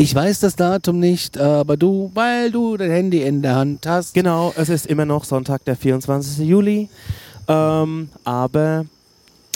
Ich 0.00 0.14
weiß 0.14 0.40
das 0.40 0.56
Datum 0.56 0.98
nicht, 0.98 1.36
aber 1.36 1.76
du, 1.76 2.10
weil 2.14 2.50
du 2.50 2.78
dein 2.78 2.90
Handy 2.90 3.20
in 3.20 3.42
der 3.42 3.56
Hand 3.56 3.86
hast. 3.86 4.14
Genau, 4.14 4.50
es 4.56 4.70
ist 4.70 4.86
immer 4.86 5.04
noch 5.04 5.24
Sonntag, 5.24 5.62
der 5.66 5.76
24. 5.76 6.38
Juli. 6.38 6.88
Ähm, 7.46 8.08
aber 8.24 8.86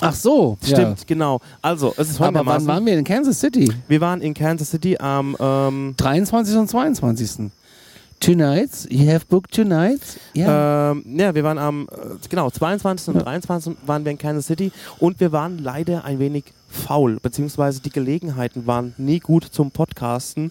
Ach 0.02 0.12
so, 0.12 0.58
stimmt, 0.62 0.98
Ja. 0.98 1.04
genau. 1.06 1.40
Also, 1.62 1.94
es 1.96 2.10
ist 2.10 2.20
Aber 2.20 2.44
wann 2.44 2.66
waren 2.66 2.84
wir 2.84 2.98
in 2.98 3.04
Kansas 3.04 3.40
City? 3.40 3.72
wir 3.88 4.02
waren 4.02 4.20
in 4.20 4.34
Kansas 4.34 4.70
City 4.70 4.98
am 4.98 5.34
ähm, 5.40 5.94
23. 5.96 6.56
und 6.58 6.68
22. 6.68 7.50
Two 8.20 8.34
nights? 8.34 8.86
You 8.90 9.08
have 9.10 9.24
booked 9.26 9.50
two 9.52 9.64
nights? 9.64 10.18
Ja. 10.34 10.90
Ähm, 10.90 11.04
ja, 11.16 11.34
wir 11.34 11.42
waren 11.42 11.56
am, 11.56 11.88
äh, 11.90 12.16
genau, 12.28 12.50
22. 12.50 13.14
und 13.14 13.24
23. 13.24 13.76
waren 13.86 14.04
wir 14.04 14.12
in 14.12 14.18
Kansas 14.18 14.46
City 14.46 14.72
und 14.98 15.20
wir 15.20 15.32
waren 15.32 15.56
leider 15.58 16.04
ein 16.04 16.18
wenig 16.18 16.44
faul, 16.74 17.18
beziehungsweise 17.20 17.80
die 17.80 17.90
Gelegenheiten 17.90 18.66
waren 18.66 18.94
nie 18.98 19.20
gut 19.20 19.44
zum 19.44 19.70
Podcasten. 19.70 20.50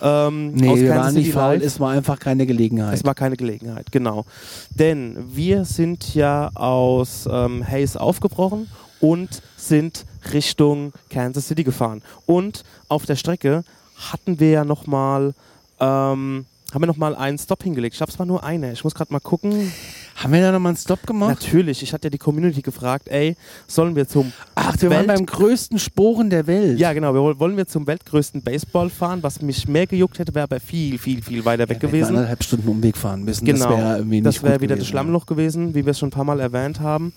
Ähm, 0.00 0.52
nee, 0.52 0.74
wir 0.76 0.90
waren 0.90 1.14
nicht 1.14 1.32
faul, 1.32 1.56
es 1.56 1.80
war 1.80 1.90
einfach 1.90 2.18
keine 2.18 2.46
Gelegenheit. 2.46 2.94
Es 2.94 3.04
war 3.04 3.14
keine 3.14 3.36
Gelegenheit, 3.36 3.92
genau. 3.92 4.24
Denn 4.70 5.16
wir 5.34 5.64
sind 5.64 6.14
ja 6.14 6.50
aus 6.54 7.28
ähm, 7.30 7.66
Hayes 7.66 7.96
aufgebrochen 7.96 8.68
und 9.00 9.42
sind 9.56 10.06
Richtung 10.32 10.92
Kansas 11.10 11.48
City 11.48 11.64
gefahren. 11.64 12.02
Und 12.24 12.64
auf 12.88 13.06
der 13.06 13.16
Strecke 13.16 13.64
hatten 13.96 14.40
wir 14.40 14.50
ja 14.50 14.64
nochmal, 14.64 15.34
ähm, 15.80 16.46
haben 16.76 16.82
wir 16.82 16.86
nochmal 16.88 17.16
einen 17.16 17.38
Stop 17.38 17.62
hingelegt. 17.62 17.94
Ich 17.94 17.98
glaube, 17.98 18.12
es 18.12 18.18
war 18.18 18.26
nur 18.26 18.44
einer. 18.44 18.70
Ich 18.70 18.84
muss 18.84 18.94
gerade 18.94 19.10
mal 19.10 19.18
gucken. 19.20 19.72
Haben 20.16 20.32
wir 20.34 20.40
da 20.42 20.52
nochmal 20.52 20.70
einen 20.70 20.76
Stop 20.76 21.06
gemacht? 21.06 21.40
Natürlich, 21.42 21.82
ich 21.82 21.92
hatte 21.94 22.06
ja 22.06 22.10
die 22.10 22.18
Community 22.18 22.60
gefragt, 22.60 23.08
ey, 23.08 23.34
sollen 23.66 23.96
wir 23.96 24.06
zum 24.06 24.30
Ach, 24.54 24.74
wir 24.80 24.90
waren 24.90 25.08
Welt- 25.08 25.16
beim 25.16 25.24
größten 25.26 25.78
Sporen 25.78 26.28
der 26.28 26.46
Welt. 26.46 26.78
ja, 26.78 26.92
genau. 26.92 27.14
Wir 27.14 27.22
woll- 27.22 27.38
wollen 27.40 27.56
wir 27.56 27.66
zum 27.66 27.86
weltgrößten 27.86 28.42
Baseball 28.42 28.90
fahren. 28.90 29.22
Was 29.22 29.40
mich 29.40 29.66
mehr 29.66 29.86
gejuckt 29.86 30.18
hätte, 30.18 30.34
wäre 30.34 30.44
aber 30.44 30.60
viel, 30.60 30.98
viel, 30.98 31.22
viel 31.22 31.44
weiter 31.46 31.62
weg 31.62 31.68
Wir 31.80 31.88
hätten 31.88 31.92
gewesen. 31.92 32.08
anderthalb 32.16 32.44
Stunden 32.44 32.68
Umweg 32.68 32.96
fahren 32.98 33.24
müssen. 33.24 33.46
Genau. 33.46 33.58
Das 33.70 33.78
wäre 33.78 33.96
irgendwie 33.96 34.20
Das 34.20 34.42
wäre 34.42 34.54
wieder 34.56 34.60
gewesen, 34.74 34.78
das 34.80 34.86
Schlammloch 34.88 35.24
gewesen, 35.26 35.74
wie 35.74 35.84
wir 35.86 35.92
es 35.92 35.98
schon 35.98 36.08
ein 36.08 36.12
paar 36.12 36.24
Mal 36.24 36.40
erwähnt 36.40 36.80
haben. 36.80 37.14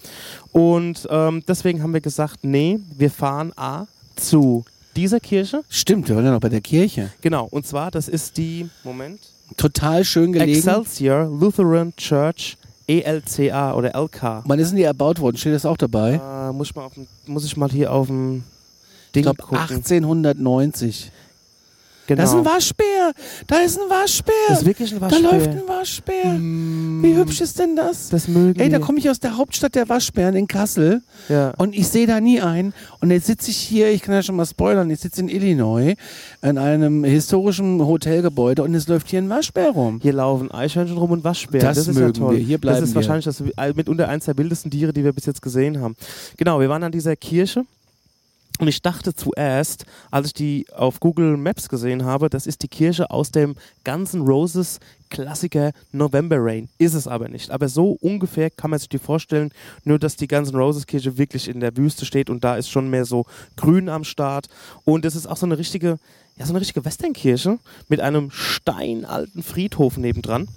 Und 0.54 1.06
ähm, 1.12 1.44
deswegen 1.48 1.84
haben 1.84 1.94
wir 1.94 2.02
gesagt, 2.02 2.40
nee, 2.44 2.80
wir 2.98 3.12
fahren 3.12 3.52
A 3.58 3.88
zu 4.16 4.64
dieser 4.96 5.20
Kirche. 5.20 5.58
Ja. 5.58 5.64
Stimmt, 5.70 6.08
wir 6.10 6.16
waren 6.16 6.26
ja 6.26 6.32
noch 6.32 6.40
bei 6.40 6.50
der 6.50 6.62
Kirche. 6.62 7.12
Genau. 7.22 7.46
Und 7.50 7.66
zwar, 7.68 7.92
das 7.92 8.08
ist 8.08 8.38
die, 8.38 8.70
Moment, 8.84 9.20
Total 9.58 10.04
schön 10.04 10.32
gelegen. 10.34 10.58
Excelsior 10.58 11.26
Lutheran 11.26 11.96
Church 11.96 12.58
ELCA 12.88 13.74
oder 13.74 13.90
LK. 13.96 14.44
Wann 14.46 14.60
ist 14.60 14.70
denn 14.70 14.78
die 14.78 14.84
erbaut 14.84 15.20
worden? 15.20 15.38
Steht 15.38 15.54
das 15.54 15.66
auch 15.66 15.78
dabei? 15.78 16.20
Äh, 16.24 16.54
muss, 16.54 16.70
ich 16.70 16.76
mal 16.76 16.84
auf 16.86 16.94
muss 17.28 17.46
ich 17.46 17.56
mal 17.56 17.70
hier 17.70 17.94
auf 17.94 18.08
dem 18.08 18.44
ich 19.08 19.12
Ding 19.14 19.24
glaube 19.24 19.42
gucken. 19.42 19.58
1890. 19.58 21.12
genau. 22.16 22.22
Das 22.22 22.32
ist 22.32 22.36
ein 22.38 22.46
Waschbär. 22.46 23.12
Da 23.48 23.58
ist 23.60 23.80
ein 23.80 23.90
Waschbär. 23.90 24.34
Das 24.50 24.60
ist 24.60 24.66
wirklich 24.66 24.94
ein 24.94 25.00
da 25.00 25.06
Waschbär. 25.10 25.32
läuft 25.32 25.50
ein 25.50 25.64
Waschbär. 25.68 26.26
Mm, 26.34 27.04
Wie 27.04 27.16
hübsch 27.16 27.42
ist 27.42 27.58
denn 27.60 27.76
das? 27.76 28.10
Das 28.10 28.28
mögen 28.28 28.60
Ey, 28.60 28.70
da 28.70 28.80
komme 28.80 29.00
ich 29.00 29.10
aus 29.10 29.20
der 29.20 29.38
Hauptstadt 29.38 29.76
der 29.76 29.88
Waschbären 29.90 30.36
in 30.36 30.48
Kassel 30.48 31.02
ja. 31.30 31.54
und 31.58 31.74
ich 31.76 31.88
sehe 31.88 32.06
da 32.08 32.20
nie 32.20 32.42
ein. 32.42 32.74
Und 33.00 33.12
jetzt 33.12 33.28
sitze 33.28 33.52
ich 33.52 33.58
hier, 33.58 33.90
ich 33.92 34.02
kann 34.02 34.14
ja 34.16 34.22
schon 34.24 34.36
mal 34.36 34.46
spoilern, 34.46 34.90
ich 34.90 35.00
sitze 35.00 35.22
in 35.22 35.30
Illinois 35.30 35.96
in 36.42 36.58
einem 36.58 37.04
historischen 37.04 37.82
Hotelgebäude 37.86 38.64
und 38.64 38.74
es 38.76 38.88
läuft 38.88 39.10
hier 39.10 39.20
ein 39.22 39.30
Waschbär 39.30 39.70
rum. 39.70 40.00
Hier 40.02 40.14
laufen 40.14 40.52
Eichhörnchen 40.52 40.98
rum 40.98 41.12
und 41.12 41.24
Waschbären. 41.24 41.66
Das 41.66 41.78
Das, 41.78 41.88
ist 41.88 41.96
mögen 41.96 42.14
ja 42.14 42.20
toll. 42.28 42.38
wir. 42.38 42.44
Hier 42.44 42.58
bleiben 42.58 42.80
das 42.80 42.90
ist 42.90 42.96
wir. 42.96 43.02
wahrscheinlich 43.02 43.26
das 43.26 43.42
mitunter 43.76 44.10
eines 44.10 44.26
der 44.26 44.38
wildesten 44.38 44.72
Tiere, 44.72 44.92
die 44.94 45.04
wir 45.04 45.14
bis 45.14 45.26
jetzt 45.26 45.42
gesehen 45.42 45.80
haben. 45.82 45.96
Genau, 46.38 46.60
wir 46.60 46.70
waren 46.70 46.84
an 46.84 46.92
dieser 46.92 47.16
Kirche. 47.16 47.64
Und 48.60 48.68
ich 48.68 48.82
dachte 48.82 49.16
zuerst, 49.16 49.86
als 50.12 50.28
ich 50.28 50.34
die 50.34 50.66
auf 50.76 51.00
Google 51.00 51.38
Maps 51.38 51.70
gesehen 51.70 52.04
habe, 52.04 52.30
das 52.30 52.46
ist 52.46 52.62
die 52.62 52.68
Kirche 52.68 53.10
aus 53.10 53.32
dem 53.32 53.56
Guns 53.86 54.14
N' 54.14 54.22
Roses 54.22 54.80
Klassiker 55.10 55.72
November 55.94 56.36
Rain. 56.40 56.68
Ist 56.78 56.94
es 56.94 57.08
aber 57.08 57.30
nicht. 57.30 57.52
Aber 57.52 57.70
so 57.70 57.98
ungefähr 58.02 58.50
kann 58.50 58.70
man 58.70 58.78
sich 58.78 58.90
die 58.90 59.00
vorstellen, 59.00 59.52
nur 59.86 59.98
dass 59.98 60.18
die 60.18 60.28
Guns 60.28 60.50
N' 60.50 60.58
Roses 60.58 60.86
Kirche 60.86 61.18
wirklich 61.18 61.48
in 61.48 61.62
der 61.62 61.76
Wüste 61.78 62.06
steht 62.06 62.30
und 62.30 62.44
da 62.44 62.58
ist 62.58 62.70
schon 62.70 62.90
mehr 62.90 63.06
so 63.06 63.26
grün 63.56 63.88
am 63.88 64.04
Start. 64.04 64.50
Und 64.84 65.06
es 65.06 65.16
ist 65.16 65.26
auch 65.26 65.38
so 65.38 65.46
eine 65.46 65.58
richtige, 65.58 65.98
ja, 66.36 66.46
so 66.46 66.52
eine 66.52 66.60
richtige 66.60 66.84
Westernkirche 66.84 67.60
mit 67.88 68.02
einem 68.02 68.30
steinalten 68.30 69.42
Friedhof 69.42 69.96
nebendran. 69.96 70.50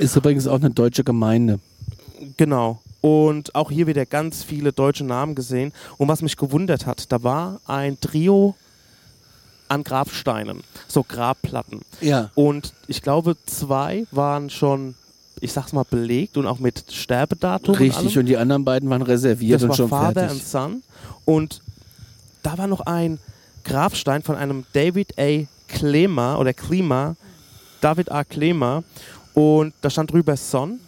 Ist 0.00 0.16
übrigens 0.16 0.48
auch 0.48 0.56
eine 0.56 0.70
deutsche 0.70 1.04
Gemeinde. 1.04 1.60
Genau. 2.36 2.80
Und 3.06 3.54
auch 3.54 3.70
hier 3.70 3.86
wieder 3.86 4.04
ganz 4.04 4.42
viele 4.42 4.72
deutsche 4.72 5.04
Namen 5.04 5.36
gesehen. 5.36 5.72
Und 5.96 6.08
was 6.08 6.22
mich 6.22 6.36
gewundert 6.36 6.86
hat, 6.86 7.12
da 7.12 7.22
war 7.22 7.60
ein 7.64 8.00
Trio 8.00 8.56
an 9.68 9.84
Grabsteinen, 9.84 10.64
so 10.88 11.04
Grabplatten. 11.04 11.82
Ja. 12.00 12.30
Und 12.34 12.72
ich 12.88 13.02
glaube, 13.02 13.36
zwei 13.46 14.06
waren 14.10 14.50
schon, 14.50 14.96
ich 15.40 15.52
sag's 15.52 15.72
mal, 15.72 15.84
belegt 15.88 16.36
und 16.36 16.48
auch 16.48 16.58
mit 16.58 16.82
Sterbedatum. 16.90 17.74
und 17.76 17.80
Richtig, 17.80 18.08
allem. 18.08 18.18
und 18.18 18.26
die 18.26 18.36
anderen 18.38 18.64
beiden 18.64 18.90
waren 18.90 19.02
reserviert 19.02 19.54
Das 19.54 19.62
und 19.62 19.68
war 19.68 19.76
schon 19.76 19.88
Father 19.88 20.22
fertig. 20.22 20.38
and 20.38 20.42
Son. 20.48 20.82
Und 21.24 21.62
da 22.42 22.58
war 22.58 22.66
noch 22.66 22.80
ein 22.80 23.20
Grabstein 23.62 24.22
von 24.24 24.34
einem 24.34 24.64
David 24.72 25.16
A. 25.16 25.46
Klema 25.68 26.38
oder 26.38 26.52
Klima, 26.54 27.14
David 27.80 28.10
A. 28.10 28.24
Klema. 28.24 28.82
Und 29.32 29.74
da 29.80 29.90
stand 29.90 30.10
drüber 30.10 30.36
Son. 30.36 30.80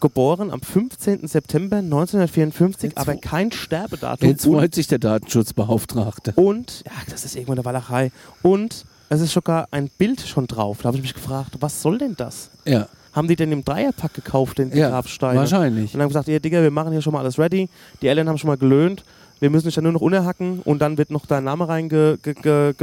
Geboren 0.00 0.50
am 0.50 0.60
15. 0.60 1.26
September 1.26 1.76
1954, 1.76 2.90
Jetzt 2.90 2.98
aber 2.98 3.16
kein 3.16 3.52
Sterbedatum. 3.52 4.28
Jetzt 4.28 4.44
freut 4.44 4.74
sich 4.74 4.86
der 4.86 4.98
Datenschutzbeauftragte. 4.98 6.32
und, 6.36 6.82
ja, 6.84 6.92
das 7.10 7.24
ist 7.24 7.36
irgendwo 7.36 7.52
eine 7.52 7.64
Walachei. 7.64 8.10
Und 8.42 8.84
es 9.08 9.20
ist 9.20 9.32
sogar 9.32 9.68
ein 9.70 9.90
Bild 9.96 10.20
schon 10.20 10.46
drauf. 10.46 10.78
Da 10.82 10.88
habe 10.88 10.96
ich 10.98 11.02
mich 11.02 11.14
gefragt, 11.14 11.56
was 11.60 11.80
soll 11.80 11.98
denn 11.98 12.14
das? 12.16 12.50
Ja, 12.66 12.88
Haben 13.12 13.28
die 13.28 13.36
denn 13.36 13.52
im 13.52 13.64
Dreierpack 13.64 14.12
gekauft, 14.14 14.58
den 14.58 14.76
ja 14.76 14.90
Grabsteine? 14.90 15.38
wahrscheinlich. 15.38 15.94
Und 15.94 16.00
dann 16.00 16.08
gesagt, 16.08 16.28
ja 16.28 16.38
Digga, 16.38 16.62
wir 16.62 16.70
machen 16.70 16.92
hier 16.92 17.00
schon 17.00 17.12
mal 17.12 17.20
alles 17.20 17.38
ready. 17.38 17.68
Die 18.02 18.08
Eltern 18.08 18.28
haben 18.28 18.38
schon 18.38 18.48
mal 18.48 18.56
gelöhnt. 18.58 19.04
Wir 19.40 19.50
müssen 19.50 19.66
dich 19.66 19.74
dann 19.74 19.84
nur 19.84 19.92
noch 19.92 20.00
unerhacken 20.00 20.60
und 20.60 20.80
dann 20.80 20.96
wird 20.98 21.10
noch 21.10 21.26
dein 21.26 21.44
Name 21.44 21.68
reingefräst 21.68 22.22
ge, 22.42 22.72
ge, 22.72 22.74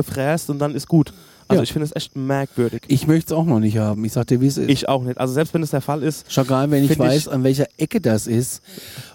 und 0.48 0.60
dann 0.60 0.76
ist 0.76 0.88
gut. 0.88 1.14
Also 1.52 1.60
Ja. 1.60 1.64
ich 1.64 1.74
finde 1.74 1.86
es 1.86 1.96
echt 1.96 2.16
merkwürdig. 2.16 2.82
Ich 2.88 3.08
möchte 3.08 3.34
es 3.34 3.38
auch 3.38 3.46
noch 3.46 3.60
nicht 3.60 3.78
haben. 3.78 4.04
Ich 4.06 4.14
sag 4.14 4.28
dir, 4.28 4.42
wie 4.42 4.48
es 4.48 4.58
ist. 4.58 4.70
Ich 4.70 4.88
auch 4.90 5.04
nicht. 5.04 5.18
Also 5.20 5.34
selbst 5.34 5.54
wenn 5.54 5.64
es 5.64 5.72
der 5.72 5.82
Fall 5.82 6.02
ist, 6.04 6.32
Schon 6.32 6.48
gar, 6.48 6.70
wenn 6.72 6.84
ich 6.84 6.98
weiß, 6.98 7.28
ich- 7.28 7.32
an 7.32 7.44
welcher 7.44 7.68
Ecke 7.78 8.02
das 8.02 8.28
ist. 8.28 8.62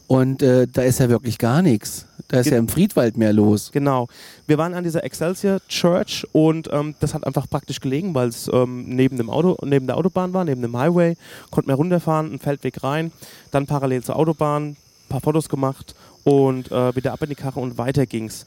Und 0.06 0.42
äh, 0.42 0.66
da 0.72 0.82
ist 0.82 1.00
ja 1.00 1.08
wirklich 1.08 1.38
gar 1.38 1.62
nichts. 1.62 2.06
Da 2.28 2.40
ist 2.40 2.50
ja 2.50 2.58
im 2.58 2.68
Friedwald 2.68 3.16
mehr 3.16 3.32
los. 3.32 3.70
genau. 3.72 4.08
Wir 4.48 4.58
waren 4.58 4.74
an 4.74 4.82
dieser 4.84 5.04
Excelsior 5.04 5.60
Church 5.68 6.26
und 6.32 6.68
ähm, 6.72 6.94
das 7.00 7.14
hat 7.14 7.24
einfach 7.26 7.48
praktisch 7.48 7.80
gelegen, 7.80 8.14
weil 8.14 8.28
es 8.28 8.48
ähm, 8.52 8.84
neben, 8.88 9.16
dem 9.16 9.30
Auto, 9.30 9.56
neben 9.64 9.86
der 9.86 9.96
Autobahn 9.96 10.32
war, 10.32 10.44
neben 10.44 10.60
dem 10.62 10.76
Highway. 10.76 11.16
Konnten 11.50 11.68
wir 11.70 11.76
runterfahren, 11.76 12.26
einen 12.30 12.38
Feldweg 12.40 12.82
rein, 12.82 13.12
dann 13.52 13.66
parallel 13.66 14.02
zur 14.02 14.16
Autobahn, 14.16 14.70
ein 14.70 14.76
paar 15.08 15.20
Fotos 15.20 15.48
gemacht 15.48 15.94
und 16.24 16.70
äh, 16.72 16.94
wieder 16.96 17.12
ab 17.12 17.22
in 17.22 17.28
die 17.28 17.34
Karre 17.36 17.60
und 17.60 17.78
weiter 17.78 18.06
ging's. 18.06 18.44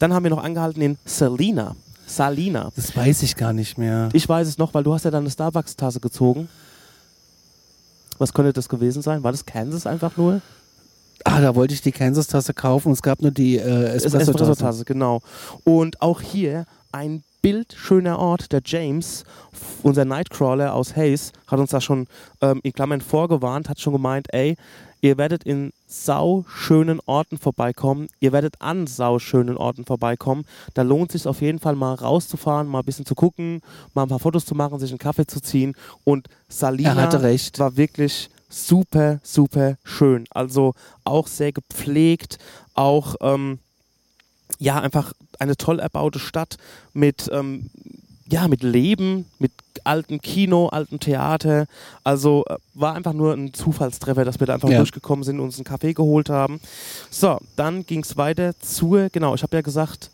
Dann 0.00 0.12
haben 0.12 0.24
wir 0.24 0.30
noch 0.30 0.42
angehalten 0.42 0.82
in 0.82 0.98
Salina. 1.04 1.76
Salina. 2.16 2.70
Das 2.76 2.94
weiß 2.96 3.22
ich 3.22 3.36
gar 3.36 3.52
nicht 3.52 3.78
mehr. 3.78 4.08
Ich 4.12 4.28
weiß 4.28 4.46
es 4.48 4.58
noch, 4.58 4.74
weil 4.74 4.82
du 4.84 4.92
hast 4.94 5.04
ja 5.04 5.10
dann 5.10 5.22
eine 5.24 5.30
Starbucks-Tasse 5.30 6.00
gezogen. 6.00 6.48
Was 8.18 8.32
könnte 8.34 8.52
das 8.52 8.68
gewesen 8.68 9.02
sein? 9.02 9.22
War 9.22 9.32
das 9.32 9.46
Kansas 9.46 9.86
einfach 9.86 10.16
nur? 10.16 10.42
Ah, 11.24 11.40
da 11.40 11.54
wollte 11.54 11.74
ich 11.74 11.82
die 11.82 11.92
Kansas-Tasse 11.92 12.54
kaufen 12.54 12.88
und 12.88 12.92
es 12.94 13.02
gab 13.02 13.20
nur 13.22 13.30
die 13.30 13.56
äh, 13.56 13.60
Es- 13.60 14.04
Espresso-Tasse. 14.04 14.30
Espresso-Tasse, 14.52 14.84
genau. 14.84 15.20
Und 15.64 16.00
auch 16.02 16.20
hier 16.20 16.64
ein 16.92 17.22
bildschöner 17.42 18.18
Ort. 18.18 18.52
Der 18.52 18.62
James, 18.64 19.24
unser 19.82 20.04
Nightcrawler 20.04 20.74
aus 20.74 20.96
Hayes, 20.96 21.32
hat 21.46 21.58
uns 21.58 21.70
da 21.70 21.80
schon 21.80 22.06
ähm, 22.40 22.60
in 22.62 22.72
Klammern 22.72 23.00
vorgewarnt, 23.00 23.68
hat 23.68 23.80
schon 23.80 23.92
gemeint, 23.92 24.28
ey, 24.32 24.56
ihr 25.00 25.18
werdet 25.18 25.44
in 25.44 25.72
sauschönen 25.86 27.00
Orten 27.06 27.38
vorbeikommen, 27.38 28.08
ihr 28.20 28.32
werdet 28.32 28.60
an 28.60 28.86
sauschönen 28.86 29.56
Orten 29.56 29.84
vorbeikommen. 29.84 30.44
Da 30.74 30.82
lohnt 30.82 31.14
es 31.14 31.22
sich 31.22 31.28
auf 31.28 31.40
jeden 31.40 31.58
Fall 31.58 31.74
mal 31.74 31.94
rauszufahren, 31.94 32.68
mal 32.68 32.80
ein 32.80 32.84
bisschen 32.84 33.06
zu 33.06 33.14
gucken, 33.14 33.62
mal 33.94 34.02
ein 34.02 34.08
paar 34.08 34.18
Fotos 34.18 34.44
zu 34.44 34.54
machen, 34.54 34.78
sich 34.78 34.90
einen 34.90 34.98
Kaffee 34.98 35.26
zu 35.26 35.40
ziehen. 35.40 35.74
Und 36.04 36.28
Salina 36.48 36.94
hatte 36.94 37.22
recht. 37.22 37.58
war 37.58 37.76
wirklich 37.76 38.30
super, 38.48 39.20
super 39.22 39.76
schön. 39.84 40.24
Also 40.30 40.74
auch 41.04 41.26
sehr 41.26 41.52
gepflegt, 41.52 42.38
auch 42.74 43.16
ähm, 43.20 43.58
ja 44.60 44.78
einfach 44.80 45.12
eine 45.40 45.56
toll 45.56 45.80
erbaute 45.80 46.20
Stadt 46.20 46.56
mit 46.92 47.28
ähm, 47.32 47.70
ja 48.30 48.46
mit 48.46 48.62
Leben, 48.62 49.24
mit 49.40 49.50
altem 49.82 50.20
Kino, 50.20 50.68
altem 50.68 51.00
Theater. 51.00 51.66
Also 52.04 52.44
äh, 52.48 52.56
war 52.74 52.94
einfach 52.94 53.12
nur 53.14 53.32
ein 53.32 53.52
Zufallstreffer, 53.52 54.24
dass 54.24 54.38
wir 54.38 54.46
da 54.46 54.54
einfach 54.54 54.68
Ja. 54.68 54.76
durchgekommen 54.78 55.24
sind 55.24 55.40
und 55.40 55.46
uns 55.46 55.56
einen 55.56 55.64
Kaffee 55.64 55.94
geholt 55.94 56.28
haben. 56.30 56.60
So, 57.10 57.38
dann 57.56 57.84
ging 57.86 58.02
es 58.04 58.16
weiter 58.16 58.52
zur, 58.60 59.08
genau, 59.08 59.34
ich 59.34 59.42
habe 59.42 59.56
ja 59.56 59.62
gesagt, 59.62 60.10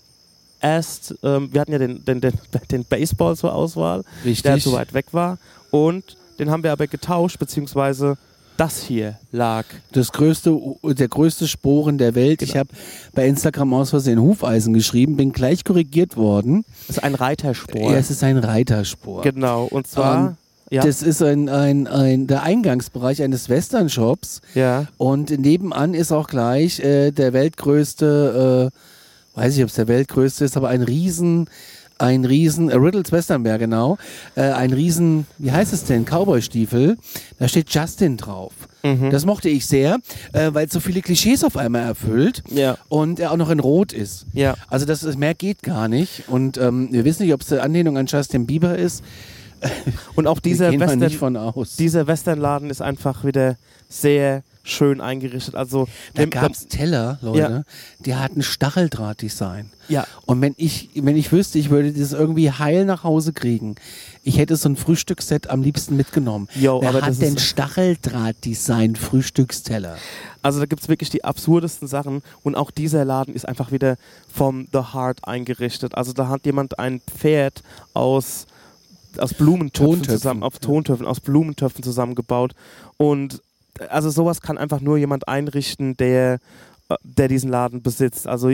erst, 0.61 1.15
ähm, 1.23 1.53
wir 1.53 1.61
hatten 1.61 1.73
ja 1.73 1.79
den, 1.79 2.05
den, 2.07 2.21
den, 2.23 2.33
den 2.71 2.85
Baseball 2.87 3.37
zur 3.37 3.55
Auswahl 3.55 4.03
der 4.25 4.31
Richtig. 4.33 4.63
zu 4.63 4.73
weit 4.73 4.95
weg 4.95 5.07
war. 5.13 5.39
Und 5.71 6.17
den 6.39 6.51
haben 6.51 6.63
wir 6.63 6.73
aber 6.73 6.87
getauscht, 6.87 7.39
beziehungsweise 7.39 8.17
das 8.57 8.83
hier 8.83 9.19
lag. 9.33 9.65
Das 9.93 10.13
größte, 10.13 10.57
der 10.83 11.09
größte 11.09 11.47
Sporen 11.49 11.99
der 11.99 12.15
Welt. 12.15 12.43
Ich 12.43 12.51
Genau. 12.53 12.61
habe 12.61 12.71
bei 13.15 13.27
Instagram 13.27 13.75
aus 13.75 13.91
Versehen 13.91 14.21
Hufeisen 14.21 14.73
geschrieben, 14.75 15.17
bin 15.17 15.33
gleich 15.33 15.65
korrigiert 15.65 16.17
worden. 16.17 16.65
Das 16.87 16.97
ist 16.99 17.03
ein 17.05 17.15
Reiterspor. 17.15 17.93
Ja, 17.93 17.99
es 17.99 18.11
ist 18.11 18.23
ein 18.25 18.39
Reiterspor. 18.39 19.23
Genau, 19.23 19.65
und 19.65 19.87
zwar. 19.87 20.29
Ähm, 20.31 20.37
ja, 20.69 20.83
Das 20.83 21.01
ist 21.03 21.23
ein, 21.23 21.49
ein, 21.49 21.87
ein, 21.87 22.27
der 22.27 22.43
Eingangsbereich 22.43 23.23
eines 23.23 23.49
Western-Shops. 23.49 24.41
ja. 24.55 24.87
Und 24.97 25.31
nebenan 25.39 25.95
ist 25.95 26.11
auch 26.11 26.27
gleich 26.27 26.81
äh, 26.81 27.13
der 27.13 27.33
weltgrößte, 27.33 28.73
äh, 28.73 29.39
weiß 29.39 29.57
ich, 29.57 29.63
ob 29.63 29.69
es 29.69 29.75
der 29.77 29.87
weltgrößte 29.89 30.45
ist, 30.45 30.57
aber 30.57 30.69
ein 30.69 30.83
riesen, 30.83 31.49
ein 31.99 32.25
riesen, 32.25 32.69
äh, 32.71 32.75
Riddles 32.77 33.11
Westernberg 33.13 33.59
genau, 33.61 33.97
äh, 34.35 34.43
ein 34.43 34.73
riesen, 34.73 35.27
wie 35.39 35.51
heißt 35.53 35.73
es 35.73 35.85
denn, 35.85 36.05
Cowboy-Stiefel. 36.05 36.97
Da 37.39 37.49
steht 37.49 37.71
Justin 37.75 38.17
drauf. 38.17 38.53
Mhm. 38.83 39.11
Das 39.11 39.25
mochte 39.25 39.49
ich 39.49 39.67
sehr, 39.67 39.99
äh, 40.33 40.51
weil 40.53 40.67
es 40.67 40.73
so 40.73 40.81
viele 40.81 41.01
Klischees 41.03 41.43
auf 41.43 41.57
einmal 41.57 41.83
erfüllt 41.83 42.43
Ja. 42.51 42.77
und 42.89 43.19
er 43.19 43.33
auch 43.33 43.37
noch 43.37 43.51
in 43.51 43.61
Rot 43.61 43.93
ist. 43.93 44.27
Ja. 44.33 44.55
Also 44.69 44.85
das 44.87 45.03
ist, 45.03 45.19
mehr 45.19 45.35
geht 45.35 45.63
gar 45.63 45.89
nicht. 45.89 46.25
Und 46.29 46.59
ähm, 46.59 46.89
wir 46.93 47.05
wissen 47.05 47.23
nicht, 47.25 47.33
ob 47.35 47.41
es 47.43 47.53
eine 47.53 47.63
Anlehnung 47.63 47.97
an 47.99 48.07
Justin 48.07 48.47
Bieber 48.47 48.77
ist. 48.77 49.03
Und 50.15 50.27
auch 50.27 50.39
dieser 50.41 50.71
Western, 50.79 50.99
nicht 50.99 51.17
von 51.17 51.37
aus. 51.37 51.77
dieser 51.77 52.07
Westernladen 52.07 52.69
ist 52.71 52.83
einfach 52.83 53.25
wieder 53.25 53.57
sehr 53.89 54.43
schön 54.67 55.01
eingerichtet. 55.01 55.55
Also 55.55 55.89
Da 56.15 56.27
gab 56.27 56.53
es 56.53 56.67
Teller, 56.67 57.19
Leute, 57.23 57.65
die 58.01 58.15
hatten 58.15 58.43
Stacheldrahtdesign. 58.43 59.71
Ja. 59.89 60.07
Und 60.27 60.41
wenn 60.41 60.55
ich, 60.57 60.91
wenn 60.95 61.17
ich 61.17 61.31
wüsste, 61.33 61.59
ich 61.59 61.71
würde 61.71 61.93
das 61.93 62.13
irgendwie 62.13 62.51
heil 62.51 62.85
nach 62.85 63.05
Hause 63.05 63.33
kriegen, 63.33 63.77
ich 64.23 64.39
hätte 64.39 64.57
so 64.57 64.69
ein 64.69 64.77
Frühstücksset 64.77 65.49
am 65.49 65.63
liebsten 65.63 65.97
mitgenommen. 65.97 66.49
Jo, 66.55 66.81
Wer 66.81 66.89
aber 66.89 67.03
hat 67.03 67.11
das 67.11 67.19
denn 67.19 67.39
Stacheldrahtdesign 67.39 68.97
Frühstücksteller? 68.97 69.97
Also 70.43 70.61
da 70.61 70.67
gibt 70.67 70.83
es 70.83 70.89
wirklich 70.89 71.11
die 71.11 71.25
absurdesten 71.25 71.89
Sachen 71.89 72.23
und 72.43 72.57
auch 72.57 72.71
dieser 72.71 73.05
Laden 73.05 73.35
ist 73.35 73.47
einfach 73.49 73.73
wieder 73.73 73.97
vom 74.33 74.67
The 74.73 74.93
Heart 74.93 75.27
eingerichtet. 75.27 75.95
Also 75.95 76.13
da 76.13 76.29
hat 76.29 76.47
jemand 76.47 76.79
ein 76.79 77.01
Pferd 77.01 77.63
aus, 77.95 78.47
aus 79.19 79.35
Blumentöpfen 79.35 79.87
Tontöpfen, 79.87 80.19
zusammen, 80.19 80.43
auf 80.43 80.55
ja. 80.55 80.61
Tontöpfen, 80.61 81.07
aus 81.07 81.21
Blumentöpfen 81.21 81.83
zusammengebaut. 81.83 82.55
Und 82.97 83.43
also 83.89 84.11
sowas 84.11 84.41
kann 84.41 84.59
einfach 84.59 84.81
nur 84.81 84.97
jemand 84.97 85.29
einrichten, 85.29 85.97
der, 85.97 86.39
äh, 86.89 86.97
der 87.03 87.29
diesen 87.29 87.51
Laden 87.51 87.83
besitzt. 87.83 88.27
Also 88.27 88.51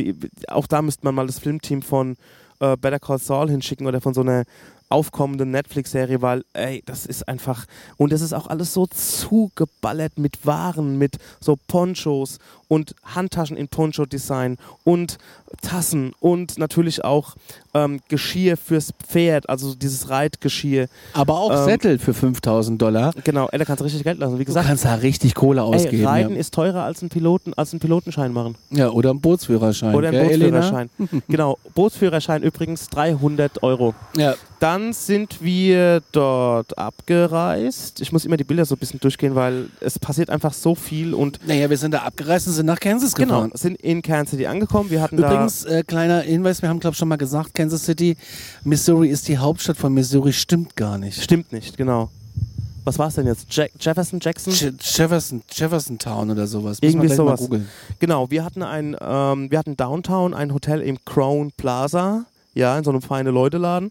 auch 0.48 0.66
da 0.66 0.82
müsste 0.82 1.04
man 1.04 1.14
mal 1.14 1.26
das 1.26 1.38
Filmteam 1.38 1.82
von 1.82 2.16
äh, 2.60 2.76
Better 2.76 3.00
Call 3.00 3.18
Saul 3.18 3.50
hinschicken 3.50 3.86
oder 3.86 4.00
von 4.00 4.14
so 4.14 4.20
einer 4.20 4.44
aufkommenden 4.92 5.50
Netflix-Serie, 5.50 6.20
weil, 6.20 6.44
ey, 6.52 6.82
das 6.84 7.06
ist 7.06 7.26
einfach, 7.26 7.64
und 7.96 8.12
das 8.12 8.20
ist 8.20 8.34
auch 8.34 8.46
alles 8.46 8.74
so 8.74 8.86
zugeballert 8.86 10.18
mit 10.18 10.44
Waren, 10.46 10.98
mit 10.98 11.16
so 11.40 11.56
Ponchos 11.66 12.38
und 12.72 12.94
Handtaschen 13.04 13.54
in 13.58 13.68
Poncho-Design 13.68 14.56
und 14.82 15.18
Tassen 15.60 16.12
und 16.20 16.56
natürlich 16.58 17.04
auch 17.04 17.34
ähm, 17.74 18.00
Geschirr 18.08 18.56
fürs 18.56 18.92
Pferd, 19.06 19.46
also 19.50 19.74
dieses 19.74 20.08
Reitgeschirr. 20.08 20.88
Aber 21.12 21.38
auch 21.38 21.50
Ähm, 21.50 21.64
Sättel 21.66 21.98
für 21.98 22.14
5000 22.14 22.80
Dollar. 22.80 23.12
Genau, 23.24 23.48
ey, 23.52 23.58
da 23.58 23.66
kannst 23.66 23.80
du 23.80 23.84
richtig 23.84 24.04
Geld 24.04 24.18
lassen. 24.18 24.36
Wie 24.36 24.44
Du 24.44 24.46
gesagt, 24.46 24.66
kannst 24.68 24.86
da 24.86 24.94
richtig 24.94 25.34
Kohle 25.34 25.62
ausgeben. 25.62 25.98
ey, 25.98 26.04
Reiten 26.06 26.32
ja. 26.32 26.40
ist 26.40 26.54
teurer 26.54 26.84
als 26.84 27.02
ein 27.02 27.10
Piloten, 27.10 27.52
als 27.54 27.72
einen 27.74 27.80
Pilotenschein 27.80 28.32
machen. 28.32 28.54
ja, 28.70 28.88
oder 28.88 29.10
ein 29.10 29.20
Bootsführerschein. 29.20 29.94
Oder 29.94 30.08
ein 30.08 30.14
gell, 30.14 30.30
Elena? 30.30 30.60
Bootsführerschein. 30.60 31.22
genau, 31.28 31.58
Bootsführerschein 31.74 32.42
übrigens 32.42 32.88
300 32.88 33.62
Euro. 33.62 33.94
Ja. 34.16 34.34
Dann 34.60 34.92
sind 34.94 35.42
wir 35.42 36.02
dort 36.12 36.78
abgereist. 36.78 38.00
Ich 38.00 38.12
muss 38.12 38.24
immer 38.24 38.36
die 38.36 38.44
Bilder 38.44 38.64
so 38.64 38.76
ein 38.76 38.78
bisschen 38.78 39.00
durchgehen, 39.00 39.34
weil 39.34 39.66
es 39.80 39.98
passiert 39.98 40.30
einfach 40.30 40.52
so 40.54 40.74
viel 40.74 41.14
und 41.14 41.40
Naja, 41.46 41.68
wir 41.68 41.76
sind 41.76 41.92
da 41.92 41.98
abgereist 42.02 42.46
und 42.46 42.52
sind 42.54 42.61
nach 42.64 42.80
Kansas 42.80 43.14
genau, 43.14 43.42
gefahren. 43.42 43.52
sind 43.54 43.80
in 43.80 44.02
Kansas 44.02 44.30
City 44.30 44.46
angekommen. 44.46 44.90
Wir 44.90 45.00
hatten 45.02 45.18
Übrigens, 45.18 45.64
äh, 45.64 45.82
kleiner 45.86 46.20
Hinweis, 46.20 46.62
wir 46.62 46.68
haben 46.68 46.80
glaube 46.80 46.94
ich 46.94 46.98
schon 46.98 47.08
mal 47.08 47.16
gesagt, 47.16 47.54
Kansas 47.54 47.84
City, 47.84 48.16
Missouri 48.64 49.08
ist 49.08 49.28
die 49.28 49.38
Hauptstadt 49.38 49.76
von 49.76 49.92
Missouri, 49.94 50.32
stimmt 50.32 50.76
gar 50.76 50.98
nicht. 50.98 51.22
Stimmt 51.22 51.52
nicht, 51.52 51.76
genau. 51.76 52.10
Was 52.84 52.98
war 52.98 53.08
es 53.08 53.14
denn 53.14 53.26
jetzt? 53.26 53.46
Jack 53.50 53.70
Jefferson 53.78 54.18
Jackson? 54.20 54.52
Je 54.52 54.72
Jefferson, 54.80 55.42
Jefferson 55.52 55.98
Town 55.98 56.30
oder 56.30 56.46
sowas. 56.46 56.80
Müssen 56.82 57.00
Irgendwie 57.00 57.14
sowas. 57.14 57.48
Genau, 58.00 58.30
wir 58.30 58.44
hatten 58.44 58.62
ein, 58.62 58.96
ähm, 59.00 59.50
wir 59.50 59.58
hatten 59.58 59.76
Downtown 59.76 60.34
ein 60.34 60.52
Hotel 60.52 60.80
im 60.80 60.98
Crown 61.04 61.52
Plaza, 61.56 62.24
ja, 62.54 62.76
in 62.76 62.82
so 62.82 62.90
einem 62.90 63.00
feine 63.00 63.30
Leute-Laden. 63.30 63.90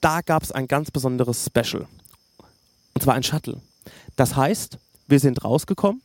Da 0.00 0.20
gab 0.20 0.42
es 0.42 0.52
ein 0.52 0.68
ganz 0.68 0.90
besonderes 0.90 1.44
Special. 1.44 1.86
Und 2.94 3.02
zwar 3.02 3.14
ein 3.14 3.22
Shuttle. 3.22 3.60
Das 4.16 4.36
heißt, 4.36 4.78
wir 5.08 5.18
sind 5.18 5.44
rausgekommen, 5.44 6.00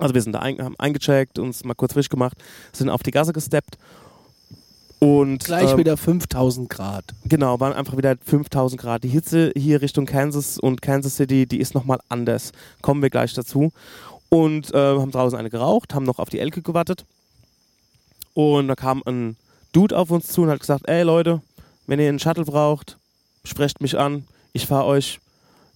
also 0.00 0.14
wir 0.14 0.22
sind 0.22 0.32
da 0.32 0.40
ein, 0.40 0.58
haben 0.60 0.76
eingecheckt, 0.78 1.38
uns 1.38 1.64
mal 1.64 1.74
kurz 1.74 1.92
frisch 1.92 2.08
gemacht, 2.08 2.36
sind 2.72 2.88
auf 2.88 3.02
die 3.02 3.10
Gasse 3.10 3.32
gesteppt 3.32 3.78
und 5.00 5.44
Gleich 5.44 5.72
ähm, 5.72 5.78
wieder 5.78 5.96
5000 5.96 6.68
Grad. 6.68 7.04
Genau, 7.24 7.58
waren 7.58 7.72
einfach 7.72 7.96
wieder 7.96 8.16
5000 8.22 8.78
Grad. 8.78 9.02
Die 9.02 9.08
Hitze 9.08 9.50
hier 9.56 9.80
Richtung 9.80 10.04
Kansas 10.04 10.58
und 10.58 10.82
Kansas 10.82 11.16
City, 11.16 11.46
die 11.46 11.58
ist 11.58 11.74
nochmal 11.74 12.00
anders. 12.10 12.52
Kommen 12.82 13.00
wir 13.00 13.08
gleich 13.08 13.32
dazu. 13.32 13.72
Und 14.28 14.72
äh, 14.74 14.76
haben 14.76 15.10
draußen 15.10 15.38
eine 15.38 15.48
geraucht, 15.48 15.94
haben 15.94 16.04
noch 16.04 16.18
auf 16.18 16.28
die 16.28 16.38
Elke 16.38 16.60
gewartet. 16.60 17.06
Und 18.34 18.68
da 18.68 18.74
kam 18.74 19.02
ein 19.06 19.36
Dude 19.72 19.96
auf 19.96 20.10
uns 20.10 20.28
zu 20.28 20.42
und 20.42 20.50
hat 20.50 20.60
gesagt, 20.60 20.86
ey 20.86 21.02
Leute, 21.02 21.40
wenn 21.86 21.98
ihr 21.98 22.08
einen 22.08 22.18
Shuttle 22.18 22.44
braucht, 22.44 22.98
sprecht 23.42 23.80
mich 23.80 23.98
an. 23.98 24.24
Ich 24.52 24.66
fahre 24.66 24.84
euch 24.84 25.18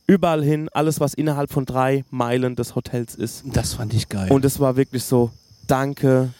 überall 0.06 0.42
hin, 0.44 0.68
alles 0.72 1.00
was 1.00 1.14
innerhalb 1.14 1.50
von 1.50 1.64
drei 1.64 2.04
Meilen 2.10 2.56
des 2.56 2.74
Hotels 2.74 3.14
ist. 3.14 3.44
Das 3.52 3.74
fand 3.74 3.94
ich 3.94 4.08
geil. 4.08 4.30
Und 4.30 4.44
es 4.44 4.60
war 4.60 4.76
wirklich 4.76 5.04
so, 5.04 5.30
danke, 5.66 6.30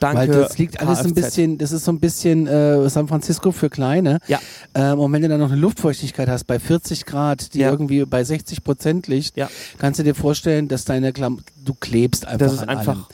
danke. 0.00 0.18
Weil 0.18 0.28
das 0.28 0.58
liegt 0.58 0.80
alles 0.80 0.98
ein 1.00 1.14
Kfz. 1.14 1.14
bisschen, 1.14 1.58
das 1.58 1.72
ist 1.72 1.84
so 1.84 1.92
ein 1.92 2.00
bisschen 2.00 2.46
äh, 2.46 2.88
San 2.90 3.08
Francisco 3.08 3.50
für 3.52 3.70
Kleine. 3.70 4.18
Ja. 4.28 4.38
Ähm, 4.74 4.98
und 5.00 5.12
wenn 5.12 5.22
du 5.22 5.28
dann 5.28 5.40
noch 5.40 5.50
eine 5.50 5.60
Luftfeuchtigkeit 5.60 6.28
hast 6.28 6.44
bei 6.44 6.58
40 6.58 7.06
Grad, 7.06 7.54
die 7.54 7.60
Ja. 7.60 7.70
irgendwie 7.70 8.04
bei 8.04 8.22
60 8.24 8.62
Prozent 8.62 9.06
liegt, 9.06 9.36
Ja. 9.36 9.48
kannst 9.78 9.98
du 10.00 10.04
dir 10.04 10.14
vorstellen, 10.14 10.68
dass 10.68 10.84
deine 10.84 11.12
Klam 11.12 11.40
du 11.64 11.74
klebst 11.74 12.26
einfach 12.26 12.38
Das 12.46 12.52
ist 12.54 12.60
an 12.60 12.68
einfach 12.68 12.96
allem. 12.96 13.06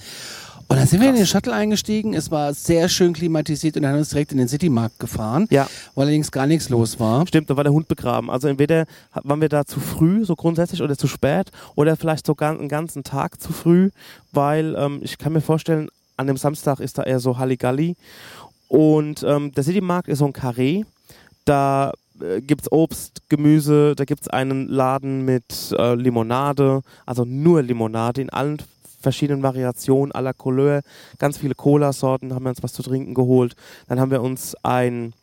Und 0.69 0.79
dann 0.79 0.87
sind 0.87 1.01
wir 1.01 1.09
in 1.09 1.15
den 1.15 1.23
krass. 1.25 1.31
Shuttle 1.31 1.53
eingestiegen. 1.53 2.15
Es 2.15 2.31
war 2.31 2.55
sehr 2.55 2.89
schön 2.89 3.13
klimatisiert 3.13 3.77
und 3.77 3.83
dann 3.83 3.91
haben 3.91 3.97
wir 3.97 4.01
uns 4.01 4.11
direkt 4.11 4.33
in 4.33 4.39
den 4.39 4.49
Citymarkt 4.49 4.99
gefahren, 4.99 5.47
Ja. 5.51 5.67
wo 5.95 6.01
allerdings 6.03 6.31
gar 6.31 6.47
nichts 6.47 6.69
los 6.69 6.99
war. 6.99 7.27
Stimmt, 7.27 7.51
da 7.51 7.57
war 7.57 7.65
der 7.65 7.73
Hund 7.73 7.89
begraben. 7.89 8.31
Also 8.31 8.49
entweder 8.49 8.87
waren 9.23 9.41
wir 9.41 9.49
da 9.49 9.65
zu 9.65 9.81
früh, 9.81 10.25
so 10.25 10.35
grundsätzlich, 10.37 10.83
oder 10.83 10.97
zu 10.97 11.07
spät, 11.07 11.51
oder 11.75 11.97
vielleicht 11.97 12.27
sogar 12.27 12.59
einen 12.59 12.69
ganzen 12.69 13.05
Tag 13.05 13.41
zu 13.41 13.53
früh, 13.53 13.91
weil 14.33 14.75
ähm, 14.79 15.01
ich 15.03 15.19
kann 15.19 15.33
mir 15.33 15.41
vorstellen, 15.41 15.89
an 16.17 16.27
dem 16.27 16.37
Samstag 16.37 16.81
ist 16.81 16.97
da 16.99 17.03
eher 17.03 17.21
so 17.21 17.39
Halligalli. 17.39 17.97
Und 18.69 19.23
ähm, 19.23 19.53
der 19.53 19.65
Citymarkt 19.65 20.09
ist 20.09 20.19
so 20.19 20.27
ein 20.27 20.33
Karree. 20.33 20.85
Da 21.45 21.93
äh, 22.21 22.41
gibt 22.41 22.63
es 22.63 22.73
Obst, 22.73 23.23
Gemüse, 23.29 23.95
da 23.97 24.05
gibt 24.05 24.23
es 24.23 24.29
einen 24.29 24.69
Laden 24.69 25.25
mit 25.25 25.75
äh, 25.79 25.95
Limonade, 25.95 26.83
also 27.05 27.25
nur 27.25 27.63
Limonade 27.63 28.23
in 28.23 28.31
allen 28.31 28.59
verschiedenen 29.05 29.43
Variationen, 29.45 30.13
à 30.13 30.21
la 30.21 30.33
Couleur, 30.33 30.81
ganz 31.19 31.39
viele 31.39 31.55
Cola-Sorten, 31.55 32.35
haben 32.35 32.45
wir 32.45 32.51
uns 32.51 32.63
was 32.65 32.73
zu 32.73 32.83
trinken 32.83 33.15
geholt. 33.15 33.55
Dann 33.89 34.01
haben 34.01 34.11
wir 34.11 34.21
uns 34.23 34.57
ein 34.65 35.15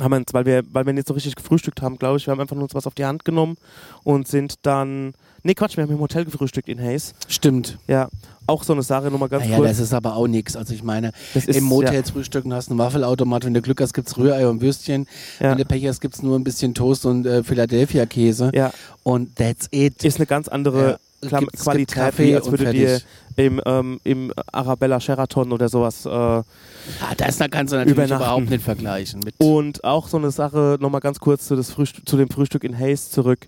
haben 0.00 0.10
wir 0.10 0.16
uns, 0.16 0.34
weil 0.34 0.44
wir, 0.44 0.64
weil 0.72 0.86
wir 0.86 0.92
nicht 0.92 1.06
so 1.06 1.14
richtig 1.14 1.36
gefrühstückt 1.36 1.80
haben, 1.80 1.98
glaube 1.98 2.16
ich, 2.18 2.26
wir 2.26 2.32
haben 2.32 2.40
einfach 2.40 2.56
nur 2.56 2.64
uns 2.64 2.74
was 2.74 2.86
auf 2.88 2.94
die 2.94 3.04
Hand 3.04 3.24
genommen 3.24 3.56
und 4.02 4.26
sind 4.26 4.54
dann, 4.62 5.14
nee 5.44 5.54
Quatsch, 5.54 5.76
wir 5.76 5.84
haben 5.84 5.92
im 5.92 6.00
Hotel 6.00 6.24
gefrühstückt 6.24 6.68
in 6.68 6.80
Hayes. 6.80 7.14
Stimmt. 7.28 7.78
Ja, 7.86 8.08
auch 8.48 8.64
so 8.64 8.72
eine 8.72 8.82
Sache, 8.82 9.08
nochmal 9.12 9.28
ganz 9.28 9.44
Naja, 9.44 9.56
kurz. 9.58 9.68
das 9.68 9.78
ist 9.78 9.94
aber 9.94 10.16
auch 10.16 10.26
nichts. 10.26 10.56
Also 10.56 10.74
ich 10.74 10.82
meine, 10.82 11.12
Das 11.32 11.44
im 11.44 11.62
Motel 11.62 12.02
frühstücken 12.02 12.52
hast 12.52 12.66
du 12.68 12.72
einen 12.72 12.78
Waffelautomat. 12.80 13.44
Wenn 13.44 13.54
du 13.54 13.62
Glück 13.62 13.80
hast, 13.80 13.94
gibt's 13.94 14.16
Rührei 14.18 14.48
und 14.48 14.60
Würstchen. 14.60 15.06
Ja. 15.38 15.50
Wenn 15.52 15.58
du 15.58 15.64
Pech 15.64 15.86
hast, 15.86 16.00
gibt's 16.00 16.22
nur 16.24 16.36
ein 16.36 16.42
bisschen 16.44 16.74
Toast 16.74 17.06
und 17.06 17.24
äh, 17.24 17.44
Philadelphia-Käse. 17.44 18.50
Ja, 18.52 18.72
Und 19.04 19.36
that's 19.36 19.68
it. 19.70 20.02
ist 20.04 20.16
eine 20.16 20.26
ganz 20.26 20.48
andere 20.48 20.90
Ja, 20.90 20.98
Klam- 21.28 21.40
gibt- 21.40 21.54
es 21.54 21.60
gibt 21.60 21.64
Qualität, 21.64 22.18
wie 22.18 22.34
als 22.36 22.50
würde 22.50 22.70
dir 22.72 23.00
im, 23.36 23.60
ähm, 23.66 24.00
im 24.04 24.32
Arabella 24.52 25.00
Sheraton 25.00 25.52
oder 25.52 25.68
sowas. 25.68 26.06
Äh, 26.06 26.10
Ah, 26.10 26.44
das 27.16 27.38
da 27.38 27.48
kannst 27.48 27.72
du 27.72 27.76
natürlich 27.76 27.96
Übernachten. 27.96 28.22
überhaupt 28.22 28.50
nicht 28.50 28.62
vergleichen. 28.62 29.20
Und 29.38 29.82
auch 29.84 30.06
so 30.08 30.18
eine 30.18 30.30
Sache, 30.30 30.76
nochmal 30.80 31.00
ganz 31.00 31.18
kurz 31.18 31.46
zu, 31.46 31.62
Frühstück, 31.64 32.06
zu 32.08 32.16
dem 32.16 32.28
Frühstück 32.28 32.62
in 32.64 32.78
Hayes 32.78 33.10
zurück. 33.10 33.46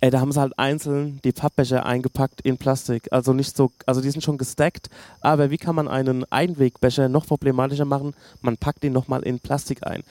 Ey, 0.00 0.10
da 0.10 0.20
haben 0.20 0.32
sie 0.32 0.40
halt 0.40 0.58
einzeln 0.58 1.20
die 1.24 1.32
Pappbecher 1.32 1.86
eingepackt 1.86 2.40
in 2.42 2.56
Plastik. 2.58 3.08
Also 3.12 3.32
nicht 3.32 3.56
so, 3.56 3.70
also 3.86 4.00
die 4.00 4.10
sind 4.10 4.22
schon 4.22 4.38
gestackt, 4.38 4.88
aber 5.20 5.50
wie 5.50 5.56
kann 5.58 5.74
man 5.74 5.86
einen 5.88 6.24
Einwegbecher 6.30 7.08
noch 7.08 7.26
problematischer 7.26 7.84
machen? 7.84 8.12
Man 8.40 8.56
packt 8.56 8.82
ihn 8.84 8.92
nochmal 8.92 9.22
in 9.22 9.38
Plastik 9.40 9.86
ein. 9.86 10.02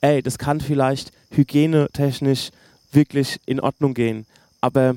Ey, 0.00 0.22
das 0.22 0.38
kann 0.38 0.60
vielleicht 0.60 1.12
hygienetechnisch 1.30 2.50
wirklich 2.92 3.40
in 3.46 3.60
Ordnung 3.60 3.94
gehen. 3.94 4.26
Aber 4.60 4.94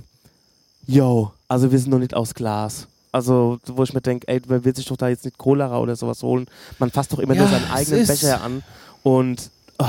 yo, 0.87 1.31
also 1.47 1.71
wir 1.71 1.79
sind 1.79 1.91
noch 1.91 1.99
nicht 1.99 2.13
aus 2.15 2.33
Glas. 2.33 2.87
Also, 3.11 3.59
wo 3.67 3.83
ich 3.83 3.93
mir 3.93 4.01
denke, 4.01 4.27
ey, 4.27 4.41
man 4.47 4.65
will 4.65 4.75
sich 4.75 4.85
doch 4.85 4.97
da 4.97 5.07
jetzt 5.07 5.23
nicht 5.23 5.37
Cholera 5.37 5.79
oder 5.79 5.95
sowas 5.95 6.21
holen. 6.21 6.47
Man 6.79 6.91
fasst 6.91 7.13
doch 7.13 7.19
immer 7.19 7.33
Ja, 7.33 7.41
nur 7.41 7.49
seinen 7.49 7.71
eigenen 7.71 8.05
Becher 8.07 8.41
an. 8.41 8.61
Und 9.03 9.49
Oh, 9.77 9.85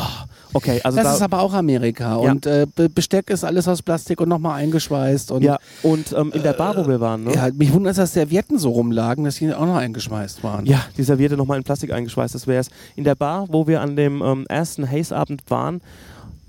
okay, 0.54 0.80
also 0.82 0.96
das 0.96 1.04
da, 1.06 1.14
ist 1.14 1.22
aber 1.22 1.40
auch 1.40 1.52
Amerika. 1.54 2.20
Ja. 2.20 2.32
Und 2.32 2.44
äh, 2.44 2.66
Be- 2.75 2.88
Besteck 2.88 3.30
ist 3.30 3.44
alles 3.44 3.68
aus 3.68 3.82
Plastik 3.82 4.20
und 4.20 4.28
nochmal 4.28 4.60
eingeschweißt. 4.60 5.30
Und 5.30 5.42
ja, 5.42 5.58
und 5.84 6.12
ähm, 6.12 6.32
in 6.32 6.42
der 6.42 6.54
Bar, 6.54 6.76
wo 6.76 6.88
wir 6.88 6.98
waren, 6.98 7.22
ne? 7.22 7.32
ja, 7.34 7.48
mich 7.54 7.72
wundert, 7.72 7.96
dass 7.96 8.12
Servietten 8.12 8.58
so 8.58 8.70
rumlagen, 8.70 9.25
dass 9.25 9.36
die 9.36 9.54
auch 9.54 9.64
noch 9.64 9.76
eingeschmeißt 9.76 10.42
waren. 10.42 10.66
Ja, 10.66 10.80
die 10.96 11.04
Serviette 11.04 11.36
nochmal 11.36 11.58
in 11.58 11.62
Plastik 11.62 11.92
eingeschweißt, 11.92 12.34
das 12.34 12.48
wäre 12.48 12.60
es. 12.62 12.70
In 12.96 13.04
der 13.04 13.14
Bar, 13.14 13.46
wo 13.48 13.68
wir 13.68 13.80
an 13.80 13.94
dem 13.94 14.22
ähm, 14.22 14.44
ersten 14.48 14.90
Haze-Abend 14.90 15.42
waren, 15.50 15.80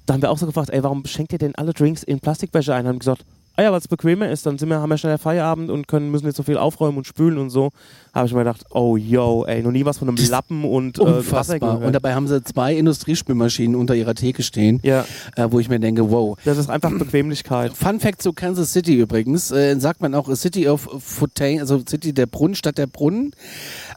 da 0.07 0.15
haben 0.15 0.21
wir 0.23 0.31
auch 0.31 0.37
so 0.39 0.47
gefragt, 0.47 0.71
ey, 0.71 0.81
warum 0.81 1.05
schenkt 1.05 1.31
ihr 1.33 1.39
denn 1.39 1.53
alle 1.53 1.73
Drinks 1.73 2.01
in 2.01 2.19
Plastikbecher 2.19 2.73
ein? 2.73 2.87
Haben 2.87 2.97
gesagt, 2.97 3.23
ah 3.57 3.63
ja, 3.63 3.71
weil 3.71 3.79
es 3.79 3.87
bequemer 3.87 4.29
ist, 4.29 4.45
dann 4.45 4.57
sind 4.57 4.69
wir, 4.69 4.79
haben 4.79 4.89
wir 4.89 4.97
schneller 4.97 5.17
Feierabend 5.17 5.71
und 5.71 5.87
können, 5.87 6.11
müssen 6.11 6.27
nicht 6.27 6.37
so 6.37 6.43
viel 6.43 6.57
aufräumen 6.57 6.97
und 6.97 7.07
spülen 7.07 7.39
und 7.39 7.49
so. 7.49 7.71
Habe 8.13 8.27
ich 8.27 8.33
mir 8.33 8.39
gedacht, 8.39 8.63
oh 8.69 8.95
yo, 8.95 9.45
ey, 9.45 9.63
noch 9.63 9.71
nie 9.71 9.83
was 9.83 9.97
von 9.97 10.07
einem 10.07 10.17
Lappen 10.29 10.63
und 10.63 10.99
äh, 10.99 11.01
Wasser 11.01 11.17
Unfassbar. 11.17 11.81
Und 11.81 11.93
dabei 11.93 12.13
haben 12.13 12.27
sie 12.27 12.43
zwei 12.43 12.75
Industriespülmaschinen 12.75 13.75
unter 13.75 13.95
ihrer 13.95 14.13
Theke 14.13 14.43
stehen, 14.43 14.79
ja, 14.83 15.05
äh, 15.35 15.47
wo 15.49 15.59
ich 15.59 15.69
mir 15.69 15.79
denke, 15.79 16.09
wow. 16.11 16.37
das 16.45 16.57
ist 16.57 16.69
einfach 16.69 16.91
Bequemlichkeit. 16.97 17.73
Fun 17.73 17.99
Fact 17.99 18.21
zu 18.21 18.31
Kansas 18.31 18.71
City 18.71 18.95
übrigens, 18.95 19.51
äh, 19.51 19.77
sagt 19.79 20.01
man 20.01 20.13
auch 20.13 20.33
City 20.35 20.69
of 20.69 20.87
Fontaine, 20.99 21.61
also 21.61 21.79
City 21.79 22.13
der 22.13 22.27
Brunnen, 22.27 22.55
Stadt 22.55 22.77
der 22.77 22.87
Brunnen. 22.87 23.31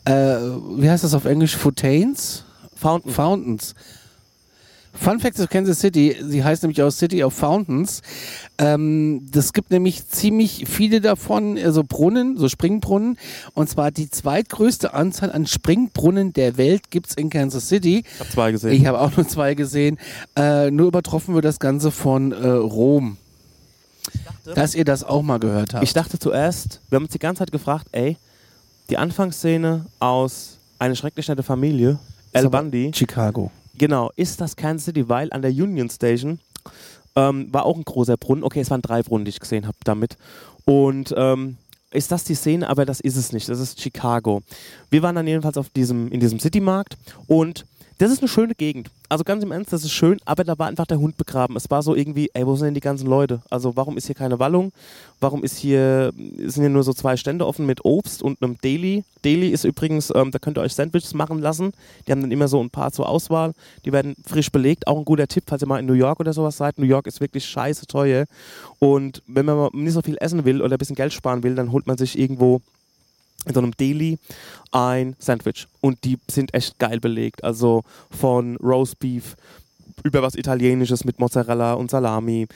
Äh, 0.06 0.12
wie 0.12 0.88
heißt 0.88 1.04
das 1.04 1.14
auf 1.14 1.26
Englisch? 1.26 1.56
Fontaines? 1.56 2.44
Fountain. 2.74 3.12
Fountains. 3.12 3.74
Fun 4.92 5.20
Fact 5.20 5.36
zu 5.36 5.46
Kansas 5.46 5.80
City, 5.80 6.16
sie 6.20 6.42
heißt 6.42 6.62
nämlich 6.62 6.82
auch 6.82 6.90
City 6.90 7.22
of 7.22 7.32
Fountains. 7.32 8.02
Ähm, 8.58 9.26
das 9.30 9.52
gibt 9.52 9.70
nämlich 9.70 10.08
ziemlich 10.08 10.64
viele 10.68 11.00
davon, 11.00 11.56
also 11.56 11.82
Brunnen, 11.84 12.36
so 12.36 12.48
Springbrunnen. 12.48 13.16
Und 13.54 13.68
zwar 13.70 13.90
die 13.90 14.10
zweitgrößte 14.10 14.92
Anzahl 14.92 15.32
an 15.32 15.46
Springbrunnen 15.46 16.32
der 16.32 16.56
Welt 16.56 16.90
gibt's 16.90 17.14
in 17.14 17.30
Kansas 17.30 17.68
City. 17.68 18.04
Ich 18.04 18.20
habe 18.20 18.30
zwei 18.30 18.52
gesehen. 18.52 18.72
Ich 18.72 18.86
habe 18.86 19.00
auch 19.00 19.16
nur 19.16 19.26
zwei 19.26 19.54
gesehen. 19.54 19.98
Äh, 20.36 20.70
nur 20.70 20.88
übertroffen 20.88 21.34
wird 21.34 21.44
das 21.44 21.60
Ganze 21.60 21.90
von 21.90 22.32
äh, 22.32 22.48
Rom. 22.48 23.16
Dass 24.54 24.74
ihr 24.74 24.84
das 24.84 25.04
auch 25.04 25.22
mal 25.22 25.38
gehört 25.38 25.74
habt. 25.74 25.84
Ich 25.84 25.92
dachte 25.92 26.18
zuerst, 26.18 26.80
wir 26.88 26.96
haben 26.96 27.04
uns 27.04 27.12
die 27.12 27.18
ganze 27.18 27.40
Zeit 27.40 27.52
gefragt, 27.52 27.86
ey, 27.92 28.16
die 28.88 28.98
Anfangsszene 28.98 29.86
aus 30.00 30.58
Eine 30.78 30.96
schrecklich 30.96 31.28
nette 31.28 31.42
Familie, 31.42 31.98
El 32.32 32.48
Bundy, 32.48 32.90
Chicago. 32.94 33.50
Genau, 33.80 34.10
ist 34.14 34.42
das 34.42 34.56
Kansas 34.56 34.84
City, 34.84 35.08
weil 35.08 35.32
an 35.32 35.40
der 35.40 35.50
Union 35.50 35.88
Station 35.88 36.38
ähm, 37.16 37.48
war 37.50 37.64
auch 37.64 37.76
ein 37.76 37.84
großer 37.84 38.18
Brunnen. 38.18 38.44
Okay, 38.44 38.60
es 38.60 38.70
waren 38.70 38.82
drei 38.82 39.02
Brunnen, 39.02 39.24
die 39.24 39.30
ich 39.30 39.40
gesehen 39.40 39.66
habe 39.66 39.78
damit. 39.84 40.18
Und 40.66 41.14
ähm, 41.16 41.56
ist 41.90 42.12
das 42.12 42.22
die 42.24 42.34
Szene? 42.34 42.68
Aber 42.68 42.84
das 42.84 43.00
ist 43.00 43.16
es 43.16 43.32
nicht. 43.32 43.48
Das 43.48 43.58
ist 43.58 43.80
Chicago. 43.80 44.42
Wir 44.90 45.02
waren 45.02 45.14
dann 45.14 45.26
jedenfalls 45.26 45.56
auf 45.56 45.70
diesem, 45.70 46.08
in 46.12 46.20
diesem 46.20 46.38
Citymarkt 46.38 46.98
und 47.26 47.64
das 48.00 48.10
ist 48.10 48.20
eine 48.20 48.28
schöne 48.28 48.54
Gegend. 48.54 48.90
Also 49.10 49.24
ganz 49.24 49.44
im 49.44 49.52
Ernst, 49.52 49.74
das 49.74 49.84
ist 49.84 49.92
schön, 49.92 50.18
aber 50.24 50.42
da 50.42 50.58
war 50.58 50.68
einfach 50.68 50.86
der 50.86 50.98
Hund 50.98 51.18
begraben. 51.18 51.54
Es 51.56 51.70
war 51.70 51.82
so 51.82 51.94
irgendwie, 51.94 52.30
ey, 52.32 52.46
wo 52.46 52.56
sind 52.56 52.66
denn 52.66 52.74
die 52.74 52.80
ganzen 52.80 53.06
Leute? 53.06 53.42
Also 53.50 53.76
warum 53.76 53.98
ist 53.98 54.06
hier 54.06 54.14
keine 54.14 54.38
Wallung? 54.38 54.72
Warum 55.20 55.44
ist 55.44 55.58
hier, 55.58 56.10
sind 56.14 56.62
hier 56.62 56.70
nur 56.70 56.82
so 56.82 56.94
zwei 56.94 57.18
Stände 57.18 57.46
offen 57.46 57.66
mit 57.66 57.84
Obst 57.84 58.22
und 58.22 58.42
einem 58.42 58.56
Deli? 58.64 59.04
Deli 59.22 59.48
ist 59.48 59.64
übrigens, 59.64 60.10
ähm, 60.14 60.30
da 60.30 60.38
könnt 60.38 60.56
ihr 60.56 60.62
euch 60.62 60.72
Sandwiches 60.72 61.12
machen 61.12 61.40
lassen. 61.40 61.72
Die 62.06 62.12
haben 62.12 62.22
dann 62.22 62.30
immer 62.30 62.48
so 62.48 62.58
ein 62.62 62.70
paar 62.70 62.90
zur 62.90 63.06
Auswahl. 63.06 63.52
Die 63.84 63.92
werden 63.92 64.14
frisch 64.26 64.50
belegt. 64.50 64.86
Auch 64.86 64.96
ein 64.96 65.04
guter 65.04 65.26
Tipp, 65.26 65.44
falls 65.46 65.62
ihr 65.62 65.68
mal 65.68 65.78
in 65.78 65.84
New 65.84 65.92
York 65.92 66.20
oder 66.20 66.32
sowas 66.32 66.56
seid. 66.56 66.78
New 66.78 66.86
York 66.86 67.06
ist 67.06 67.20
wirklich 67.20 67.44
scheiße 67.44 67.86
teuer. 67.86 68.24
Und 68.78 69.22
wenn 69.26 69.44
man 69.44 69.68
nicht 69.74 69.92
so 69.92 70.00
viel 70.00 70.16
essen 70.20 70.46
will 70.46 70.62
oder 70.62 70.76
ein 70.76 70.78
bisschen 70.78 70.96
Geld 70.96 71.12
sparen 71.12 71.42
will, 71.42 71.54
dann 71.54 71.70
holt 71.70 71.86
man 71.86 71.98
sich 71.98 72.18
irgendwo 72.18 72.62
in 73.46 73.54
so 73.54 73.60
einem 73.60 73.72
Deli 73.76 74.18
ein 74.70 75.16
Sandwich. 75.18 75.66
Und 75.80 76.04
die 76.04 76.18
sind 76.30 76.54
echt 76.54 76.78
geil 76.78 77.00
belegt. 77.00 77.42
Also 77.44 77.82
von 78.10 78.56
Roastbeef 78.56 79.36
über 80.04 80.22
was 80.22 80.34
Italienisches 80.34 81.04
mit 81.04 81.18
Mozzarella 81.18 81.74
und 81.74 81.90
Salami. 81.90 82.46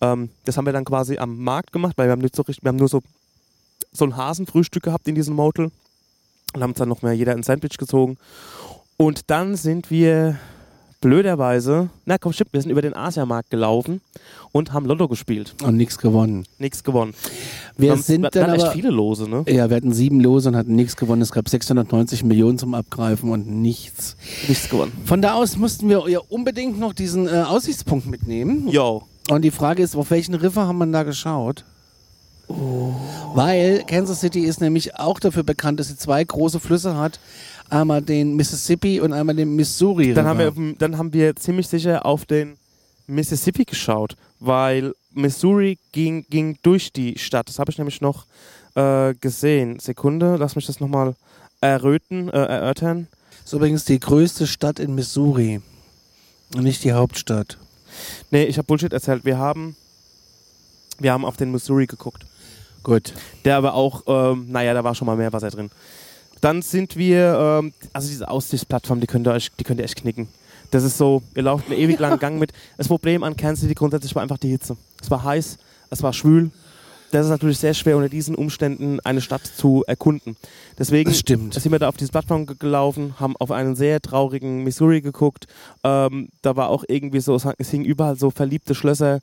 Ähm, 0.00 0.30
das 0.44 0.56
haben 0.56 0.66
wir 0.66 0.72
dann 0.72 0.84
quasi 0.84 1.18
am 1.18 1.38
Markt 1.38 1.72
gemacht, 1.72 1.94
weil 1.96 2.08
wir 2.08 2.12
haben 2.12 2.20
nicht 2.20 2.36
so 2.36 2.42
richtig, 2.42 2.64
wir 2.64 2.68
haben 2.68 2.76
nur 2.76 2.88
so, 2.88 3.02
so 3.92 4.04
ein 4.04 4.16
Hasenfrühstück 4.16 4.82
gehabt 4.82 5.08
in 5.08 5.14
diesem 5.14 5.34
Motel 5.34 5.70
und 6.54 6.62
haben 6.62 6.70
uns 6.70 6.78
dann 6.78 6.88
noch 6.88 7.02
mehr 7.02 7.12
jeder 7.12 7.32
ein 7.32 7.42
Sandwich 7.42 7.76
gezogen. 7.76 8.16
Und 8.96 9.30
dann 9.30 9.56
sind 9.56 9.90
wir 9.90 10.38
blöderweise, 11.00 11.90
na 12.04 12.18
komm, 12.18 12.32
stimmt, 12.32 12.52
wir 12.52 12.60
sind 12.60 12.70
über 12.70 12.82
den 12.82 12.94
Asiamarkt 12.94 13.50
gelaufen 13.50 14.00
und 14.52 14.72
haben 14.72 14.86
Lotto 14.86 15.08
gespielt. 15.08 15.54
Und 15.62 15.76
nichts 15.76 15.98
gewonnen. 15.98 16.44
Nichts 16.58 16.82
gewonnen. 16.82 17.14
Wir 17.76 17.92
haben, 17.92 18.02
sind 18.02 18.22
dann 18.22 18.42
hatten 18.42 18.54
echt 18.54 18.64
aber, 18.64 18.72
viele 18.72 18.90
Lose, 18.90 19.28
ne? 19.28 19.44
Ja, 19.46 19.70
wir 19.70 19.76
hatten 19.76 19.92
sieben 19.92 20.20
Lose 20.20 20.48
und 20.48 20.56
hatten 20.56 20.74
nichts 20.74 20.96
gewonnen. 20.96 21.22
Es 21.22 21.30
gab 21.30 21.48
690 21.48 22.24
Millionen 22.24 22.58
zum 22.58 22.74
Abgreifen 22.74 23.30
und 23.30 23.48
nichts. 23.48 24.16
Nichts 24.48 24.68
gewonnen. 24.68 24.92
Von 25.04 25.22
da 25.22 25.34
aus 25.34 25.56
mussten 25.56 25.88
wir 25.88 26.08
ja 26.08 26.20
unbedingt 26.28 26.78
noch 26.78 26.92
diesen 26.92 27.28
äh, 27.28 27.44
Aussichtspunkt 27.46 28.06
mitnehmen. 28.06 28.68
Yo. 28.68 29.04
Und 29.30 29.42
die 29.42 29.50
Frage 29.50 29.82
ist, 29.82 29.94
auf 29.94 30.10
welchen 30.10 30.34
River 30.34 30.66
haben 30.66 30.78
wir 30.78 30.86
da 30.86 31.02
geschaut? 31.02 31.64
Weil 32.48 33.84
Kansas 33.86 34.20
City 34.20 34.40
ist 34.40 34.60
nämlich 34.60 34.96
auch 34.96 35.20
dafür 35.20 35.42
bekannt, 35.42 35.78
dass 35.80 35.88
sie 35.88 35.96
zwei 35.96 36.24
große 36.24 36.60
Flüsse 36.60 36.96
hat. 36.96 37.20
Einmal 37.70 38.02
den 38.02 38.34
Mississippi 38.34 39.00
und 39.00 39.12
einmal 39.12 39.36
den 39.36 39.54
Missouri 39.54 40.14
Dann 40.14 40.26
haben, 40.26 40.38
wir, 40.38 40.74
dann 40.78 40.96
haben 40.96 41.12
wir 41.12 41.36
ziemlich 41.36 41.68
sicher 41.68 42.06
auf 42.06 42.24
den 42.24 42.56
Mississippi 43.06 43.64
geschaut, 43.64 44.16
weil 44.40 44.94
Missouri 45.12 45.78
ging, 45.92 46.24
ging 46.30 46.58
durch 46.62 46.92
die 46.92 47.18
Stadt. 47.18 47.48
Das 47.48 47.58
habe 47.58 47.70
ich 47.70 47.78
nämlich 47.78 48.00
noch 48.00 48.26
äh, 48.74 49.14
gesehen. 49.14 49.78
Sekunde, 49.80 50.36
lass 50.36 50.56
mich 50.56 50.66
das 50.66 50.80
nochmal 50.80 51.14
erröten, 51.60 52.28
äh, 52.28 52.38
erörtern. 52.38 53.08
ist 53.44 53.52
übrigens 53.52 53.84
die 53.84 53.98
größte 53.98 54.46
Stadt 54.46 54.78
in 54.78 54.94
Missouri. 54.94 55.60
Und 56.54 56.62
nicht 56.62 56.84
die 56.84 56.92
Hauptstadt. 56.92 57.58
Nee, 58.30 58.44
ich 58.44 58.56
habe 58.58 58.66
Bullshit 58.66 58.92
erzählt. 58.92 59.24
Wir 59.24 59.38
haben, 59.38 59.76
wir 60.98 61.12
haben 61.12 61.24
auf 61.24 61.36
den 61.36 61.50
Missouri 61.50 61.86
geguckt. 61.86 62.24
Gut. 62.82 63.12
Der 63.44 63.56
aber 63.56 63.74
auch, 63.74 64.02
ähm, 64.06 64.46
naja, 64.50 64.72
da 64.72 64.84
war 64.84 64.94
schon 64.94 65.06
mal 65.06 65.16
mehr 65.16 65.32
Wasser 65.32 65.50
drin. 65.50 65.70
Dann 66.40 66.62
sind 66.62 66.96
wir, 66.96 67.60
ähm, 67.60 67.72
also 67.92 68.08
diese 68.08 68.28
Aussichtsplattform, 68.28 69.00
die 69.00 69.06
könnt 69.06 69.26
ihr 69.26 69.32
euch, 69.32 69.50
die 69.58 69.64
könnt 69.64 69.80
ihr 69.80 69.84
echt 69.84 69.96
knicken. 69.96 70.28
Das 70.70 70.84
ist 70.84 70.98
so, 70.98 71.22
ihr 71.34 71.42
lauft 71.42 71.66
einen 71.70 71.78
ewig 71.78 71.98
langen 71.98 72.18
Gang 72.20 72.38
mit. 72.38 72.52
Das 72.76 72.88
Problem 72.88 73.22
an 73.22 73.36
Kansas 73.36 73.62
City 73.62 73.74
grundsätzlich 73.74 74.14
war 74.14 74.22
einfach 74.22 74.38
die 74.38 74.50
Hitze. 74.50 74.76
Es 75.02 75.10
war 75.10 75.24
heiß, 75.24 75.58
es 75.90 76.02
war 76.02 76.12
schwül. 76.12 76.50
Das 77.10 77.24
ist 77.24 77.30
natürlich 77.30 77.56
sehr 77.56 77.72
schwer, 77.72 77.96
unter 77.96 78.10
diesen 78.10 78.34
Umständen 78.34 79.00
eine 79.00 79.22
Stadt 79.22 79.40
zu 79.46 79.82
erkunden. 79.86 80.36
Deswegen 80.78 81.08
Das 81.08 81.18
stimmt. 81.18 81.54
sind 81.54 81.72
wir 81.72 81.78
da 81.78 81.88
auf 81.88 81.96
diese 81.96 82.10
Plattform 82.12 82.44
ge- 82.44 82.56
gelaufen, 82.58 83.14
haben 83.18 83.34
auf 83.38 83.50
einen 83.50 83.76
sehr 83.76 84.02
traurigen 84.02 84.62
Missouri 84.62 85.00
geguckt. 85.00 85.46
Ähm, 85.84 86.28
da 86.42 86.54
war 86.56 86.68
auch 86.68 86.84
irgendwie 86.86 87.20
so, 87.20 87.34
es 87.34 87.70
hingen 87.70 87.86
überall 87.86 88.16
so 88.18 88.30
verliebte 88.30 88.74
Schlösser. 88.74 89.20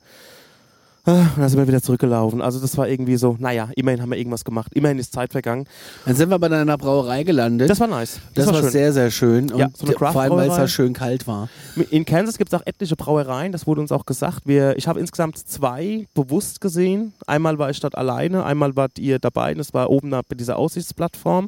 Ah, 1.06 1.20
Und 1.36 1.38
dann 1.38 1.48
sind 1.48 1.58
wir 1.60 1.68
wieder 1.68 1.80
zurückgelaufen. 1.80 2.42
Also 2.42 2.58
das 2.58 2.76
war 2.76 2.88
irgendwie 2.88 3.16
so, 3.16 3.36
naja, 3.38 3.68
immerhin 3.76 4.02
haben 4.02 4.10
wir 4.10 4.18
irgendwas 4.18 4.44
gemacht. 4.44 4.72
Immerhin 4.74 4.98
ist 4.98 5.12
Zeit 5.12 5.30
vergangen. 5.30 5.66
Dann 6.04 6.16
sind 6.16 6.30
wir 6.30 6.38
bei 6.40 6.48
einer 6.48 6.76
Brauerei 6.76 7.22
gelandet. 7.22 7.70
Das 7.70 7.78
war 7.78 7.86
nice. 7.86 8.18
Das, 8.34 8.48
war, 8.48 8.54
schön. 8.54 8.70
sehr, 8.70 8.92
sehr 8.92 9.10
schön. 9.12 9.52
Und 9.52 9.58
Ja, 9.60 9.68
so 9.72 9.86
vor 9.86 10.16
allem, 10.20 10.32
weil 10.32 10.50
es 10.50 10.56
da 10.56 10.66
schön 10.66 10.92
kalt 10.94 11.28
war. 11.28 11.48
In 11.90 12.04
Kansas 12.04 12.38
gibt 12.38 12.52
es 12.52 12.58
auch 12.58 12.66
etliche 12.66 12.96
Brauereien, 12.96 13.52
das 13.52 13.68
wurde 13.68 13.80
uns 13.80 13.92
auch 13.92 14.04
gesagt. 14.04 14.40
Wir, 14.46 14.76
ich 14.76 14.88
habe 14.88 14.98
insgesamt 14.98 15.38
zwei 15.38 16.06
bewusst 16.14 16.60
gesehen. 16.60 17.12
Einmal 17.26 17.58
war 17.58 17.70
ich 17.70 17.78
dort 17.78 17.96
alleine, 17.96 18.44
einmal 18.44 18.74
wart 18.74 18.98
ihr 18.98 19.20
dabei. 19.20 19.54
Das 19.54 19.72
war 19.74 19.90
oben 19.90 20.10
bei 20.10 20.22
dieser 20.34 20.56
Aussichtsplattform. 20.56 21.46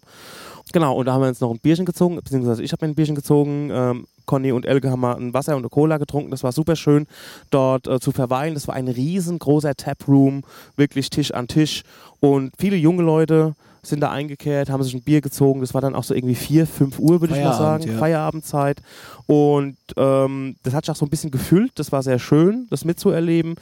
Genau, 0.73 0.97
und 0.97 1.07
da 1.07 1.13
haben 1.13 1.23
wir 1.23 1.29
uns 1.29 1.41
noch 1.41 1.51
ein 1.51 1.59
Bierchen 1.61 1.87
gezogen, 1.87 2.17
beziehungsweise 2.17 2.63
ich 2.63 2.73
habe 2.73 2.85
mir 2.87 2.93
ein 2.93 2.95
Bierchen 2.95 3.15
gezogen. 3.15 3.71
Ähm, 3.73 4.07
Conny 4.27 4.53
und 4.53 4.67
Elke 4.67 4.91
haben 4.91 5.01
mal 5.01 5.17
ein 5.17 5.33
Wasser 5.33 5.57
und 5.57 5.63
eine 5.63 5.71
Cola 5.71 5.97
getrunken. 5.97 6.31
Das 6.31 6.45
war 6.45 6.53
super 6.53 6.77
schön, 6.77 7.07
dort 7.51 7.87
äh, 7.87 7.99
zu 7.99 8.13
verweilen. 8.13 8.55
Das 8.55 8.69
war 8.69 8.75
ein 8.75 8.89
riesengroßer 8.89 9.75
Taproom, 9.75 10.43
wirklich 10.77 11.11
Tisch 11.11 11.33
an 11.33 11.49
Tisch. 11.49 11.83
Und 12.21 12.53
viele 12.59 12.77
junge 12.77 13.03
Leute 13.03 13.55
sind 13.83 14.01
da 14.01 14.11
eingekehrt, 14.11 14.71
haben 14.71 14.83
sich 14.83 14.95
ein 14.95 15.03
Bier 15.03 15.21
gezogen. 15.21 15.61
Das 15.61 15.73
war 15.73 15.81
dann 15.81 15.95
auch 15.95 16.05
so 16.05 16.15
irgendwie 16.15 16.35
4, 16.35 16.67
5 16.67 16.99
Uhr, 16.99 17.21
würde 17.21 17.37
ich 17.37 17.43
mal 17.43 17.57
sagen. 17.57 17.85
ja. 17.85 17.97
Feierabendzeit. 17.97 18.83
Und 19.27 19.77
ähm, 19.97 20.57
das 20.63 20.75
hat 20.75 20.85
sich 20.85 20.93
auch 20.93 20.97
so 20.97 21.07
ein 21.07 21.11
bisschen 21.11 21.31
gefüllt. 21.31 21.73
Das 21.77 21.93
war 21.93 22.03
sehr 22.03 22.19
schön, 22.19 22.67
das 22.71 22.85
mitzuerleben. 22.85 23.55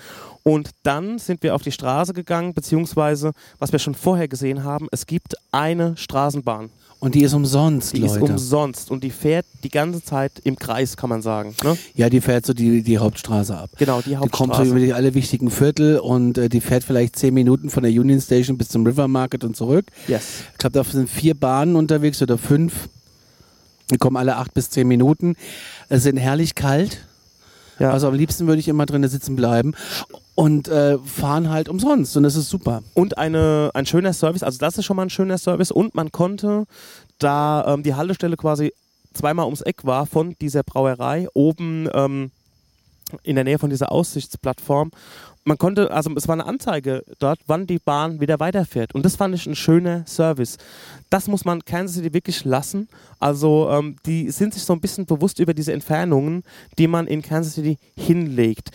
Und 0.42 0.70
dann 0.82 1.18
sind 1.18 1.42
wir 1.42 1.54
auf 1.54 1.62
die 1.62 1.72
Straße 1.72 2.12
gegangen, 2.12 2.54
beziehungsweise, 2.54 3.32
was 3.58 3.72
wir 3.72 3.78
schon 3.78 3.94
vorher 3.94 4.28
gesehen 4.28 4.64
haben, 4.64 4.88
es 4.90 5.06
gibt 5.06 5.34
eine 5.52 5.96
Straßenbahn. 5.96 6.70
Und 6.98 7.14
die 7.14 7.22
ist 7.22 7.34
umsonst, 7.34 7.94
Die 7.94 8.00
Leute. 8.00 8.24
ist 8.24 8.30
umsonst 8.30 8.90
und 8.90 9.04
die 9.04 9.10
fährt 9.10 9.44
die 9.62 9.68
ganze 9.68 10.02
Zeit 10.02 10.32
im 10.44 10.56
Kreis, 10.56 10.96
kann 10.96 11.10
man 11.10 11.20
sagen. 11.22 11.54
Ne? 11.62 11.76
ja, 11.94 12.08
die 12.08 12.20
fährt 12.22 12.46
so 12.46 12.54
die, 12.54 12.82
die 12.82 12.98
Hauptstraße 12.98 13.56
ab. 13.56 13.70
Genau, 13.78 14.00
die 14.00 14.10
Die 14.10 14.16
kommt 14.16 14.30
so 14.32 14.38
Hauptstraße. 14.40 14.70
über 14.70 14.80
die 14.80 14.92
alle 14.94 15.12
wichtigen 15.14 15.50
Viertel 15.50 15.98
und 15.98 16.38
äh, 16.38 16.48
die 16.48 16.60
fährt 16.62 16.84
vielleicht 16.84 17.16
zehn 17.16 17.34
Minuten 17.34 17.68
von 17.68 17.82
der 17.82 17.92
Union 17.92 18.20
Station 18.20 18.56
bis 18.56 18.68
zum 18.70 18.86
River 18.86 19.08
Market 19.08 19.44
und 19.44 19.56
zurück. 19.56 19.86
yes. 20.08 20.24
Ich 20.52 20.58
glaube, 20.58 20.72
da 20.72 20.84
sind 20.84 21.08
vier 21.10 21.34
Bahnen 21.34 21.76
unterwegs 21.76 22.22
oder 22.22 22.38
fünf. 22.38 22.88
Die 23.90 23.98
kommen 23.98 24.16
alle 24.16 24.36
acht 24.36 24.54
bis 24.54 24.70
zehn 24.70 24.88
Minuten. 24.88 25.36
Es 25.88 26.02
sind 26.02 26.16
herrlich 26.16 26.54
kalt. 26.54 27.06
Ja. 27.78 27.90
Also 27.90 28.08
am 28.08 28.14
liebsten 28.14 28.46
würde 28.46 28.60
ich 28.60 28.68
immer 28.68 28.86
drinnen 28.86 29.08
sitzen 29.08 29.36
bleiben 29.36 29.74
und 30.34 30.68
äh, 30.68 30.98
fahren 30.98 31.50
halt 31.50 31.68
umsonst 31.68 32.16
und 32.16 32.22
das 32.22 32.36
ist 32.36 32.48
super. 32.48 32.82
Und 32.94 33.18
eine, 33.18 33.70
ein 33.74 33.86
schöner 33.86 34.12
Service, 34.12 34.42
also 34.42 34.58
das 34.58 34.78
ist 34.78 34.84
schon 34.84 34.96
mal 34.96 35.04
ein 35.04 35.10
schöner 35.10 35.38
Service 35.38 35.70
und 35.70 35.94
man 35.94 36.12
konnte 36.12 36.64
da 37.18 37.74
ähm, 37.74 37.82
die 37.82 37.94
Haltestelle 37.94 38.36
quasi 38.36 38.72
zweimal 39.14 39.46
ums 39.46 39.62
Eck 39.62 39.84
war 39.84 40.06
von 40.06 40.36
dieser 40.40 40.62
Brauerei, 40.62 41.28
oben 41.34 41.88
ähm, 41.94 42.30
in 43.22 43.36
der 43.36 43.44
Nähe 43.44 43.58
von 43.58 43.70
dieser 43.70 43.92
Aussichtsplattform. 43.92 44.90
Man 45.48 45.58
konnte, 45.58 45.92
also 45.92 46.10
es 46.16 46.26
war 46.26 46.32
eine 46.32 46.44
Anzeige 46.44 47.04
dort, 47.20 47.38
wann 47.46 47.68
die 47.68 47.78
Bahn 47.78 48.20
wieder 48.20 48.40
weiterfährt. 48.40 48.92
Und 48.96 49.04
das 49.04 49.14
fand 49.14 49.32
ich 49.32 49.46
ein 49.46 49.54
schöner 49.54 50.04
Service. 50.04 50.58
Das 51.08 51.28
muss 51.28 51.44
man 51.44 51.64
Kansas 51.64 51.94
City 51.96 52.12
wirklich 52.12 52.44
lassen. 52.44 52.88
Also 53.20 53.70
ähm, 53.70 53.94
die 54.06 54.28
sind 54.32 54.54
sich 54.54 54.64
so 54.64 54.72
ein 54.72 54.80
bisschen 54.80 55.06
bewusst 55.06 55.38
über 55.38 55.54
diese 55.54 55.72
Entfernungen, 55.72 56.42
die 56.78 56.88
man 56.88 57.06
in 57.06 57.22
Kansas 57.22 57.54
City 57.54 57.78
hinlegt. 57.96 58.70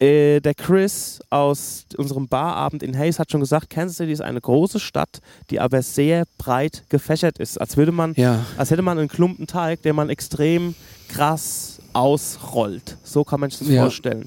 Äh, 0.00 0.40
der 0.40 0.54
Chris 0.54 1.20
aus 1.30 1.86
unserem 1.96 2.26
Barabend 2.26 2.82
in 2.82 2.98
Hayes 2.98 3.20
hat 3.20 3.30
schon 3.30 3.40
gesagt, 3.40 3.70
Kansas 3.70 3.98
City 3.98 4.10
ist 4.10 4.20
eine 4.20 4.40
große 4.40 4.80
Stadt, 4.80 5.20
die 5.50 5.60
aber 5.60 5.80
sehr 5.80 6.24
breit 6.38 6.82
gefächert 6.88 7.38
ist. 7.38 7.56
Als 7.60 7.76
würde 7.76 7.92
man, 7.92 8.14
Ja. 8.14 8.44
als 8.56 8.72
hätte 8.72 8.82
man 8.82 8.98
einen 8.98 9.08
Klumpen 9.08 9.46
Teig, 9.46 9.82
den 9.82 9.94
man 9.94 10.10
extrem 10.10 10.74
krass 11.08 11.78
ausrollt. 11.92 12.96
So 13.04 13.22
kann 13.22 13.38
man 13.38 13.50
sich 13.50 13.60
das 13.60 13.68
Ja. 13.68 13.82
vorstellen. 13.82 14.24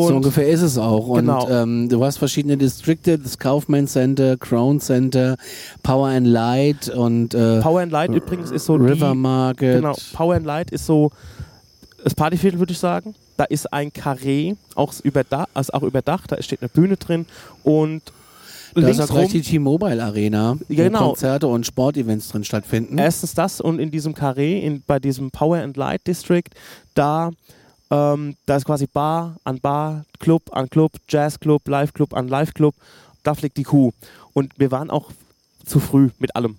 So 0.00 0.06
Und 0.08 0.14
ungefähr 0.16 0.48
ist 0.48 0.62
es 0.62 0.78
auch. 0.78 1.06
Und 1.08 1.20
Genau. 1.26 1.48
ähm, 1.48 1.88
du 1.88 2.04
hast 2.04 2.18
verschiedene 2.18 2.56
Distrikte, 2.56 3.18
das 3.18 3.38
Kaufman 3.38 3.86
Center, 3.86 4.36
Crown 4.36 4.80
Center, 4.80 5.36
Power 5.82 6.08
and 6.08 6.26
Light 6.26 6.88
und 6.88 7.34
äh, 7.34 7.60
Power 7.60 7.80
and 7.82 7.92
Light 7.92 8.10
übrigens 8.10 8.50
ist 8.50 8.64
so 8.66 8.74
River 8.74 9.10
die, 9.12 9.16
Market. 9.18 9.76
Genau, 9.76 9.94
Power 10.14 10.34
and 10.36 10.46
Light 10.46 10.70
ist 10.70 10.86
so 10.86 11.10
das 12.02 12.14
Partyviertel, 12.14 12.58
würde 12.58 12.72
ich 12.72 12.78
sagen. 12.78 13.14
Da 13.36 13.44
ist 13.44 13.72
ein 13.72 13.90
Carré, 13.90 14.56
auch 14.74 14.92
überdacht, 15.02 15.48
also 15.54 15.72
auch 15.72 15.82
überdacht, 15.82 16.30
da 16.32 16.40
steht 16.42 16.60
eine 16.62 16.68
Bühne 16.68 16.96
drin 16.96 17.26
und 17.64 18.02
Da 18.74 18.86
ist 18.88 19.00
auch 19.00 19.08
gleich 19.08 19.30
die 19.30 19.40
T-Mobile 19.42 20.02
Arena, 20.02 20.56
Ja, 20.68 20.84
genau. 20.84 21.00
wo 21.00 21.04
Konzerte 21.08 21.46
und 21.46 21.66
Sportevents 21.66 22.28
drin 22.28 22.44
stattfinden. 22.44 22.98
erstens 22.98 23.34
das 23.34 23.60
und 23.60 23.78
in 23.78 23.90
diesem 23.90 24.14
Carré, 24.14 24.60
in, 24.60 24.82
bei 24.86 24.98
diesem 24.98 25.30
Power 25.30 25.58
and 25.58 25.76
Light 25.76 26.06
District, 26.06 26.44
da, 26.94 27.30
ähm, 27.92 28.36
da 28.46 28.56
ist 28.56 28.64
quasi 28.64 28.86
Bar 28.86 29.36
an 29.44 29.60
Bar, 29.60 30.06
Club 30.18 30.44
an 30.52 30.70
Club, 30.70 30.92
Jazzclub, 31.08 31.68
Live-Club 31.68 32.14
an 32.14 32.26
Live-Club, 32.26 32.74
da 33.22 33.34
fliegt 33.34 33.58
die 33.58 33.64
Kuh. 33.64 33.92
Und 34.32 34.58
wir 34.58 34.70
waren 34.70 34.90
auch 34.90 35.10
zu 35.66 35.78
früh 35.78 36.08
mit 36.18 36.34
allem. 36.34 36.56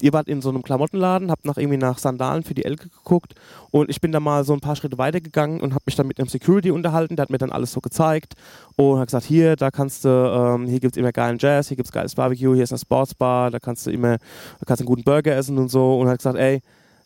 Ihr 0.00 0.14
wart 0.14 0.28
in 0.28 0.40
so 0.42 0.48
einem 0.48 0.62
Klamottenladen, 0.62 1.30
habt 1.30 1.44
nach 1.44 1.58
irgendwie 1.58 1.78
nach 1.78 1.98
Sandalen 1.98 2.42
für 2.42 2.54
die 2.54 2.64
Elke 2.64 2.88
geguckt 2.88 3.34
und 3.70 3.88
ich 3.88 4.00
bin 4.00 4.12
da 4.12 4.20
mal 4.20 4.44
so 4.44 4.52
ein 4.52 4.60
paar 4.60 4.76
Schritte 4.76 4.98
weitergegangen 4.98 5.60
und 5.60 5.72
habe 5.72 5.84
mich 5.86 5.94
dann 5.94 6.06
mit 6.06 6.18
einem 6.18 6.28
Security 6.28 6.70
unterhalten, 6.70 7.16
der 7.16 7.24
hat 7.24 7.30
mir 7.30 7.38
dann 7.38 7.52
alles 7.52 7.72
so 7.72 7.80
gezeigt 7.80 8.34
und 8.76 8.98
hat 8.98 9.08
gesagt, 9.08 9.24
hier, 9.24 9.56
da 9.56 9.70
kannst 9.70 10.04
du, 10.04 10.08
ähm, 10.08 10.66
hier 10.66 10.80
gibt 10.80 10.96
es 10.96 11.00
immer 11.00 11.12
geilen 11.12 11.38
Jazz, 11.38 11.68
hier 11.68 11.78
gibt 11.78 11.88
es 11.88 11.92
geiles 11.92 12.14
Barbecue, 12.14 12.54
hier 12.54 12.64
ist 12.64 12.72
eine 12.72 12.78
Sportsbar, 12.78 13.50
da 13.50 13.58
kannst 13.58 13.86
du 13.86 13.90
immer, 13.90 14.18
da 14.18 14.66
kannst 14.66 14.80
du 14.80 14.84
einen 14.84 14.88
guten 14.88 15.04
Burger 15.04 15.34
essen 15.34 15.56
und 15.56 15.70
so 15.70 15.98
und 15.98 16.08
hat 16.08 16.18
gesagt, 16.18 16.36
ey, 16.36 16.60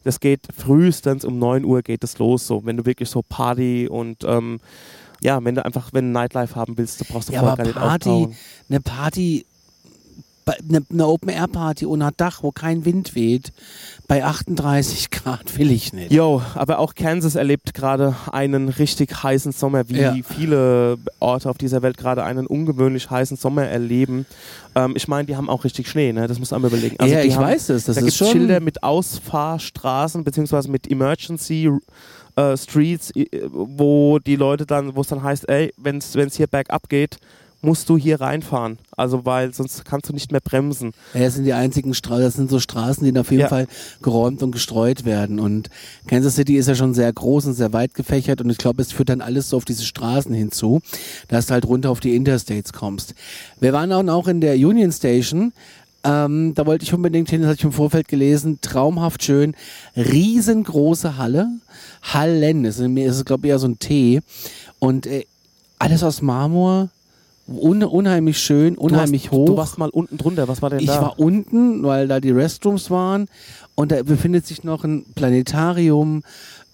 das 0.05 0.21
geht 0.21 0.49
frühestens 0.57 1.25
um 1.25 1.39
9 1.39 1.65
Uhr 1.65 1.83
geht 1.83 2.03
es 2.05 2.19
los, 2.19 2.47
so, 2.47 2.65
wenn 2.65 2.77
du 2.77 2.87
wirklich 2.87 3.09
so 3.11 3.23
Party 3.23 3.89
und 3.89 4.25
ähm, 4.25 4.61
ja, 5.23 5.43
wenn 5.45 5.55
du 5.55 5.65
einfach, 5.65 5.91
wenn 5.93 6.07
du 6.07 6.13
Nightlife 6.13 6.55
haben 6.57 6.79
willst, 6.79 7.01
dann 7.01 7.09
brauchst 7.11 7.29
du 7.29 7.33
Ja, 7.35 7.41
vorher 7.41 7.57
gar 7.57 7.65
nicht 7.65 7.75
Party, 7.77 8.09
auftauen. 8.11 8.37
eine 8.71 8.81
Party, 8.81 9.47
eine, 10.47 10.83
eine 10.91 11.07
Open-Air-Party 11.07 11.87
ohne 11.87 12.11
Dach, 12.17 12.43
wo 12.43 12.51
kein 12.51 12.85
Wind 12.85 13.15
weht, 13.15 13.53
bei 14.09 14.25
38 14.25 15.11
Grad 15.11 15.57
will 15.59 15.71
ich 15.71 15.93
nicht. 15.93 16.11
Jo, 16.11 16.43
aber 16.55 16.79
auch 16.81 16.95
Kansas 16.95 17.37
erlebt 17.37 17.75
gerade 17.75 18.17
einen 18.33 18.69
richtig 18.69 19.23
heißen 19.23 19.53
Sommer, 19.53 19.89
wie 19.89 20.01
Ja. 20.01 20.15
viele 20.27 20.99
Orte 21.21 21.49
auf 21.49 21.59
dieser 21.59 21.83
Welt 21.83 21.97
gerade 21.99 22.25
einen 22.25 22.47
ungewöhnlich 22.47 23.11
heißen 23.11 23.37
Sommer 23.37 23.65
erleben. 23.67 24.27
Ähm, 24.75 24.95
ich 24.97 25.07
meine, 25.07 25.27
die 25.27 25.37
haben 25.37 25.49
auch 25.49 25.63
richtig 25.65 25.89
Schnee, 25.89 26.13
ne? 26.13 26.27
Das 26.27 26.39
muss 26.41 26.51
man 26.51 26.65
überlegen. 26.65 26.97
Also 26.99 27.15
ja, 27.15 27.23
ich 27.23 27.37
haben, 27.37 27.45
weiß 27.45 27.69
es. 27.69 27.85
Das 27.85 27.95
da 27.97 28.01
ist 28.01 28.07
gibt 28.07 28.09
es 28.09 28.17
schon. 28.17 28.29
Schilder 28.29 28.59
mit 28.61 28.83
Ausfahrstraßen 28.83 30.25
beziehungsweise 30.25 30.71
mit 30.71 30.91
Emergency 30.91 31.71
äh, 32.37 32.57
Streets, 32.57 33.13
wo 33.51 34.19
die 34.19 34.37
Leute 34.37 34.67
dann, 34.67 34.97
wo 34.97 35.03
es 35.03 35.09
dann 35.09 35.23
heißt, 35.23 35.49
ey, 35.49 35.73
wenn 35.77 35.99
es 35.99 36.37
hier 36.37 36.47
bergab 36.47 36.89
geht, 36.89 37.19
musst 37.63 37.89
du 37.89 37.97
hier 37.99 38.21
reinfahren. 38.21 38.79
Also 38.97 39.25
weil 39.27 39.53
sonst 39.53 39.85
kannst 39.85 40.09
du 40.09 40.13
nicht 40.13 40.33
mehr 40.33 40.41
bremsen. 40.41 40.93
Ja, 41.15 41.21
das 41.21 41.35
sind 41.35 41.45
die 41.45 41.53
einzigen 41.53 41.95
Straßen, 41.95 42.23
das 42.25 42.35
sind 42.35 42.51
so 42.51 42.59
Straßen, 42.59 43.05
die 43.05 43.19
auf 43.19 43.31
jeden 43.31 43.43
Ja. 43.43 43.49
Fall 43.49 43.67
geräumt 44.03 44.43
und 44.43 44.53
gestreut 44.53 45.05
werden. 45.05 45.39
Und 45.41 45.69
Kansas 46.07 46.37
City 46.37 46.57
ist 46.57 46.69
ja 46.69 46.75
schon 46.75 46.95
sehr 46.95 47.13
groß 47.13 47.47
und 47.47 47.55
sehr 47.55 47.73
weit 47.73 47.95
gefächert 47.95 48.41
und 48.41 48.51
ich 48.51 48.59
glaube, 48.59 48.83
es 48.83 48.93
führt 48.93 49.09
dann 49.11 49.21
alles 49.21 49.51
so 49.51 49.57
auf 49.57 49.65
diese 49.65 49.85
Straßen 49.85 50.33
hinzu, 50.35 50.81
dass 51.29 51.47
du 51.47 51.53
halt 51.53 51.67
runter 51.67 51.91
auf 51.91 52.01
die 52.01 52.17
Interstates 52.17 52.73
kommst. 52.73 53.15
Wir 53.61 53.73
waren 53.73 53.91
dann 53.91 54.09
auch 54.09 54.27
in 54.29 54.41
der 54.41 54.55
Union 54.55 54.93
Station. 54.93 55.53
Ähm, 56.03 56.55
da 56.55 56.65
wollte 56.65 56.83
ich 56.85 56.95
unbedingt 56.95 57.29
hin, 57.29 57.43
das 57.43 57.51
hatte 57.51 57.59
ich 57.59 57.65
im 57.65 57.73
Vorfeld 57.73 58.09
gelesen. 58.09 58.59
Traumhaft 58.63 59.23
schön. 59.23 59.55
Riesengroße 59.97 61.19
Halle. 61.19 61.49
Hallen. 62.03 62.65
Es 62.65 62.79
ist, 62.79 62.89
es 62.97 63.17
ist 63.17 63.27
glaube 63.27 63.47
ich, 63.47 63.51
eher 63.51 63.59
so 63.59 63.69
ein 63.69 63.79
T. 63.79 64.21
Und 64.79 65.07
äh, 65.07 65.27
alles 65.79 66.03
aus 66.03 66.23
Marmor. 66.23 66.89
Un 67.51 67.83
unheimlich 67.83 68.39
schön, 68.39 68.77
unheimlich 68.79 69.25
du 69.25 69.31
warst, 69.33 69.41
hoch. 69.41 69.47
Du 69.47 69.57
warst 69.57 69.79
mal 69.79 69.89
unten 69.91 70.17
drunter. 70.19 70.47
Was 70.49 70.63
war 70.63 70.71
denn 70.71 70.79
Ich 70.81 70.87
da? 70.87 71.03
war 71.03 71.19
unten, 71.19 71.83
weil 71.83 72.07
da 72.07 72.21
die 72.21 72.31
Restrooms 72.31 72.91
waren 72.91 73.27
und 73.75 73.91
da 73.91 74.03
befindet 74.05 74.47
sich 74.47 74.63
noch 74.63 74.85
ein 74.85 75.05
Planetarium, 75.17 76.23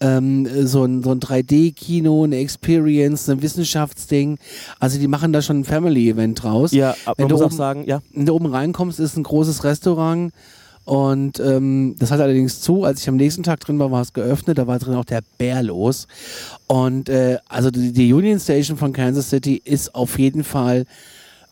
ähm, 0.01 0.47
so 0.67 0.85
ein, 0.85 1.03
so 1.03 1.13
ein 1.13 1.21
3D-Kino, 1.21 2.25
eine 2.25 2.37
Experience, 2.37 3.29
ein 3.31 3.41
Wissenschaftsding. 3.41 4.37
Also 4.79 4.99
die 4.99 5.09
machen 5.09 5.33
da 5.33 5.41
schon 5.41 5.61
ein 5.61 5.65
Family-Event 5.65 6.43
draus. 6.43 6.73
ja, 6.73 6.95
aber 7.07 7.17
Wenn 7.19 7.25
man 7.25 7.29
du 7.31 7.35
muss 7.37 7.43
auch 7.43 7.47
oben- 7.47 7.57
sagen, 7.57 7.85
ja, 7.87 8.01
Wenn 8.13 8.27
du 8.27 8.35
oben 8.35 8.47
reinkommst, 8.47 9.01
ist 9.01 9.17
ein 9.17 9.23
großes 9.23 9.65
Restaurant 9.65 10.33
und 10.87 11.41
ähm, 11.41 11.97
das 11.99 12.13
hat 12.13 12.21
allerdings 12.21 12.61
zu. 12.61 12.85
Als 12.85 13.03
ich 13.03 13.09
am 13.09 13.17
nächsten 13.17 13.43
Tag 13.43 13.59
drin 13.59 13.81
war, 13.81 13.91
war 13.91 14.03
es 14.03 14.13
geöffnet. 14.13 14.57
Da 14.57 14.69
war 14.69 14.79
drin 14.79 14.95
auch 14.95 15.05
der 15.05 15.21
Bär 15.37 15.61
los. 15.65 16.07
Und 16.69 17.09
äh, 17.09 17.39
also 17.49 17.73
die, 17.73 17.93
die 17.93 18.15
Union 18.15 18.39
Station 18.39 18.77
von 18.77 18.93
Kansas 18.93 19.29
City 19.29 19.61
ist 19.65 19.97
auf 19.97 20.17
jeden 20.17 20.45
Fall 20.45 20.87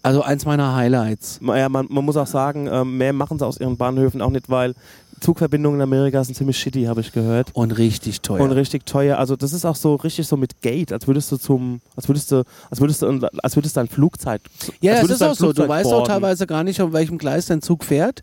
also 0.05 0.23
eins 0.23 0.45
meiner 0.45 0.77
Highlights. 0.77 1.41
Ja, 1.43 1.69
man, 1.69 1.87
man 1.91 2.05
muss 2.05 2.17
auch 2.17 2.29
sagen, 2.29 2.69
ähm, 2.71 2.97
mehr 2.97 3.13
machen 3.13 3.39
sie 3.39 3.47
aus 3.47 3.59
ihren 3.59 3.77
Bahnhöfen 3.77 4.23
auch 4.23 4.31
nicht, 4.31 4.49
weil 4.51 4.75
Zugverbindungen 5.21 5.81
in 5.81 5.83
Amerika 5.83 6.23
sind 6.25 6.35
ziemlich 6.35 6.59
shitty, 6.59 6.85
habe 6.85 7.01
ich 7.01 7.13
gehört. 7.13 7.51
Und 7.55 7.73
richtig 7.73 8.21
teuer. 8.21 8.41
Und 8.41 8.53
richtig 8.53 8.87
teuer. 8.87 9.19
Also 9.19 9.37
das 9.37 9.53
ist 9.53 9.65
auch 9.65 9.77
so 9.77 9.95
richtig 9.97 10.27
so 10.27 10.37
mit 10.37 10.61
Gate, 10.63 10.93
als 10.93 11.07
würdest 11.07 11.31
du 11.33 11.37
zum, 11.37 11.81
als 11.97 12.09
würdest 12.09 12.31
du, 12.33 12.45
als 12.71 12.81
würdest 12.81 13.03
du, 13.03 13.29
als 13.43 13.57
würdest 13.57 13.77
du 13.77 13.81
ein 13.81 13.89
Flugzeit. 13.89 14.43
Ja, 14.81 15.01
das 15.01 15.11
ist 15.11 15.23
auch 15.23 15.35
so. 15.35 15.53
Du 15.53 15.67
weißt 15.67 15.93
auch 15.93 16.07
teilweise 16.07 16.47
gar 16.47 16.65
nicht, 16.65 16.81
auf 16.81 16.93
welchem 16.93 17.19
Gleis 17.19 17.47
dein 17.47 17.63
Zug 17.63 17.85
fährt. 17.85 18.23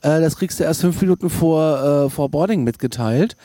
Äh, 0.00 0.20
das 0.20 0.36
kriegst 0.36 0.60
du 0.60 0.64
erst 0.64 0.80
fünf 0.80 1.00
Minuten 1.00 1.30
vor, 1.30 2.06
äh, 2.06 2.10
vor 2.10 2.28
Boarding 2.28 2.64
mitgeteilt. 2.64 3.36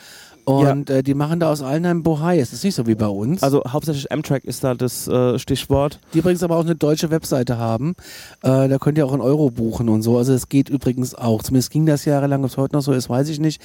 Und 0.48 0.90
äh, 0.90 1.04
die 1.04 1.14
machen 1.14 1.42
da 1.42 1.52
aus 1.52 1.62
allen 1.62 1.86
einen 1.86 2.04
Bohai. 2.04 2.40
Es 2.40 2.54
ist 2.54 2.64
nicht 2.64 2.76
so 2.76 2.88
wie 2.88 2.96
bei 2.96 3.08
uns. 3.08 3.44
Also 3.44 3.64
hauptsächlich 3.68 4.14
Amtrak 4.14 4.46
ist 4.46 4.64
da 4.64 4.76
das 4.76 5.06
äh, 5.06 5.38
Stichwort. 5.38 6.00
die 6.14 6.20
übrigens 6.20 6.42
aber 6.42 6.56
auch 6.56 6.64
eine 6.64 6.76
deutsche 6.76 7.12
Webseite 7.12 7.58
haben. 7.58 7.96
Äh, 8.44 8.70
da 8.70 8.78
könnt 8.78 8.98
ihr 8.98 9.06
auch 9.06 9.14
in 9.14 9.20
Euro 9.20 9.52
buchen 9.52 9.90
und 9.90 10.04
so. 10.04 10.18
Also 10.18 10.32
es 10.32 10.48
geht 10.48 10.70
übrigens 10.70 11.14
auch. 11.16 11.44
Zumindest 11.44 11.72
ging 11.72 11.86
das 11.86 12.06
jahrelang, 12.06 12.46
ob 12.46 12.50
es 12.50 12.56
heute 12.56 12.78
noch 12.78 12.82
so 12.82 12.94
ist, 12.94 13.10
weiß 13.10 13.28
ich 13.28 13.42
nicht. 13.42 13.62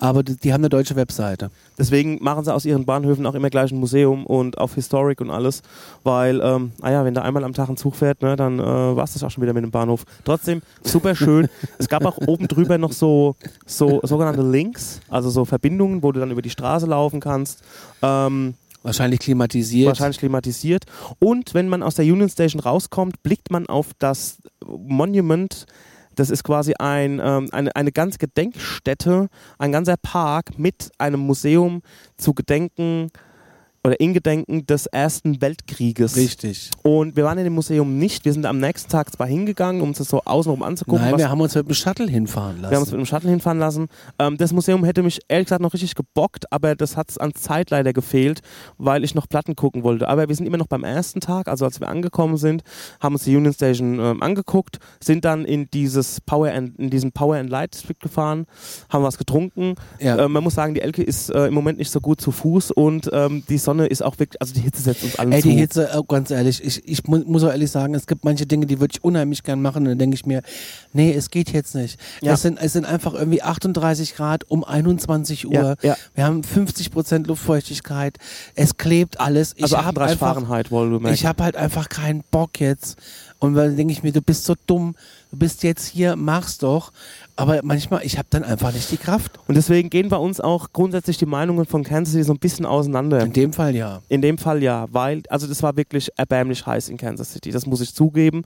Aber 0.00 0.24
die, 0.24 0.36
die 0.36 0.52
haben 0.52 0.62
eine 0.62 0.70
deutsche 0.70 0.96
Webseite. 0.96 1.52
Deswegen 1.78 2.18
machen 2.20 2.44
sie 2.44 2.52
aus 2.52 2.64
ihren 2.64 2.84
Bahnhöfen 2.84 3.26
auch 3.26 3.34
immer 3.34 3.48
gleich 3.48 3.70
ein 3.70 3.78
Museum 3.78 4.26
und 4.26 4.58
auf 4.58 4.74
Historic 4.74 5.20
und 5.20 5.30
alles, 5.30 5.62
weil, 6.02 6.40
ähm, 6.42 6.72
naja, 6.82 7.04
wenn 7.04 7.14
da 7.14 7.22
einmal 7.22 7.44
am 7.44 7.52
Tag 7.52 7.68
ein 7.68 7.76
Zug 7.76 7.94
fährt, 7.94 8.22
ne, 8.22 8.34
dann 8.34 8.58
äh, 8.58 8.62
war 8.62 9.04
es 9.04 9.12
das 9.12 9.22
auch 9.22 9.30
schon 9.30 9.42
wieder 9.42 9.52
mit 9.52 9.62
dem 9.62 9.70
Bahnhof. 9.70 10.04
Trotzdem 10.24 10.62
super 10.82 11.14
schön. 11.14 11.48
es 11.78 11.88
gab 11.88 12.04
auch 12.04 12.18
oben 12.26 12.48
drüber 12.48 12.76
noch 12.76 12.92
so, 12.92 13.36
so 13.66 14.00
sogenannte 14.02 14.42
Links, 14.42 15.00
also 15.08 15.30
so 15.30 15.44
Verbindungen, 15.44 16.02
wo 16.02 16.10
du 16.10 16.23
dann 16.24 16.32
über 16.32 16.42
die 16.42 16.50
Straße 16.50 16.86
laufen 16.86 17.20
kannst. 17.20 17.62
Ähm, 18.02 18.54
Wahrscheinlich 18.82 19.20
klimatisiert. 19.20 19.88
wahrscheinlich 19.88 20.18
klimatisiert. 20.18 20.84
Und 21.18 21.54
wenn 21.54 21.68
man 21.68 21.82
aus 21.82 21.94
der 21.94 22.04
Union 22.04 22.28
Station 22.28 22.60
rauskommt, 22.60 23.22
blickt 23.22 23.50
man 23.50 23.66
auf 23.66 23.92
das 23.98 24.38
Monument. 24.66 25.64
Das 26.14 26.28
ist 26.28 26.44
quasi 26.44 26.74
ein, 26.78 27.20
ähm, 27.22 27.48
eine, 27.50 27.74
eine 27.74 27.92
ganze 27.92 28.18
Gedenkstätte, 28.18 29.28
ein 29.58 29.72
ganzer 29.72 29.96
Park 29.96 30.58
mit 30.58 30.90
einem 30.98 31.20
Museum 31.20 31.80
zu 32.18 32.34
Gedenken 32.34 33.10
oder 33.84 34.00
in 34.00 34.14
Gedenken 34.14 34.66
des 34.66 34.86
Ersten 34.86 35.40
Weltkrieges. 35.42 36.16
Richtig. 36.16 36.70
Und 36.82 37.16
wir 37.16 37.24
waren 37.24 37.36
in 37.36 37.44
dem 37.44 37.52
Museum 37.52 37.98
nicht. 37.98 38.24
Wir 38.24 38.32
sind 38.32 38.46
am 38.46 38.58
nächsten 38.58 38.90
Tag 38.90 39.12
zwar 39.12 39.26
hingegangen, 39.26 39.82
um 39.82 39.88
uns 39.88 39.98
das 39.98 40.08
so 40.08 40.22
außenrum 40.24 40.62
anzugucken. 40.62 41.04
Nein, 41.04 41.18
wir 41.18 41.28
haben 41.28 41.40
uns 41.40 41.54
mit 41.54 41.68
dem 41.68 41.74
Shuttle 41.74 42.08
hinfahren 42.08 42.62
lassen. 42.62 42.70
wir 42.70 42.76
haben 42.76 42.82
uns 42.82 42.92
mit 42.92 43.00
dem 43.00 43.06
Shuttle 43.06 43.30
hinfahren 43.30 43.58
lassen. 43.58 43.88
Ähm, 44.18 44.38
das 44.38 44.52
Museum 44.52 44.84
hätte 44.84 45.02
mich 45.02 45.20
ehrlich 45.28 45.46
gesagt 45.46 45.60
noch 45.60 45.74
richtig 45.74 45.94
gebockt, 45.94 46.50
aber 46.50 46.74
das 46.74 46.96
hat 46.96 47.10
es 47.10 47.18
an 47.18 47.34
Zeit 47.34 47.70
leider 47.70 47.92
gefehlt, 47.92 48.40
weil 48.78 49.04
ich 49.04 49.14
noch 49.14 49.28
Platten 49.28 49.54
gucken 49.54 49.82
wollte. 49.82 50.08
Aber 50.08 50.28
wir 50.28 50.34
sind 50.34 50.46
immer 50.46 50.56
noch 50.56 50.66
beim 50.66 50.82
ersten 50.82 51.20
Tag, 51.20 51.48
also 51.48 51.66
als 51.66 51.78
wir 51.80 51.88
angekommen 51.88 52.38
sind, 52.38 52.62
haben 53.00 53.14
uns 53.14 53.24
die 53.24 53.36
Union 53.36 53.52
Station 53.52 53.98
ähm, 54.00 54.22
angeguckt, 54.22 54.78
sind 55.02 55.26
dann 55.26 55.44
in 55.44 55.68
dieses 55.70 56.22
Power 56.22 56.50
and, 56.50 56.78
in 56.78 56.88
diesen 56.88 57.12
Power 57.12 57.36
and 57.36 57.50
Light 57.50 57.74
District 57.74 58.00
gefahren, 58.00 58.46
haben 58.88 59.04
was 59.04 59.18
getrunken. 59.18 59.74
ja. 60.00 60.16
Äh, 60.16 60.28
man 60.28 60.42
muss 60.42 60.54
sagen, 60.54 60.74
die 60.74 60.80
Elke 60.80 61.02
ist 61.02 61.28
äh, 61.28 61.48
im 61.48 61.54
Moment 61.54 61.78
nicht 61.78 61.90
so 61.90 62.00
gut 62.00 62.20
zu 62.20 62.30
Fuß 62.30 62.70
und 62.70 63.10
ähm, 63.12 63.42
die 63.48 63.58
Sonne 63.58 63.73
Sonne 63.74 63.86
ist 63.86 64.02
auch 64.02 64.18
wirklich, 64.18 64.40
also 64.40 64.54
die 64.54 64.60
Hitze 64.60 64.82
setzt 64.82 65.02
uns 65.02 65.18
allen 65.18 65.32
Ey, 65.32 65.42
zu. 65.42 65.48
die 65.48 65.56
Hitze, 65.56 65.90
äh, 65.90 66.00
ganz 66.06 66.30
ehrlich, 66.30 66.62
ich, 66.64 66.86
ich 66.88 67.04
mu 67.04 67.18
muss 67.26 67.42
auch 67.42 67.50
ehrlich 67.50 67.70
sagen, 67.70 67.94
es 67.94 68.06
gibt 68.06 68.24
manche 68.24 68.46
Dinge, 68.46 68.66
die 68.66 68.80
würde 68.80 68.92
ich 68.94 69.02
unheimlich 69.02 69.42
gern 69.42 69.60
machen 69.60 69.82
und 69.82 69.90
dann 69.90 69.98
denke 69.98 70.14
ich 70.14 70.26
mir, 70.26 70.42
nee, 70.92 71.12
es 71.12 71.30
geht 71.30 71.52
jetzt 71.52 71.74
nicht. 71.74 71.98
Ja. 72.22 72.32
Es, 72.32 72.42
sind, 72.42 72.58
es 72.60 72.72
sind 72.72 72.86
einfach 72.86 73.14
irgendwie 73.14 73.42
38 73.42 74.14
Grad 74.14 74.44
um 74.48 74.64
21 74.64 75.46
Uhr. 75.46 75.52
Ja, 75.52 75.74
ja. 75.82 75.96
Wir 76.14 76.24
haben 76.24 76.44
50 76.44 76.90
Prozent 76.90 77.26
Luftfeuchtigkeit. 77.26 78.18
Es 78.54 78.76
klebt 78.76 79.20
alles. 79.20 79.54
Ich 79.56 79.64
also 79.64 79.78
hab 79.78 79.86
38 79.86 80.12
einfach, 80.12 80.34
Fahrenheit, 80.34 80.70
wohlgemerkt. 80.70 81.14
Ich 81.14 81.26
habe 81.26 81.42
halt 81.42 81.56
einfach 81.56 81.88
keinen 81.88 82.22
Bock 82.30 82.60
jetzt. 82.60 82.96
Und 83.38 83.54
dann 83.54 83.76
denke 83.76 83.92
ich 83.92 84.02
mir, 84.02 84.12
du 84.12 84.22
bist 84.22 84.44
so 84.44 84.54
dumm, 84.66 84.94
du 85.30 85.38
bist 85.38 85.64
jetzt 85.64 85.86
hier, 85.86 86.16
mach's 86.16 86.58
doch. 86.58 86.92
Aber 87.36 87.60
manchmal, 87.64 88.04
ich 88.04 88.16
habe 88.16 88.28
dann 88.30 88.44
einfach 88.44 88.72
nicht 88.72 88.90
die 88.90 88.96
Kraft. 88.96 89.40
Und 89.48 89.56
deswegen 89.56 89.90
gehen 89.90 90.08
bei 90.08 90.16
uns 90.16 90.40
auch 90.40 90.72
grundsätzlich 90.72 91.18
die 91.18 91.26
Meinungen 91.26 91.66
von 91.66 91.82
Kansas 91.82 92.12
City 92.12 92.24
so 92.24 92.32
ein 92.32 92.38
bisschen 92.38 92.64
auseinander. 92.64 93.20
In 93.20 93.32
dem 93.32 93.52
Fall 93.52 93.74
ja. 93.74 94.02
In 94.08 94.22
dem 94.22 94.38
Fall 94.38 94.62
ja, 94.62 94.86
weil, 94.92 95.22
also 95.28 95.46
das 95.46 95.62
war 95.62 95.76
wirklich 95.76 96.10
erbärmlich 96.16 96.64
heiß 96.64 96.88
in 96.88 96.96
Kansas 96.96 97.32
City, 97.32 97.50
das 97.50 97.66
muss 97.66 97.80
ich 97.80 97.94
zugeben. 97.94 98.44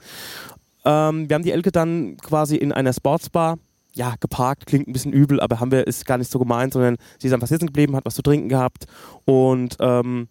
Ähm, 0.84 1.28
wir 1.28 1.34
haben 1.34 1.42
die 1.42 1.52
Elke 1.52 1.70
dann 1.70 2.16
quasi 2.16 2.56
in 2.56 2.72
einer 2.72 2.94
Sportsbar, 2.94 3.58
ja, 3.92 4.14
geparkt, 4.20 4.66
klingt 4.66 4.88
ein 4.88 4.92
bisschen 4.92 5.12
übel, 5.12 5.40
aber 5.40 5.60
haben 5.60 5.70
wir, 5.70 5.86
ist 5.86 6.06
gar 6.06 6.18
nicht 6.18 6.30
so 6.30 6.38
gemeint, 6.38 6.72
sondern 6.72 6.96
sie 7.18 7.26
ist 7.26 7.34
einfach 7.34 7.48
sitzen 7.48 7.66
geblieben, 7.66 7.94
hat 7.94 8.06
was 8.06 8.14
zu 8.14 8.22
trinken 8.22 8.48
gehabt 8.48 8.86
und 9.24 9.76
ähm, 9.80 10.28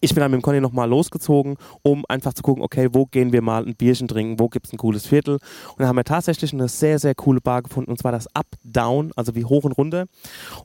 ich 0.00 0.14
bin 0.14 0.20
dann 0.20 0.30
mit 0.30 0.40
dem 0.40 0.42
Conny 0.42 0.60
nochmal 0.60 0.88
losgezogen, 0.88 1.56
um 1.82 2.04
einfach 2.08 2.34
zu 2.34 2.42
gucken, 2.42 2.62
okay, 2.62 2.88
wo 2.92 3.06
gehen 3.06 3.32
wir 3.32 3.42
mal 3.42 3.64
ein 3.64 3.76
Bierchen 3.76 4.08
trinken, 4.08 4.38
wo 4.38 4.48
gibt 4.48 4.66
es 4.66 4.72
ein 4.72 4.78
cooles 4.78 5.06
Viertel. 5.06 5.34
Und 5.34 5.78
dann 5.78 5.88
haben 5.88 5.96
wir 5.96 6.04
tatsächlich 6.04 6.52
eine 6.52 6.68
sehr, 6.68 6.98
sehr 6.98 7.14
coole 7.14 7.40
Bar 7.40 7.62
gefunden, 7.62 7.90
und 7.90 7.98
zwar 7.98 8.12
das 8.12 8.26
Up 8.34 8.46
Down, 8.64 9.12
also 9.16 9.34
wie 9.34 9.44
hoch 9.44 9.64
und 9.64 9.72
runter. 9.72 10.06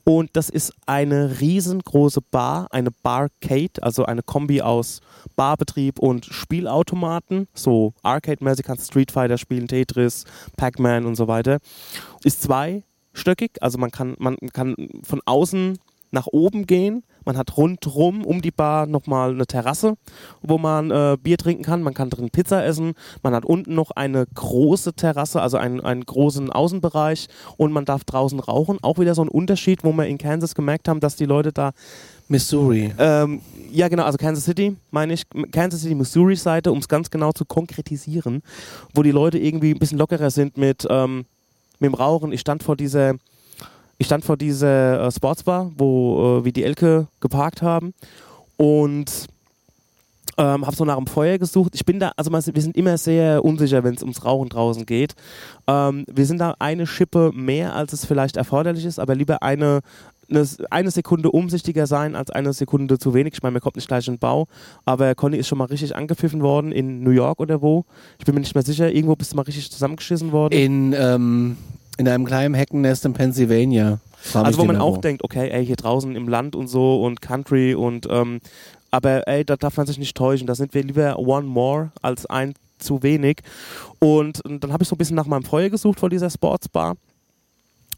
Und 0.04 0.30
das 0.34 0.48
ist 0.48 0.72
eine 0.86 1.40
riesengroße 1.40 2.20
Bar, 2.30 2.68
eine 2.70 2.90
Barcade, 2.90 3.82
also 3.82 4.04
eine 4.04 4.22
Kombi 4.22 4.62
aus 4.62 5.00
Barbetrieb 5.36 5.98
und 5.98 6.24
Spielautomaten, 6.24 7.48
so 7.54 7.94
Arcade-mäßig 8.02 8.64
kannst 8.64 8.86
Street 8.88 9.10
Fighter 9.10 9.38
spielen, 9.38 9.68
Tetris, 9.68 10.24
Pac-Man 10.56 11.06
und 11.06 11.16
so 11.16 11.28
weiter. 11.28 11.58
Ist 12.22 12.42
zweistöckig, 12.42 13.52
also 13.60 13.78
man 13.78 13.90
kann, 13.90 14.16
man 14.18 14.36
kann 14.52 14.74
von 15.02 15.20
außen 15.24 15.78
nach 16.14 16.26
oben 16.28 16.66
gehen. 16.66 17.04
Man 17.26 17.36
hat 17.36 17.56
rundrum 17.56 18.24
um 18.24 18.40
die 18.40 18.50
Bar 18.50 18.86
nochmal 18.86 19.30
eine 19.30 19.46
Terrasse, 19.46 19.94
wo 20.42 20.58
man 20.58 20.90
äh, 20.90 21.16
Bier 21.22 21.38
trinken 21.38 21.62
kann. 21.62 21.82
Man 21.82 21.94
kann 21.94 22.10
drin 22.10 22.30
Pizza 22.30 22.64
essen. 22.64 22.94
Man 23.22 23.34
hat 23.34 23.44
unten 23.44 23.74
noch 23.74 23.90
eine 23.90 24.26
große 24.34 24.94
Terrasse, 24.94 25.40
also 25.40 25.56
einen, 25.56 25.80
einen 25.80 26.04
großen 26.04 26.50
Außenbereich. 26.50 27.28
Und 27.56 27.72
man 27.72 27.84
darf 27.84 28.04
draußen 28.04 28.40
rauchen. 28.40 28.78
Auch 28.82 28.98
wieder 28.98 29.14
so 29.14 29.22
ein 29.22 29.28
Unterschied, 29.28 29.84
wo 29.84 29.92
wir 29.92 30.06
in 30.06 30.18
Kansas 30.18 30.54
gemerkt 30.54 30.88
haben, 30.88 31.00
dass 31.00 31.16
die 31.16 31.26
Leute 31.26 31.52
da 31.52 31.72
Missouri. 32.28 32.92
ähm, 32.98 33.40
ja, 33.70 33.88
genau, 33.88 34.04
also 34.04 34.16
Kansas 34.16 34.44
City, 34.44 34.76
meine 34.90 35.12
ich, 35.12 35.24
Kansas 35.52 35.82
City, 35.82 35.94
Missouri-Seite, 35.94 36.72
um 36.72 36.78
es 36.78 36.88
ganz 36.88 37.10
genau 37.10 37.32
zu 37.32 37.44
konkretisieren, 37.44 38.42
wo 38.94 39.02
die 39.02 39.10
Leute 39.10 39.38
irgendwie 39.38 39.72
ein 39.72 39.78
bisschen 39.78 39.98
lockerer 39.98 40.30
sind 40.30 40.56
mit, 40.56 40.86
ähm, 40.88 41.26
mit 41.80 41.90
dem 41.90 41.94
Rauchen. 41.94 42.32
Ich 42.32 42.40
stand 42.40 42.62
vor 42.62 42.76
dieser, 42.76 43.14
ich 44.04 44.06
stand 44.06 44.22
vor 44.22 44.36
dieser 44.36 45.06
äh, 45.06 45.10
Sportsbar, 45.10 45.72
wo 45.78 46.40
äh, 46.40 46.44
wir 46.44 46.52
die 46.52 46.62
Elke 46.62 47.06
geparkt 47.20 47.62
haben 47.62 47.94
und 48.58 49.10
ähm, 50.36 50.66
habe 50.66 50.76
so 50.76 50.84
nach 50.84 50.98
dem 50.98 51.06
Feuer 51.06 51.38
gesucht. 51.38 51.74
Ich 51.74 51.86
bin 51.86 52.00
da, 52.00 52.12
also 52.14 52.30
wir 52.30 52.62
sind 52.62 52.76
immer 52.76 52.98
sehr 52.98 53.42
unsicher, 53.42 53.82
wenn 53.82 53.94
es 53.94 54.02
ums 54.02 54.22
Rauchen 54.26 54.50
draußen 54.50 54.84
geht. 54.84 55.14
Ähm, 55.66 56.04
wir 56.06 56.26
sind 56.26 56.36
da 56.36 56.54
eine 56.58 56.86
Schippe 56.86 57.32
mehr, 57.34 57.74
als 57.74 57.94
es 57.94 58.04
vielleicht 58.04 58.36
erforderlich 58.36 58.84
ist, 58.84 58.98
aber 58.98 59.14
lieber 59.14 59.42
eine, 59.42 59.80
eine, 60.28 60.46
eine 60.68 60.90
Sekunde 60.90 61.30
umsichtiger 61.30 61.86
sein 61.86 62.14
als 62.14 62.28
eine 62.28 62.52
Sekunde 62.52 62.98
zu 62.98 63.14
wenig. 63.14 63.32
Ich 63.32 63.42
meine, 63.42 63.54
mir 63.54 63.60
kommt 63.60 63.76
nicht 63.76 63.88
gleich 63.88 64.06
in 64.06 64.16
den 64.16 64.20
Bau, 64.20 64.48
aber 64.84 65.14
Conny 65.14 65.38
ist 65.38 65.48
schon 65.48 65.56
mal 65.56 65.64
richtig 65.64 65.96
angepfiffen 65.96 66.42
worden 66.42 66.72
in 66.72 67.02
New 67.02 67.10
York 67.12 67.40
oder 67.40 67.62
wo. 67.62 67.86
Ich 68.18 68.26
bin 68.26 68.34
mir 68.34 68.42
nicht 68.42 68.54
mehr 68.54 68.64
sicher. 68.64 68.92
Irgendwo 68.92 69.16
bist 69.16 69.32
du 69.32 69.36
mal 69.36 69.42
richtig 69.44 69.72
zusammengeschissen 69.72 70.30
worden. 70.30 70.52
In, 70.52 70.92
ähm, 70.92 71.56
in 71.96 72.08
einem 72.08 72.24
kleinen 72.24 72.54
Heckennest 72.54 73.04
in 73.04 73.12
Pennsylvania. 73.12 73.98
Also 74.32 74.58
wo 74.58 74.64
man 74.64 74.78
auch 74.78 74.98
denkt, 74.98 75.22
okay, 75.22 75.50
ey, 75.50 75.64
hier 75.66 75.76
draußen 75.76 76.16
im 76.16 76.28
Land 76.28 76.56
und 76.56 76.68
so 76.68 77.02
und 77.02 77.20
Country 77.20 77.74
und 77.74 78.06
ähm, 78.10 78.40
aber 78.90 79.26
ey, 79.26 79.44
da 79.44 79.56
darf 79.56 79.76
man 79.76 79.86
sich 79.86 79.98
nicht 79.98 80.16
täuschen. 80.16 80.46
Da 80.46 80.54
sind 80.54 80.72
wir 80.72 80.84
lieber 80.84 81.18
one 81.18 81.46
more 81.46 81.90
als 82.00 82.26
ein 82.26 82.54
zu 82.78 83.02
wenig. 83.02 83.38
Und, 83.98 84.40
und 84.44 84.62
dann 84.62 84.72
habe 84.72 84.84
ich 84.84 84.88
so 84.88 84.94
ein 84.94 84.98
bisschen 84.98 85.16
nach 85.16 85.26
meinem 85.26 85.42
Feuer 85.42 85.68
gesucht 85.68 85.98
vor 85.98 86.10
dieser 86.10 86.30
Sportsbar. 86.30 86.96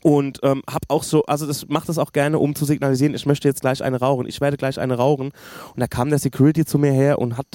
Und 0.02 0.38
ähm, 0.42 0.62
habe 0.70 0.86
auch 0.88 1.02
so, 1.02 1.24
also 1.24 1.46
das 1.46 1.68
macht 1.68 1.88
das 1.88 1.98
auch 1.98 2.12
gerne, 2.12 2.38
um 2.38 2.54
zu 2.54 2.64
signalisieren, 2.64 3.14
ich 3.14 3.26
möchte 3.26 3.48
jetzt 3.48 3.60
gleich 3.60 3.82
eine 3.82 3.98
rauchen, 3.98 4.26
ich 4.26 4.40
werde 4.40 4.56
gleich 4.56 4.78
eine 4.78 4.94
rauchen. 4.94 5.32
Und 5.74 5.80
da 5.80 5.86
kam 5.86 6.08
der 6.08 6.18
Security 6.18 6.64
zu 6.64 6.78
mir 6.78 6.92
her 6.92 7.18
und 7.18 7.36
hat 7.36 7.46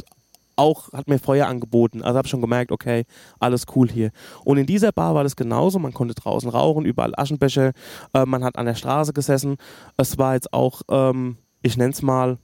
auch, 0.55 0.91
hat 0.93 1.07
mir 1.07 1.19
Feuer 1.19 1.47
angeboten. 1.47 2.01
Also 2.01 2.17
habe 2.17 2.27
schon 2.27 2.41
gemerkt, 2.41 2.71
okay, 2.71 3.05
alles 3.39 3.65
cool 3.75 3.89
hier. 3.89 4.11
Und 4.43 4.57
in 4.57 4.65
dieser 4.65 4.91
Bar 4.91 5.15
war 5.15 5.23
das 5.23 5.35
genauso, 5.35 5.79
man 5.79 5.93
konnte 5.93 6.13
draußen 6.13 6.49
rauchen, 6.49 6.85
überall 6.85 7.13
Aschenbecher, 7.15 7.71
äh, 8.13 8.25
man 8.25 8.43
hat 8.43 8.57
an 8.57 8.65
der 8.65 8.75
Straße 8.75 9.13
gesessen. 9.13 9.57
Es 9.97 10.17
war 10.17 10.33
jetzt 10.33 10.53
auch, 10.53 10.81
ähm, 10.89 11.37
ich 11.61 11.77
nenne 11.77 11.93
es 11.93 12.01
mal, 12.01 12.37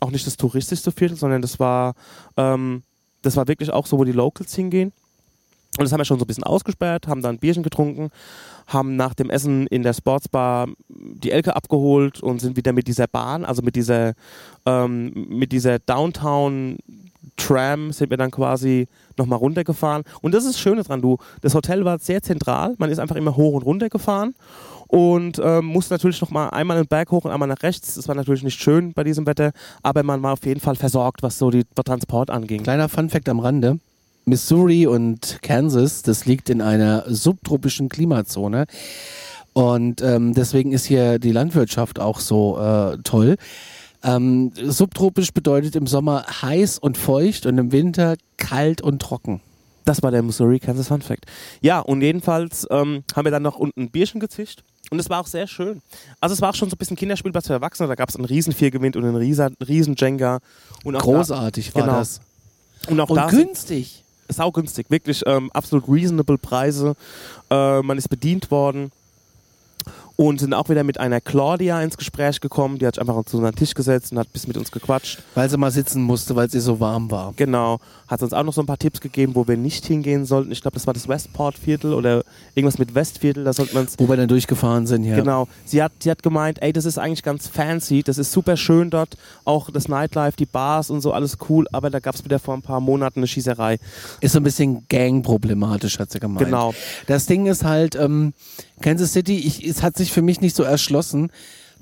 auch 0.00 0.10
nicht 0.10 0.26
das 0.26 0.36
touristischste 0.36 0.92
Viertel, 0.92 1.16
sondern 1.16 1.42
das 1.42 1.58
war, 1.58 1.94
ähm, 2.36 2.82
das 3.22 3.36
war 3.36 3.48
wirklich 3.48 3.70
auch 3.70 3.86
so, 3.86 3.98
wo 3.98 4.04
die 4.04 4.12
Locals 4.12 4.54
hingehen. 4.54 4.92
Und 5.78 5.84
das 5.84 5.92
haben 5.92 6.00
wir 6.00 6.04
schon 6.04 6.18
so 6.18 6.24
ein 6.24 6.26
bisschen 6.26 6.44
ausgesperrt, 6.44 7.06
haben 7.06 7.22
dann 7.22 7.36
ein 7.36 7.38
Bierchen 7.38 7.62
getrunken, 7.62 8.10
haben 8.66 8.96
nach 8.96 9.14
dem 9.14 9.30
Essen 9.30 9.68
in 9.68 9.84
der 9.84 9.92
Sportsbar 9.92 10.66
die 10.88 11.30
Elke 11.30 11.54
abgeholt 11.54 12.20
und 12.20 12.40
sind 12.40 12.56
wieder 12.56 12.72
mit 12.72 12.88
dieser 12.88 13.06
Bahn, 13.06 13.44
also 13.44 13.62
mit 13.62 13.76
dieser, 13.76 14.14
ähm, 14.66 15.28
mit 15.28 15.52
dieser 15.52 15.78
Downtown 15.78 16.78
Tram 17.36 17.92
sind 17.92 18.10
wir 18.10 18.16
dann 18.16 18.30
quasi 18.30 18.86
nochmal 19.16 19.38
runtergefahren. 19.38 20.02
Und 20.22 20.32
das 20.32 20.44
ist 20.44 20.54
das 20.54 20.60
Schöne 20.60 20.82
dran, 20.82 21.02
du, 21.02 21.18
das 21.40 21.54
Hotel 21.54 21.84
war 21.84 21.98
sehr 21.98 22.22
zentral, 22.22 22.74
man 22.78 22.90
ist 22.90 22.98
einfach 22.98 23.16
immer 23.16 23.36
hoch 23.36 23.54
und 23.54 23.62
runter 23.62 23.88
gefahren 23.88 24.34
und 24.90 25.40
ähm, 25.42 25.66
musste 25.66 25.94
natürlich 25.94 26.20
nochmal 26.20 26.50
einmal 26.50 26.76
einen 26.76 26.86
Berg 26.86 27.10
hoch 27.12 27.24
und 27.24 27.30
einmal 27.30 27.48
nach 27.48 27.62
rechts. 27.62 27.94
Das 27.94 28.08
war 28.08 28.14
natürlich 28.16 28.42
nicht 28.42 28.60
schön 28.60 28.92
bei 28.92 29.04
diesem 29.04 29.24
Wetter, 29.26 29.52
aber 29.82 30.02
man 30.02 30.22
war 30.22 30.32
auf 30.32 30.44
jeden 30.44 30.60
Fall 30.60 30.74
versorgt, 30.74 31.22
was 31.22 31.38
so 31.38 31.50
die 31.50 31.64
Transport 31.84 32.30
anging. 32.30 32.64
Kleiner 32.64 32.88
Funfact 32.88 33.28
am 33.28 33.38
Rande. 33.38 33.78
Missouri 34.24 34.86
und 34.86 35.38
Kansas, 35.42 36.02
das 36.02 36.26
liegt 36.26 36.50
in 36.50 36.60
einer 36.60 37.04
subtropischen 37.06 37.88
Klimazone. 37.88 38.66
Und 39.52 40.02
ähm, 40.02 40.34
deswegen 40.34 40.72
ist 40.72 40.86
hier 40.86 41.18
die 41.18 41.32
Landwirtschaft 41.32 41.98
auch 41.98 42.20
so 42.20 42.58
äh, 42.58 42.98
toll. 43.02 43.36
Ähm, 44.02 44.52
subtropisch 44.56 45.32
bedeutet 45.32 45.76
im 45.76 45.86
Sommer 45.86 46.24
heiß 46.42 46.78
und 46.78 46.96
feucht 46.96 47.46
und 47.46 47.58
im 47.58 47.72
Winter 47.72 48.16
kalt 48.36 48.80
und 48.80 49.00
trocken. 49.00 49.40
Das 49.84 50.02
war 50.02 50.10
der 50.10 50.22
Missouri 50.22 50.58
Kansas 50.58 50.88
Fun 50.88 51.02
Fact. 51.02 51.26
Ja, 51.60 51.80
und 51.80 52.02
jedenfalls 52.02 52.66
ähm, 52.70 53.04
haben 53.14 53.24
wir 53.24 53.30
dann 53.30 53.42
noch 53.42 53.56
unten 53.56 53.82
ein 53.82 53.90
Bierchen 53.90 54.20
gezischt. 54.20 54.62
Und 54.90 54.98
es 54.98 55.08
war 55.08 55.20
auch 55.20 55.26
sehr 55.26 55.46
schön. 55.46 55.82
Also 56.20 56.32
es 56.32 56.40
war 56.40 56.50
auch 56.50 56.54
schon 56.54 56.68
so 56.68 56.74
ein 56.74 56.78
bisschen 56.78 56.96
Kinderspielplatz 56.96 57.46
für 57.46 57.52
Erwachsene. 57.52 57.88
Da 57.88 57.94
gab 57.94 58.08
es 58.08 58.16
einen 58.16 58.24
riesen 58.24 58.52
Viergewind 58.52 58.96
und 58.96 59.04
einen 59.04 59.16
riesen, 59.16 59.56
riesen 59.66 59.94
Jenga. 59.96 60.40
Und 60.84 60.96
auch 60.96 61.02
Großartig 61.02 61.74
war 61.74 61.82
genau. 61.82 61.98
das. 61.98 62.20
Da, 62.82 62.90
und 62.90 63.00
auch 63.00 63.10
Und 63.10 63.16
da 63.16 63.26
günstig. 63.28 64.02
saugünstig, 64.28 64.90
wirklich 64.90 65.22
ähm, 65.26 65.50
absolut 65.52 65.88
reasonable 65.88 66.38
Preise. 66.38 66.96
Äh, 67.50 67.82
man 67.82 67.98
ist 67.98 68.08
bedient 68.08 68.50
worden 68.50 68.90
und 70.20 70.38
sind 70.38 70.52
auch 70.52 70.68
wieder 70.68 70.84
mit 70.84 71.00
einer 71.00 71.18
Claudia 71.18 71.80
ins 71.80 71.96
Gespräch 71.96 72.42
gekommen. 72.42 72.78
Die 72.78 72.86
hat 72.86 72.96
sich 72.96 73.00
einfach 73.00 73.24
zu 73.24 73.38
unseren 73.38 73.54
Tisch 73.54 73.72
gesetzt 73.72 74.12
und 74.12 74.18
hat 74.18 74.30
bis 74.34 74.46
mit 74.46 74.58
uns 74.58 74.70
gequatscht. 74.70 75.22
Weil 75.34 75.48
sie 75.48 75.56
mal 75.56 75.70
sitzen 75.70 76.02
musste, 76.02 76.36
weil 76.36 76.46
es 76.46 76.52
ihr 76.52 76.60
so 76.60 76.78
warm 76.78 77.10
war. 77.10 77.32
Genau. 77.36 77.78
Hat 78.06 78.22
uns 78.22 78.34
auch 78.34 78.42
noch 78.42 78.52
so 78.52 78.60
ein 78.60 78.66
paar 78.66 78.76
Tipps 78.76 79.00
gegeben, 79.00 79.34
wo 79.34 79.48
wir 79.48 79.56
nicht 79.56 79.86
hingehen 79.86 80.26
sollten. 80.26 80.52
Ich 80.52 80.60
glaube, 80.60 80.74
das 80.74 80.86
war 80.86 80.92
das 80.92 81.08
Westport-Viertel 81.08 81.94
oder 81.94 82.22
irgendwas 82.54 82.78
mit 82.78 82.94
Westviertel. 82.94 83.44
Da 83.44 83.54
sollte 83.54 83.74
man 83.74 83.86
Wo 83.96 84.10
wir 84.10 84.18
dann 84.18 84.28
durchgefahren 84.28 84.86
sind, 84.86 85.04
ja. 85.04 85.16
Genau. 85.16 85.48
Sie 85.64 85.82
hat, 85.82 85.92
sie 86.00 86.10
hat 86.10 86.22
gemeint, 86.22 86.60
ey, 86.60 86.74
das 86.74 86.84
ist 86.84 86.98
eigentlich 86.98 87.22
ganz 87.22 87.48
fancy, 87.48 88.02
das 88.02 88.18
ist 88.18 88.30
super 88.30 88.58
schön 88.58 88.90
dort, 88.90 89.16
auch 89.46 89.70
das 89.70 89.88
Nightlife, 89.88 90.36
die 90.36 90.44
Bars 90.44 90.90
und 90.90 91.00
so, 91.00 91.14
alles 91.14 91.38
cool, 91.48 91.66
aber 91.72 91.88
da 91.88 91.98
gab 91.98 92.14
es 92.14 92.26
wieder 92.26 92.38
vor 92.38 92.52
ein 92.52 92.60
paar 92.60 92.80
Monaten 92.80 93.20
eine 93.20 93.26
Schießerei. 93.26 93.78
Ist 94.20 94.32
so 94.32 94.40
ein 94.40 94.42
bisschen 94.42 94.84
gangproblematisch, 94.90 95.98
hat 95.98 96.10
sie 96.10 96.20
gemeint. 96.20 96.44
Genau. 96.44 96.74
Das 97.06 97.24
Ding 97.24 97.46
ist 97.46 97.64
halt, 97.64 97.96
ähm, 97.96 98.34
Kansas 98.82 99.12
City, 99.12 99.36
ich, 99.38 99.66
es 99.66 99.82
hat 99.82 99.96
sich 99.96 100.12
für 100.12 100.22
mich 100.22 100.40
nicht 100.40 100.56
so 100.56 100.62
erschlossen. 100.62 101.30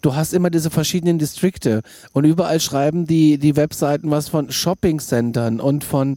Du 0.00 0.14
hast 0.14 0.32
immer 0.32 0.50
diese 0.50 0.70
verschiedenen 0.70 1.18
Distrikte 1.18 1.82
und 2.12 2.24
überall 2.24 2.60
schreiben 2.60 3.06
die, 3.06 3.38
die 3.38 3.56
Webseiten 3.56 4.10
was 4.10 4.28
von 4.28 4.50
Shoppingcentern 4.52 5.58
und 5.60 5.82
von 5.82 6.16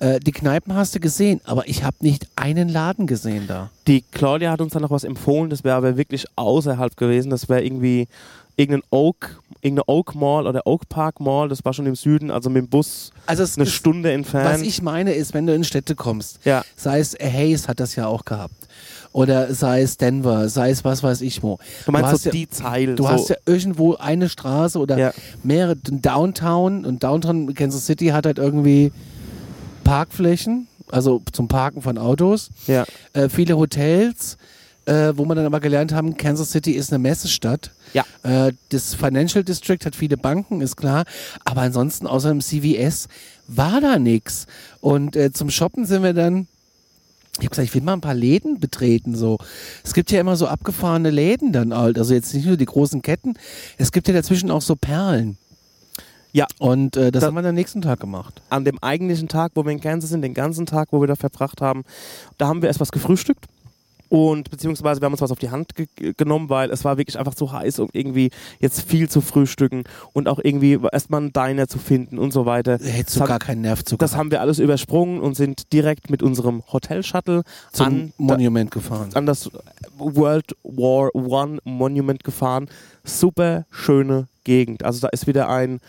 äh, 0.00 0.18
die 0.18 0.32
Kneipen 0.32 0.74
hast 0.74 0.96
du 0.96 1.00
gesehen, 1.00 1.40
aber 1.44 1.68
ich 1.68 1.84
habe 1.84 1.96
nicht 2.00 2.26
einen 2.34 2.68
Laden 2.68 3.06
gesehen 3.06 3.46
da. 3.46 3.70
Die 3.86 4.02
Claudia 4.10 4.50
hat 4.50 4.60
uns 4.60 4.72
dann 4.72 4.82
noch 4.82 4.90
was 4.90 5.04
empfohlen, 5.04 5.50
das 5.50 5.62
wäre 5.62 5.76
aber 5.76 5.96
wirklich 5.96 6.26
außerhalb 6.34 6.96
gewesen, 6.96 7.30
das 7.30 7.48
wäre 7.48 7.62
irgendwie 7.62 8.08
irgendein 8.56 8.82
Oak, 8.90 9.40
irgendeine 9.60 9.84
Oak 9.86 10.16
Mall 10.16 10.48
oder 10.48 10.66
Oak 10.66 10.88
Park 10.88 11.20
Mall, 11.20 11.48
das 11.48 11.64
war 11.64 11.72
schon 11.72 11.86
im 11.86 11.94
Süden, 11.94 12.32
also 12.32 12.50
mit 12.50 12.64
dem 12.64 12.68
Bus 12.68 13.12
Also 13.26 13.44
es 13.44 13.56
eine 13.56 13.64
ist, 13.66 13.72
Stunde 13.72 14.10
entfernt. 14.10 14.52
was 14.52 14.62
ich 14.62 14.82
meine 14.82 15.12
ist, 15.12 15.32
wenn 15.32 15.46
du 15.46 15.54
in 15.54 15.62
Städte 15.62 15.94
kommst, 15.94 16.40
ja, 16.44 16.64
sei 16.76 16.98
es 16.98 17.14
Hayes 17.20 17.68
hat 17.68 17.78
das 17.78 17.94
ja 17.94 18.08
auch 18.08 18.24
gehabt. 18.24 18.54
Oder 19.12 19.54
sei 19.54 19.82
es 19.82 19.96
Denver, 19.96 20.48
sei 20.48 20.70
es 20.70 20.84
was 20.84 21.02
weiß 21.02 21.20
ich 21.20 21.42
wo. 21.42 21.58
Du 21.86 21.92
meinst 21.92 22.10
hast 22.10 22.22
so 22.22 22.30
ja, 22.30 22.32
die 22.32 22.48
Zeile. 22.48 22.94
Du 22.94 23.04
so. 23.04 23.08
hast 23.10 23.28
ja 23.28 23.36
irgendwo 23.46 23.94
eine 23.96 24.28
Straße 24.28 24.78
oder 24.78 24.96
Ja. 24.98 25.12
mehrere 25.42 25.76
Downtown 25.76 26.84
und 26.84 27.02
Downtown 27.02 27.54
Kansas 27.54 27.86
City 27.86 28.06
hat 28.08 28.26
halt 28.26 28.38
irgendwie 28.38 28.92
Parkflächen, 29.84 30.68
also 30.90 31.22
zum 31.32 31.48
Parken 31.48 31.82
von 31.82 31.98
Autos, 31.98 32.50
ja. 32.66 32.84
äh, 33.12 33.28
viele 33.28 33.56
Hotels, 33.56 34.36
äh, 34.86 35.12
wo 35.16 35.24
man 35.24 35.36
dann 35.36 35.46
aber 35.46 35.60
gelernt 35.60 35.92
haben, 35.92 36.16
Kansas 36.16 36.50
City 36.50 36.72
ist 36.72 36.92
eine 36.92 36.98
Messestadt. 36.98 37.70
Ja. 37.92 38.04
Äh, 38.22 38.52
das 38.70 38.94
Financial 38.94 39.44
District 39.44 39.78
hat 39.84 39.94
viele 39.94 40.16
Banken, 40.16 40.60
ist 40.60 40.76
klar, 40.76 41.04
aber 41.44 41.62
ansonsten 41.62 42.06
außer 42.06 42.30
dem 42.30 42.40
CVS 42.40 43.08
war 43.48 43.80
da 43.80 43.98
nichts. 43.98 44.46
Und 44.80 45.16
äh, 45.16 45.32
zum 45.32 45.50
Shoppen 45.50 45.84
sind 45.84 46.02
wir 46.02 46.14
dann 46.14 46.46
ich 47.38 47.38
habe 47.46 47.48
gesagt, 47.50 47.68
ich 47.68 47.74
will 47.74 47.82
mal 47.82 47.94
ein 47.94 48.00
paar 48.02 48.14
Läden 48.14 48.60
betreten. 48.60 49.14
So, 49.16 49.38
es 49.84 49.94
gibt 49.94 50.10
ja 50.12 50.20
immer 50.20 50.36
so 50.36 50.46
abgefahrene 50.48 51.10
Läden 51.10 51.52
dann 51.52 51.74
halt. 51.74 51.98
Also 51.98 52.12
jetzt 52.12 52.34
nicht 52.34 52.46
nur 52.46 52.56
die 52.58 52.66
großen 52.66 53.00
Ketten. 53.00 53.34
Es 53.78 53.90
gibt 53.90 54.06
ja 54.06 54.12
dazwischen 54.14 54.50
auch 54.50 54.60
so 54.60 54.76
Perlen. 54.76 55.38
Ja. 56.32 56.46
Und 56.58 56.96
äh, 56.96 57.10
das 57.10 57.22
Da- 57.22 57.26
haben 57.28 57.34
wir 57.34 57.44
am 57.46 57.54
nächsten 57.54 57.80
Tag 57.82 58.00
gemacht. 58.00 58.42
An 58.50 58.64
dem 58.64 58.78
eigentlichen 58.82 59.28
Tag, 59.28 59.52
wo 59.54 59.64
wir 59.64 59.72
in 59.72 59.80
Kansas 59.80 60.10
sind, 60.10 60.22
den 60.22 60.34
ganzen 60.34 60.66
Tag, 60.66 60.88
wo 60.90 61.00
wir 61.00 61.06
da 61.06 61.16
verbracht 61.16 61.60
haben, 61.62 61.84
da 62.38 62.48
haben 62.48 62.60
wir 62.62 62.68
erst 62.68 62.80
was 62.80 62.92
gefrühstückt. 62.92 63.46
Und 64.12 64.50
beziehungsweise 64.50 65.00
wir 65.00 65.06
haben 65.06 65.14
uns 65.14 65.22
was 65.22 65.30
auf 65.30 65.38
die 65.38 65.48
Hand 65.48 65.74
ge 65.74 65.86
genommen, 66.18 66.50
weil 66.50 66.70
es 66.70 66.84
war 66.84 66.98
wirklich 66.98 67.18
einfach 67.18 67.34
zu 67.34 67.50
heiß, 67.50 67.78
um 67.78 67.88
irgendwie 67.94 68.30
jetzt 68.60 68.82
viel 68.82 69.08
zu 69.08 69.22
frühstücken 69.22 69.84
und 70.12 70.28
auch 70.28 70.38
irgendwie 70.38 70.78
erstmal 70.92 71.22
einen 71.22 71.32
Diner 71.32 71.66
zu 71.66 71.78
finden 71.78 72.18
und 72.18 72.30
so 72.30 72.44
weiter. 72.44 72.72
Hättest 72.72 73.16
Das 73.16 73.22
du 73.22 73.24
gar 73.24 73.38
keinen 73.38 73.62
Nerv 73.62 73.82
zu 73.86 73.96
Das 73.96 74.10
gehabt. 74.10 74.20
haben 74.20 74.30
wir 74.30 74.42
alles 74.42 74.58
übersprungen 74.58 75.18
und 75.22 75.34
sind 75.34 75.72
direkt 75.72 76.10
mit 76.10 76.22
unserem 76.22 76.62
Hotel-Shuttle 76.70 77.42
zum 77.72 77.86
an, 77.86 78.12
Monument 78.18 78.70
gefahren. 78.70 79.08
an 79.14 79.24
das 79.24 79.50
World 79.96 80.54
War 80.62 81.08
One 81.14 81.60
Monument 81.64 82.22
gefahren. 82.22 82.68
Super 83.04 83.64
schöne 83.70 84.28
Gegend. 84.44 84.84
Also 84.84 85.00
da 85.00 85.08
ist 85.08 85.26
wieder 85.26 85.48
ein, 85.48 85.80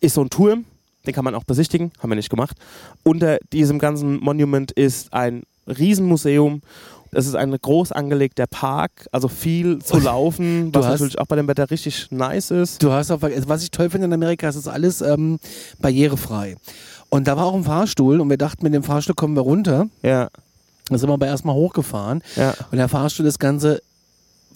ist 0.00 0.14
so 0.14 0.22
ein 0.22 0.30
Turm, 0.30 0.64
den 1.06 1.12
kann 1.12 1.26
man 1.26 1.34
auch 1.34 1.44
besichtigen, 1.44 1.92
haben 1.98 2.08
wir 2.10 2.16
nicht 2.16 2.30
gemacht. 2.30 2.56
Unter 3.02 3.36
diesem 3.52 3.78
ganzen 3.78 4.18
Monument 4.18 4.72
ist 4.72 5.12
ein 5.12 5.42
Riesenmuseum. 5.66 6.62
Es 7.14 7.26
ist 7.26 7.34
ein 7.34 7.54
groß 7.60 7.92
angelegter 7.92 8.46
Park, 8.46 9.06
also 9.12 9.28
viel 9.28 9.80
zu 9.80 9.98
laufen, 10.00 10.74
was 10.74 10.86
natürlich 10.86 11.18
auch 11.18 11.26
bei 11.26 11.36
dem 11.36 11.46
Wetter 11.46 11.70
richtig 11.70 12.10
nice 12.10 12.50
ist. 12.50 12.82
Du 12.82 12.90
hast 12.90 13.10
auch, 13.10 13.20
was 13.22 13.62
ich 13.62 13.70
toll 13.70 13.90
finde 13.90 14.06
in 14.06 14.12
Amerika, 14.14 14.48
ist, 14.48 14.56
es 14.56 14.62
ist 14.62 14.68
alles 14.68 15.00
ähm, 15.02 15.38
barrierefrei. 15.80 16.56
Und 17.10 17.28
da 17.28 17.36
war 17.36 17.44
auch 17.46 17.54
ein 17.54 17.64
Fahrstuhl 17.64 18.20
und 18.20 18.30
wir 18.30 18.38
dachten, 18.38 18.64
mit 18.64 18.72
dem 18.72 18.82
Fahrstuhl 18.82 19.14
kommen 19.14 19.36
wir 19.36 19.42
runter. 19.42 19.88
Ja, 20.02 20.28
Da 20.88 20.96
sind 20.98 21.08
wir 21.10 21.14
aber 21.14 21.26
erstmal 21.26 21.54
hochgefahren. 21.54 22.22
ja, 22.36 22.54
Und 22.70 22.78
der 22.78 22.88
Fahrstuhl 22.88 23.26
ist 23.26 23.38
ganze 23.38 23.82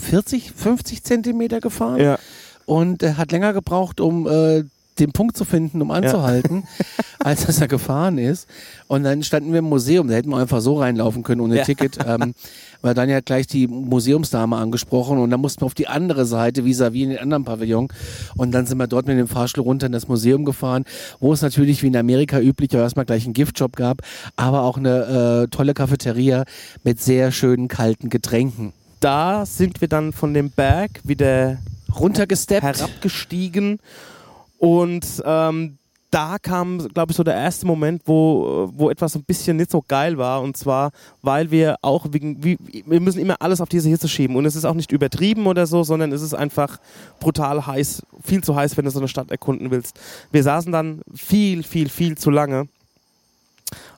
40, 0.02 0.52
50 0.52 1.02
Zentimeter 1.04 1.60
gefahren. 1.60 2.00
ja. 2.00 2.18
und 2.64 3.02
er 3.02 3.16
hat 3.18 3.32
länger 3.32 3.52
gebraucht, 3.52 4.00
um 4.00 4.26
äh, 4.26 4.64
den 4.98 5.12
Punkt 5.12 5.36
zu 5.36 5.44
finden, 5.44 5.82
um 5.82 5.90
anzuhalten, 5.90 6.64
als 7.18 7.46
dass 7.46 7.60
er 7.60 7.68
gefahren 7.68 8.18
ist. 8.18 8.48
Und 8.88 9.04
dann 9.04 9.22
standen 9.22 9.52
wir 9.52 9.58
im 9.60 9.66
Museum, 9.66 10.08
da 10.08 10.14
hätten 10.14 10.30
wir 10.30 10.38
einfach 10.38 10.60
so 10.60 10.78
reinlaufen 10.78 11.22
können 11.22 11.40
ohne 11.40 11.56
Ja. 11.56 11.64
Ticket. 11.64 11.98
Ähm, 12.06 12.34
weil 12.82 12.94
dann 12.94 13.08
ja 13.08 13.20
gleich 13.20 13.46
die 13.46 13.66
Museumsdame 13.66 14.56
angesprochen 14.56 15.18
und 15.18 15.30
dann 15.30 15.40
mussten 15.40 15.62
wir 15.62 15.66
auf 15.66 15.74
die 15.74 15.88
andere 15.88 16.24
Seite, 16.24 16.64
vis-à-vis 16.64 17.02
in 17.04 17.10
den 17.10 17.18
anderen 17.18 17.44
Pavillon. 17.44 17.88
Und 18.36 18.52
dann 18.52 18.66
sind 18.66 18.78
wir 18.78 18.86
dort 18.86 19.06
mit 19.06 19.18
dem 19.18 19.28
Fahrstuhl 19.28 19.64
runter 19.64 19.86
in 19.86 19.92
das 19.92 20.08
Museum 20.08 20.44
gefahren, 20.44 20.84
wo 21.18 21.32
es 21.32 21.42
natürlich 21.42 21.82
wie 21.82 21.88
in 21.88 21.96
Amerika 21.96 22.38
üblich 22.38 22.70
auch 22.76 22.80
erstmal 22.80 23.04
gleich 23.04 23.24
einen 23.24 23.32
Giftshop 23.34 23.76
gab, 23.76 24.02
aber 24.36 24.62
auch 24.62 24.76
eine 24.76 25.46
äh, 25.46 25.48
tolle 25.48 25.74
Cafeteria 25.74 26.44
mit 26.84 27.00
sehr 27.00 27.32
schönen 27.32 27.68
kalten 27.68 28.08
Getränken. 28.08 28.72
Da 29.00 29.46
sind 29.46 29.80
wir 29.80 29.88
dann 29.88 30.12
von 30.12 30.32
dem 30.32 30.50
Berg 30.50 31.00
wieder 31.04 31.58
Runtergesteppt. 31.98 32.62
herabgestiegen 32.62 33.78
und 34.58 35.22
ähm, 35.24 35.78
da 36.10 36.38
kam, 36.40 36.78
glaube 36.94 37.10
ich, 37.10 37.16
so 37.16 37.24
der 37.24 37.34
erste 37.34 37.66
Moment, 37.66 38.02
wo, 38.06 38.70
wo 38.72 38.90
etwas 38.90 39.16
ein 39.16 39.24
bisschen 39.24 39.56
nicht 39.56 39.70
so 39.70 39.82
geil 39.86 40.16
war. 40.16 40.40
Und 40.40 40.56
zwar, 40.56 40.92
weil 41.20 41.50
wir 41.50 41.76
auch 41.82 42.06
wegen, 42.10 42.42
wie, 42.42 42.56
wir 42.86 43.00
müssen 43.00 43.18
immer 43.18 43.36
alles 43.40 43.60
auf 43.60 43.68
diese 43.68 43.88
Hitze 43.88 44.08
schieben. 44.08 44.36
Und 44.36 44.46
es 44.46 44.56
ist 44.56 44.64
auch 44.64 44.74
nicht 44.74 44.92
übertrieben 44.92 45.46
oder 45.46 45.66
so, 45.66 45.82
sondern 45.82 46.12
es 46.12 46.22
ist 46.22 46.32
einfach 46.32 46.78
brutal 47.20 47.66
heiß, 47.66 48.02
viel 48.24 48.42
zu 48.42 48.54
heiß, 48.54 48.76
wenn 48.76 48.84
du 48.84 48.90
so 48.90 48.98
eine 48.98 49.08
Stadt 49.08 49.30
erkunden 49.30 49.70
willst. 49.70 50.00
Wir 50.30 50.42
saßen 50.42 50.72
dann 50.72 51.02
viel, 51.14 51.62
viel, 51.62 51.88
viel 51.88 52.16
zu 52.16 52.30
lange 52.30 52.68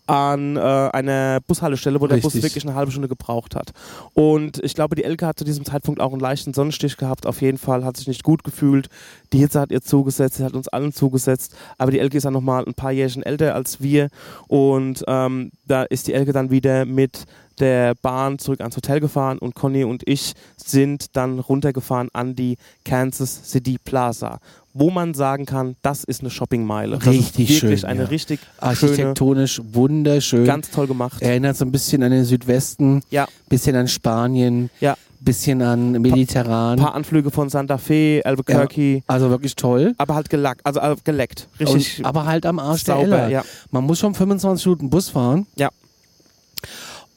an 0.08 0.56
äh, 0.56 0.60
einer 0.60 1.40
Bushaltestelle, 1.46 2.00
wo 2.00 2.06
der 2.06 2.16
Bus 2.16 2.34
Richtig. 2.34 2.42
wirklich 2.42 2.66
eine 2.66 2.74
halbe 2.74 2.90
Stunde 2.90 3.08
gebraucht 3.08 3.54
hat. 3.54 3.72
Und 4.14 4.58
ich 4.64 4.74
glaube, 4.74 4.96
die 4.96 5.04
Elke 5.04 5.26
hat 5.26 5.38
zu 5.38 5.44
diesem 5.44 5.66
Zeitpunkt 5.66 6.00
auch 6.00 6.12
einen 6.12 6.20
leichten 6.20 6.54
Sonnenstich 6.54 6.96
gehabt. 6.96 7.26
Auf 7.26 7.42
jeden 7.42 7.58
Fall 7.58 7.84
hat 7.84 7.98
sich 7.98 8.08
nicht 8.08 8.22
gut 8.22 8.42
gefühlt. 8.42 8.88
Die 9.34 9.38
Hitze 9.38 9.60
hat 9.60 9.70
ihr 9.70 9.82
zugesetzt, 9.82 10.36
sie 10.36 10.44
hat 10.44 10.54
uns 10.54 10.68
allen 10.68 10.94
zugesetzt. 10.94 11.54
Aber 11.76 11.90
die 11.90 11.98
Elke 11.98 12.16
ist 12.16 12.24
ja 12.24 12.30
nochmal 12.30 12.64
ein 12.66 12.74
paar 12.74 12.90
Jährchen 12.90 13.22
älter 13.22 13.54
als 13.54 13.82
wir. 13.82 14.08
Und 14.46 15.04
ähm, 15.06 15.50
da 15.66 15.82
ist 15.82 16.08
die 16.08 16.14
Elke 16.14 16.32
dann 16.32 16.50
wieder 16.50 16.86
mit 16.86 17.26
der 17.60 17.94
Bahn 17.94 18.38
zurück 18.38 18.60
ans 18.60 18.76
Hotel 18.76 19.00
gefahren 19.00 19.38
und 19.38 19.54
Conny 19.54 19.84
und 19.84 20.02
ich 20.06 20.32
sind 20.56 21.16
dann 21.16 21.38
runtergefahren 21.38 22.08
an 22.12 22.34
die 22.34 22.56
Kansas 22.84 23.50
City 23.50 23.78
Plaza, 23.84 24.38
wo 24.74 24.90
man 24.90 25.14
sagen 25.14 25.44
kann, 25.46 25.76
das 25.82 26.04
ist 26.04 26.20
eine 26.20 26.30
Shoppingmeile. 26.30 27.04
Richtig 27.04 27.50
ist 27.50 27.62
wirklich 27.62 27.80
schön, 27.80 27.88
eine 27.90 28.02
ja. 28.02 28.08
richtig 28.08 28.40
schöne, 28.40 28.62
Architektonisch 28.62 29.60
wunderschön. 29.72 30.44
ganz 30.44 30.70
toll 30.70 30.86
gemacht. 30.86 31.20
Erinnert 31.22 31.56
so 31.56 31.64
ein 31.64 31.72
bisschen 31.72 32.02
an 32.02 32.10
den 32.10 32.24
Südwesten, 32.24 33.02
Ja. 33.10 33.26
bisschen 33.48 33.74
an 33.76 33.88
Spanien, 33.88 34.70
Ja. 34.80 34.94
bisschen 35.20 35.62
an 35.62 35.92
Mediterran. 35.92 36.78
Ein 36.78 36.84
paar 36.84 36.94
Anflüge 36.94 37.30
von 37.32 37.48
Santa 37.48 37.76
Fe, 37.78 38.20
Albuquerque, 38.24 39.02
also 39.08 39.30
wirklich 39.30 39.56
toll. 39.56 39.94
aber 39.98 40.14
halt 40.14 40.30
gelackt, 40.30 40.60
also 40.64 40.78
äh, 40.80 40.94
geleckt. 41.02 41.48
Richtig 41.58 41.98
Und, 41.98 42.04
aber 42.06 42.24
halt 42.26 42.46
am 42.46 42.58
Arsch 42.60 42.84
der 42.84 42.94
sauber, 42.96 43.18
Elle. 43.22 43.32
ja. 43.32 43.44
Man 43.72 43.82
muss 43.84 43.98
schon 43.98 44.14
25 44.14 44.64
Minuten 44.66 44.90
Bus 44.90 45.08
fahren. 45.08 45.46
Ja. 45.56 45.70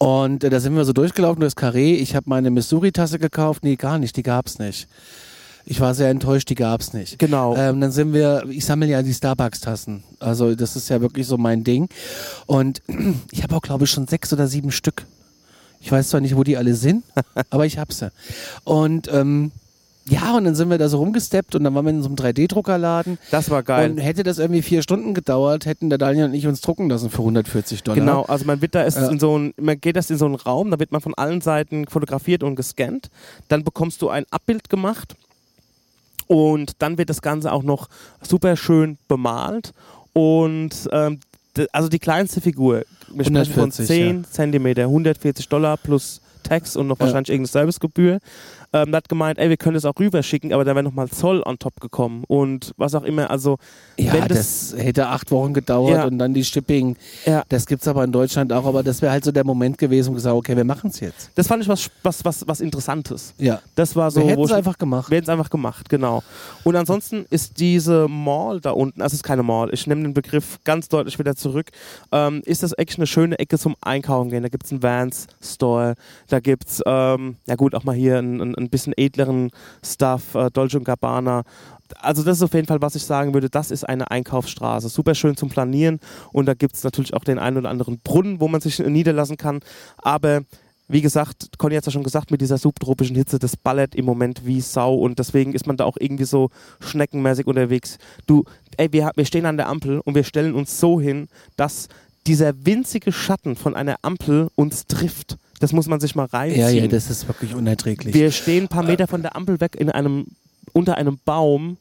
Und 0.02 0.44
äh, 0.44 0.50
da 0.50 0.60
sind 0.60 0.76
wir 0.76 0.84
so 0.84 0.94
durchgelaufen 0.94 1.42
durchs 1.42 1.56
Carré. 1.56 1.94
Ich 1.94 2.16
habe 2.16 2.28
meine 2.28 2.50
Missouri-Tasse 2.50 3.20
gekauft. 3.20 3.64
Nee, 3.64 3.76
gar 3.76 4.00
nicht. 4.00 4.18
Die 4.18 4.24
gab's 4.24 4.58
nicht. 4.58 4.88
Ich 5.64 5.80
war 5.80 5.94
sehr 5.94 6.10
enttäuscht, 6.10 6.50
die 6.50 6.56
gab's 6.56 6.94
nicht. 6.94 7.20
Genau. 7.20 7.56
Ähm, 7.56 7.80
dann 7.80 7.92
sind 7.92 8.12
wir, 8.12 8.44
ich 8.50 8.66
sammle 8.66 8.88
ja 8.88 9.04
die 9.04 9.14
Starbucks-Tassen. 9.14 10.04
Also 10.18 10.56
das 10.56 10.76
ist 10.76 10.90
ja 10.90 11.02
wirklich 11.02 11.28
so 11.28 11.38
mein 11.38 11.64
Ding. 11.64 11.88
Und 12.48 12.82
ich 13.32 13.44
habe 13.44 13.56
auch, 13.56 13.62
glaube 13.62 13.84
ich, 13.84 13.92
schon 13.92 14.08
sechs 14.08 14.34
oder 14.34 14.48
sieben 14.48 14.72
Stück. 14.72 15.06
Ich 15.82 15.92
weiß 15.92 16.10
zwar 16.10 16.22
nicht, 16.22 16.36
wo 16.36 16.44
die 16.44 16.58
alle 16.58 16.74
sind, 16.74 17.04
aber 17.52 17.68
ich 17.68 17.78
hab 17.78 17.94
sie. 17.94 18.12
Und 18.64 19.08
ähm, 19.14 19.52
ja, 20.10 20.36
und 20.36 20.46
dann 20.46 20.56
sind 20.56 20.70
wir 20.70 20.78
da 20.78 20.90
so 20.90 20.98
rumgesteppt 20.98 21.54
und 21.56 21.64
dann 21.64 21.76
waren 21.76 21.86
wir 21.86 21.92
in 21.92 22.02
so 22.02 22.08
einem 22.10 22.16
3D-Druckerladen. 22.16 23.18
das 23.30 23.50
war 23.50 23.62
geil. 23.64 23.92
Und 23.92 23.98
hätte 24.00 24.24
das 24.24 24.40
irgendwie 24.40 24.62
vier 24.64 24.82
Stunden 24.82 25.14
gedauert, 25.14 25.66
hätten 25.66 25.90
der 25.90 25.98
Daniel 26.00 26.26
und 26.26 26.34
ich 26.34 26.48
uns 26.48 26.60
drucken 26.62 26.90
lassen 26.90 27.10
für 27.10 27.20
140 27.20 27.84
Dollar. 27.84 28.00
Genau, 28.00 28.24
also 28.24 28.46
man 28.46 28.62
wird 28.62 28.74
da 28.76 28.84
erst 28.84 28.98
Ja. 28.98 29.10
in 29.10 29.20
so 29.20 29.38
ein, 29.38 29.54
man 29.58 29.80
geht 29.80 29.96
erst 29.96 30.10
in 30.12 30.18
so 30.18 30.26
einen 30.26 30.36
Raum, 30.36 30.72
da 30.72 30.80
wird 30.80 30.92
man 30.92 31.02
von 31.02 31.14
allen 31.14 31.42
Seiten 31.42 31.88
fotografiert 31.88 32.42
und 32.44 32.56
gescannt. 32.56 33.10
Dann 33.48 33.64
bekommst 33.64 34.02
du 34.02 34.10
ein 34.10 34.26
Abbild 34.32 34.70
gemacht 34.70 35.16
und 36.28 36.74
dann 36.80 36.98
wird 36.98 37.10
das 37.10 37.22
Ganze 37.22 37.52
auch 37.52 37.64
noch 37.64 37.88
super 38.22 38.56
schön 38.56 38.98
bemalt 39.08 39.72
und 40.14 40.72
ähm, 40.92 41.20
also 41.74 41.90
die 41.90 42.00
kleinste 42.00 42.40
Figur, 42.42 42.84
wir 43.14 43.26
sprechen 43.26 43.54
von 43.54 43.64
140, 43.72 43.88
10 43.88 44.24
Zentimeter, 44.26 44.84
140 44.84 45.48
Dollar 45.50 45.78
plus 45.78 46.22
Tax 46.44 46.76
und 46.76 46.88
noch 46.88 46.98
Ja. 46.98 47.06
wahrscheinlich 47.06 47.30
irgendeine 47.30 47.52
Servicegebühr. 47.52 48.20
Ähm, 48.74 48.96
hat 48.96 49.10
gemeint, 49.10 49.38
ey, 49.38 49.50
wir 49.50 49.58
können 49.58 49.74
das 49.74 49.84
auch 49.84 49.94
rüberschicken, 50.00 50.54
aber 50.54 50.64
da 50.64 50.74
wäre 50.76 50.84
nochmal 50.84 51.10
Zoll 51.10 51.44
on 51.46 51.60
top 51.60 51.82
gekommen 51.82 52.24
und 52.28 52.74
was 52.78 52.96
auch 52.96 53.04
immer. 53.04 53.30
Also, 53.30 53.58
Ja, 53.98 54.14
wenn 54.14 54.28
das, 54.30 54.74
hätte 54.78 55.08
acht 55.08 55.30
Wochen 55.32 55.54
gedauert 55.54 55.94
Ja. 55.96 56.06
und 56.06 56.18
dann 56.18 56.34
die 56.34 56.46
Shipping. 56.46 56.96
Ja. 57.26 57.44
Das 57.50 57.66
gibt's 57.66 57.88
aber 57.88 58.04
in 58.06 58.14
Deutschland 58.14 58.54
auch, 58.54 58.66
aber 58.66 58.82
das 58.82 59.02
wäre 59.02 59.12
halt 59.12 59.26
so 59.26 59.32
der 59.34 59.44
Moment 59.44 59.78
gewesen, 59.78 60.12
wo 60.12 60.14
gesagt, 60.14 60.34
okay, 60.36 60.56
wir 60.56 60.64
machen's 60.64 61.02
jetzt. 61.02 61.32
das 61.36 61.48
fand 61.48 61.64
ich 61.64 61.68
was, 61.70 61.90
was, 62.04 62.24
was, 62.24 62.48
was 62.48 62.62
Interessantes. 62.62 63.34
Ja. 63.38 63.62
Das 63.76 63.96
war 63.98 64.10
so, 64.10 64.22
wir 64.22 64.28
hätten 64.30 64.44
es 64.44 64.52
einfach 64.54 64.78
gemacht. 64.78 65.10
Wir 65.10 65.18
hätten 65.18 65.26
es 65.26 65.30
einfach 65.30 65.50
gemacht, 65.50 65.90
genau. 65.90 66.24
Und 66.64 66.76
ansonsten 66.78 67.26
ist 67.30 67.60
diese 67.60 68.08
Mall 68.08 68.62
da 68.62 68.72
unten, 68.72 69.02
also 69.02 69.14
es 69.16 69.20
ist 69.20 69.24
keine 69.24 69.44
Mall, 69.44 69.70
ich 69.74 69.86
nehme 69.86 70.04
den 70.04 70.14
Begriff 70.14 70.60
ganz 70.64 70.88
deutlich 70.88 71.20
wieder 71.20 71.36
zurück, 71.36 71.72
ähm, 72.14 72.42
ist 72.46 72.64
das 72.64 72.74
echt 72.78 72.98
eine 72.98 73.08
schöne 73.08 73.38
Ecke 73.38 73.58
zum 73.60 73.76
Einkaufen 73.82 74.30
gehen. 74.30 74.44
Da 74.44 74.50
gibt 74.50 74.66
es 74.66 74.72
einen 74.72 74.82
Vans 74.82 75.28
Store, 75.42 75.96
da 76.30 76.40
gibt 76.40 76.68
es, 76.70 76.82
ähm, 76.86 77.36
ja 77.48 77.56
gut, 77.56 77.76
auch 77.76 77.84
mal 77.84 77.96
hier 77.96 78.18
ein, 78.20 78.40
ein, 78.40 78.56
ein 78.62 78.70
bisschen 78.70 78.94
edleren 78.96 79.52
Stuff, 79.84 80.36
äh, 80.36 80.50
Dolce 80.52 80.82
Gabbana. 80.82 81.44
Also 82.00 82.24
das 82.24 82.38
ist 82.38 82.44
auf 82.44 82.54
jeden 82.54 82.68
Fall, 82.68 82.82
was 82.82 82.96
ich 82.96 83.04
sagen 83.04 83.34
würde, 83.34 83.50
das 83.50 83.72
ist 83.72 83.88
eine 83.88 84.12
Einkaufsstraße. 84.12 84.90
Super 84.90 85.16
schön 85.16 85.36
zum 85.36 85.50
Planieren 85.50 86.00
und 86.32 86.46
da 86.46 86.54
gibt 86.54 86.76
es 86.76 86.84
natürlich 86.84 87.14
auch 87.14 87.24
den 87.24 87.40
einen 87.40 87.58
oder 87.58 87.70
anderen 87.70 88.00
Brunnen, 88.00 88.40
wo 88.40 88.48
man 88.48 88.62
sich 88.62 88.80
niederlassen 88.80 89.38
kann. 89.38 89.60
Aber 89.98 90.42
wie 90.92 91.02
gesagt, 91.02 91.58
Conny 91.58 91.76
hat 91.76 91.84
es 91.84 91.86
ja 91.86 91.92
schon 91.94 92.04
gesagt, 92.04 92.32
mit 92.32 92.42
dieser 92.42 92.58
subtropischen 92.58 93.16
Hitze, 93.16 93.40
das 93.40 93.56
ballert 93.56 93.96
im 93.96 94.04
Moment 94.04 94.46
wie 94.46 94.60
Sau 94.60 94.96
und 94.96 95.20
deswegen 95.20 95.54
ist 95.54 95.66
man 95.66 95.78
da 95.78 95.86
auch 95.86 95.96
irgendwie 95.98 96.26
so 96.26 96.50
schneckenmäßig 96.82 97.48
unterwegs. 97.48 97.98
Du, 98.26 98.44
ey, 98.76 98.92
wir, 98.92 99.12
wir 99.16 99.26
stehen 99.26 99.46
an 99.46 99.56
der 99.56 99.70
Ampel 99.70 100.02
und 100.02 100.16
wir 100.16 100.26
stellen 100.26 100.54
uns 100.54 100.80
so 100.80 101.00
hin, 101.00 101.30
dass 101.56 101.88
dieser 102.28 102.66
winzige 102.66 103.14
Schatten 103.14 103.56
von 103.56 103.76
einer 103.76 103.96
Ampel 104.02 104.50
uns 104.56 104.86
trifft. 104.86 105.38
Das 105.62 105.74
muss 105.74 105.88
man 105.88 106.00
sich 106.00 106.16
mal 106.16 106.26
reinziehen. 106.26 106.60
Ja, 106.60 106.70
ja, 106.70 106.88
das 106.88 107.10
ist 107.10 107.28
wirklich 107.28 107.54
unerträglich. 107.56 108.14
Wir 108.14 108.32
stehen 108.32 108.66
ein 108.66 108.68
paar 108.68 108.84
Meter 108.84 109.08
von 109.08 109.22
der 109.22 109.36
Ampel 109.36 109.62
weg 109.62 109.76
in 109.78 109.90
einem, 109.90 110.26
unter 110.74 110.98
einem 110.98 111.20
Baum 111.24 111.78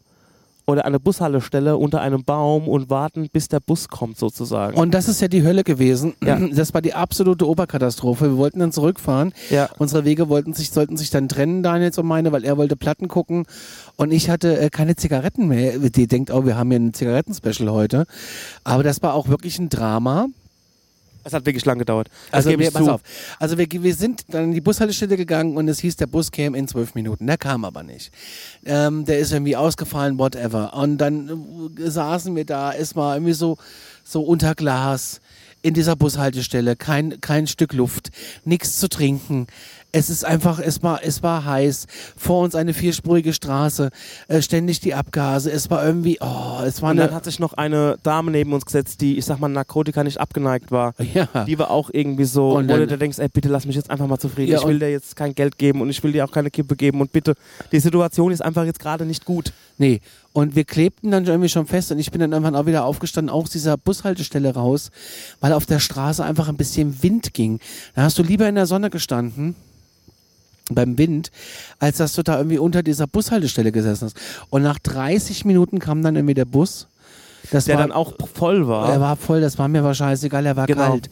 oder 0.67 0.85
eine 0.85 1.01
Bushaltestelle 1.01 1.77
unter 1.77 2.03
einem 2.03 2.23
Baum 2.23 2.69
und 2.69 2.91
warten, 2.91 3.29
bis 3.33 3.49
der 3.49 3.61
Bus 3.61 3.89
kommt 3.89 4.19
sozusagen. 4.19 4.77
Und 4.77 4.93
das 4.93 5.09
ist 5.09 5.21
ja 5.21 5.29
die 5.29 5.43
Hölle 5.43 5.65
gewesen. 5.65 6.15
Ja. 6.23 6.39
Das 6.61 6.75
war 6.75 6.83
die 6.83 6.93
absolute 6.93 7.49
Oberkatastrophe. 7.49 8.33
Wir 8.33 8.37
wollten 8.37 8.59
dann 8.59 8.71
zurückfahren. 8.71 9.33
Ja. 9.49 9.71
Unsere 9.79 10.05
Wege 10.05 10.29
wollten 10.29 10.53
sich, 10.53 10.71
sollten 10.71 10.99
sich 10.99 11.09
dann 11.09 11.29
trennen, 11.29 11.63
Daniels 11.63 11.97
und 11.97 12.07
meine, 12.07 12.33
weil 12.33 12.45
er 12.45 12.59
wollte 12.59 12.77
Platten 12.77 13.09
gucken 13.09 13.47
und 13.97 14.13
ich 14.13 14.29
hatte 14.29 14.61
äh, 14.61 14.69
keine 14.69 14.97
Zigaretten 14.97 15.49
mehr. 15.49 15.79
Die 15.79 16.07
denkt 16.07 16.31
auch, 16.31 16.45
wir 16.45 16.57
haben 16.57 16.71
hier 16.71 16.81
ein 16.81 16.93
Zigarettenspecial 16.93 17.71
heute. 17.71 18.05
Aber 18.63 18.83
das 18.83 19.03
war 19.03 19.15
auch 19.15 19.29
wirklich 19.29 19.59
ein 19.59 19.71
Drama. 19.71 20.27
Es 21.25 21.33
hat 21.33 21.45
wirklich 21.47 21.65
lang 21.65 21.79
gedauert. 21.79 22.09
Das 22.31 22.47
Also 22.47 22.59
wir, 22.59 22.71
pass 22.71 22.89
auf. 22.89 23.01
Also 23.39 23.59
wir, 23.59 23.67
wir 23.71 23.95
sind 23.95 24.25
dann 24.29 24.45
in 24.45 24.53
die 24.53 24.61
Bushaltestelle 24.61 25.17
gegangen 25.17 25.57
und 25.57 25.69
es 25.69 25.79
hieß, 25.81 25.97
der 25.97 26.07
Bus 26.07 26.31
käme 26.31 26.57
in 26.57 26.69
zwölf 26.69 26.95
Minuten. 26.95 27.27
Der 27.27 27.37
kam 27.37 27.65
aber 27.65 27.83
nicht. 27.83 28.13
Ähm, 28.65 29.05
der 29.05 29.19
ist 29.19 29.33
irgendwie 29.33 29.57
ausgefallen, 29.57 30.19
whatever. 30.19 30.75
Und 30.75 30.99
dann 30.99 31.75
äh, 31.79 31.91
saßen 31.91 32.35
wir 32.37 32.45
da, 32.45 32.73
war 32.95 33.17
irgendwie 33.17 33.35
so, 33.35 33.59
so 34.05 34.23
unter 34.23 34.55
Glas 34.55 35.21
in 35.63 35.75
dieser 35.75 35.97
Bushaltestelle, 35.97 36.77
kein, 36.77 37.21
kein 37.21 37.47
Stück 37.47 37.73
Luft, 37.75 38.11
nichts 38.45 38.79
zu 38.79 38.89
trinken. 38.89 39.47
Es 39.93 40.09
ist 40.09 40.25
einfach, 40.25 40.61
es 40.61 40.83
war, 40.83 41.01
es 41.03 41.23
war 41.23 41.45
heiß. 41.45 41.87
Vor 42.17 42.45
uns 42.45 42.55
eine 42.55 42.75
vierspurige 42.75 43.33
Straße, 43.33 43.91
äh, 44.29 44.41
ständig 44.41 44.81
die 44.81 44.95
Abgase. 44.95 45.51
Es 45.51 45.69
war 45.71 45.85
irgendwie, 45.85 46.19
oh, 46.21 46.61
es 46.65 46.81
war 46.81 46.93
Und 46.93 46.99
dann 46.99 47.13
hat 47.13 47.25
sich 47.25 47.41
noch 47.41 47.55
eine 47.55 47.99
Dame 48.05 48.31
neben 48.31 48.53
uns 48.53 48.65
gesetzt, 48.65 49.01
die, 49.01 49.19
ich 49.19 49.25
sag 49.25 49.41
mal, 49.41 49.49
Narkotika 49.49 50.05
nicht 50.05 50.19
abgeneigt 50.21 50.71
war. 50.71 50.95
ja. 51.15 51.27
Die 51.45 51.59
war 51.59 51.71
auch 51.71 51.91
irgendwie 51.93 52.25
so, 52.25 52.53
Und 52.57 52.69
wo 52.69 52.77
dann- 52.77 52.89
du 52.89 52.99
denkst, 52.99 53.19
ey, 53.19 53.29
bitte 53.29 53.49
lass 53.49 53.67
mich 53.67 53.75
jetzt 53.77 53.91
einfach 53.91 54.07
mal 54.07 54.19
zufrieden. 54.19 54.53
Ja, 54.53 54.59
ich 54.61 54.67
will 54.67 54.79
dir 54.79 54.91
jetzt 54.91 55.17
kein 55.17 55.35
Geld 55.35 55.59
geben 55.59 55.81
und 55.81 55.91
ich 55.91 56.03
will 56.05 56.13
dir 56.13 56.25
auch 56.25 56.31
keine 56.33 56.51
Kippe 56.51 56.77
geben 56.77 57.01
und 57.01 57.11
bitte, 57.13 57.35
die 57.73 57.81
Situation 57.81 58.31
ist 58.31 58.43
einfach 58.43 58.65
jetzt 58.65 58.79
gerade 58.79 59.05
nicht 59.05 59.25
gut. 59.25 59.53
Nee, 59.79 60.01
und 60.33 60.55
wir 60.55 60.65
klebten 60.65 61.11
dann 61.11 61.25
irgendwie 61.25 61.49
schon 61.49 61.67
fest 61.67 61.91
und 61.91 61.99
ich 61.99 62.11
bin 62.13 62.21
dann 62.21 62.31
irgendwann 62.33 62.55
auch 62.55 62.67
wieder 62.67 62.85
aufgestanden, 62.85 63.31
auch 63.35 63.43
aus 63.45 63.51
dieser 63.51 63.77
Bushaltestelle 63.77 64.55
raus, 64.55 64.91
weil 65.41 65.53
auf 65.53 65.67
der 65.67 65.81
Straße 65.81 66.23
einfach 66.23 66.49
ein 66.49 66.57
bisschen 66.57 67.03
Wind 67.03 67.35
ging. 67.35 67.59
Da 67.97 68.03
hast 68.03 68.19
du 68.19 68.23
lieber 68.23 68.49
in 68.49 68.55
der 68.55 68.67
Sonne 68.67 68.91
gestanden 68.91 69.57
beim 70.75 70.99
Wind, 70.99 71.31
als 71.79 71.99
dass 71.99 72.15
du 72.15 72.23
da 72.23 72.37
irgendwie 72.39 72.59
unter 72.59 72.83
dieser 72.83 73.07
Bushaltestelle 73.07 73.73
gesessen 73.73 74.07
hast. 74.07 74.17
Und 74.51 74.63
nach 74.63 74.79
30 74.79 75.45
Minuten 75.45 75.79
kam 75.79 76.03
dann 76.03 76.17
irgendwie 76.17 76.35
der 76.35 76.45
Bus. 76.45 76.87
Das 77.51 77.65
Der 77.65 77.77
war, 77.77 77.83
dann 77.83 77.93
auch 77.93 78.13
voll 78.35 78.69
war. 78.69 78.93
er 78.93 79.01
war 79.01 79.17
voll, 79.17 79.41
das 79.41 79.59
war 79.59 79.67
mir 79.67 79.83
wahrscheinlich 79.83 80.23
egal, 80.23 80.45
er 80.47 80.57
war 80.57 80.67
Genau. 80.67 80.91
kalt. 80.91 81.11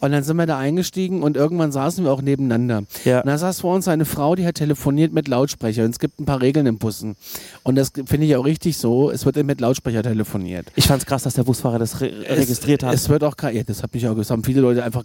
Und 0.00 0.12
dann 0.12 0.22
sind 0.24 0.36
wir 0.36 0.46
da 0.46 0.58
eingestiegen 0.58 1.22
und 1.22 1.36
irgendwann 1.36 1.72
saßen 1.72 2.04
wir 2.04 2.12
auch 2.12 2.22
nebeneinander. 2.22 2.84
Ja. 3.04 3.20
Und 3.20 3.26
da 3.26 3.36
saß 3.38 3.60
vor 3.60 3.74
uns 3.74 3.86
eine 3.86 4.04
Frau, 4.06 4.34
die 4.34 4.46
hat 4.46 4.54
telefoniert 4.56 5.12
mit 5.12 5.28
Lautsprecher. 5.28 5.84
Und 5.84 5.90
es 5.90 5.98
gibt 5.98 6.18
ein 6.18 6.24
paar 6.24 6.40
Regeln 6.40 6.66
im 6.66 6.78
Bussen. 6.78 7.16
Und 7.62 7.76
das 7.76 7.92
finde 8.06 8.26
ich 8.26 8.34
auch 8.36 8.44
richtig 8.44 8.78
so. 8.78 9.10
Es 9.10 9.26
wird 9.26 9.36
mit 9.44 9.60
Lautsprecher 9.60 10.02
telefoniert. 10.02 10.66
Ich 10.74 10.86
fand's 10.86 11.04
krass, 11.06 11.22
dass 11.22 11.34
der 11.34 11.44
Busfahrer 11.44 11.78
das 11.78 12.00
re 12.00 12.10
registriert 12.28 12.82
hat. 12.82 12.94
Es 12.94 13.08
wird 13.08 13.22
auch, 13.24 13.34
gra- 13.36 13.50
ja, 13.50 13.62
das 13.62 13.82
hat 13.82 13.92
mich 13.94 14.08
auch, 14.08 14.16
das 14.16 14.30
haben 14.30 14.42
viele 14.42 14.60
Leute 14.62 14.82
einfach 14.82 15.04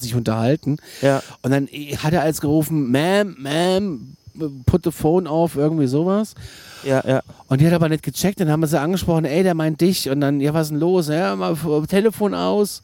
sich 0.00 0.14
unterhalten. 0.14 0.76
ja. 1.00 1.22
Und 1.42 1.50
dann 1.52 1.68
hat 2.02 2.12
er 2.12 2.22
als 2.22 2.40
gerufen, 2.40 2.92
Ma'am, 2.94 3.36
Ma'am, 3.40 3.98
put 4.66 4.82
the 4.84 4.90
phone 4.90 5.26
off, 5.26 5.56
irgendwie 5.56 5.86
sowas. 5.86 6.34
ja, 6.84 7.02
ja. 7.06 7.22
Und 7.48 7.60
die 7.60 7.66
hat 7.66 7.74
aber 7.74 7.88
nicht 7.90 8.02
gecheckt, 8.02 8.40
dann 8.40 8.50
haben 8.50 8.60
wir 8.60 8.66
sie 8.66 8.80
angesprochen, 8.80 9.24
ey, 9.26 9.42
der 9.42 9.54
meint 9.54 9.80
dich. 9.80 10.08
Und 10.10 10.20
dann, 10.20 10.40
ja, 10.40 10.52
was 10.54 10.68
ist 10.68 10.70
denn 10.70 10.80
los? 10.80 11.08
Ja, 11.08 11.36
mal 11.36 11.56
Telefon 11.86 12.34
aus. 12.34 12.82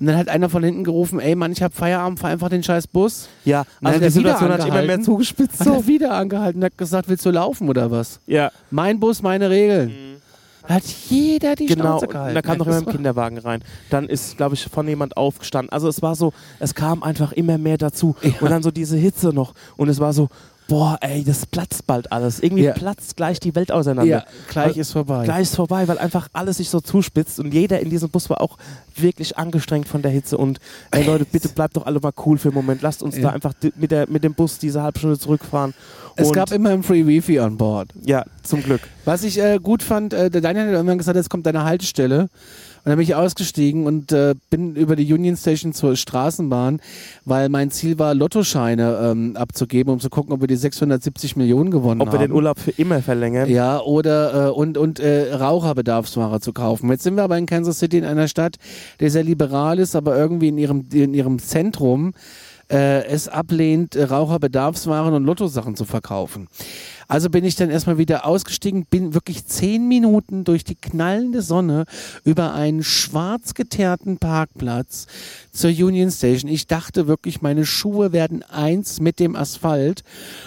Und 0.00 0.06
dann 0.06 0.16
hat 0.16 0.28
einer 0.28 0.48
von 0.48 0.62
hinten 0.62 0.84
gerufen, 0.84 1.18
ey 1.20 1.34
Mann, 1.34 1.52
ich 1.52 1.62
hab 1.62 1.74
Feierabend, 1.74 2.20
fahr 2.20 2.30
einfach 2.30 2.48
den 2.48 2.62
scheiß 2.62 2.86
Bus. 2.86 3.28
Ja, 3.44 3.64
also 3.82 3.96
hat 3.96 4.04
die 4.06 4.10
Situation 4.10 4.52
hat 4.52 4.64
immer 4.66 4.82
mehr 4.82 5.00
zugespitzt. 5.00 5.60
Hat 5.60 5.66
So. 5.66 5.72
er 5.74 5.86
wieder 5.86 6.12
angehalten 6.14 6.60
und 6.60 6.64
hat 6.66 6.78
gesagt, 6.78 7.08
willst 7.08 7.26
du 7.26 7.30
laufen 7.30 7.68
oder 7.68 7.90
was? 7.90 8.20
Ja, 8.26 8.50
Mein 8.70 9.00
Bus, 9.00 9.22
meine 9.22 9.50
Regeln. 9.50 9.92
Da 10.66 10.74
hat 10.74 10.84
jeder 11.08 11.54
die 11.56 11.64
genau. 11.66 11.84
Schnauze 11.98 12.08
gehalten. 12.08 12.34
da 12.34 12.42
kam 12.42 12.58
noch 12.58 12.66
Das 12.66 12.74
jemand 12.74 12.88
im 12.88 12.96
Kinderwagen 12.96 13.38
rein. 13.38 13.62
Dann 13.88 14.06
ist, 14.06 14.36
glaube 14.36 14.54
ich, 14.54 14.64
von 14.66 14.86
jemand 14.86 15.16
aufgestanden. 15.16 15.72
Also 15.72 15.88
es 15.88 16.02
war 16.02 16.14
so, 16.14 16.32
es 16.58 16.74
kam 16.74 17.02
einfach 17.02 17.32
immer 17.32 17.56
mehr 17.56 17.78
dazu. 17.78 18.14
Ja. 18.22 18.32
Und 18.40 18.50
dann 18.50 18.62
so 18.62 18.70
diese 18.70 18.96
Hitze 18.98 19.28
noch. 19.30 19.54
Und 19.78 19.88
es 19.88 19.98
war 19.98 20.12
so, 20.12 20.28
boah, 20.68 20.98
ey, 21.00 21.24
das 21.24 21.46
platzt 21.46 21.86
bald 21.86 22.12
alles. 22.12 22.40
Irgendwie 22.40 22.64
Ja. 22.64 22.72
platzt 22.74 23.16
gleich 23.16 23.40
die 23.40 23.54
Welt 23.54 23.72
auseinander. 23.72 24.10
Ja, 24.10 24.24
gleich 24.48 24.74
Weil- 24.74 24.78
ist 24.80 24.92
vorbei. 24.92 25.24
Gleich 25.24 25.42
ist 25.42 25.56
vorbei, 25.56 25.88
weil 25.88 25.98
einfach 25.98 26.28
alles 26.34 26.58
sich 26.58 26.68
so 26.70 26.80
zuspitzt 26.80 27.40
und 27.40 27.52
jeder 27.52 27.80
in 27.80 27.90
diesem 27.90 28.10
Bus 28.10 28.28
war 28.30 28.40
auch 28.40 28.58
wirklich 28.94 29.38
angestrengt 29.38 29.88
von 29.88 30.02
der 30.02 30.10
Hitze 30.10 30.36
und 30.36 30.60
ey 30.90 31.04
Leute, 31.04 31.24
bitte 31.32 31.48
bleibt 31.48 31.76
doch 31.76 31.86
alle 31.86 31.98
mal 32.00 32.12
cool 32.26 32.38
für 32.38 32.48
einen 32.48 32.54
Moment. 32.54 32.82
Lasst 32.82 33.02
uns 33.02 33.16
Ja. 33.16 33.22
da 33.22 33.28
einfach 33.30 33.54
mit, 33.76 33.90
der, 33.90 34.08
mit 34.08 34.22
dem 34.24 34.34
Bus 34.34 34.58
diese 34.58 34.82
halbe 34.82 34.98
Stunde 34.98 35.18
zurückfahren. 35.18 35.74
Es 36.16 36.32
gab 36.32 36.50
immer 36.52 36.70
ein 36.70 36.82
Free 36.82 37.06
Wifi 37.06 37.38
an 37.38 37.56
Bord. 37.56 37.88
ja, 38.04 38.24
zum 38.42 38.62
Glück. 38.62 38.80
Was 39.04 39.22
ich 39.22 39.40
äh, 39.40 39.58
gut 39.62 39.82
fand, 39.82 40.12
äh, 40.12 40.28
der 40.30 40.40
Daniel 40.40 40.66
hat 40.66 40.72
irgendwann 40.72 40.98
gesagt, 40.98 41.16
jetzt 41.16 41.30
kommt 41.30 41.46
eine 41.46 41.64
Haltestelle. 41.64 42.28
Dann 42.88 42.96
bin 42.96 43.04
ich 43.04 43.14
ausgestiegen 43.14 43.86
und 43.86 44.12
äh, 44.12 44.34
bin 44.48 44.74
über 44.74 44.96
die 44.96 45.12
Union 45.12 45.36
Station 45.36 45.74
zur 45.74 45.94
Straßenbahn, 45.94 46.80
weil 47.26 47.50
mein 47.50 47.70
Ziel 47.70 47.98
war, 47.98 48.14
Lottoscheine 48.14 49.10
ähm, 49.10 49.36
abzugeben, 49.36 49.92
um 49.92 50.00
zu 50.00 50.08
gucken, 50.08 50.32
ob 50.32 50.40
wir 50.40 50.48
die 50.48 50.56
670 50.56 51.36
Millionen 51.36 51.70
gewonnen 51.70 52.00
Ob 52.00 52.08
wir 52.08 52.12
haben. 52.14 52.28
den 52.28 52.32
Urlaub 52.32 52.58
für 52.58 52.70
immer 52.70 53.02
verlängern. 53.02 53.48
Ja, 53.50 53.80
oder 53.80 54.48
äh, 54.48 54.50
und, 54.50 54.78
und 54.78 55.00
äh, 55.00 55.34
Raucherbedarfsware 55.34 56.40
zu 56.40 56.54
kaufen. 56.54 56.90
Jetzt 56.90 57.02
sind 57.02 57.16
wir 57.16 57.24
aber 57.24 57.36
in 57.36 57.44
Kansas 57.44 57.78
City 57.78 57.98
in 57.98 58.04
einer 58.04 58.26
Stadt, 58.26 58.56
die 59.00 59.10
sehr 59.10 59.22
liberal 59.24 59.78
ist, 59.78 59.94
aber 59.94 60.16
irgendwie 60.16 60.48
in 60.48 60.56
ihrem, 60.56 60.86
in 60.90 61.12
ihrem 61.12 61.38
Zentrum 61.38 62.14
äh, 62.70 63.04
es 63.06 63.28
ablehnt, 63.28 63.96
Raucherbedarfswaren 63.96 65.14
und 65.14 65.24
Lottosachen 65.24 65.76
zu 65.76 65.84
verkaufen. 65.84 66.48
Also 67.10 67.30
bin 67.30 67.42
ich 67.42 67.56
dann 67.56 67.70
erstmal 67.70 67.96
wieder 67.96 68.26
ausgestiegen, 68.26 68.84
bin 68.84 69.14
wirklich 69.14 69.46
zehn 69.46 69.88
Minuten 69.88 70.44
durch 70.44 70.62
die 70.62 70.74
knallende 70.74 71.40
Sonne 71.40 71.86
über 72.22 72.52
einen 72.52 72.84
schwarz 72.84 73.54
geteerten 73.54 74.18
Parkplatz 74.18 75.06
zur 75.58 75.70
Union 75.70 76.10
Station. 76.10 76.48
Ich 76.50 76.68
dachte 76.68 77.08
wirklich, 77.08 77.42
meine 77.42 77.66
Schuhe 77.66 78.12
werden 78.12 78.44
eins 78.44 79.00
mit 79.00 79.18
dem 79.18 79.34
Asphalt 79.34 80.04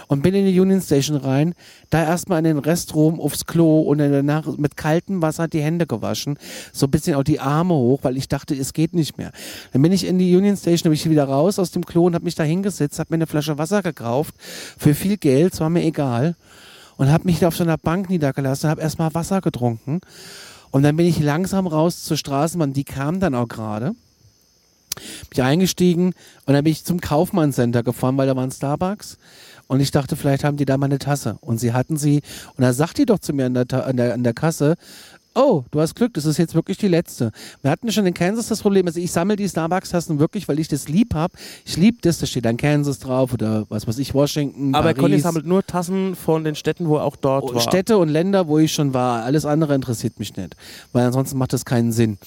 und 0.07 0.23
bin 0.23 0.33
in 0.33 0.45
die 0.45 0.57
Union 0.57 0.81
Station 0.81 1.17
rein, 1.17 1.53
da 1.89 2.03
erstmal 2.03 2.39
in 2.39 2.45
den 2.45 2.59
Restroom 2.59 3.19
aufs 3.19 3.45
Klo 3.45 3.81
und 3.81 3.97
danach 3.97 4.57
mit 4.57 4.77
kaltem 4.77 5.21
Wasser 5.21 5.49
die 5.49 5.61
Hände 5.61 5.85
gewaschen, 5.85 6.39
so 6.71 6.87
ein 6.87 6.91
bisschen 6.91 7.15
auch 7.15 7.23
die 7.23 7.41
Arme 7.41 7.73
hoch, 7.73 7.99
weil 8.03 8.15
ich 8.15 8.29
dachte, 8.29 8.55
es 8.55 8.71
geht 8.71 8.93
nicht 8.93 9.17
mehr. 9.17 9.33
Dann 9.73 9.81
bin 9.81 9.91
ich 9.91 10.07
in 10.07 10.17
die 10.17 10.33
Union 10.33 10.55
Station, 10.55 10.89
bin 10.89 10.93
ich 10.93 11.09
wieder 11.09 11.25
raus 11.25 11.59
aus 11.59 11.71
dem 11.71 11.85
Klo 11.85 12.05
und 12.05 12.15
habe 12.15 12.23
mich 12.23 12.35
da 12.35 12.43
hingesetzt, 12.43 12.97
habe 12.97 13.09
mir 13.09 13.15
eine 13.15 13.27
Flasche 13.27 13.57
Wasser 13.57 13.81
gekauft 13.81 14.33
für 14.77 14.95
viel 14.95 15.17
Geld, 15.17 15.53
es 15.53 15.59
war 15.59 15.69
mir 15.69 15.83
egal 15.83 16.35
und 16.95 17.11
habe 17.11 17.25
mich 17.25 17.39
da 17.39 17.49
auf 17.49 17.57
so 17.57 17.63
einer 17.63 17.77
Bank 17.77 18.09
niedergelassen, 18.09 18.69
habe 18.69 18.79
erstmal 18.79 19.13
Wasser 19.13 19.41
getrunken 19.41 19.99
und 20.71 20.83
dann 20.83 20.95
bin 20.95 21.05
ich 21.05 21.19
langsam 21.19 21.67
raus 21.67 22.05
zur 22.05 22.15
Straßenbahn, 22.15 22.71
die 22.71 22.85
kam 22.85 23.19
dann 23.19 23.35
auch 23.35 23.49
gerade. 23.49 23.93
Bin 24.95 25.33
ich 25.33 25.41
eingestiegen 25.41 26.13
und 26.45 26.53
dann 26.53 26.63
bin 26.63 26.71
ich 26.71 26.83
zum 26.83 27.01
Kaufmann 27.01 27.53
Center 27.53 27.83
gefahren, 27.83 28.17
weil 28.17 28.27
da 28.27 28.35
war 28.35 28.43
ein 28.43 28.51
Starbucks. 28.51 29.17
Und 29.67 29.79
ich 29.79 29.91
dachte, 29.91 30.17
vielleicht 30.17 30.43
haben 30.43 30.57
die 30.57 30.65
da 30.65 30.77
mal 30.77 30.87
eine 30.87 30.99
Tasse. 30.99 31.37
Und 31.39 31.57
sie 31.57 31.71
hatten 31.71 31.95
sie. 31.95 32.21
Und 32.57 32.61
da 32.61 32.73
sagt 32.73 32.97
die 32.97 33.05
doch 33.05 33.19
zu 33.19 33.31
mir 33.31 33.45
an 33.45 33.53
der, 33.53 33.87
an 33.87 33.95
der, 33.95 34.13
an 34.13 34.23
der 34.23 34.33
Kasse, 34.33 34.75
oh, 35.35 35.63
du 35.71 35.79
hast 35.79 35.95
Glück, 35.95 36.13
das 36.13 36.25
ist 36.25 36.37
jetzt 36.37 36.55
wirklich 36.55 36.77
die 36.77 36.87
letzte. 36.87 37.31
Wir 37.61 37.71
hatten 37.71 37.91
schon 37.91 38.05
in 38.05 38.13
Kansas 38.13 38.47
das 38.47 38.61
Problem, 38.61 38.85
also 38.87 38.99
ich 38.99 39.11
sammle 39.11 39.35
die 39.35 39.47
Starbucks-Tassen 39.47 40.19
wirklich, 40.19 40.47
weil 40.47 40.59
ich 40.59 40.67
das 40.67 40.87
lieb 40.89 41.13
hab. 41.13 41.31
Ich 41.65 41.77
lieb 41.77 42.01
das, 42.01 42.19
da 42.19 42.25
steht 42.25 42.45
dann 42.45 42.57
Kansas 42.57 42.99
drauf 42.99 43.33
oder 43.33 43.65
was 43.69 43.87
weiß 43.87 43.97
ich, 43.99 44.13
Washington, 44.13 44.75
Aber 44.75 44.93
Conny 44.93 45.19
sammelt 45.19 45.45
nur 45.45 45.65
Tassen 45.65 46.15
von 46.15 46.43
den 46.43 46.55
Städten, 46.55 46.87
wo 46.87 46.97
er 46.97 47.03
auch 47.03 47.15
dort 47.15 47.45
Oh, 47.45 47.53
war. 47.55 47.61
Städte 47.61 47.97
und 47.97 48.09
Länder, 48.09 48.47
wo 48.47 48.59
ich 48.59 48.71
schon 48.73 48.93
war. 48.93 49.23
Alles 49.23 49.45
andere 49.45 49.73
interessiert 49.75 50.19
mich 50.19 50.35
nicht, 50.35 50.55
weil 50.91 51.05
ansonsten 51.05 51.37
macht 51.37 51.53
das 51.53 51.65
keinen 51.65 51.91
Sinn. 51.91 52.17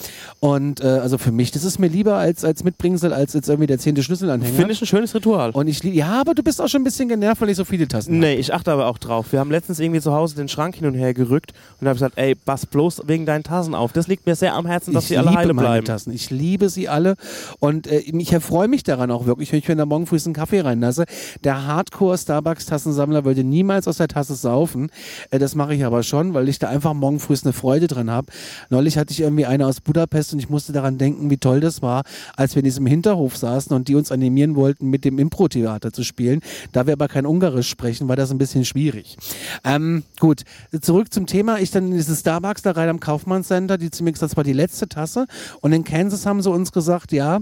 Und 0.41 0.81
äh, 0.81 0.85
also 0.87 1.19
für 1.19 1.33
mich, 1.33 1.51
das 1.51 1.65
ist 1.65 1.79
mir 1.79 1.89
lieber 1.89 2.17
als 2.17 2.45
als 2.45 2.65
Mitbringsel 2.65 3.13
als 3.13 3.33
jetzt 3.35 3.49
irgendwie 3.49 3.67
der 3.67 3.79
zehnte 3.79 4.03
Schlüsselanhänger. 4.03 4.55
Finde 4.55 4.73
ich 4.73 4.81
ein 4.81 4.87
schönes 4.87 5.15
Ritual. 5.15 5.51
und 5.51 5.69
ich 5.69 5.83
ja, 5.85 6.21
aber 6.21 6.35
du 6.35 6.43
bist 6.43 6.61
auch 6.61 6.69
schon 6.69 6.81
ein 6.81 6.85
bisschen 6.85 7.09
genervt, 7.09 7.41
weil 7.41 7.51
ich 7.51 7.57
so 7.57 7.65
viele 7.65 7.87
Tassen 7.87 8.19
Nee, 8.19 8.35
ich 8.35 8.53
achte 8.55 8.73
aber 8.73 8.87
auch 8.87 8.99
drauf. 8.99 9.33
Wir 9.33 9.41
haben 9.41 9.51
letztens 9.51 9.79
irgendwie 9.79 10.01
zu 10.01 10.13
Hause 10.13 10.37
den 10.37 10.49
Schrank 10.49 10.77
hin 10.77 10.87
und 10.87 10.95
her 10.95 11.13
gerückt 11.15 11.53
und 11.81 11.87
habe 11.87 11.95
gesagt, 11.97 12.17
ey, 12.17 12.35
pass 12.35 12.65
bloß 12.67 12.94
wegen 13.07 13.27
deinen 13.27 13.45
Tassen 13.45 13.75
auf. 13.75 13.93
Das 13.93 14.09
liegt 14.09 14.27
mir 14.27 14.35
sehr 14.35 14.55
am 14.55 14.67
Herzen, 14.67 14.95
dass 14.95 15.05
ich 15.05 15.09
sie 15.11 15.19
alle 15.19 15.35
heile 15.35 15.55
bleiben. 15.55 15.85
Tassen. 15.85 16.13
Ich 16.13 16.31
liebe 16.31 16.69
sie 16.69 16.89
alle 16.89 17.17
und 17.59 17.87
äh, 17.87 17.99
ich 17.99 18.33
erfreue 18.33 18.69
mich 18.69 18.83
daran 18.83 19.11
auch 19.11 19.27
wirklich, 19.27 19.53
wenn 19.53 19.59
ich 19.59 19.69
mir 19.69 19.77
da 19.77 19.87
morgen 19.87 20.07
früh 20.07 20.19
einen 20.25 20.35
Kaffee 20.35 20.61
reinlasse. 20.61 21.05
Der 21.43 21.67
Hardcore 21.67 22.17
Starbucks 22.17 22.67
Tassensammler 22.67 23.25
würde 23.25 23.45
niemals 23.45 23.89
aus 23.89 23.99
der 23.99 24.09
Tasse 24.09 24.35
saufen. 24.35 24.91
Äh, 25.31 25.39
das 25.39 25.55
mache 25.55 25.75
ich 25.75 25.85
aber 25.85 26.03
schon, 26.03 26.35
weil 26.35 26.49
ich 26.49 26.59
da 26.59 26.69
einfach 26.69 26.95
morgen 26.95 27.21
früh 27.21 27.35
eine 27.43 27.53
Freude 27.53 27.89
dran 27.89 28.11
habe. 28.11 28.29
Neulich 28.71 28.97
hatte 28.97 29.13
ich 29.13 29.21
irgendwie 29.21 29.47
eine 29.47 29.67
aus 29.67 29.81
Budapest 29.81 30.33
und 30.33 30.39
ich 30.39 30.49
musste 30.49 30.73
daran 30.73 30.99
denken, 30.99 31.31
wie 31.31 31.37
toll 31.37 31.61
das 31.61 31.83
war, 31.83 32.05
als 32.37 32.55
wir 32.55 32.61
in 32.61 32.65
diesem 32.65 32.87
Hinterhof 32.87 33.37
saßen 33.37 33.75
und 33.75 33.89
die 33.89 33.97
uns 33.97 34.13
animieren 34.13 34.55
wollten, 34.55 34.89
mit 34.89 35.05
dem 35.05 35.19
Impro-Theater 35.19 35.93
zu 35.93 36.05
spielen. 36.05 36.41
Da 36.73 36.87
wir 36.87 36.93
aber 36.93 37.09
kein 37.09 37.27
Ungarisch 37.27 37.69
sprechen, 37.69 38.09
war 38.09 38.17
das 38.17 38.31
ein 38.31 38.39
bisschen 38.39 38.65
schwierig. 38.65 39.17
Ähm, 39.65 40.05
gut, 40.21 40.45
zurück 40.81 41.13
zum 41.13 41.27
Thema. 41.27 41.59
Ich 41.59 41.71
dann 41.71 41.87
in 41.87 41.93
dieses 41.93 42.21
Starbucks 42.21 42.63
da 42.63 42.73
rein 42.73 42.84
am 42.89 43.01
Kaufmannscenter, 43.01 43.79
die 43.79 43.91
zu 43.91 44.05
mir 44.05 44.13
gesagt, 44.13 44.33
das 44.33 44.37
war 44.37 44.45
die 44.45 44.53
letzte 44.53 44.89
Tasse. 44.89 45.27
Und 45.61 45.73
in 45.73 45.85
Kansas 45.85 46.27
haben 46.27 46.43
sie 46.43 46.51
uns 46.51 46.73
gesagt, 46.73 47.13
ja, 47.13 47.41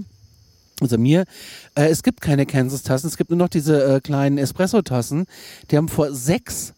Also 0.81 0.97
mir, 0.97 1.25
äh, 1.75 1.87
es 1.87 2.03
gibt 2.03 2.21
keine 2.21 2.45
Kansas-Tassen, 2.45 3.07
es 3.07 3.17
gibt 3.17 3.29
nur 3.29 3.37
noch 3.37 3.49
diese 3.49 3.83
äh, 3.83 4.01
kleinen 4.01 4.37
Espresso-Tassen. 4.37 5.25
Die 5.69 5.77
haben 5.77 5.87
vor 5.87 6.11
sechs 6.11 6.73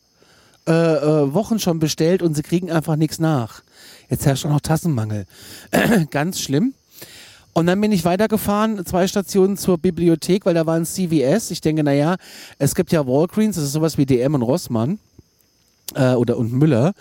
äh, 0.68 0.72
äh, 0.72 1.34
Wochen 1.34 1.60
schon 1.60 1.80
bestellt 1.80 2.22
und 2.22 2.36
sie 2.36 2.44
kriegen 2.44 2.72
einfach 2.72 2.96
nichts 2.98 3.20
nach. 3.20 3.64
Jetzt 4.10 4.26
herrscht 4.26 4.46
auch 4.46 4.50
noch 4.50 4.62
Tassenmangel. 4.62 5.26
Ganz 6.12 6.40
schlimm. 6.40 6.74
Und 7.54 7.68
dann 7.68 7.80
bin 7.80 7.94
ich 7.94 8.04
weitergefahren, 8.04 8.86
zwei 8.86 9.08
Stationen 9.08 9.56
zur 9.58 9.78
Bibliothek, 9.78 10.46
weil 10.46 10.54
da 10.54 10.66
war 10.66 10.76
ein 10.76 10.86
CVS. 10.86 11.52
Ich 11.52 11.62
denke, 11.62 11.84
naja, 11.84 12.18
es 12.60 12.76
gibt 12.76 12.92
ja 12.92 13.08
Walgreens, 13.08 13.56
das 13.56 13.66
ist 13.66 13.72
sowas 13.72 13.98
wie 13.98 14.06
DM 14.06 14.34
und 14.34 14.42
Rossmann 14.42 15.00
äh, 15.94 16.14
oder 16.14 16.38
und 16.38 16.52
Müller. 16.52 16.94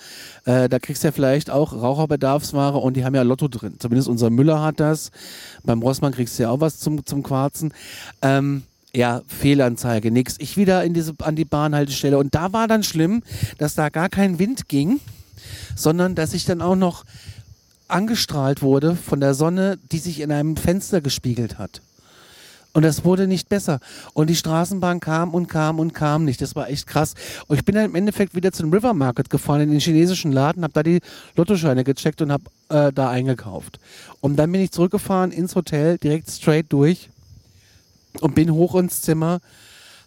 Äh, 0.44 0.68
da 0.68 0.78
kriegst 0.78 1.02
du 1.02 1.08
ja 1.08 1.12
vielleicht 1.12 1.50
auch 1.50 1.72
Raucherbedarfsware 1.72 2.78
und 2.78 2.96
die 2.96 3.04
haben 3.04 3.14
ja 3.14 3.22
Lotto 3.22 3.48
drin. 3.48 3.76
Zumindest 3.78 4.08
unser 4.08 4.30
Müller 4.30 4.62
hat 4.62 4.80
das. 4.80 5.10
Beim 5.64 5.82
Rossmann 5.82 6.12
kriegst 6.12 6.38
du 6.38 6.44
ja 6.44 6.50
auch 6.50 6.60
was 6.60 6.78
zum, 6.78 7.04
zum 7.06 7.22
Quarzen. 7.22 7.72
Ähm, 8.20 8.62
ja, 8.94 9.22
Fehlanzeige, 9.26 10.10
nix. 10.10 10.36
Ich 10.38 10.56
wieder 10.56 10.84
in 10.84 10.94
diese, 10.94 11.14
an 11.22 11.34
die 11.34 11.44
Bahnhaltestelle 11.44 12.18
und 12.18 12.34
da 12.34 12.52
war 12.52 12.68
dann 12.68 12.82
schlimm, 12.82 13.22
dass 13.58 13.74
da 13.74 13.88
gar 13.88 14.08
kein 14.08 14.38
Wind 14.38 14.68
ging, 14.68 15.00
sondern 15.74 16.14
dass 16.14 16.34
ich 16.34 16.44
dann 16.44 16.62
auch 16.62 16.76
noch 16.76 17.04
angestrahlt 17.88 18.62
wurde 18.62 18.96
von 18.96 19.20
der 19.20 19.34
Sonne, 19.34 19.78
die 19.90 19.98
sich 19.98 20.20
in 20.20 20.30
einem 20.30 20.56
Fenster 20.56 21.00
gespiegelt 21.00 21.58
hat. 21.58 21.82
Und 22.74 22.82
das 22.82 23.04
wurde 23.04 23.26
nicht 23.26 23.48
besser. 23.48 23.80
Und 24.12 24.28
die 24.28 24.36
Straßenbahn 24.36 25.00
kam 25.00 25.32
und 25.32 25.46
kam 25.46 25.78
und 25.78 25.94
kam 25.94 26.24
nicht. 26.24 26.42
Das 26.42 26.54
war 26.56 26.68
echt 26.68 26.86
krass. 26.86 27.14
Und 27.46 27.56
ich 27.56 27.64
bin 27.64 27.74
dann 27.74 27.86
im 27.86 27.94
Endeffekt 27.94 28.34
wieder 28.34 28.52
zum 28.52 28.72
River 28.72 28.92
Market 28.92 29.30
gefahren, 29.30 29.62
in 29.62 29.70
den 29.70 29.80
chinesischen 29.80 30.32
Laden, 30.32 30.64
habe 30.64 30.72
da 30.72 30.82
die 30.82 31.00
Lottoscheine 31.36 31.84
gecheckt 31.84 32.20
und 32.20 32.32
habe 32.32 32.44
äh, 32.68 32.92
da 32.92 33.10
eingekauft. 33.10 33.78
Und 34.20 34.36
dann 34.36 34.50
bin 34.50 34.60
ich 34.60 34.72
zurückgefahren 34.72 35.30
ins 35.30 35.54
Hotel, 35.54 35.98
direkt 35.98 36.30
straight 36.30 36.66
durch 36.72 37.10
und 38.20 38.34
bin 38.34 38.52
hoch 38.52 38.74
ins 38.74 39.02
Zimmer. 39.02 39.40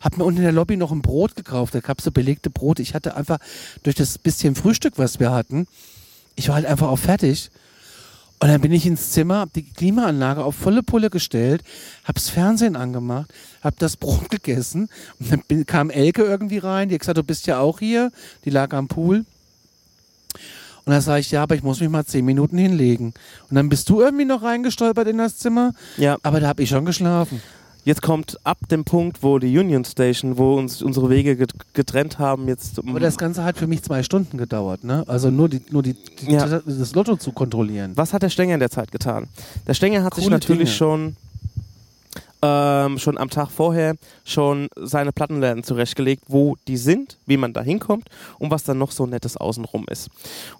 Hab 0.01 0.17
mir 0.17 0.25
unten 0.25 0.39
in 0.39 0.43
der 0.43 0.51
Lobby 0.51 0.77
noch 0.77 0.91
ein 0.91 1.01
Brot 1.01 1.35
gekauft. 1.35 1.73
Da 1.73 1.79
gab 1.79 1.99
es 1.99 2.05
so 2.05 2.11
belegte 2.11 2.49
Brote. 2.49 2.81
Ich 2.81 2.93
hatte 2.93 3.15
einfach 3.15 3.39
durch 3.83 3.95
das 3.95 4.17
bisschen 4.17 4.55
Frühstück, 4.55 4.93
was 4.97 5.19
wir 5.19 5.31
hatten, 5.31 5.67
ich 6.37 6.47
war 6.47 6.55
halt 6.55 6.65
einfach 6.65 6.87
auch 6.87 6.99
fertig. 6.99 7.49
Und 8.39 8.49
dann 8.49 8.61
bin 8.61 8.71
ich 8.71 8.85
ins 8.85 9.11
Zimmer, 9.11 9.39
hab 9.39 9.53
die 9.53 9.63
Klimaanlage 9.63 10.43
auf 10.43 10.55
volle 10.55 10.83
Pulle 10.83 11.09
gestellt, 11.09 11.63
hab's 12.05 12.29
Fernsehen 12.29 12.75
angemacht, 12.75 13.33
hab 13.63 13.79
das 13.79 13.97
Brot 13.97 14.29
gegessen 14.29 14.89
und 15.19 15.31
dann 15.31 15.41
bin, 15.47 15.65
kam 15.65 15.89
Elke 15.89 16.21
irgendwie 16.23 16.59
rein, 16.59 16.89
die 16.89 16.95
hat 16.95 16.99
gesagt, 17.01 17.17
du 17.17 17.23
bist 17.23 17.47
ja 17.47 17.59
auch 17.59 17.79
hier, 17.79 18.11
die 18.45 18.51
lag 18.51 18.73
am 18.73 18.87
Pool. 18.87 19.25
Und 20.85 20.93
dann 20.93 21.01
sage 21.01 21.19
ich, 21.19 21.31
ja, 21.31 21.43
aber 21.43 21.55
ich 21.55 21.63
muss 21.63 21.81
mich 21.81 21.89
mal 21.89 22.05
zehn 22.05 22.23
Minuten 22.23 22.57
hinlegen. 22.57 23.07
Und 23.49 23.55
dann 23.55 23.67
bist 23.67 23.89
du 23.89 23.99
irgendwie 23.99 24.23
noch 24.23 24.41
reingestolpert 24.43 25.07
in 25.09 25.17
das 25.17 25.37
Zimmer, 25.37 25.73
Ja. 25.97 26.17
aber 26.23 26.39
da 26.39 26.47
hab 26.47 26.59
ich 26.61 26.69
schon 26.69 26.85
geschlafen. 26.85 27.41
Jetzt 27.87 28.01
kommt 28.01 28.37
ab 28.45 28.57
dem 28.69 28.83
Punkt, 28.83 29.23
wo 29.23 29.39
die 29.39 29.57
Union 29.57 29.85
Station, 29.85 30.37
wo 30.37 30.55
uns 30.57 30.81
unsere 30.81 31.09
Wege 31.09 31.37
get- 31.37 31.53
getrennt 31.73 32.19
haben, 32.19 32.45
jetzt. 32.49 32.77
Aber 32.79 32.99
das 32.99 33.17
Ganze 33.17 33.45
hat 33.45 33.57
für 33.57 33.65
mich 33.65 33.81
zwei 33.81 34.03
Stunden 34.03 34.37
gedauert, 34.37 34.83
ne? 34.83 35.05
Also 35.07 35.29
nur 35.31 35.47
die, 35.47 35.61
nur 35.71 35.83
die, 35.83 35.93
die 35.93 36.33
Ja. 36.33 36.45
das 36.65 36.93
Lotto 36.95 37.15
zu 37.15 37.31
kontrollieren. 37.31 37.93
Was 37.95 38.11
hat 38.11 38.23
der 38.23 38.29
Stenger 38.29 38.55
in 38.55 38.59
der 38.59 38.69
Zeit 38.71 38.91
getan? 38.91 39.29
Der 39.65 39.73
Stenger 39.73 40.03
hat 40.03 40.15
sich 40.15 40.25
Coole 40.25 40.35
natürlich 40.35 40.67
Dinge. 40.77 40.77
schon, 40.77 41.15
ähm, 42.41 42.99
schon 42.99 43.17
am 43.17 43.29
Tag 43.29 43.49
vorher 43.51 43.95
schon 44.25 44.67
seine 44.75 45.13
Plattenläden 45.13 45.63
zurechtgelegt, 45.63 46.23
wo 46.27 46.57
die 46.67 46.75
sind, 46.77 47.17
wie 47.25 47.37
man 47.37 47.53
da 47.53 47.61
hinkommt 47.61 48.09
und 48.37 48.51
was 48.51 48.63
dann 48.63 48.77
noch 48.79 48.91
so 48.91 49.05
nettes 49.05 49.37
außenrum 49.37 49.85
ist. 49.89 50.09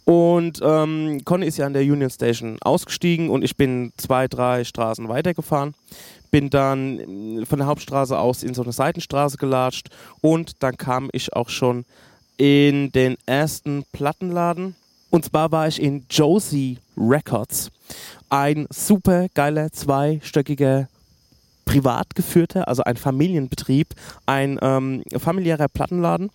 Und 0.06 0.60
ähm, 0.64 1.20
Conny 1.26 1.46
ist 1.46 1.58
ja 1.58 1.66
an 1.66 1.74
der 1.74 1.84
Union 1.84 2.10
Station 2.10 2.58
ausgestiegen 2.62 3.30
und 3.30 3.44
ich 3.44 3.58
bin 3.58 3.92
zwei, 3.98 4.30
drei 4.30 4.64
Straßen 4.64 5.10
weitergefahren. 5.10 5.74
Bin 6.32 6.50
dann 6.50 7.40
äh, 7.40 7.46
von 7.46 7.60
der 7.60 7.68
Hauptstraße 7.68 8.18
aus 8.18 8.44
in 8.44 8.54
so 8.54 8.64
eine 8.64 8.72
Seitenstraße 8.72 9.38
gelatscht 9.38 9.90
und 10.22 10.64
dann 10.64 10.78
kam 10.78 11.10
ich 11.14 11.34
auch 11.34 11.50
schon 11.50 11.86
in 12.38 12.92
den 12.92 13.18
ersten 13.26 13.84
Plattenladen. 13.92 14.76
Und 15.10 15.26
zwar 15.26 15.52
war 15.52 15.68
ich 15.68 15.82
in 15.82 16.06
Josie 16.10 16.80
Records. 16.98 17.72
Ein 18.30 18.68
super 18.70 19.28
geiler, 19.34 19.72
zweistöckiger, 19.72 20.90
privat 21.66 22.16
geführter, 22.16 22.68
also 22.68 22.84
ein 22.84 22.98
Familienbetrieb, 22.98 23.94
ein 24.26 24.58
ähm, 24.62 25.04
familiärer 25.18 25.68
Plattenladen, 25.68 26.30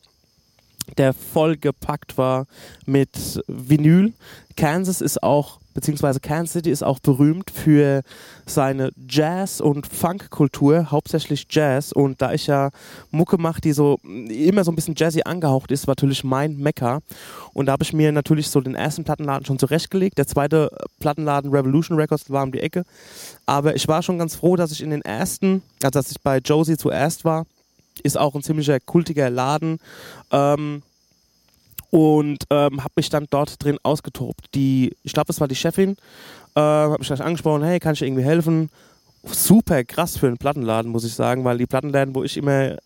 der 0.98 1.12
voll 1.12 1.56
gepackt 1.56 2.18
war 2.18 2.46
mit 2.86 3.42
Vinyl. 3.46 4.12
Kansas 4.56 5.00
ist 5.00 5.22
auch, 5.22 5.58
beziehungsweise 5.74 6.20
Kansas 6.20 6.52
City 6.52 6.70
ist 6.70 6.82
auch 6.82 6.98
berühmt 6.98 7.50
für 7.50 8.02
seine 8.46 8.90
Jazz- 9.08 9.60
und 9.60 9.86
Funkkultur, 9.86 10.90
hauptsächlich 10.90 11.46
Jazz. 11.50 11.92
Und 11.92 12.20
da 12.22 12.32
ich 12.32 12.46
ja 12.46 12.70
Mucke 13.10 13.38
mache, 13.38 13.60
die 13.60 13.72
so 13.72 13.98
immer 14.02 14.64
so 14.64 14.72
ein 14.72 14.74
bisschen 14.74 14.94
jazzy 14.96 15.22
angehaucht 15.24 15.70
ist, 15.70 15.86
war 15.86 15.92
natürlich 15.92 16.24
mein 16.24 16.56
Mekka. 16.56 17.00
Und 17.52 17.66
da 17.66 17.72
habe 17.72 17.82
ich 17.82 17.92
mir 17.92 18.12
natürlich 18.12 18.48
so 18.48 18.60
den 18.60 18.74
ersten 18.74 19.04
Plattenladen 19.04 19.46
schon 19.46 19.58
zurechtgelegt. 19.58 20.18
Der 20.18 20.26
zweite 20.26 20.70
Plattenladen 21.00 21.50
Revolution 21.50 21.98
Records 21.98 22.30
war 22.30 22.42
um 22.42 22.52
die 22.52 22.60
Ecke. 22.60 22.84
Aber 23.46 23.74
ich 23.74 23.88
war 23.88 24.02
schon 24.02 24.18
ganz 24.18 24.34
froh, 24.34 24.56
dass 24.56 24.72
ich 24.72 24.82
in 24.82 24.90
den 24.90 25.02
ersten, 25.02 25.62
also 25.82 25.98
dass 25.98 26.10
ich 26.10 26.20
bei 26.20 26.38
Josie 26.38 26.76
zuerst 26.76 27.24
war. 27.24 27.46
Ist 28.02 28.18
auch 28.18 28.34
ein 28.34 28.42
ziemlicher 28.42 28.80
kultiger 28.80 29.28
Laden. 29.28 29.78
Ähm, 30.30 30.82
und 31.92 32.44
ähm, 32.48 32.82
habe 32.82 32.94
mich 32.96 33.10
dann 33.10 33.26
dort 33.28 33.62
drin 33.62 33.78
ausgetobt. 33.82 34.46
Die, 34.54 34.96
ich 35.02 35.12
glaube, 35.12 35.26
das 35.26 35.40
war 35.40 35.48
die 35.48 35.54
Chefin, 35.54 35.90
äh, 36.54 36.60
habe 36.60 36.96
mich 36.98 37.06
gleich 37.06 37.20
angesprochen, 37.20 37.62
hey, 37.62 37.78
kann 37.80 37.92
ich 37.92 38.00
irgendwie 38.00 38.24
helfen? 38.24 38.70
Super 39.24 39.84
krass 39.84 40.16
für 40.16 40.26
einen 40.26 40.38
Plattenladen, 40.38 40.90
muss 40.90 41.04
ich 41.04 41.12
sagen, 41.12 41.44
weil 41.44 41.58
die 41.58 41.66
Plattenläden, 41.66 42.14
wo 42.14 42.24
ich 42.24 42.38
immer 42.38 42.78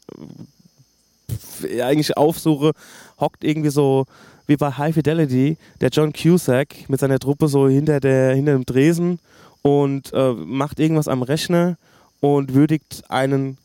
äh, 1.63 1.83
eigentlich 1.83 2.17
aufsuche, 2.17 2.73
hockt 3.21 3.45
irgendwie 3.45 3.71
so 3.71 4.07
wie 4.49 4.57
bei 4.57 4.73
High 4.73 4.95
Fidelity 4.95 5.57
der 5.81 5.91
John 5.91 6.13
Cusack 6.13 6.89
mit 6.89 6.99
seiner 6.99 7.21
Truppe 7.21 7.47
so 7.47 7.69
hinter, 7.69 8.01
der, 8.01 8.35
hinter 8.35 8.55
dem 8.55 8.67
Dresen 8.67 9.21
und 9.63 10.13
äh, 10.15 10.33
macht 10.33 10.81
irgendwas 10.81 11.07
am 11.07 11.23
Rechner 11.23 11.77
und 12.19 12.55
würdigt 12.55 13.05
einen 13.09 13.57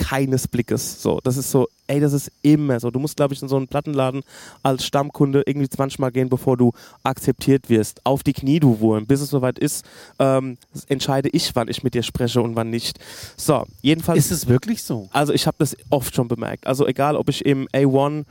keines 0.00 0.48
Blickes. 0.48 1.02
So, 1.02 1.20
das 1.22 1.36
ist 1.36 1.50
so, 1.50 1.68
ey, 1.86 2.00
das 2.00 2.14
ist 2.14 2.32
immer 2.40 2.80
so. 2.80 2.90
Du 2.90 2.98
musst, 2.98 3.16
glaube 3.16 3.34
ich, 3.34 3.42
in 3.42 3.48
so 3.48 3.56
einen 3.56 3.68
Plattenladen 3.68 4.22
als 4.62 4.86
Stammkunde 4.86 5.42
irgendwie 5.44 5.68
20 5.68 5.98
Mal 5.98 6.10
gehen, 6.10 6.30
bevor 6.30 6.56
du 6.56 6.72
akzeptiert 7.02 7.68
wirst. 7.68 8.00
Auf 8.04 8.22
die 8.22 8.32
Knie, 8.32 8.60
du 8.60 8.80
Wurm. 8.80 9.06
Bis 9.06 9.20
es 9.20 9.28
soweit 9.28 9.58
ist, 9.58 9.84
ähm, 10.18 10.56
entscheide 10.88 11.28
ich, 11.28 11.54
wann 11.54 11.68
ich 11.68 11.82
mit 11.82 11.92
dir 11.92 12.02
spreche 12.02 12.40
und 12.40 12.56
wann 12.56 12.70
nicht. 12.70 12.98
So, 13.36 13.66
jedenfalls. 13.82 14.18
Ist 14.18 14.30
es 14.30 14.48
wirklich 14.48 14.82
so? 14.82 15.08
Also 15.12 15.34
ich 15.34 15.46
habe 15.46 15.56
das 15.58 15.76
oft 15.90 16.14
schon 16.14 16.28
bemerkt. 16.28 16.66
Also 16.66 16.86
egal, 16.86 17.16
ob 17.16 17.28
ich 17.28 17.44
im 17.44 17.68
A1 17.68 18.24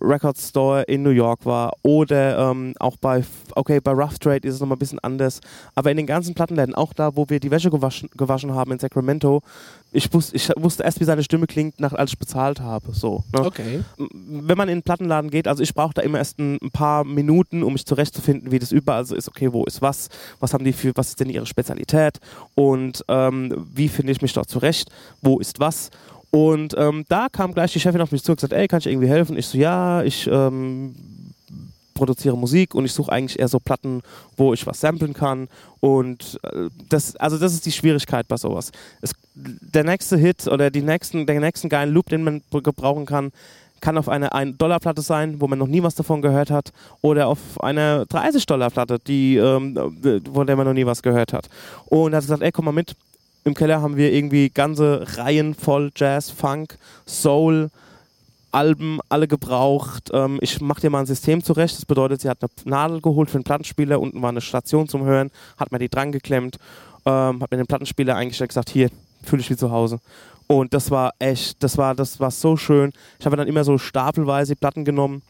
Record 0.00 0.38
Store 0.38 0.82
in 0.82 1.02
New 1.02 1.10
York 1.10 1.44
war 1.44 1.72
oder 1.82 2.50
ähm, 2.50 2.74
auch 2.78 2.96
bei, 2.96 3.24
okay, 3.54 3.80
bei 3.80 3.92
Rough 3.92 4.18
Trade 4.18 4.46
ist 4.46 4.54
es 4.54 4.60
nochmal 4.60 4.76
ein 4.76 4.78
bisschen 4.78 4.98
anders, 5.00 5.40
aber 5.74 5.90
in 5.90 5.96
den 5.96 6.06
ganzen 6.06 6.34
Plattenläden, 6.34 6.74
auch 6.74 6.92
da, 6.92 7.16
wo 7.16 7.28
wir 7.28 7.40
die 7.40 7.50
Wäsche 7.50 7.70
gewaschen, 7.70 8.10
gewaschen 8.16 8.54
haben 8.54 8.72
in 8.72 8.78
Sacramento, 8.78 9.42
ich, 9.92 10.12
wus 10.12 10.32
ich 10.32 10.50
wusste 10.56 10.82
erst, 10.82 11.00
wie 11.00 11.04
seine 11.04 11.22
Stimme 11.22 11.46
klingt, 11.46 11.80
nach, 11.80 11.92
als 11.92 12.12
ich 12.12 12.18
bezahlt 12.18 12.60
habe. 12.60 12.92
So, 12.92 13.24
ne? 13.32 13.44
Okay. 13.44 13.82
wenn 13.98 14.58
man 14.58 14.68
in 14.68 14.78
den 14.78 14.82
Plattenladen 14.82 15.30
geht, 15.30 15.48
also 15.48 15.62
ich 15.62 15.74
brauche 15.74 15.94
da 15.94 16.02
immer 16.02 16.18
erst 16.18 16.38
ein, 16.38 16.58
ein 16.62 16.70
paar 16.70 17.04
Minuten, 17.04 17.62
um 17.62 17.72
mich 17.72 17.86
zurechtzufinden, 17.86 18.50
wie 18.50 18.58
das 18.58 18.72
überall 18.72 19.04
so 19.04 19.14
ist. 19.14 19.28
Okay, 19.28 19.52
wo 19.52 19.64
ist 19.64 19.80
was? 19.80 20.08
Was 20.40 20.52
haben 20.52 20.64
die 20.64 20.72
für, 20.72 20.92
was 20.96 21.08
ist 21.08 21.20
denn 21.20 21.30
ihre 21.30 21.46
Spezialität? 21.46 22.20
Und 22.54 23.04
ähm, 23.08 23.66
wie 23.72 23.88
finde 23.88 24.12
ich 24.12 24.20
mich 24.20 24.32
dort 24.32 24.50
zurecht? 24.50 24.90
Wo 25.22 25.38
ist 25.38 25.60
was? 25.60 25.90
Und 26.30 26.74
ähm, 26.76 27.04
da 27.08 27.28
kam 27.30 27.54
gleich 27.54 27.72
die 27.72 27.80
Chefin 27.80 28.00
auf 28.00 28.12
mich 28.12 28.22
zu 28.22 28.32
und 28.32 28.36
gesagt, 28.36 28.52
ey, 28.52 28.68
kann 28.68 28.80
ich 28.80 28.86
irgendwie 28.86 29.08
helfen? 29.08 29.38
Ich 29.38 29.46
so, 29.46 29.58
ja, 29.58 30.02
ich 30.02 30.26
ähm, 30.26 30.94
produziere 31.94 32.36
Musik 32.36 32.74
und 32.74 32.84
ich 32.84 32.92
suche 32.92 33.10
eigentlich 33.10 33.38
eher 33.38 33.48
so 33.48 33.58
Platten, 33.58 34.02
wo 34.36 34.52
ich 34.52 34.66
was 34.66 34.80
samplen 34.80 35.14
kann. 35.14 35.48
Und 35.80 36.38
äh, 36.42 36.68
das, 36.88 37.16
also 37.16 37.38
das 37.38 37.54
ist 37.54 37.66
die 37.66 37.72
Schwierigkeit 37.72 38.28
bei 38.28 38.36
sowas. 38.36 38.70
Es, 39.00 39.12
der 39.34 39.84
nächste 39.84 40.16
Hit 40.16 40.46
oder 40.46 40.70
die 40.70 40.82
nächsten, 40.82 41.26
der 41.26 41.40
nächsten 41.40 41.68
geilen 41.68 41.92
Loop, 41.92 42.08
den 42.08 42.22
man 42.22 42.42
gebrauchen 42.50 43.06
kann, 43.06 43.32
kann 43.80 43.98
auf 43.98 44.08
einer 44.08 44.32
1-Dollar-Platte 44.34 45.02
sein, 45.02 45.40
wo 45.40 45.48
man 45.48 45.58
noch 45.58 45.66
nie 45.66 45.82
was 45.82 45.94
davon 45.94 46.22
gehört 46.22 46.50
hat, 46.50 46.72
oder 47.02 47.28
auf 47.28 47.38
einer 47.60 48.04
30-Dollar-Platte, 48.04 48.98
die, 49.06 49.36
ähm, 49.36 49.74
von 50.32 50.46
der 50.46 50.56
man 50.56 50.66
noch 50.66 50.72
nie 50.72 50.86
was 50.86 51.02
gehört 51.02 51.32
hat. 51.32 51.48
Und 51.86 52.12
er 52.12 52.18
hat 52.18 52.24
gesagt, 52.24 52.42
ey, 52.42 52.52
komm 52.52 52.66
mal 52.66 52.72
mit. 52.72 52.96
Im 53.46 53.54
Keller 53.54 53.80
haben 53.80 53.96
wir 53.96 54.12
irgendwie 54.12 54.50
ganze 54.50 55.06
Reihen 55.18 55.54
voll 55.54 55.92
Jazz, 55.94 56.30
Funk, 56.30 56.76
Soul, 57.06 57.70
Alben, 58.50 58.98
alle 59.08 59.28
gebraucht. 59.28 60.10
Ähm, 60.12 60.38
ich 60.42 60.60
mache 60.60 60.80
dir 60.80 60.90
mal 60.90 60.98
ein 60.98 61.06
System 61.06 61.44
zurecht. 61.44 61.76
Das 61.76 61.86
bedeutet, 61.86 62.22
sie 62.22 62.28
hat 62.28 62.38
eine 62.42 62.50
Nadel 62.64 63.00
geholt 63.00 63.30
für 63.30 63.36
einen 63.36 63.44
Plattenspieler, 63.44 64.00
unten 64.00 64.20
war 64.20 64.30
eine 64.30 64.40
Station 64.40 64.88
zum 64.88 65.04
Hören, 65.04 65.30
hat 65.58 65.70
mir 65.70 65.78
die 65.78 65.88
dran 65.88 66.10
geklemmt, 66.10 66.56
ähm, 67.04 67.40
hat 67.40 67.52
mir 67.52 67.58
den 67.58 67.68
Plattenspieler 67.68 68.16
eingestellt, 68.16 68.50
gesagt, 68.50 68.70
hier, 68.70 68.90
fühle 69.22 69.42
ich 69.42 69.50
wie 69.50 69.56
zu 69.56 69.70
Hause. 69.70 70.00
Und 70.48 70.74
das 70.74 70.90
war 70.90 71.12
echt, 71.20 71.62
das 71.62 71.78
war, 71.78 71.94
das 71.94 72.18
war 72.18 72.32
so 72.32 72.56
schön. 72.56 72.92
Ich 73.20 73.26
habe 73.26 73.36
dann 73.36 73.46
immer 73.46 73.62
so 73.62 73.78
stapelweise 73.78 74.56
Platten 74.56 74.84
genommen 74.84 75.22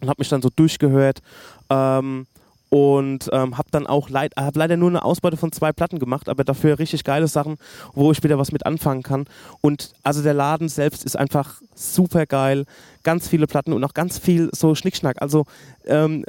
und 0.00 0.08
habe 0.08 0.20
mich 0.20 0.30
dann 0.30 0.40
so 0.40 0.48
durchgehört. 0.48 1.20
Ähm, 1.68 2.26
und 2.72 3.28
ähm, 3.34 3.58
habe 3.58 3.68
dann 3.70 3.86
auch 3.86 4.08
leid, 4.08 4.32
hab 4.34 4.56
leider 4.56 4.78
nur 4.78 4.88
eine 4.88 5.04
Ausbeute 5.04 5.36
von 5.36 5.52
zwei 5.52 5.74
Platten 5.74 5.98
gemacht, 5.98 6.30
aber 6.30 6.42
dafür 6.42 6.78
richtig 6.78 7.04
geile 7.04 7.28
Sachen, 7.28 7.56
wo 7.92 8.10
ich 8.12 8.22
wieder 8.22 8.38
was 8.38 8.50
mit 8.50 8.64
anfangen 8.64 9.02
kann. 9.02 9.26
Und 9.60 9.92
also 10.02 10.22
der 10.22 10.32
Laden 10.32 10.70
selbst 10.70 11.04
ist 11.04 11.14
einfach 11.14 11.60
super 11.74 12.24
geil, 12.24 12.64
ganz 13.02 13.28
viele 13.28 13.46
Platten 13.46 13.74
und 13.74 13.84
auch 13.84 13.92
ganz 13.92 14.18
viel 14.18 14.48
so 14.54 14.74
Schnickschnack. 14.74 15.20
Also 15.20 15.44
ähm, 15.84 16.24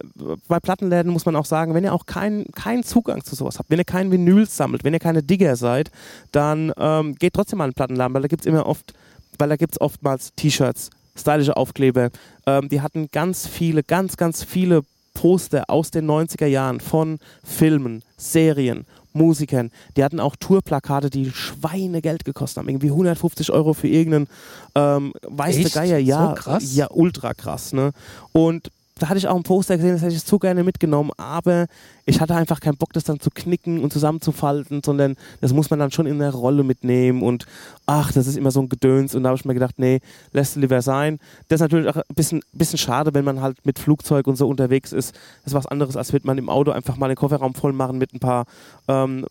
bei 0.50 0.60
Plattenläden 0.60 1.14
muss 1.14 1.26
man 1.26 1.38
auch 1.38 1.46
sagen, 1.46 1.76
wenn 1.76 1.86
ihr 1.86 1.94
auch 1.94 2.06
keinen 2.06 2.52
keinen 2.52 2.84
Zugang 2.84 3.24
zu 3.24 3.36
sowas 3.36 3.58
habt, 3.58 3.70
wenn 3.70 3.80
ihr 3.80 3.86
keinen 3.86 4.12
Vinyl 4.12 4.46
sammelt, 4.46 4.84
wenn 4.84 4.94
ihr 4.94 5.00
keine 5.00 5.24
Digger 5.24 5.56
seid, 5.56 5.91
dann 6.34 6.74
ähm, 6.78 7.16
geht 7.16 7.36
trotzdem 7.36 7.60
mal 7.60 7.66
in 7.66 7.72
den 7.72 7.76
Plattenladen, 7.76 8.14
weil 8.14 8.22
da 8.22 8.28
gibt 8.28 8.41
es 8.41 8.48
immer 8.48 8.66
oft, 8.66 8.94
weil 9.38 9.48
da 9.48 9.56
gibt 9.56 9.76
es 9.76 9.80
oftmals 9.80 10.34
T-Shirts, 10.36 10.89
stylische 11.18 11.56
Aufkleber. 11.56 12.10
Ähm, 12.46 12.68
die 12.68 12.82
hatten 12.82 13.08
ganz 13.14 13.48
viele, 13.48 13.82
ganz, 13.82 14.18
ganz 14.18 14.44
viele 14.44 14.84
Poster 15.24 15.70
aus 15.70 15.90
den 15.90 16.06
90er 16.06 16.48
Jahren 16.48 16.82
von 16.82 17.18
Filmen, 17.46 18.04
Serien, 18.18 18.86
Musikern. 19.14 19.72
Die 19.96 20.04
hatten 20.04 20.20
auch 20.20 20.36
Tourplakate, 20.36 21.10
die 21.10 21.32
Schweinegeld 21.32 22.26
gekostet 22.26 22.58
haben. 22.58 22.68
Irgendwie 22.68 22.90
150 22.90 23.50
Euro 23.50 23.74
für 23.74 23.88
irgendeinen 23.88 24.28
ähm, 24.76 25.14
weiß 25.22 25.62
der 25.62 25.70
Geier. 25.70 25.98
Ja, 25.98 26.28
so 26.28 26.34
krass? 26.34 26.76
ja, 26.76 26.88
ultra 26.92 27.34
krass. 27.34 27.72
Ne? 27.72 27.94
Und 28.34 28.70
da 29.00 29.10
hatte 29.10 29.18
ich 29.18 29.28
auch 29.28 29.36
ein 29.36 29.44
Poster 29.44 29.78
gesehen, 29.78 29.94
das 29.94 30.04
hätte 30.04 30.14
ich 30.14 30.22
so 30.22 30.38
gerne 30.38 30.64
mitgenommen, 30.64 31.12
aber 31.18 31.66
ich 32.06 32.22
hatte 32.22 32.36
einfach 32.36 32.60
keinen 32.60 32.78
Bock, 32.78 32.94
das 32.94 33.04
dann 33.04 33.20
zu 33.20 33.32
knicken 33.32 33.84
und 33.84 33.91
zusammenzufalten, 33.91 34.84
sondern 34.84 35.16
das 35.41 35.52
muss 35.52 35.70
man 35.70 35.80
dann 35.80 35.91
schon 35.91 36.06
in 36.06 36.20
der 36.20 36.32
Rolle 36.32 36.64
mitnehmen 36.64 37.24
und 37.24 37.46
ach, 37.88 38.12
das 38.12 38.28
ist 38.28 38.38
immer 38.38 38.52
so 38.52 38.62
ein 38.62 38.70
Gedöns 38.70 39.16
und 39.16 39.24
da 39.24 39.30
habe 39.30 39.38
ich 39.38 39.46
mir 39.46 39.56
gedacht, 39.56 39.76
nee, 39.78 40.00
lässt 40.32 40.56
lieber 40.58 40.82
sein. 40.82 41.20
Das 41.48 41.58
ist 41.58 41.62
natürlich 41.62 41.89
auch 41.89 41.96
ein 41.96 42.16
bisschen, 42.16 42.41
bisschen 42.52 42.78
schade, 42.78 43.14
wenn 43.14 43.26
man 43.26 43.41
halt 43.41 43.66
mit 43.66 43.80
Flugzeug 43.80 44.28
und 44.28 44.36
so 44.36 44.48
unterwegs 44.48 44.91
ist. 44.91 45.16
Das 45.44 45.54
ist 45.54 45.54
was 45.54 45.68
anderes, 45.68 45.98
als 45.98 46.14
wird 46.14 46.26
man 46.26 46.38
im 46.38 46.50
Auto 46.50 46.72
einfach 46.72 46.98
mal 46.98 47.08
den 47.08 47.18
Kofferraum 47.18 47.56
voll 47.56 47.74
machen 47.74 47.98
mit 47.98 48.14
ein 48.14 48.20
paar 48.20 48.46
ähm, 48.88 49.26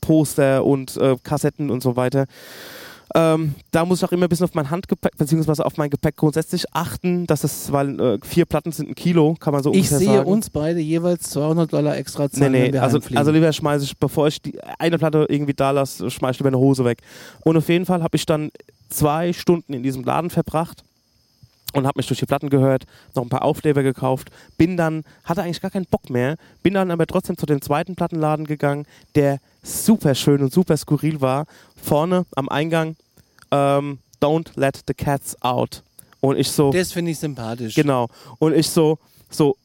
Poster 0.00 0.64
und 0.64 0.96
äh, 0.96 1.16
Kassetten 1.22 1.70
und 1.70 1.82
so 1.82 1.96
weiter. 1.96 2.26
Ähm, 3.14 3.54
da 3.70 3.84
muss 3.84 3.98
ich 4.00 4.04
auch 4.04 4.12
immer 4.12 4.26
ein 4.26 4.28
bisschen 4.28 4.44
auf 4.44 4.54
mein 4.54 4.68
Handgepäck 4.70 5.16
beziehungsweise 5.16 5.64
auf 5.64 5.76
mein 5.76 5.90
Gepäck 5.90 6.16
grundsätzlich 6.16 6.64
achten, 6.74 7.26
dass 7.26 7.44
es, 7.44 7.70
weil 7.72 7.98
äh, 8.00 8.18
vier 8.24 8.44
Platten 8.46 8.72
sind 8.72 8.88
ein 8.90 8.94
Kilo, 8.94 9.34
kann 9.38 9.52
man 9.52 9.62
so 9.62 9.70
Ich 9.70 9.76
ungefähr 9.76 9.98
sehe 9.98 10.16
sagen. 10.18 10.28
uns 10.28 10.50
beide 10.50 10.80
jeweils 10.80 11.30
200 11.30 11.72
Dollar 11.72 11.96
extra 11.96 12.24
Nee, 12.24 12.30
zahlen, 12.30 12.52
wenn 12.52 12.62
nee, 12.62 12.72
wir 12.72 12.82
also, 12.82 12.96
heimfliegen. 12.96 13.18
also 13.18 13.30
lieber 13.30 13.52
schmeiße 13.52 13.84
ich, 13.84 13.96
bevor 13.96 14.26
ich 14.28 14.42
die 14.42 14.58
eine 14.78 14.98
Platte 14.98 15.26
irgendwie 15.28 15.54
da 15.54 15.70
lasse, 15.70 16.10
schmeiße 16.10 16.32
ich 16.32 16.38
lieber 16.40 16.48
eine 16.48 16.58
Hose 16.58 16.84
weg. 16.84 16.98
Und 17.44 17.56
auf 17.56 17.68
jeden 17.68 17.86
Fall 17.86 18.02
habe 18.02 18.16
ich 18.16 18.26
dann 18.26 18.50
zwei 18.88 19.32
Stunden 19.32 19.72
in 19.72 19.82
diesem 19.82 20.02
Laden 20.04 20.30
verbracht 20.30 20.82
und 21.72 21.86
habe 21.86 21.98
mich 21.98 22.06
durch 22.06 22.20
die 22.20 22.26
Platten 22.26 22.48
gehört, 22.48 22.84
noch 23.14 23.22
ein 23.22 23.28
paar 23.28 23.42
Aufkleber 23.42 23.82
gekauft, 23.82 24.30
bin 24.56 24.76
dann, 24.76 25.04
hatte 25.24 25.42
eigentlich 25.42 25.60
gar 25.60 25.70
keinen 25.70 25.86
Bock 25.86 26.10
mehr, 26.10 26.36
bin 26.62 26.74
dann 26.74 26.90
aber 26.90 27.06
trotzdem 27.06 27.36
zu 27.36 27.46
dem 27.46 27.60
zweiten 27.60 27.96
Plattenladen 27.96 28.46
gegangen, 28.46 28.86
der 29.14 29.38
super 29.62 30.14
schön 30.14 30.42
und 30.42 30.52
super 30.52 30.76
skurril 30.76 31.20
war. 31.20 31.46
Vorne 31.82 32.24
am 32.34 32.48
Eingang, 32.48 32.96
ähm, 33.50 33.98
Don't 34.20 34.48
let 34.56 34.80
the 34.86 34.94
cats 34.94 35.40
out. 35.42 35.82
Und 36.20 36.38
ich 36.38 36.50
so, 36.50 36.72
das 36.72 36.92
finde 36.92 37.10
ich 37.10 37.18
sympathisch. 37.18 37.74
Genau. 37.74 38.08
Und 38.38 38.54
ich 38.54 38.70
so, 38.70 38.98
so, 39.30 39.56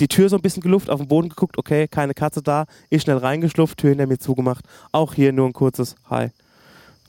die 0.00 0.08
Tür 0.08 0.28
so 0.28 0.36
ein 0.36 0.42
bisschen 0.42 0.62
geluft, 0.62 0.90
auf 0.90 1.00
den 1.00 1.08
Boden 1.08 1.28
geguckt, 1.28 1.58
okay, 1.58 1.88
keine 1.88 2.14
Katze 2.14 2.42
da. 2.42 2.66
Ich 2.88 3.02
schnell 3.02 3.18
reingeschlupft, 3.18 3.78
Tür 3.78 3.90
hinter 3.90 4.06
mir 4.06 4.18
zugemacht. 4.18 4.64
Auch 4.92 5.14
hier 5.14 5.32
nur 5.32 5.46
ein 5.46 5.52
kurzes 5.52 5.96
Hi. 6.08 6.30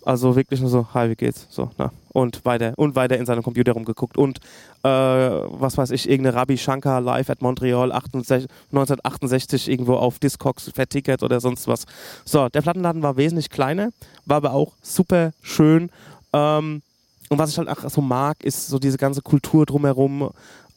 Also 0.03 0.35
wirklich 0.35 0.61
nur 0.61 0.69
so, 0.69 0.87
hi, 0.93 1.09
wie 1.09 1.15
geht's? 1.15 1.47
So, 1.49 1.71
na. 1.77 1.91
Und 2.11 2.43
weiter, 2.45 2.73
und 2.77 2.95
weiter 2.95 3.17
in 3.17 3.25
seinem 3.25 3.43
Computer 3.43 3.73
rumgeguckt. 3.73 4.17
Und, 4.17 4.39
äh, 4.83 4.89
was 4.89 5.77
weiß 5.77 5.91
ich, 5.91 6.09
irgendeine 6.09 6.35
Rabbi 6.35 6.57
Shankar 6.57 7.01
live 7.01 7.29
at 7.29 7.41
Montreal 7.41 7.91
68, 7.91 8.49
1968 8.71 9.69
irgendwo 9.69 9.95
auf 9.95 10.19
Discogs 10.19 10.71
vertickert 10.73 11.21
oder 11.21 11.39
sonst 11.39 11.67
was. 11.67 11.85
So, 12.25 12.49
der 12.49 12.61
Plattenladen 12.61 13.03
war 13.03 13.17
wesentlich 13.17 13.49
kleiner, 13.49 13.89
war 14.25 14.37
aber 14.37 14.53
auch 14.53 14.73
super 14.81 15.33
schön. 15.41 15.91
Ähm, 16.33 16.81
und 17.29 17.37
was 17.37 17.51
ich 17.51 17.57
halt 17.57 17.69
auch 17.69 17.89
so 17.89 18.01
mag, 18.01 18.43
ist 18.43 18.67
so 18.67 18.79
diese 18.79 18.97
ganze 18.97 19.21
Kultur 19.21 19.65
drumherum. 19.65 20.31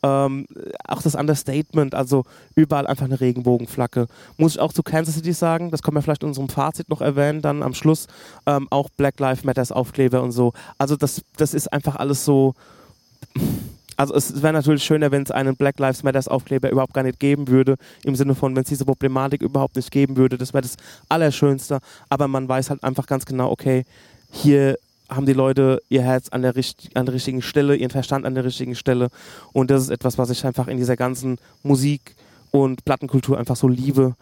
Ähm, 0.05 0.46
auch 0.84 1.00
das 1.00 1.14
Understatement, 1.14 1.94
also 1.94 2.24
überall 2.57 2.88
einfach 2.88 3.05
eine 3.05 3.20
Regenbogenflagge. 3.20 4.09
Muss 4.36 4.57
ich 4.57 4.61
auch 4.61 4.72
zu 4.72 4.82
Kansas 4.82 5.14
City 5.14 5.32
sagen, 5.32 5.70
das 5.70 5.82
können 5.82 5.96
wir 5.96 6.03
vielleicht 6.03 6.24
in 6.24 6.28
unserem 6.28 6.48
Fazit 6.48 6.88
noch 6.88 7.00
erwähnen, 7.00 7.40
dann 7.40 7.62
am 7.62 7.72
Schluss 7.72 8.09
ähm, 8.46 8.66
auch 8.70 8.88
Black 8.90 9.20
Lives 9.20 9.44
Matters 9.44 9.70
Aufkleber 9.70 10.22
und 10.22 10.32
so. 10.32 10.53
Also 10.76 10.96
das, 10.96 11.22
das 11.36 11.55
ist 11.55 11.72
einfach 11.72 11.96
alles 11.96 12.24
so. 12.24 12.55
Also 13.96 14.14
es 14.14 14.42
wäre 14.42 14.53
natürlich 14.53 14.82
schöner, 14.82 15.12
wenn 15.12 15.22
es 15.22 15.30
einen 15.30 15.55
Black 15.55 15.78
Lives 15.78 16.03
Matters 16.03 16.26
Aufkleber 16.26 16.70
überhaupt 16.70 16.94
gar 16.94 17.05
nicht 17.05 17.20
geben 17.20 17.46
würde, 17.46 17.76
im 18.03 18.16
Sinne 18.16 18.34
von, 18.34 18.57
wenn 18.57 18.62
es 18.62 18.68
diese 18.68 18.84
Problematik 18.84 19.42
überhaupt 19.42 19.76
nicht 19.76 19.92
geben 19.92 20.16
würde, 20.16 20.36
das 20.36 20.53
wäre 20.53 20.62
das 20.62 20.76
Allerschönste. 21.09 21.78
Aber 22.09 22.26
man 22.26 22.48
weiß 22.48 22.70
halt 22.70 22.82
einfach 22.82 23.07
ganz 23.07 23.24
genau, 23.24 23.50
okay, 23.50 23.84
hier 24.32 24.78
haben 25.14 25.26
die 25.26 25.32
Leute 25.32 25.82
ihr 25.88 26.02
Herz 26.02 26.28
an 26.30 26.42
der, 26.42 26.54
an 26.94 27.06
der 27.06 27.14
richtigen 27.14 27.42
Stelle, 27.42 27.76
ihren 27.76 27.90
Verstand 27.90 28.24
an 28.24 28.34
der 28.34 28.44
richtigen 28.44 28.74
Stelle. 28.74 29.08
Und 29.52 29.70
das 29.70 29.82
ist 29.82 29.90
etwas, 29.90 30.18
was 30.18 30.30
ich 30.30 30.44
einfach 30.44 30.68
in 30.68 30.76
dieser 30.76 30.96
ganzen 30.96 31.38
Musik- 31.62 32.16
und 32.50 32.84
Plattenkultur 32.84 33.38
einfach 33.38 33.56
so 33.56 33.68
liebe. 33.68 34.14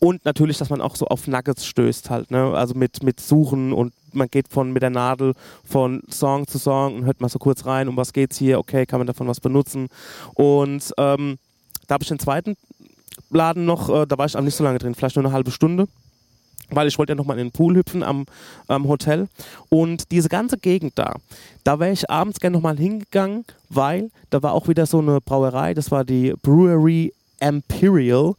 Und 0.00 0.24
natürlich, 0.24 0.58
dass 0.58 0.70
man 0.70 0.80
auch 0.80 0.96
so 0.96 1.06
auf 1.06 1.26
Nuggets 1.26 1.64
stößt 1.66 2.10
halt, 2.10 2.30
ne? 2.30 2.52
Also 2.54 2.74
mit, 2.74 3.02
mit 3.02 3.20
Suchen 3.20 3.72
und 3.72 3.94
man 4.12 4.28
geht 4.28 4.48
von 4.48 4.72
mit 4.72 4.82
der 4.82 4.90
Nadel 4.90 5.32
von 5.64 6.02
Song 6.10 6.46
zu 6.46 6.58
Song 6.58 6.96
und 6.96 7.04
hört 7.06 7.20
mal 7.20 7.28
so 7.28 7.38
kurz 7.38 7.64
rein, 7.64 7.88
um 7.88 7.96
was 7.96 8.12
geht's 8.12 8.36
hier, 8.36 8.58
okay, 8.58 8.86
kann 8.86 9.00
man 9.00 9.06
davon 9.06 9.28
was 9.28 9.40
benutzen. 9.40 9.88
Und 10.34 10.92
ähm, 10.98 11.38
da 11.86 11.94
habe 11.94 12.02
ich 12.02 12.08
den 12.08 12.18
zweiten 12.18 12.56
Laden 13.30 13.64
noch, 13.64 13.88
äh, 13.88 14.06
da 14.06 14.18
war 14.18 14.26
ich 14.26 14.36
auch 14.36 14.42
nicht 14.42 14.56
so 14.56 14.64
lange 14.64 14.78
drin, 14.78 14.94
vielleicht 14.94 15.16
nur 15.16 15.24
eine 15.24 15.32
halbe 15.32 15.50
Stunde 15.50 15.86
weil 16.70 16.88
ich 16.88 16.98
wollte 16.98 17.12
ja 17.12 17.16
nochmal 17.16 17.38
in 17.38 17.48
den 17.48 17.52
Pool 17.52 17.76
hüpfen 17.76 18.02
am, 18.02 18.26
am 18.66 18.88
Hotel. 18.88 19.28
Und 19.68 20.10
diese 20.10 20.28
ganze 20.28 20.58
Gegend 20.58 20.98
da, 20.98 21.16
da 21.64 21.80
wäre 21.80 21.92
ich 21.92 22.10
abends 22.10 22.40
gerne 22.40 22.56
nochmal 22.56 22.76
hingegangen, 22.76 23.44
weil 23.68 24.10
da 24.30 24.42
war 24.42 24.52
auch 24.52 24.68
wieder 24.68 24.86
so 24.86 24.98
eine 24.98 25.20
Brauerei, 25.20 25.74
das 25.74 25.90
war 25.90 26.04
die 26.04 26.34
Brewery 26.42 27.12
Imperial 27.40 28.34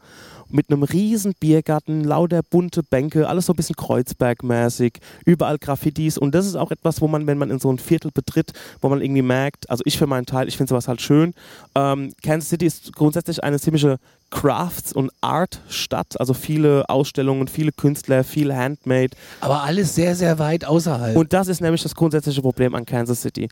mit 0.55 0.71
einem 0.71 0.83
riesen 0.83 1.33
Biergarten, 1.39 2.03
lauter 2.03 2.41
bunte 2.41 2.81
Bänke, 2.81 3.27
alles 3.27 3.45
so 3.45 3.53
ein 3.53 3.55
bisschen 3.57 3.75
Kreuzberg-mäßig, 3.75 4.99
überall 5.25 5.57
Graffitis 5.57 6.17
und 6.17 6.33
das 6.33 6.45
ist 6.45 6.55
auch 6.55 6.71
etwas, 6.71 7.01
wo 7.01 7.07
man, 7.07 7.27
wenn 7.27 7.37
man 7.37 7.51
in 7.51 7.59
so 7.59 7.71
ein 7.71 7.77
Viertel 7.77 8.11
betritt, 8.11 8.53
wo 8.81 8.89
man 8.89 9.01
irgendwie 9.01 9.21
merkt, 9.21 9.69
also 9.69 9.83
ich 9.85 9.97
für 9.97 10.07
meinen 10.07 10.25
Teil, 10.25 10.47
ich 10.47 10.57
finde 10.57 10.69
sowas 10.69 10.87
halt 10.87 11.01
schön. 11.01 11.33
Ähm, 11.75 12.13
Kansas 12.23 12.49
City 12.49 12.65
ist 12.65 12.93
grundsätzlich 12.93 13.43
eine 13.43 13.59
ziemliche 13.59 13.97
Crafts- 14.31 14.93
und 14.93 15.11
Art-Stadt, 15.21 16.19
also 16.19 16.33
viele 16.33 16.89
Ausstellungen, 16.89 17.47
viele 17.47 17.71
Künstler, 17.71 18.23
viel 18.23 18.55
Handmade 18.55 19.11
Aber 19.41 19.63
alles 19.63 19.93
sehr, 19.93 20.15
sehr 20.15 20.39
weit 20.39 20.65
außerhalb. 20.65 21.15
und 21.15 21.33
das 21.33 21.47
ist 21.47 21.61
nämlich 21.61 21.83
das 21.83 21.93
grundsätzliche 21.93 22.41
Problem 22.41 22.75
an 22.75 22.85
Kansas 22.85 23.21
City. 23.21 23.49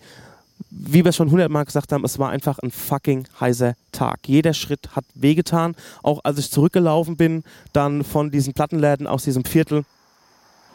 Wie 0.70 1.06
wir 1.06 1.12
schon 1.12 1.30
hundertmal 1.32 1.66
gesagt 1.66 1.92
haben, 1.92 2.04
es 2.04 2.18
war 2.20 2.30
einfach 2.30 2.60
ein 2.60 2.72
fucking 2.72 3.28
heißer 3.40 3.76
Tag. 3.92 4.20
Jeder 4.28 4.54
Schritt 4.54 4.96
hat 4.96 5.06
wehgetan. 5.14 5.76
Auch 6.02 6.22
als 6.24 6.40
ich 6.40 6.52
zurückgelaufen 6.52 7.16
bin, 7.16 7.44
dann 7.74 8.04
von 8.04 8.32
diesen 8.32 8.54
Plattenläden 8.54 9.06
aus 9.08 9.24
diesem 9.24 9.46
Viertel 9.46 9.84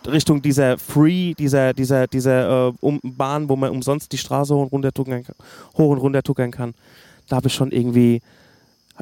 Richtung 0.06 0.40
dieser 0.40 0.78
Free, 0.78 1.34
dieser, 1.34 1.74
dieser, 1.74 2.06
dieser 2.06 2.68
äh, 2.68 2.72
um 2.80 3.00
Bahn, 3.02 3.48
wo 3.48 3.56
man 3.56 3.70
umsonst 3.70 4.12
die 4.12 4.18
Straße 4.18 4.54
hoch 4.54 4.62
und 4.62 4.72
runter 4.72 4.92
tuckern, 4.92 5.24
hoch 5.76 5.90
und 5.90 5.98
runter 5.98 6.22
tuckern 6.22 6.52
kann. 6.52 6.74
Da 7.28 7.36
habe 7.36 7.48
ich 7.48 7.54
schon 7.54 7.72
irgendwie, 7.72 8.22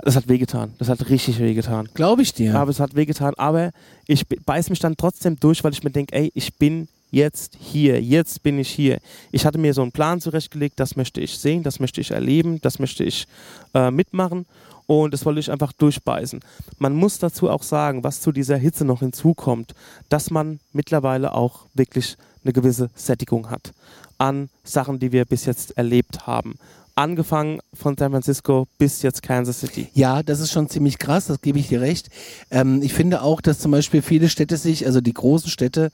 das 0.03 0.17
hat 0.17 0.27
wehgetan. 0.29 0.73
Das 0.79 0.89
hat 0.89 1.09
richtig 1.11 1.39
wehgetan. 1.39 1.89
Glaube 1.95 2.23
ich 2.23 2.33
dir. 2.33 2.55
Aber 2.57 2.71
es 2.71 2.81
hat 2.81 2.97
wehgetan. 2.97 3.35
Aber 3.37 3.71
ich 4.07 4.27
be- 4.27 4.39
beiß 4.45 4.71
mich 4.71 4.79
dann 4.79 4.97
trotzdem 4.97 5.39
durch, 5.39 5.63
weil 5.63 5.73
ich 5.73 5.85
mir 5.85 5.91
denke, 5.91 6.15
ey, 6.17 6.33
ich 6.35 6.55
bin 6.55 6.89
jetzt 7.11 7.57
hier, 7.61 8.03
jetzt 8.03 8.43
bin 8.43 8.59
ich 8.59 8.69
hier. 8.69 8.99
Ich 9.33 9.47
hatte 9.47 9.59
mir 9.59 9.75
so 9.75 9.83
einen 9.83 9.93
Plan 9.93 10.21
zurechtgelegt, 10.21 10.79
das 10.81 10.97
möchte 10.97 11.21
ich 11.21 11.39
sehen, 11.39 11.63
das 11.63 11.81
möchte 11.81 12.01
ich 12.01 12.11
erleben, 12.11 12.61
das 12.61 12.79
möchte 12.79 13.05
ich 13.05 13.27
äh, 13.75 13.91
mitmachen 13.91 14.47
und 14.87 15.13
das 15.13 15.25
wollte 15.25 15.41
ich 15.41 15.51
einfach 15.51 15.73
durchbeißen. 15.73 16.41
Man 16.79 16.95
muss 16.95 17.19
dazu 17.19 17.51
auch 17.51 17.63
sagen, 17.63 18.05
was 18.05 18.21
zu 18.21 18.33
dieser 18.33 18.57
Hitze 18.57 18.85
noch 18.85 19.01
hinzukommt, 19.01 19.75
dass 20.09 20.31
man 20.31 20.61
mittlerweile 20.73 21.35
auch 21.35 21.67
wirklich 21.75 22.17
eine 22.45 22.53
gewisse 22.53 22.91
Sättigung 22.95 23.51
hat 23.51 23.73
an 24.19 24.49
Sachen, 24.65 24.99
die 24.99 25.13
wir 25.13 25.25
bis 25.25 25.45
jetzt 25.45 25.77
erlebt 25.77 26.27
haben. 26.27 26.55
Angefangen 26.95 27.61
von 27.75 27.95
San 27.99 28.13
Francisco 28.13 28.67
bis 28.79 29.03
jetzt 29.03 29.23
Kansas 29.23 29.61
City. 29.61 29.89
Ja, 29.93 30.23
das 30.23 30.41
ist 30.41 30.53
schon 30.53 30.71
ziemlich 30.71 30.97
krass, 30.97 31.27
das 31.27 31.43
gebe 31.43 31.59
ich 31.59 31.69
dir 31.69 31.83
recht. 31.83 32.09
Ähm, 32.51 32.81
ich 32.83 32.95
finde 32.95 33.21
auch, 33.21 33.43
dass 33.43 33.59
zum 33.59 33.73
Beispiel 33.73 34.01
viele 34.01 34.31
Städte 34.31 34.57
sich, 34.57 34.87
also 34.87 35.03
die 35.03 35.13
großen 35.13 35.51
Städte, 35.51 35.91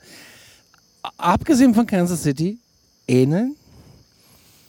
abgesehen 1.16 1.74
von 1.74 1.86
Kansas 1.86 2.22
City, 2.22 2.59
ähneln. 3.09 3.57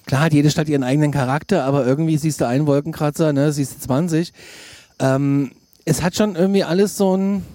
Klar 0.05 0.21
hat 0.21 0.33
jede 0.33 0.49
Stadt 0.49 0.67
ihren 0.67 0.83
eigenen 0.83 1.11
Charakter, 1.11 1.63
aber 1.63 1.85
irgendwie 1.85 2.17
siehst 2.17 2.41
du 2.41 2.47
einen 2.47 2.67
Wolkenkratzer, 2.67 3.31
ne, 3.31 3.51
siehst 3.53 3.75
du 3.75 3.79
20. 3.79 4.33
Ähm, 4.99 5.51
es 5.85 6.01
hat 6.01 6.15
schon 6.15 6.35
irgendwie 6.35 6.63
alles 6.63 6.97
so 6.97 7.15
ein. 7.15 7.45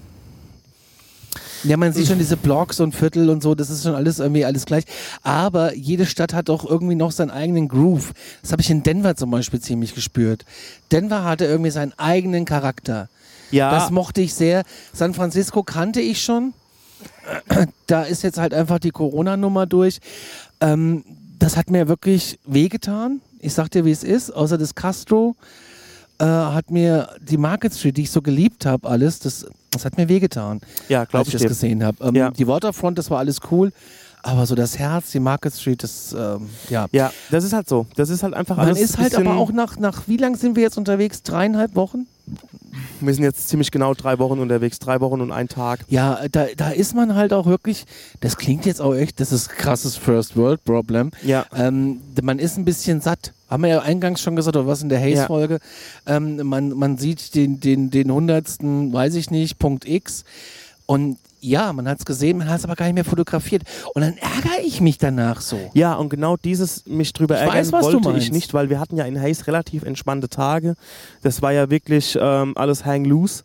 Ja, 1.65 1.77
man 1.77 1.93
sieht 1.93 2.07
schon 2.07 2.19
diese 2.19 2.37
Blocks 2.37 2.79
und 2.79 2.95
Viertel 2.95 3.29
und 3.31 3.43
so, 3.43 3.57
das 3.57 3.69
ist 3.69 3.83
schon 3.83 3.97
alles 3.97 4.21
irgendwie 4.21 4.45
alles 4.45 4.65
gleich. 4.65 4.85
Aber 5.25 5.75
jede 5.75 6.07
Stadt 6.07 6.33
hat 6.33 6.49
auch 6.51 6.65
irgendwie 6.65 6.95
noch 6.95 7.11
seinen 7.11 7.31
eigenen 7.31 7.67
Groove. 7.67 8.13
Das 8.43 8.53
habe 8.53 8.63
ich 8.63 8.71
in 8.71 8.85
Denver 8.85 9.17
zum 9.17 9.33
Beispiel 9.33 9.61
ziemlich 9.61 9.95
gespürt. 9.95 10.45
Denver 10.93 11.25
hatte 11.25 11.47
irgendwie 11.47 11.73
seinen 11.73 11.93
eigenen 11.99 12.45
Charakter. 12.45 13.09
Ja. 13.51 13.73
Das 13.73 13.91
mochte 13.91 14.21
ich 14.21 14.35
sehr. 14.35 14.63
San 14.93 15.15
Francisco 15.15 15.65
kannte 15.65 16.01
ich 16.01 16.23
schon. 16.23 16.55
Da 17.87 18.03
ist 18.03 18.23
jetzt 18.23 18.39
halt 18.39 18.55
einfach 18.55 18.79
die 18.79 18.91
Corona-Nummer 18.91 19.67
durch. 19.67 19.99
Ähm, 20.61 21.05
das 21.39 21.57
hat 21.57 21.71
mir 21.71 21.89
wirklich 21.89 22.39
wehgetan. 22.47 23.21
Ich 23.41 23.55
sag 23.55 23.71
dir, 23.71 23.85
wie 23.85 23.91
es 23.93 24.03
ist. 24.05 24.31
Außer 24.31 24.59
das 24.59 24.75
Castro 24.75 25.37
äh, 26.19 26.25
hat 26.25 26.71
mir 26.71 27.11
die 27.21 27.37
Market 27.37 27.75
Street, 27.75 27.97
die 27.97 28.03
ich 28.03 28.11
so 28.11 28.23
geliebt 28.23 28.67
habe, 28.67 28.89
alles, 28.89 29.21
das, 29.21 29.47
das 29.71 29.85
hat 29.85 29.97
mir 29.97 30.09
wehgetan, 30.09 30.61
Ja, 30.89 31.01
als 31.01 31.11
glaube 31.11 31.23
ich 31.23 31.29
ich 31.29 31.33
das 31.35 31.43
dir. 31.43 31.49
gesehen 31.49 31.85
habe. 31.85 32.03
Ähm, 32.05 32.15
Ja. 32.17 32.31
Die 32.33 32.47
Waterfront, 32.49 32.99
das 32.99 33.11
war 33.11 33.19
alles 33.19 33.39
cool. 33.51 33.73
Aber 34.23 34.47
so 34.47 34.55
das 34.55 34.79
Herz, 34.79 35.11
die 35.13 35.21
Market 35.21 35.55
Street, 35.55 35.83
das, 35.83 36.13
ähm, 36.13 36.49
ja. 36.69 36.87
Ja, 36.93 37.13
das 37.31 37.45
ist 37.45 37.53
halt 37.53 37.69
so. 37.69 37.87
Das 37.97 38.11
ist 38.11 38.23
halt 38.23 38.35
einfach 38.35 38.57
Man 38.57 38.67
alles. 38.67 38.81
ist 38.81 38.99
halt 38.99 39.15
aber 39.15 39.37
auch 39.37 39.53
nach, 39.53 39.79
nach 39.79 40.03
wie 40.07 40.17
lang 40.17 40.37
sind 40.37 40.57
wir 40.57 40.63
jetzt 40.63 40.77
unterwegs? 40.77 41.23
Dreieinhalb 41.23 41.75
Wochen? 41.77 42.07
Wir 43.01 43.15
sind 43.15 43.25
jetzt 43.25 43.49
ziemlich 43.49 43.71
genau 43.71 43.95
drei 43.95 44.19
Wochen 44.19 44.39
unterwegs. 44.39 44.79
Drei 44.79 45.01
Wochen 45.01 45.21
und 45.21 45.33
ein 45.33 45.49
Tag. 45.49 45.81
Ja, 45.89 46.21
da, 46.31 46.47
da 46.57 46.71
ist 46.71 46.95
man 46.95 47.15
halt 47.15 47.33
auch 47.33 47.47
wirklich, 47.47 47.85
das 48.21 48.37
klingt 48.37 48.67
jetzt 48.67 48.81
auch 48.81 48.95
echt, 48.95 49.21
das 49.21 49.33
ist 49.33 49.49
krasses 49.51 49.97
First 49.97 50.37
World 50.37 50.65
Problem. 50.65 51.11
Ja. 51.23 51.47
Ähm, 51.55 52.01
man 52.23 52.39
ist 52.39 52.59
ein 52.59 52.65
bisschen 52.65 53.01
satt. 53.01 53.33
Haben 53.49 53.63
wir 53.63 53.71
ja 53.71 53.81
eingangs 53.81 54.21
schon 54.21 54.37
gesagt, 54.37 54.57
oder 54.57 54.67
was 54.67 54.83
in 54.83 54.91
der 54.91 55.01
Haze-Folge. 55.01 55.61
Ähm, 56.07 56.47
man, 56.47 56.71
man 56.71 56.99
sieht 56.99 57.35
den, 57.35 57.61
den, 57.61 57.91
den 57.91 58.13
hundertsten, 58.13 58.93
weiß 58.93 59.15
ich 59.15 59.31
nicht, 59.31 59.59
Punkt 59.59 59.89
X. 59.89 60.25
Und 60.85 61.19
ja, 61.41 61.73
man 61.73 61.89
hat 61.89 61.99
es 62.01 62.05
gesehen, 62.05 62.39
man 62.39 62.49
hat 62.49 62.59
es 62.59 62.65
aber 62.65 62.75
gar 62.75 62.87
nicht 62.87 62.95
mehr 62.95 63.05
fotografiert. 63.05 63.63
Und 63.95 64.03
dann 64.03 64.17
ärgere 64.17 64.61
ich 64.65 64.81
mich 64.81 64.99
danach 64.99 65.41
so. 65.41 65.59
Ja, 65.75 65.95
und 65.95 66.09
genau 66.09 66.37
dieses 66.37 66.87
mich 66.87 67.13
drüber 67.13 67.37
Ich 67.37 67.43
ärgern 67.43 67.73
weiß, 67.73 67.73
wollte 67.73 68.19
ich 68.19 68.33
nicht, 68.33 68.55
weil 68.55 68.71
wir 68.71 68.81
hatten 68.81 68.97
ja 68.97 69.05
in 69.05 69.21
Hayes 69.21 69.47
relativ 69.47 69.83
entspannte 69.83 70.29
Tage. 70.29 70.75
Das 71.23 71.43
war 71.43 71.53
ja 71.53 71.71
wirklich 71.71 72.19
ähm, 72.21 72.57
alles 72.57 72.85
hang 72.85 73.05
loose. 73.05 73.43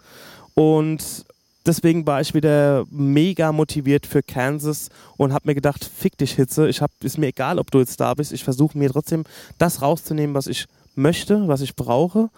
Und 0.55 1.25
deswegen 1.65 2.05
war 2.05 2.21
ich 2.21 2.33
wieder 2.33 2.85
mega 2.89 3.51
motiviert 3.51 4.05
für 4.05 4.21
Kansas 4.21 4.89
und 5.17 5.33
habe 5.33 5.47
mir 5.47 5.55
gedacht, 5.55 5.83
fick 5.83 6.17
dich 6.17 6.33
Hitze, 6.33 6.67
ich 6.67 6.81
hab, 6.81 6.91
ist 7.01 7.17
mir 7.17 7.27
egal, 7.27 7.59
ob 7.59 7.71
du 7.71 7.79
jetzt 7.79 7.99
da 7.99 8.13
bist, 8.13 8.33
ich 8.33 8.43
versuche 8.43 8.77
mir 8.77 8.89
trotzdem 8.89 9.23
das 9.57 9.81
rauszunehmen, 9.81 10.35
was 10.35 10.47
ich 10.47 10.65
möchte, 10.95 11.47
was 11.47 11.61
ich 11.61 11.75
brauche. 11.75 12.29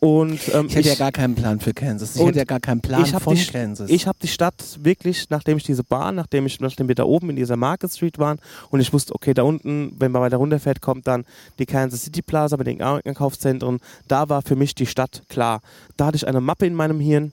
Und 0.00 0.38
ähm, 0.52 0.66
Ich 0.66 0.76
hätte 0.76 0.88
ja 0.88 0.94
gar 0.96 1.12
keinen 1.12 1.34
Plan 1.34 1.60
für 1.60 1.72
Kansas. 1.72 2.16
Ich 2.16 2.22
hätte 2.22 2.38
ja 2.38 2.44
gar 2.44 2.60
keinen 2.60 2.80
Plan 2.80 3.06
von 3.06 3.34
die, 3.34 3.44
Kansas. 3.46 3.88
Ich 3.90 4.06
habe 4.06 4.18
die 4.20 4.28
Stadt 4.28 4.78
wirklich, 4.82 5.30
nachdem 5.30 5.56
ich 5.56 5.64
diese 5.64 5.82
Bahn, 5.82 6.14
nachdem, 6.14 6.44
ich, 6.46 6.60
nachdem 6.60 6.88
wir 6.88 6.94
da 6.94 7.04
oben 7.04 7.30
in 7.30 7.36
dieser 7.36 7.56
Market 7.56 7.90
Street 7.90 8.18
waren 8.18 8.38
und 8.70 8.80
ich 8.80 8.92
wusste, 8.92 9.14
okay, 9.14 9.32
da 9.32 9.44
unten, 9.44 9.94
wenn 9.98 10.12
man 10.12 10.20
weiter 10.20 10.36
runterfährt, 10.36 10.82
kommt 10.82 11.06
dann 11.06 11.24
die 11.58 11.66
Kansas 11.66 12.02
City 12.02 12.20
Plaza 12.20 12.56
mit 12.56 12.66
den 12.66 12.82
Einkaufszentren. 12.82 13.80
Da 14.06 14.28
war 14.28 14.42
für 14.42 14.56
mich 14.56 14.74
die 14.74 14.86
Stadt 14.86 15.22
klar. 15.28 15.60
Da 15.96 16.06
hatte 16.06 16.16
ich 16.16 16.26
eine 16.26 16.40
Mappe 16.40 16.66
in 16.66 16.74
meinem 16.74 17.00
Hirn 17.00 17.32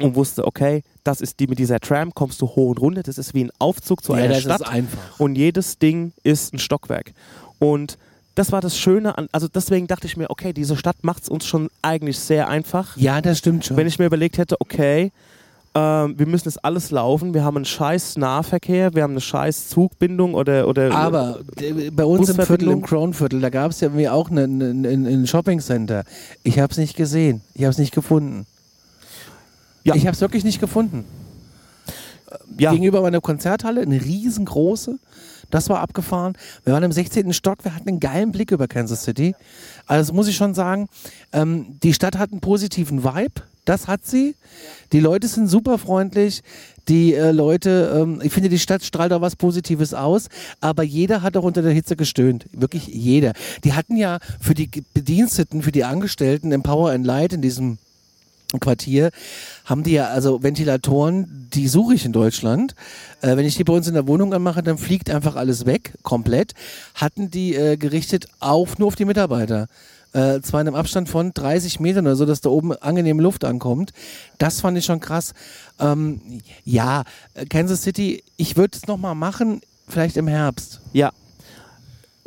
und 0.00 0.14
wusste, 0.14 0.46
okay, 0.46 0.82
das 1.04 1.20
ist 1.20 1.40
die 1.40 1.46
mit 1.46 1.58
dieser 1.58 1.80
Tram, 1.80 2.14
kommst 2.14 2.40
du 2.40 2.46
hoch 2.46 2.70
und 2.70 2.80
runter. 2.80 3.02
Das 3.02 3.18
ist 3.18 3.34
wie 3.34 3.44
ein 3.44 3.50
Aufzug 3.58 4.02
zu 4.02 4.14
ja, 4.14 4.24
einer 4.24 4.40
Stadt 4.40 4.62
und 5.18 5.36
jedes 5.36 5.78
Ding 5.78 6.12
ist 6.22 6.54
ein 6.54 6.58
Stockwerk. 6.58 7.12
Und 7.58 7.98
das 8.38 8.52
war 8.52 8.60
das 8.60 8.78
Schöne 8.78 9.18
an, 9.18 9.28
also 9.32 9.48
deswegen 9.48 9.86
dachte 9.86 10.06
ich 10.06 10.16
mir, 10.16 10.30
okay, 10.30 10.52
diese 10.52 10.76
Stadt 10.76 10.96
macht 11.02 11.24
es 11.24 11.28
uns 11.28 11.44
schon 11.46 11.68
eigentlich 11.82 12.18
sehr 12.18 12.48
einfach. 12.48 12.96
Ja, 12.96 13.20
das 13.20 13.38
stimmt 13.38 13.64
schon. 13.66 13.76
Wenn 13.76 13.86
ich 13.86 13.98
mir 13.98 14.06
überlegt 14.06 14.38
hätte, 14.38 14.56
okay, 14.60 15.10
ähm, 15.74 16.18
wir 16.18 16.26
müssen 16.26 16.48
jetzt 16.48 16.64
alles 16.64 16.90
laufen, 16.90 17.34
wir 17.34 17.44
haben 17.44 17.56
einen 17.56 17.64
scheiß 17.66 18.16
Nahverkehr, 18.16 18.94
wir 18.94 19.02
haben 19.02 19.12
eine 19.12 19.20
scheiß 19.20 19.68
Zugbindung 19.68 20.34
oder, 20.34 20.66
oder 20.66 20.92
Aber 20.94 21.40
d- 21.60 21.90
bei 21.90 22.04
uns 22.04 22.28
im 22.30 22.36
Viertel, 22.36 22.68
im 22.70 22.82
Kronviertel, 22.82 23.40
da 23.40 23.50
gab 23.50 23.70
es 23.72 23.80
ja 23.80 23.88
irgendwie 23.88 24.08
auch 24.08 24.30
ein 24.30 25.26
Shopping-Center. 25.26 26.04
Ich 26.42 26.58
habe 26.58 26.70
es 26.72 26.78
nicht 26.78 26.96
gesehen. 26.96 27.42
Ich 27.54 27.62
habe 27.64 27.72
es 27.72 27.78
nicht 27.78 27.94
gefunden. 27.94 28.46
Ja. 29.84 29.94
Ich 29.94 30.06
habe 30.06 30.14
es 30.14 30.20
wirklich 30.20 30.44
nicht 30.44 30.60
gefunden. 30.60 31.04
Ja, 32.58 32.72
Gegenüber 32.72 33.02
meiner 33.02 33.20
Konzerthalle, 33.20 33.82
eine 33.82 34.02
riesengroße. 34.02 34.98
Das 35.50 35.68
war 35.70 35.80
abgefahren. 35.80 36.36
Wir 36.64 36.74
waren 36.74 36.82
im 36.82 36.92
16. 36.92 37.32
Stock, 37.32 37.64
wir 37.64 37.74
hatten 37.74 37.88
einen 37.88 38.00
geilen 38.00 38.32
Blick 38.32 38.50
über 38.50 38.68
Kansas 38.68 39.04
City. 39.04 39.34
Also 39.86 40.12
muss 40.12 40.28
ich 40.28 40.36
schon 40.36 40.54
sagen, 40.54 40.88
ähm, 41.32 41.78
die 41.82 41.94
Stadt 41.94 42.18
hat 42.18 42.32
einen 42.32 42.40
positiven 42.40 43.02
Vibe. 43.02 43.42
Das 43.64 43.86
hat 43.86 44.06
sie. 44.06 44.34
Die 44.92 45.00
Leute 45.00 45.28
sind 45.28 45.46
super 45.46 45.78
freundlich. 45.78 46.42
Die 46.88 47.14
äh, 47.14 47.32
Leute, 47.32 47.98
ähm, 48.00 48.20
ich 48.22 48.32
finde, 48.32 48.48
die 48.48 48.58
Stadt 48.58 48.82
strahlt 48.82 49.12
auch 49.12 49.20
was 49.20 49.36
Positives 49.36 49.92
aus. 49.92 50.28
Aber 50.60 50.82
jeder 50.82 51.22
hat 51.22 51.36
auch 51.36 51.44
unter 51.44 51.62
der 51.62 51.72
Hitze 51.72 51.96
gestöhnt. 51.96 52.46
Wirklich 52.52 52.86
jeder. 52.86 53.32
Die 53.64 53.74
hatten 53.74 53.96
ja 53.96 54.18
für 54.40 54.54
die 54.54 54.70
Bediensteten, 54.94 55.62
für 55.62 55.72
die 55.72 55.84
Angestellten 55.84 56.52
im 56.52 56.62
Power 56.62 56.90
and 56.90 57.04
Light 57.04 57.34
in 57.34 57.42
diesem 57.42 57.78
Quartier 58.60 59.10
haben 59.66 59.82
die 59.82 59.92
ja 59.92 60.06
also 60.08 60.42
Ventilatoren, 60.42 61.48
die 61.52 61.68
suche 61.68 61.94
ich 61.94 62.04
in 62.04 62.12
Deutschland. 62.12 62.74
Äh, 63.20 63.36
wenn 63.36 63.44
ich 63.44 63.56
die 63.56 63.64
bei 63.64 63.74
uns 63.74 63.86
in 63.88 63.94
der 63.94 64.06
Wohnung 64.06 64.32
anmache, 64.32 64.62
dann 64.62 64.78
fliegt 64.78 65.10
einfach 65.10 65.36
alles 65.36 65.66
weg, 65.66 65.94
komplett. 66.02 66.54
Hatten 66.94 67.30
die 67.30 67.54
äh, 67.54 67.76
gerichtet 67.76 68.26
auf 68.40 68.78
nur 68.78 68.88
auf 68.88 68.96
die 68.96 69.04
Mitarbeiter. 69.04 69.66
Äh, 70.14 70.40
zwar 70.40 70.62
in 70.62 70.68
einem 70.68 70.76
Abstand 70.76 71.08
von 71.08 71.32
30 71.34 71.80
Metern 71.80 72.06
oder 72.06 72.16
so, 72.16 72.24
dass 72.24 72.40
da 72.40 72.48
oben 72.48 72.72
angenehme 72.72 73.22
Luft 73.22 73.44
ankommt. 73.44 73.92
Das 74.38 74.62
fand 74.62 74.78
ich 74.78 74.86
schon 74.86 75.00
krass. 75.00 75.34
Ähm, 75.78 76.20
ja, 76.64 77.04
äh, 77.34 77.44
Kansas 77.44 77.82
City, 77.82 78.24
ich 78.38 78.56
würde 78.56 78.76
es 78.76 78.86
nochmal 78.86 79.14
machen, 79.14 79.60
vielleicht 79.86 80.16
im 80.16 80.28
Herbst. 80.28 80.80
ja. 80.92 81.12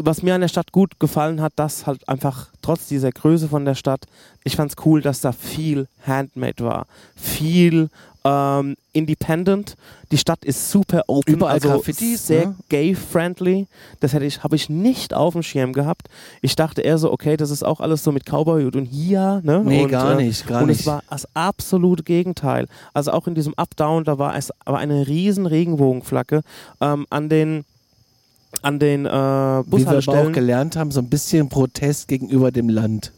Was 0.04 0.24
mir 0.24 0.34
an 0.34 0.42
der 0.42 0.48
Stadt 0.48 0.72
gut 0.72 1.00
gefallen 1.00 1.42
hat, 1.42 1.54
dass 1.58 1.86
halt 1.86 2.10
einfach 2.10 2.48
trotz 2.64 2.88
dieser 2.88 3.12
Größe 3.12 3.48
von 3.48 3.66
der 3.66 3.76
Stadt, 3.76 4.06
ich 4.44 4.56
fand's 4.56 4.76
cool, 4.86 5.02
dass 5.02 5.22
da 5.22 5.32
viel 5.32 5.88
Handmade 6.06 6.64
war. 6.64 6.88
Viel 7.16 7.90
ähm, 8.24 8.76
independent. 8.94 9.76
Die 10.12 10.18
Stadt 10.18 10.44
ist 10.46 10.70
super 10.72 11.04
open, 11.08 11.36
Überall 11.36 11.54
also 11.54 11.70
Graffitis, 11.70 12.28
sehr 12.28 12.48
ne? 12.48 12.56
gay-friendly. 12.70 13.68
Das 14.00 14.14
hätte 14.14 14.26
ich, 14.26 14.44
habe 14.44 14.56
ich 14.56 14.70
nicht 14.70 15.14
auf 15.14 15.34
dem 15.34 15.44
Schirm 15.44 15.74
gehabt. 15.74 16.08
Ich 16.42 16.56
dachte 16.56 16.82
eher 16.82 16.98
so, 16.98 17.12
okay, 17.12 17.38
das 17.38 17.50
ist 17.50 17.64
auch 17.64 17.80
alles 17.80 18.04
so 18.04 18.12
mit 18.12 18.26
Cowboy 18.26 18.66
und 18.66 18.86
hier, 18.86 19.42
ne? 19.44 19.64
Nee, 19.66 19.84
und, 19.84 19.90
gar 19.90 20.16
nicht, 20.16 20.48
gar 20.48 20.62
und 20.62 20.68
nicht. 20.68 20.82
es 20.82 20.86
war 20.86 21.04
das 21.10 21.28
absolute 21.36 22.04
Gegenteil. 22.04 22.68
Also 22.94 23.12
auch 23.12 23.28
in 23.28 23.36
diesem 23.36 23.54
Up-Down, 23.56 24.04
da 24.04 24.20
war 24.20 24.36
es 24.36 24.52
aber 24.66 24.78
eine 24.78 25.08
riesen 25.08 25.46
Regenbogenflagge 25.46 26.42
ähm, 26.80 27.06
an 27.10 27.30
den 27.30 27.66
an 28.64 28.80
den 28.80 29.06
äh, 29.06 29.10
Wie 29.10 29.12
wir 29.12 29.16
aber 29.16 29.62
auch 29.62 29.66
Bushaltestellen. 29.66 30.34
gelernt 30.34 30.76
haben, 30.76 30.92
so 30.92 31.00
ein 31.00 31.10
bisschen 31.10 31.48
Protest 31.48 32.10
gegenüber 32.10 32.52
dem 32.52 32.68
Land. 32.68 33.14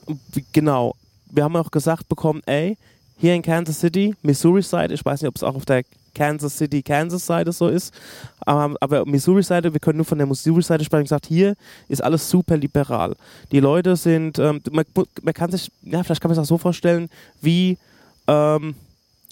Genau. 0.52 0.96
Wir 1.34 1.44
haben 1.44 1.56
auch 1.56 1.72
gesagt 1.72 2.08
bekommen, 2.08 2.42
ey, 2.46 2.78
hier 3.18 3.34
in 3.34 3.42
Kansas 3.42 3.80
City, 3.80 4.16
Missouri-Seite, 4.22 4.94
ich 4.94 5.04
weiß 5.04 5.22
nicht, 5.22 5.30
ob 5.30 5.36
es 5.36 5.44
auch 5.44 5.56
auf 5.56 5.66
der 5.66 5.84
Kansas 6.14 6.58
City, 6.58 6.84
Kansas-Seite 6.84 7.52
so 7.52 7.68
ist, 7.68 7.94
aber, 8.42 8.76
aber 8.80 9.06
Missouri-Seite, 9.06 9.74
wir 9.74 9.80
können 9.80 9.98
nur 9.98 10.06
von 10.06 10.18
der 10.18 10.28
Missouri-Seite 10.28 10.84
sprechen, 10.84 11.06
gesagt, 11.06 11.26
hier 11.26 11.56
ist 11.88 12.04
alles 12.04 12.30
super 12.30 12.56
liberal. 12.58 13.16
Die 13.52 13.60
Leute 13.60 13.96
sind, 13.96 14.38
ähm, 14.38 14.62
man, 14.72 14.86
man 15.24 15.34
kann 15.34 15.52
sich, 15.52 15.72
ja, 15.82 16.04
vielleicht 16.04 16.22
kann 16.22 16.30
man 16.30 16.36
sich 16.36 16.42
das 16.42 16.50
so 16.50 16.58
vorstellen, 16.58 17.10
wie, 17.42 17.78
ähm, 18.28 18.76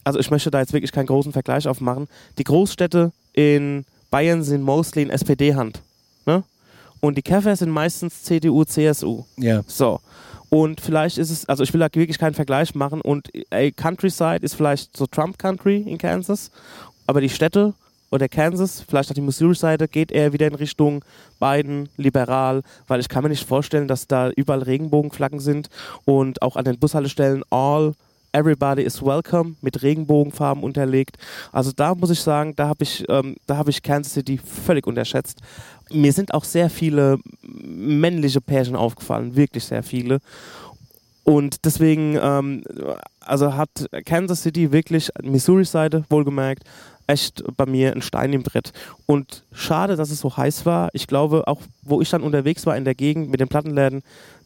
also 0.04 0.20
ich 0.20 0.32
möchte 0.32 0.50
da 0.50 0.60
jetzt 0.60 0.74
wirklich 0.74 0.92
keinen 0.92 1.06
großen 1.06 1.32
Vergleich 1.32 1.68
aufmachen, 1.68 2.08
die 2.40 2.44
Großstädte 2.44 3.12
in 3.34 3.86
Bayern 4.10 4.44
sind 4.44 4.64
mostly 4.64 5.04
in 5.04 5.10
SPD-Hand. 5.12 5.82
Ne? 6.26 6.44
Und 7.00 7.18
die 7.18 7.22
Käfer 7.22 7.56
sind 7.56 7.70
meistens 7.70 8.24
CDU, 8.24 8.64
CSU. 8.64 9.24
Ja. 9.38 9.64
So. 9.68 10.00
Und 10.54 10.82
vielleicht 10.82 11.18
ist 11.18 11.30
es, 11.30 11.48
also 11.48 11.64
ich 11.64 11.72
will 11.72 11.80
da 11.80 11.88
wirklich 11.94 12.20
keinen 12.20 12.34
Vergleich 12.34 12.76
machen 12.76 13.00
und 13.00 13.30
ey, 13.52 13.72
Countryside 13.72 14.40
ist 14.42 14.56
vielleicht 14.56 14.98
so 14.98 15.08
Trump 15.08 15.40
Country 15.40 15.78
in 15.78 15.98
Kansas, 15.98 16.52
aber 17.08 17.22
die 17.22 17.30
Städte 17.30 17.74
oder 18.12 18.28
Kansas, 18.28 18.84
vielleicht 18.86 19.10
auch 19.10 19.16
die 19.16 19.22
Missouri-Seite, 19.22 19.88
geht 19.88 20.12
eher 20.12 20.34
wieder 20.34 20.48
in 20.48 20.56
Richtung 20.56 21.06
Biden, 21.40 21.88
liberal, 21.96 22.64
weil 22.88 23.00
ich 23.00 23.08
kann 23.08 23.24
mir 23.24 23.30
nicht 23.30 23.48
vorstellen, 23.48 23.88
dass 23.88 24.08
da 24.08 24.30
überall 24.32 24.62
Regenbogenflaggen 24.62 25.40
sind 25.40 25.70
und 26.04 26.42
auch 26.42 26.58
an 26.58 26.66
den 26.66 26.78
Bushaltestellen 26.78 27.44
all 27.50 27.94
Everybody 28.34 28.84
is 28.84 29.02
welcome 29.02 29.56
mit 29.62 29.84
Regenbogenfarben 29.84 30.64
unterlegt. 30.64 31.18
Also 31.52 31.72
da 31.74 31.96
muss 31.96 32.10
ich 32.12 32.22
sagen, 32.22 32.56
da 32.56 32.70
habe 32.70 32.84
ich, 32.84 33.04
ähm, 33.10 33.36
da 33.46 33.58
habe 33.58 33.70
ich 33.70 33.84
Kansas 33.84 34.14
City 34.14 34.38
völlig 34.38 34.88
unterschätzt. 34.88 35.42
Mir 35.94 36.14
sind 36.14 36.34
auch 36.34 36.44
sehr 36.44 36.70
viele 36.70 37.20
männliche 37.42 38.42
Pärchen 38.42 38.76
aufgefallen, 38.76 39.36
wirklich 39.36 39.66
sehr 39.66 39.84
viele. 39.84 40.20
Und 41.24 41.66
deswegen, 41.66 42.18
ähm, 42.22 42.64
also 43.20 43.56
hat 43.56 43.88
Kansas 44.06 44.42
City 44.42 44.72
wirklich, 44.72 45.10
Missouri-Seite 45.22 46.04
wohlgemerkt, 46.10 46.64
echt 47.08 47.44
bei 47.58 47.66
mir 47.66 47.94
ein 47.94 48.02
Stein 48.02 48.34
im 48.34 48.44
Brett. 48.44 48.72
Und 49.06 49.44
schade, 49.52 49.96
dass 49.96 50.12
es 50.12 50.20
so 50.20 50.36
heiß 50.36 50.66
war. 50.66 50.90
Ich 50.94 51.08
glaube, 51.08 51.48
auch 51.48 51.62
wo 51.84 52.02
ich 52.02 52.10
dann 52.10 52.24
unterwegs 52.24 52.66
war 52.66 52.76
in 52.76 52.86
der 52.86 52.96
Gegend 52.96 53.30
mit 53.30 53.40
den 53.40 53.50
Plattenläden, 53.50 54.02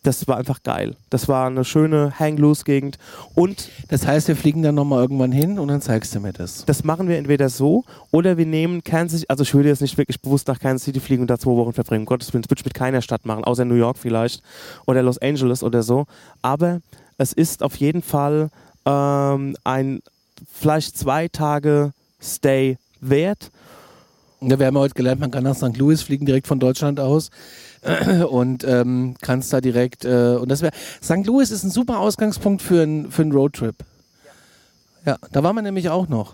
das 0.06 0.28
war 0.28 0.38
einfach 0.38 0.64
geil. 0.64 0.96
Das 1.10 1.28
war 1.28 1.48
eine 1.48 1.66
schöne 1.66 2.14
Hang-Loose-Gegend. 2.20 2.98
Und 3.34 3.70
Das 3.90 4.06
heißt, 4.06 4.28
wir 4.28 4.36
fliegen 4.36 4.62
dann 4.62 4.76
nochmal 4.76 5.02
irgendwann 5.02 5.32
hin 5.32 5.60
und 5.60 5.68
dann 5.68 5.82
zeigst 5.82 6.14
du 6.16 6.20
mir 6.20 6.34
das. 6.34 6.66
das 6.66 6.84
machen 6.84 7.08
wir 7.08 7.18
entweder 7.18 7.50
so 7.50 7.84
oder 8.12 8.38
wir 8.38 8.46
nehmen 8.46 8.84
Kansas 8.84 9.26
also 9.28 9.44
ich 9.44 9.54
würde 9.54 9.70
jetzt 9.70 9.82
nicht 9.82 9.98
wirklich 9.98 10.22
bewusst 10.22 10.48
nach 10.48 10.60
Kansas 10.60 10.86
City 10.86 11.00
fliegen 11.00 11.22
und 11.22 11.30
da 11.30 11.38
zwei 11.38 11.52
Wochen 11.52 11.74
verbringen. 11.74 12.02
Um 12.02 12.06
Gottes 12.06 12.34
Willen, 12.34 12.42
das 12.44 12.50
würde 12.50 12.62
ich 12.62 12.66
mit 12.66 12.74
keiner 12.74 13.02
Stadt 13.02 13.26
machen, 13.26 13.44
außer 13.44 13.66
New 13.66 13.76
York 13.76 13.98
vielleicht 13.98 14.42
oder 14.86 15.02
Los 15.02 15.18
Angeles 15.18 15.64
oder 15.64 15.84
so. 15.84 16.06
Aber 16.42 16.82
es 17.18 17.34
ist 17.34 17.64
auf 17.64 17.76
jeden 17.78 18.02
Fall 18.02 18.50
ähm, 18.86 19.56
ein 19.64 20.02
vielleicht 20.52 20.98
zwei 20.98 21.28
Tage 21.28 21.94
Stay 22.22 22.78
wert. 23.02 23.52
Ja, 24.42 24.60
wir 24.60 24.66
haben 24.68 24.78
heute 24.78 24.94
gelernt, 24.94 25.22
man 25.22 25.32
kann 25.32 25.44
nach 25.44 25.56
St. 25.56 25.78
Louis 25.78 26.02
fliegen 26.02 26.26
direkt 26.26 26.48
von 26.48 26.60
Deutschland 26.60 27.00
aus 27.00 27.30
und 28.30 28.64
ähm, 28.66 29.16
kannst 29.22 29.54
da 29.54 29.62
direkt 29.62 30.04
äh, 30.04 30.38
und 30.40 30.50
das 30.50 30.62
wäre 30.62 30.74
St. 31.02 31.26
Louis 31.26 31.52
ist 31.52 31.64
ein 31.64 31.72
super 31.72 32.00
Ausgangspunkt 32.00 32.62
für 32.62 32.84
einen 32.84 33.12
für 33.12 33.22
einen 33.22 33.32
Roadtrip. 33.32 33.76
Ja, 35.06 35.18
da 35.32 35.44
waren 35.44 35.56
wir 35.56 35.62
nämlich 35.62 35.90
auch 35.90 36.10
noch. 36.10 36.34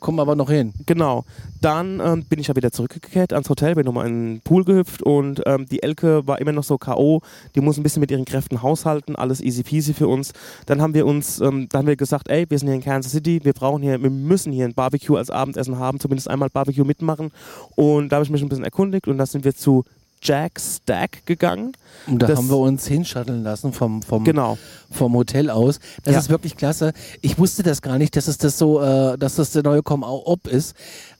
Kommen 0.00 0.20
aber 0.20 0.36
noch 0.36 0.50
hin. 0.50 0.72
Genau. 0.86 1.24
Dann 1.60 2.00
ähm, 2.00 2.24
bin 2.24 2.38
ich 2.38 2.48
ja 2.48 2.56
wieder 2.56 2.70
zurückgekehrt 2.70 3.32
ans 3.32 3.48
Hotel, 3.48 3.74
bin 3.74 3.86
nochmal 3.86 4.06
in 4.06 4.34
den 4.34 4.40
Pool 4.40 4.64
gehüpft 4.64 5.02
und 5.02 5.42
ähm, 5.46 5.66
die 5.66 5.82
Elke 5.82 6.26
war 6.26 6.40
immer 6.40 6.52
noch 6.52 6.64
so 6.64 6.78
K.O. 6.78 7.22
Die 7.54 7.60
muss 7.60 7.76
ein 7.76 7.82
bisschen 7.82 8.00
mit 8.00 8.10
ihren 8.10 8.24
Kräften 8.24 8.62
haushalten, 8.62 9.16
alles 9.16 9.40
easy 9.40 9.62
peasy 9.62 9.94
für 9.94 10.08
uns. 10.08 10.32
Dann 10.66 10.80
haben 10.80 10.94
wir 10.94 11.06
uns, 11.06 11.40
ähm, 11.40 11.68
dann 11.70 11.80
haben 11.80 11.86
wir 11.86 11.96
gesagt, 11.96 12.28
ey, 12.28 12.46
wir 12.48 12.58
sind 12.58 12.68
hier 12.68 12.76
in 12.76 12.82
Kansas 12.82 13.12
City, 13.12 13.40
wir 13.42 13.52
brauchen 13.52 13.82
hier, 13.82 14.00
wir 14.02 14.10
müssen 14.10 14.52
hier 14.52 14.66
ein 14.66 14.74
Barbecue 14.74 15.16
als 15.16 15.30
Abendessen 15.30 15.78
haben, 15.78 15.98
zumindest 15.98 16.28
einmal 16.28 16.50
Barbecue 16.50 16.84
mitmachen. 16.84 17.30
Und 17.74 18.10
da 18.10 18.16
habe 18.16 18.24
ich 18.24 18.30
mich 18.30 18.42
ein 18.42 18.48
bisschen 18.48 18.64
erkundigt 18.64 19.08
und 19.08 19.18
da 19.18 19.26
sind 19.26 19.44
wir 19.44 19.54
zu 19.54 19.84
Jack 20.26 20.60
Stack 20.60 21.24
gegangen. 21.26 21.72
Und 22.06 22.20
da 22.22 22.26
Das- 22.26 22.38
haben 22.38 22.48
wir 22.48 22.58
uns 22.58 22.86
hinschatteln 22.86 23.42
lassen 23.44 23.72
vom, 23.72 24.02
vom, 24.02 24.24
Genau. 24.24 24.58
vom 24.90 25.14
Hotel 25.14 25.50
aus. 25.50 25.78
Das 26.04 26.14
Ja. 26.14 26.20
ist 26.20 26.28
wirklich 26.30 26.56
klasse. 26.56 26.92
Ich 27.20 27.38
wusste 27.38 27.62
das 27.62 27.80
gar 27.82 27.98
nicht, 27.98 28.16
dass 28.16 28.26
es 28.28 28.38
das 28.38 28.58
so, 28.58 28.80
äh, 28.82 29.16
dass 29.18 29.36
das 29.36 29.52
der 29.52 29.62
neue 29.62 29.82
Com-Op 29.82 30.46
ist. 30.48 30.74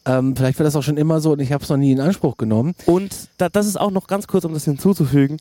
Ähm, 0.05 0.35
vielleicht 0.37 0.59
war 0.59 0.65
das 0.65 0.77
auch 0.77 0.83
schon 0.83 0.97
immer 0.97 1.21
so 1.21 1.33
und 1.33 1.41
ich 1.41 1.53
habe 1.53 1.63
es 1.63 1.71
noch 1.71 1.77
nie 1.77 1.93
in 1.93 2.01
Anspruch 2.01 2.37
genommen. 2.37 2.75
Und 2.87 3.15
da, 3.39 3.49
das 3.49 3.67
ist 3.67 3.79
auch 3.81 3.91
noch 3.91 4.07
ganz 4.07 4.27
kurz, 4.27 4.45
um 4.45 4.53
das 4.55 4.65
hinzuzufügen. 4.65 5.39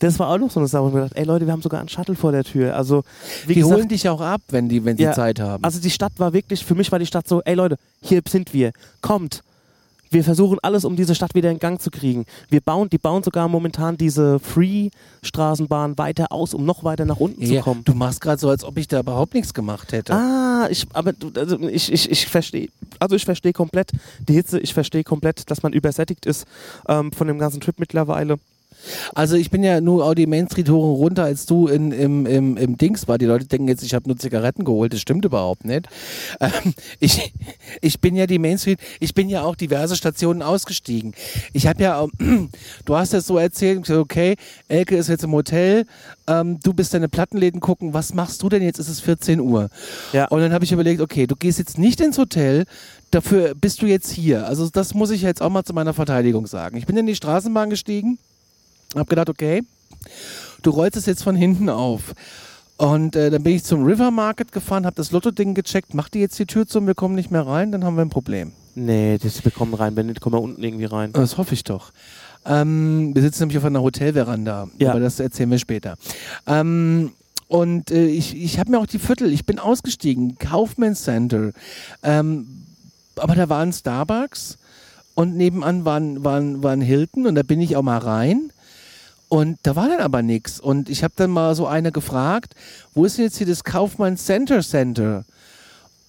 Das 0.00 0.18
war 0.18 0.28
auch 0.28 0.38
noch 0.38 0.50
so 0.50 0.58
eine 0.60 0.68
Sache, 0.68 0.82
wo 0.82 0.88
ich 0.88 0.94
mir 0.94 1.00
gedacht, 1.02 1.16
ey 1.18 1.24
Leute, 1.24 1.46
wir 1.46 1.52
haben 1.52 1.62
sogar 1.62 1.78
einen 1.80 1.88
Shuttle 1.88 2.16
vor 2.16 2.32
der 2.32 2.42
Tür. 2.44 2.76
Also, 2.76 3.04
die 3.48 3.54
gesagt, 3.54 3.74
holen 3.74 3.88
dich 3.88 4.08
auch 4.08 4.20
ab, 4.20 4.42
wenn 4.48 4.68
die, 4.68 4.84
wenn 4.84 4.96
sie 4.96 5.04
Ja, 5.04 5.12
Zeit 5.12 5.38
haben. 5.40 5.62
Also 5.62 5.80
die 5.80 5.90
Stadt 5.90 6.12
war 6.18 6.32
wirklich, 6.32 6.64
für 6.64 6.74
mich 6.74 6.90
war 6.92 6.98
die 6.98 7.06
Stadt 7.06 7.28
so, 7.28 7.40
ey 7.42 7.54
Leute, 7.54 7.76
hier 8.02 8.20
sind 8.28 8.52
wir, 8.52 8.72
kommt. 9.00 9.42
Wir 10.14 10.22
versuchen 10.22 10.58
alles, 10.62 10.84
um 10.84 10.94
diese 10.94 11.16
Stadt 11.16 11.34
wieder 11.34 11.50
in 11.50 11.58
Gang 11.58 11.82
zu 11.82 11.90
kriegen. 11.90 12.24
Wir 12.48 12.60
bauen, 12.60 12.88
die 12.88 12.98
bauen 12.98 13.24
sogar 13.24 13.48
momentan 13.48 13.96
diese 13.96 14.38
Free-Straßenbahn 14.38 15.98
weiter 15.98 16.30
aus, 16.30 16.54
um 16.54 16.64
noch 16.64 16.84
weiter 16.84 17.04
nach 17.04 17.16
unten 17.16 17.42
ja, 17.42 17.58
zu 17.58 17.64
kommen. 17.64 17.82
du 17.84 17.94
machst 17.94 18.20
gerade 18.20 18.38
so, 18.38 18.48
als 18.48 18.62
ob 18.62 18.78
ich 18.78 18.86
da 18.86 19.00
überhaupt 19.00 19.34
nichts 19.34 19.52
gemacht 19.52 19.90
hätte. 19.90 20.14
Ah, 20.14 20.68
ich, 20.70 20.86
aber 20.92 21.12
du, 21.12 21.32
also 21.36 21.58
ich, 21.68 21.92
ich, 21.92 22.08
ich 22.08 22.26
verstehe, 22.26 22.68
also 23.00 23.16
ich 23.16 23.24
verstehe 23.24 23.52
komplett 23.52 23.90
die 24.20 24.34
Hitze, 24.34 24.60
ich 24.60 24.72
verstehe 24.72 25.02
komplett, 25.02 25.50
dass 25.50 25.64
man 25.64 25.72
übersättigt 25.72 26.26
ist 26.26 26.46
ähm, 26.86 27.10
von 27.10 27.26
dem 27.26 27.40
ganzen 27.40 27.60
Trip 27.60 27.80
mittlerweile. 27.80 28.38
Also 29.14 29.36
ich 29.36 29.50
bin 29.50 29.62
ja 29.62 29.80
nur 29.80 30.04
auch 30.04 30.14
die 30.14 30.26
Main 30.26 30.46
Street 30.48 30.68
hoch 30.68 30.84
und 30.94 30.96
runter, 30.96 31.24
als 31.24 31.46
du 31.46 31.68
in, 31.68 31.92
im, 31.92 32.26
im, 32.26 32.56
im 32.56 32.76
Dings 32.76 33.08
war. 33.08 33.18
Die 33.18 33.26
Leute 33.26 33.46
denken 33.46 33.68
jetzt, 33.68 33.82
ich 33.82 33.94
habe 33.94 34.08
nur 34.08 34.16
Zigaretten 34.16 34.64
geholt. 34.64 34.92
Das 34.92 35.00
stimmt 35.00 35.24
überhaupt 35.24 35.64
nicht. 35.64 35.88
Ähm, 36.40 36.50
ich, 37.00 37.32
ich 37.80 38.00
bin 38.00 38.16
ja 38.16 38.26
die 38.26 38.38
Main 38.38 38.58
Street, 38.58 38.80
ich 39.00 39.14
bin 39.14 39.28
ja 39.28 39.42
auch 39.42 39.56
diverse 39.56 39.96
Stationen 39.96 40.42
ausgestiegen. 40.42 41.14
Ich 41.52 41.66
habe 41.66 41.82
ja, 41.82 41.98
auch- 41.98 42.10
du 42.84 42.96
hast 42.96 43.12
das 43.12 43.26
so 43.26 43.38
erzählt, 43.38 43.88
okay, 43.90 44.36
Elke 44.68 44.96
ist 44.96 45.08
jetzt 45.08 45.24
im 45.24 45.32
Hotel, 45.32 45.86
ähm, 46.26 46.58
du 46.62 46.72
bist 46.72 46.94
deine 46.94 47.08
Plattenläden 47.08 47.60
gucken, 47.60 47.94
was 47.94 48.14
machst 48.14 48.42
du 48.42 48.48
denn 48.48 48.62
jetzt? 48.62 48.78
Ist 48.78 48.88
es 48.88 49.00
14 49.00 49.40
Uhr. 49.40 49.68
Ja. 50.12 50.26
Und 50.28 50.40
dann 50.40 50.52
habe 50.52 50.64
ich 50.64 50.72
überlegt, 50.72 51.00
okay, 51.00 51.26
du 51.26 51.36
gehst 51.36 51.58
jetzt 51.58 51.78
nicht 51.78 52.00
ins 52.00 52.18
Hotel, 52.18 52.64
dafür 53.10 53.54
bist 53.54 53.82
du 53.82 53.86
jetzt 53.86 54.10
hier. 54.10 54.46
Also 54.46 54.68
das 54.70 54.94
muss 54.94 55.10
ich 55.10 55.22
jetzt 55.22 55.42
auch 55.42 55.50
mal 55.50 55.64
zu 55.64 55.72
meiner 55.74 55.94
Verteidigung 55.94 56.46
sagen. 56.46 56.76
Ich 56.76 56.86
bin 56.86 56.96
in 56.96 57.06
die 57.06 57.14
Straßenbahn 57.14 57.70
gestiegen, 57.70 58.18
hab 59.00 59.08
gedacht, 59.08 59.28
okay, 59.28 59.62
du 60.62 60.70
rollst 60.70 60.96
es 60.96 61.06
jetzt 61.06 61.22
von 61.22 61.36
hinten 61.36 61.68
auf. 61.68 62.14
Und 62.76 63.14
äh, 63.14 63.30
dann 63.30 63.42
bin 63.42 63.54
ich 63.54 63.62
zum 63.64 63.84
River 63.84 64.10
Market 64.10 64.50
gefahren, 64.50 64.84
habe 64.84 64.96
das 64.96 65.12
Lotto-Ding 65.12 65.54
gecheckt, 65.54 65.94
mach 65.94 66.08
die 66.08 66.18
jetzt 66.18 66.38
die 66.38 66.46
Tür 66.46 66.66
zu 66.66 66.78
und 66.78 66.86
wir 66.88 66.94
kommen 66.94 67.14
nicht 67.14 67.30
mehr 67.30 67.46
rein, 67.46 67.70
dann 67.70 67.84
haben 67.84 67.94
wir 67.96 68.02
ein 68.02 68.10
Problem. 68.10 68.52
Nee, 68.74 69.18
das, 69.18 69.44
wir 69.44 69.52
kommen 69.52 69.74
rein, 69.74 69.94
wenn 69.94 70.06
nicht, 70.06 70.20
kommen 70.20 70.34
wir 70.34 70.42
unten 70.42 70.62
irgendwie 70.62 70.86
rein. 70.86 71.12
Das 71.12 71.38
hoffe 71.38 71.54
ich 71.54 71.62
doch. 71.62 71.92
Ähm, 72.44 73.14
wir 73.14 73.22
sitzen 73.22 73.42
nämlich 73.44 73.58
auf 73.58 73.64
einer 73.64 73.80
Hotelveranda, 73.82 74.68
Ja. 74.78 74.90
aber 74.90 74.98
das 75.00 75.20
erzählen 75.20 75.50
wir 75.52 75.58
später. 75.58 75.96
Ähm, 76.48 77.12
und 77.46 77.92
äh, 77.92 78.06
ich, 78.06 78.36
ich 78.36 78.58
habe 78.58 78.72
mir 78.72 78.80
auch 78.80 78.86
die 78.86 78.98
Viertel, 78.98 79.32
ich 79.32 79.46
bin 79.46 79.60
ausgestiegen, 79.60 80.36
Kaufmann 80.38 80.96
Center, 80.96 81.52
ähm, 82.02 82.46
aber 83.16 83.36
da 83.36 83.48
war 83.48 83.62
ein 83.62 83.72
Starbucks 83.72 84.58
und 85.14 85.36
nebenan 85.36 85.84
war 85.84 86.00
ein, 86.00 86.24
war, 86.24 86.40
ein, 86.40 86.62
war 86.64 86.72
ein 86.72 86.80
Hilton 86.80 87.28
und 87.28 87.36
da 87.36 87.42
bin 87.44 87.60
ich 87.60 87.76
auch 87.76 87.82
mal 87.82 87.98
rein. 87.98 88.50
Und 89.34 89.58
da 89.64 89.74
war 89.74 89.88
dann 89.88 89.98
aber 89.98 90.22
nichts. 90.22 90.60
Und 90.60 90.88
ich 90.88 91.02
habe 91.02 91.14
dann 91.16 91.32
mal 91.32 91.56
so 91.56 91.66
eine 91.66 91.90
gefragt, 91.90 92.54
wo 92.94 93.04
ist 93.04 93.18
denn 93.18 93.24
jetzt 93.24 93.36
hier 93.36 93.48
das 93.48 93.64
Kaufmann 93.64 94.16
Center 94.16 94.60
Center? 94.60 95.24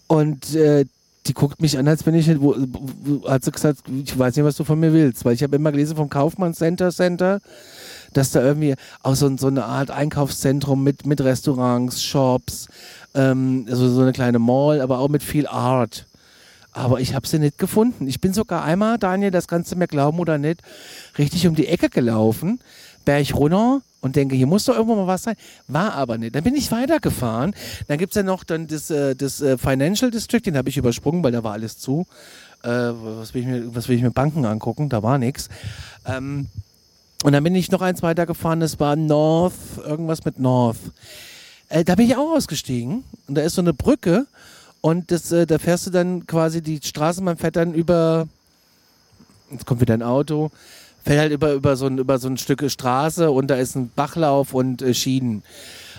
Und 0.05 0.53
äh, 0.53 0.85
die 1.25 1.33
guckt 1.33 1.59
mich 1.59 1.75
an, 1.79 1.87
als 1.87 2.05
wenn 2.05 2.13
ich, 2.13 2.39
wo, 2.39 2.55
wo, 2.55 3.27
hat 3.27 3.43
sie 3.43 3.49
gesagt, 3.49 3.79
ich 3.89 4.19
weiß 4.19 4.35
nicht, 4.35 4.45
was 4.45 4.57
du 4.57 4.63
von 4.63 4.79
mir 4.79 4.93
willst, 4.93 5.25
weil 5.25 5.33
ich 5.33 5.41
habe 5.41 5.55
immer 5.55 5.71
gelesen 5.71 5.97
vom 5.97 6.07
Kaufmann 6.07 6.53
Center 6.53 6.91
Center, 6.91 7.39
dass 8.13 8.29
da 8.29 8.43
irgendwie 8.43 8.75
auch 9.01 9.15
so, 9.15 9.35
so 9.37 9.47
eine 9.47 9.65
Art 9.65 9.89
Einkaufszentrum 9.89 10.83
mit, 10.83 11.07
mit 11.07 11.19
Restaurants, 11.19 12.03
Shops, 12.03 12.67
ähm, 13.15 13.65
also 13.67 13.89
so 13.89 14.03
eine 14.03 14.13
kleine 14.13 14.37
Mall, 14.37 14.81
aber 14.81 14.99
auch 14.99 15.09
mit 15.09 15.23
viel 15.23 15.47
Art. 15.47 16.05
Aber 16.73 16.99
ich 16.99 17.15
habe 17.15 17.25
sie 17.25 17.39
nicht 17.39 17.57
gefunden. 17.57 18.07
Ich 18.07 18.21
bin 18.21 18.33
sogar 18.33 18.63
einmal, 18.63 18.99
Daniel, 18.99 19.31
das 19.31 19.47
kannst 19.47 19.71
du 19.71 19.77
mir 19.77 19.87
glauben 19.87 20.19
oder 20.19 20.37
nicht, 20.37 20.61
richtig 21.17 21.47
um 21.47 21.55
die 21.55 21.67
Ecke 21.67 21.89
gelaufen, 21.89 22.59
Berg 23.05 23.33
runter 23.35 23.81
und 24.05 24.15
denke, 24.15 24.35
hier 24.35 24.45
muss 24.45 24.65
doch 24.65 24.75
irgendwo 24.75 24.95
mal 24.95 25.07
was 25.07 25.23
sein. 25.23 25.35
War 25.67 25.93
aber 25.93 26.19
nicht. 26.19 26.35
Dann 26.35 26.43
bin 26.43 26.55
ich 26.55 26.71
weitergefahren. 26.71 27.55
Dann 27.87 27.97
gibt's 27.97 28.15
ja 28.15 28.21
noch 28.21 28.43
dann 28.43 28.67
das, 28.67 28.91
äh, 28.91 29.15
das 29.15 29.41
äh, 29.41 29.57
Financial 29.57 30.11
District, 30.11 30.41
den 30.45 30.57
habe 30.57 30.69
ich 30.69 30.77
übersprungen, 30.77 31.23
weil 31.23 31.31
da 31.31 31.43
war 31.43 31.53
alles 31.53 31.79
zu. 31.79 32.05
Äh, 32.61 32.69
was, 32.69 33.33
will 33.33 33.41
ich 33.41 33.47
mir, 33.47 33.75
was 33.75 33.87
will 33.87 33.95
ich 33.95 34.03
mir 34.03 34.11
Banken 34.11 34.45
angucken? 34.45 34.89
Da 34.89 35.01
war 35.01 35.17
nichts. 35.17 35.49
Ähm, 36.05 36.49
und 37.23 37.33
dann 37.33 37.43
bin 37.43 37.55
ich 37.55 37.71
noch 37.71 37.81
eins 37.81 38.03
weitergefahren, 38.03 38.59
das 38.59 38.79
war 38.79 38.95
North, 38.95 39.53
irgendwas 39.83 40.23
mit 40.23 40.39
North. 40.39 40.77
Da 41.69 41.95
bin 41.95 42.05
ich 42.05 42.15
auch 42.15 42.35
ausgestiegen 42.35 43.03
und 43.27 43.33
da 43.33 43.41
ist 43.41 43.55
so 43.55 43.61
eine 43.61 43.73
Brücke 43.73 44.27
und 44.81 45.09
das, 45.09 45.29
da 45.29 45.57
fährst 45.57 45.87
du 45.87 45.89
dann 45.89 46.27
quasi, 46.27 46.61
die 46.61 46.79
Straßenbahn 46.83 47.37
fährt 47.37 47.55
dann 47.55 47.73
über, 47.73 48.27
jetzt 49.49 49.65
kommt 49.65 49.81
wieder 49.81 49.95
ein 49.95 50.03
Auto, 50.03 50.51
fährt 51.05 51.19
halt 51.19 51.31
über, 51.31 51.53
über, 51.53 51.75
so 51.75 51.85
ein, 51.85 51.99
über 51.99 52.17
so 52.17 52.27
ein 52.27 52.37
Stück 52.37 52.69
Straße 52.69 53.29
und 53.29 53.47
da 53.47 53.55
ist 53.55 53.75
ein 53.75 53.91
Bachlauf 53.95 54.53
und 54.53 54.81
äh, 54.81 54.93
Schienen. 54.93 55.43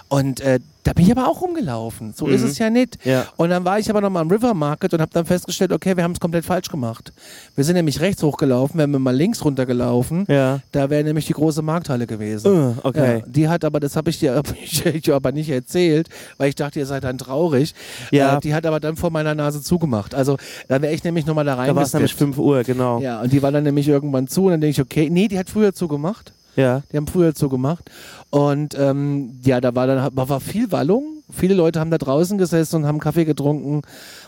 Und 0.08 0.40
äh, 0.40 0.60
da 0.84 0.92
bin 0.92 1.04
ich 1.04 1.10
aber 1.10 1.28
auch 1.28 1.40
rumgelaufen. 1.42 2.12
So 2.14 2.28
ist 2.28 2.42
Mhm. 2.42 2.48
es 2.48 2.58
ja 2.58 2.70
nicht. 2.70 3.04
Ja. 3.04 3.26
Und 3.36 3.50
dann 3.50 3.64
war 3.64 3.80
ich 3.80 3.90
aber 3.90 4.00
nochmal 4.00 4.22
am 4.22 4.30
River 4.30 4.54
Market 4.54 4.94
und 4.94 5.00
habe 5.00 5.10
dann 5.12 5.26
festgestellt, 5.26 5.72
okay, 5.72 5.96
wir 5.96 6.04
haben 6.04 6.12
es 6.12 6.20
komplett 6.20 6.44
falsch 6.44 6.68
gemacht. 6.68 7.12
Wir 7.56 7.64
sind 7.64 7.74
nämlich 7.74 8.00
rechts 8.00 8.22
hochgelaufen, 8.22 8.78
wären 8.78 8.92
wir 8.92 9.00
mal 9.00 9.14
links 9.14 9.44
runtergelaufen. 9.44 10.26
Ja. 10.28 10.60
Da 10.70 10.88
wäre 10.88 11.02
nämlich 11.02 11.26
die 11.26 11.32
große 11.32 11.60
Markthalle 11.60 12.06
gewesen. 12.06 12.46
Uh, 12.52 12.74
okay. 12.84 13.18
Ja, 13.18 13.24
die 13.26 13.48
hat 13.48 13.64
aber, 13.64 13.80
das 13.80 13.96
habe 13.96 14.10
ich 14.10 14.20
dir 14.20 14.40
ich 14.94 15.12
aber 15.12 15.32
nicht 15.32 15.50
erzählt, 15.50 16.08
weil 16.38 16.50
ich 16.50 16.54
dachte, 16.54 16.78
ihr 16.78 16.86
seid 16.86 17.02
dann 17.02 17.18
traurig. 17.18 17.74
Ja. 18.12 18.36
Äh, 18.36 18.40
die 18.40 18.54
hat 18.54 18.64
aber 18.64 18.78
dann 18.78 18.94
vor 18.96 19.10
meiner 19.10 19.34
Nase 19.34 19.62
zugemacht. 19.62 20.14
Also 20.14 20.36
da 20.68 20.80
wäre 20.80 20.94
ich 20.94 21.02
nämlich 21.02 21.26
nochmal 21.26 21.44
da 21.44 21.56
Da 21.56 21.74
war 21.74 21.82
es 21.82 21.92
nämlich 21.92 22.12
reingesteppt. 22.12 22.36
5 22.36 22.38
Uhr, 22.38 22.62
genau. 22.62 23.00
Ja, 23.00 23.20
und 23.22 23.32
die 23.32 23.42
war 23.42 23.50
dann 23.50 23.64
nämlich 23.64 23.88
irgendwann 23.88 24.28
zu 24.28 24.44
und 24.44 24.52
dann 24.52 24.60
denke 24.60 24.70
ich, 24.70 24.80
okay, 24.80 25.10
nee, 25.10 25.26
die 25.26 25.36
hat 25.38 25.50
früher 25.50 25.74
zugemacht. 25.74 26.32
Ja. 26.54 26.82
Die 26.90 26.96
haben 26.96 27.06
früher 27.06 27.34
zugemacht. 27.34 27.90
Und 28.30 28.76
ähm, 28.78 29.38
ja, 29.44 29.60
da 29.60 29.74
war 29.74 29.86
dann 29.86 30.10
war, 30.14 30.40
viel 30.40 30.72
Wallung. 30.72 31.12
Viele 31.28 31.54
Leute 31.54 31.80
haben 31.80 31.90
da 31.90 31.98
draußen 31.98 32.38
gesessen 32.38 32.76
und 32.76 32.86
haben 32.86 33.00
Kaffee 33.00 33.24
getrunken, 33.24 33.82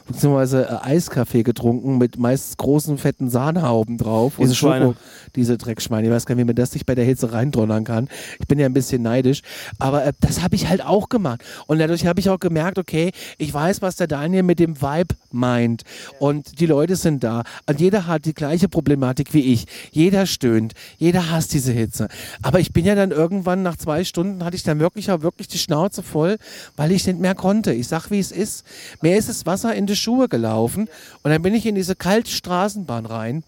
beziehungsweise 0.09 0.65
äh, 0.69 0.95
Eiskaffee 0.95 1.45
getrunken 1.45 1.97
mit 1.97 2.19
meist 2.19 2.59
großen, 2.59 2.99
fetten 2.99 3.31
Sahnehauben 3.31 3.99
drauf. 3.99 4.35
Diese 4.37 4.49
und 4.51 4.55
Schoko- 4.57 4.69
Schweine. 4.71 4.95
Diese 5.37 5.59
Dreckschweine. 5.59 6.09
Ich 6.09 6.13
weiß 6.13 6.27
gar 6.27 6.35
nicht, 6.35 6.43
wie 6.43 6.47
man 6.47 6.57
das 6.57 6.73
sich 6.73 6.87
bei 6.87 6.97
der 6.97 7.05
Hitze 7.05 7.33
reindonnern 7.33 7.85
kann. 7.85 8.09
Ich 8.41 8.49
bin 8.49 8.59
ja 8.59 8.67
ein 8.67 8.73
bisschen 8.73 9.03
neidisch. 9.03 9.43
Aber 9.79 10.07
äh, 10.07 10.13
das 10.21 10.43
habe 10.43 10.57
ich 10.57 10.69
halt 10.69 10.85
auch 10.85 11.09
gemacht. 11.09 11.43
Und 11.69 11.79
dadurch 11.79 12.05
habe 12.05 12.19
ich 12.19 12.31
auch 12.31 12.41
gemerkt, 12.41 12.79
okay, 12.79 13.13
ich 13.37 13.55
weiß, 13.55 13.81
was 13.81 13.95
der 13.95 14.09
Daniel 14.09 14.43
mit 14.43 14.59
dem 14.59 14.81
Vibe 14.83 15.15
meint. 15.31 15.83
Und 16.19 16.59
die 16.61 16.67
Leute 16.67 16.97
sind 16.97 17.23
da. 17.23 17.45
Und 17.67 17.79
jeder 17.81 18.09
hat 18.09 18.25
die 18.25 18.35
gleiche 18.35 18.69
Problematik 18.69 19.35
wie 19.35 19.53
ich. 19.53 19.67
Jeder 19.93 20.27
stöhnt. 20.27 20.73
Jeder 20.97 21.31
hasst 21.31 21.53
diese 21.53 21.71
Hitze. 21.73 22.09
Aber 22.43 22.59
ich 22.59 22.73
bin 22.73 22.85
ja 22.85 22.97
dann 22.97 23.13
irgendwann 23.13 23.63
nach 23.63 23.77
zwei 23.77 23.88
Stunden 24.05 24.45
hatte 24.45 24.57
ich 24.57 24.63
dann 24.63 24.79
wirklich 24.81 25.09
wirklich 25.09 25.49
die 25.49 25.59
Schnauze 25.59 26.03
voll, 26.03 26.39
weil 26.77 26.93
ich 26.93 27.07
nicht 27.07 27.19
mehr 27.19 27.35
konnte. 27.35 27.73
Ich 27.73 27.89
sag, 27.89 28.11
wie 28.11 28.19
es 28.19 28.31
ist. 28.33 28.65
Mir 29.01 29.17
ist 29.17 29.29
das 29.29 29.47
Wasser 29.47 29.75
in 29.75 29.87
die 29.87 29.97
Schuhe 29.97 30.29
gelaufen 30.29 30.89
und 31.23 31.31
dann 31.31 31.43
bin 31.43 31.55
ich 31.55 31.67
in 31.67 31.75
diese 31.75 31.97
kalte 31.97 32.31
Straßenbahn 32.31 33.07
rein 33.07 33.43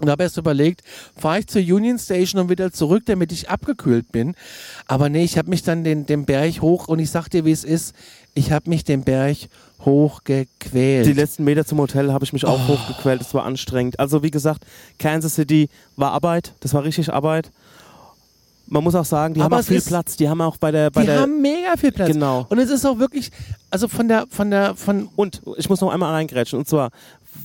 und 0.00 0.10
habe 0.10 0.22
erst 0.22 0.36
überlegt, 0.36 0.82
fahre 1.16 1.40
ich 1.40 1.46
zur 1.48 1.60
Union 1.62 1.98
Station 1.98 2.40
und 2.42 2.48
wieder 2.50 2.72
zurück, 2.72 3.02
damit 3.06 3.32
ich 3.32 3.48
abgekühlt 3.50 4.12
bin. 4.12 4.34
Aber 4.86 5.08
nee, 5.08 5.24
ich 5.24 5.36
habe 5.38 5.50
mich 5.50 5.62
dann 5.64 5.82
den, 5.82 6.06
den 6.06 6.24
Berg 6.24 6.60
hoch 6.62 6.86
und 6.86 7.00
ich 7.00 7.10
sag 7.10 7.28
dir, 7.28 7.44
wie 7.44 7.50
es 7.50 7.64
ist. 7.64 7.94
Ich 8.34 8.52
habe 8.52 8.70
mich 8.70 8.84
den 8.84 9.02
Berg 9.02 9.36
hochgequält. 9.84 11.06
Die 11.06 11.12
letzten 11.12 11.44
Meter 11.44 11.64
zum 11.64 11.78
Hotel 11.78 12.12
habe 12.12 12.24
ich 12.24 12.32
mich 12.32 12.44
auch 12.44 12.60
Oh. 12.68 12.68
hochgequält. 12.74 13.20
Es 13.22 13.34
war 13.34 13.44
anstrengend. 13.44 13.98
Also 13.98 14.22
wie 14.22 14.30
gesagt, 14.30 14.64
Kansas 14.98 15.34
City 15.34 15.68
war 15.96 16.12
Arbeit. 16.12 16.52
Das 16.60 16.74
war 16.74 16.84
richtig 16.84 17.12
Arbeit. 17.12 17.50
Man 18.68 18.84
muss 18.84 18.94
auch 18.94 19.04
sagen, 19.04 19.34
die 19.34 19.40
Aber 19.40 19.56
haben 19.56 19.62
auch 19.62 19.66
viel 19.66 19.76
ist- 19.78 19.88
Platz. 19.88 20.16
Die 20.16 20.28
haben 20.28 20.40
auch 20.40 20.56
bei 20.56 20.70
der, 20.70 20.90
bei 20.90 21.00
Die 21.02 21.06
der 21.08 21.20
haben 21.20 21.40
mega 21.40 21.76
viel 21.76 21.92
Platz. 21.92 22.12
Genau. 22.12 22.46
Und 22.48 22.58
es 22.58 22.70
ist 22.70 22.84
auch 22.86 22.98
wirklich, 22.98 23.30
also 23.70 23.88
von 23.88 24.08
der, 24.08 24.26
von 24.30 24.50
der, 24.50 24.74
von 24.74 25.08
Und 25.16 25.42
ich 25.56 25.68
muss 25.68 25.80
noch 25.80 25.90
einmal 25.90 26.12
reingrätschen. 26.12 26.58
Und 26.58 26.68
zwar 26.68 26.90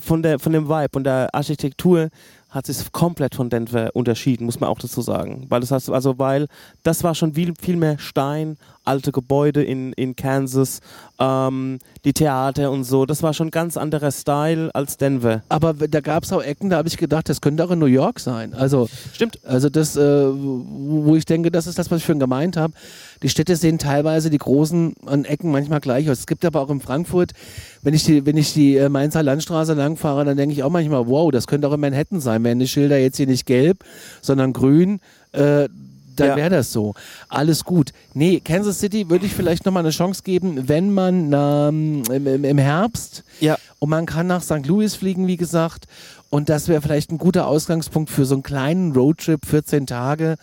von, 0.01 0.21
der, 0.23 0.39
von 0.39 0.51
dem 0.53 0.67
Vibe 0.67 0.89
und 0.97 1.03
der 1.05 1.29
Architektur 1.33 2.09
hat 2.53 2.67
sich 2.67 2.91
komplett 2.91 3.33
von 3.33 3.49
Denver 3.49 3.89
unterschieden, 3.93 4.45
muss 4.45 4.59
man 4.59 4.69
auch 4.69 4.77
dazu 4.77 5.01
sagen. 5.01 5.47
Weil 5.49 5.61
das 5.61 5.71
heißt, 5.71 5.89
also 5.89 6.19
weil 6.19 6.47
das 6.83 7.03
war 7.03 7.15
schon 7.15 7.33
viel, 7.33 7.53
viel 7.59 7.77
mehr 7.77 7.97
Stein, 7.97 8.57
alte 8.85 9.11
Gebäude 9.11 9.63
in, 9.63 9.91
in 9.93 10.15
Kansas, 10.15 10.79
ähm, 11.19 11.79
die 12.05 12.13
Theater 12.13 12.69
und 12.69 12.83
so. 12.83 13.05
Das 13.07 13.23
war 13.23 13.33
schon 13.33 13.49
ganz 13.49 13.75
anderer 13.75 14.11
Style 14.11 14.69
als 14.75 14.97
Denver. 14.97 15.41
aber 15.49 15.73
da 15.73 15.99
gab 16.01 16.23
es 16.23 16.31
auch 16.31 16.43
Ecken, 16.43 16.69
da 16.69 16.77
habe 16.77 16.87
ich 16.87 16.97
gedacht, 16.97 17.27
das 17.27 17.41
könnte 17.41 17.65
auch 17.65 17.71
in 17.71 17.79
New 17.79 17.85
York 17.87 18.19
sein. 18.19 18.53
Also 18.53 18.87
Stimmt. 19.13 19.43
Also 19.45 19.69
das, 19.69 19.95
äh, 19.95 20.01
wo 20.01 21.05
wo 21.05 21.15
ich 21.15 21.25
denke, 21.25 21.49
das 21.49 21.65
ist 21.67 21.79
das, 21.79 21.89
was 21.89 21.99
ich 21.99 22.05
schon 22.05 22.19
gemeint 22.19 22.55
habe. 22.55 22.73
Die 23.23 23.29
Städte 23.29 23.55
sehen 23.55 23.77
teilweise 23.79 24.29
die 24.29 24.37
großen 24.37 24.95
an 25.05 25.25
Ecken 25.25 25.51
manchmal 25.51 25.79
gleich 25.79 26.09
aus. 26.09 26.19
Es 26.19 26.27
gibt 26.27 26.43
aber 26.45 26.61
auch 26.61 26.69
in 26.69 26.81
Frankfurt, 26.81 27.31
wenn 27.81 27.93
ich 27.93 28.03
die, 28.03 28.25
wenn 28.25 28.37
ich 28.37 28.53
die 28.53 28.75
äh, 28.77 28.89
Mainzer 28.89 29.23
Landstraße 29.23 29.73
langfahre, 29.73 30.25
dann 30.25 30.37
denke 30.37 30.53
ich 30.53 30.61
auch 30.63 30.69
manchmal, 30.69 31.07
wow, 31.07 31.31
das 31.31 31.47
könnte 31.47 31.67
auch 31.67 31.73
in 31.73 31.79
Manhattan 31.79 32.19
sein. 32.19 32.43
Wären 32.43 32.59
die 32.59 32.67
Schilder 32.67 32.97
jetzt 32.97 33.17
hier 33.17 33.27
nicht 33.27 33.45
gelb, 33.45 33.83
sondern 34.21 34.51
grün, 34.53 34.99
äh, 35.31 35.69
dann 36.15 36.27
Ja. 36.27 36.35
wäre 36.35 36.49
das 36.51 36.71
so. 36.71 36.93
Alles 37.27 37.63
gut. 37.63 37.89
Nee, 38.13 38.39
Kansas 38.39 38.79
City 38.79 39.09
würde 39.09 39.25
ich 39.25 39.33
vielleicht 39.33 39.65
nochmal 39.65 39.81
eine 39.83 39.89
Chance 39.89 40.21
geben, 40.23 40.67
wenn 40.69 40.93
man 40.93 41.31
ähm, 41.33 42.03
im, 42.11 42.27
im- 42.27 42.43
im 42.43 42.57
Herbst 42.59 43.23
Ja. 43.39 43.57
und 43.79 43.89
man 43.89 44.05
kann 44.05 44.27
nach 44.27 44.43
St. 44.43 44.67
Louis 44.67 44.93
fliegen, 44.95 45.25
wie 45.25 45.37
gesagt. 45.37 45.85
Und 46.33 46.49
das 46.49 46.67
wäre 46.67 46.81
vielleicht 46.81 47.11
ein 47.11 47.19
guter 47.19 47.45
Ausgangspunkt 47.45 48.09
für 48.09 48.25
so 48.25 48.33
einen 48.33 48.41
kleinen 48.41 48.93
Roadtrip, 48.93 49.45
14 49.45 49.85
Tage. 49.85 50.37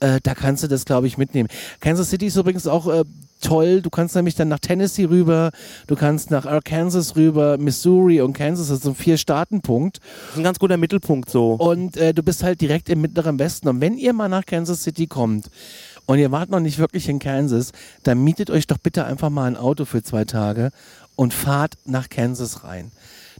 Äh, 0.00 0.18
da 0.20 0.34
kannst 0.34 0.64
du 0.64 0.66
das, 0.66 0.84
glaube 0.84 1.06
ich, 1.06 1.16
mitnehmen. 1.16 1.48
Kansas 1.78 2.10
City 2.10 2.26
ist 2.26 2.34
übrigens 2.34 2.66
auch 2.66 2.88
äh, 2.88 3.04
toll. 3.40 3.80
Du 3.80 3.88
kannst 3.88 4.16
nämlich 4.16 4.34
dann 4.34 4.48
nach 4.48 4.58
Tennessee 4.58 5.04
rüber, 5.04 5.52
du 5.86 5.94
kannst 5.94 6.32
nach 6.32 6.44
Arkansas 6.44 7.14
rüber, 7.14 7.56
Missouri 7.56 8.20
und 8.20 8.32
Kansas, 8.32 8.66
das 8.66 8.78
ist 8.78 8.82
so 8.82 8.90
ein 8.90 8.96
Vier-Staaten-Punkt. 8.96 10.00
Das 10.00 10.30
ist 10.32 10.38
ein 10.38 10.42
ganz 10.42 10.58
guter 10.58 10.76
Mittelpunkt 10.76 11.30
so. 11.30 11.52
Und 11.52 11.96
äh, 11.96 12.12
du 12.12 12.24
bist 12.24 12.42
halt 12.42 12.60
direkt 12.60 12.88
im 12.88 13.00
mittleren 13.00 13.38
Westen. 13.38 13.68
Und 13.68 13.80
wenn 13.80 13.96
ihr 13.96 14.14
mal 14.14 14.28
nach 14.28 14.44
Kansas 14.44 14.82
City 14.82 15.06
kommt 15.06 15.52
und 16.06 16.18
ihr 16.18 16.32
wart 16.32 16.50
noch 16.50 16.58
nicht 16.58 16.80
wirklich 16.80 17.08
in 17.08 17.20
Kansas, 17.20 17.70
dann 18.02 18.24
mietet 18.24 18.50
euch 18.50 18.66
doch 18.66 18.78
bitte 18.78 19.04
einfach 19.04 19.30
mal 19.30 19.44
ein 19.44 19.56
Auto 19.56 19.84
für 19.84 20.02
zwei 20.02 20.24
Tage 20.24 20.72
und 21.14 21.32
fahrt 21.32 21.74
nach 21.84 22.08
Kansas 22.08 22.64
rein. 22.64 22.90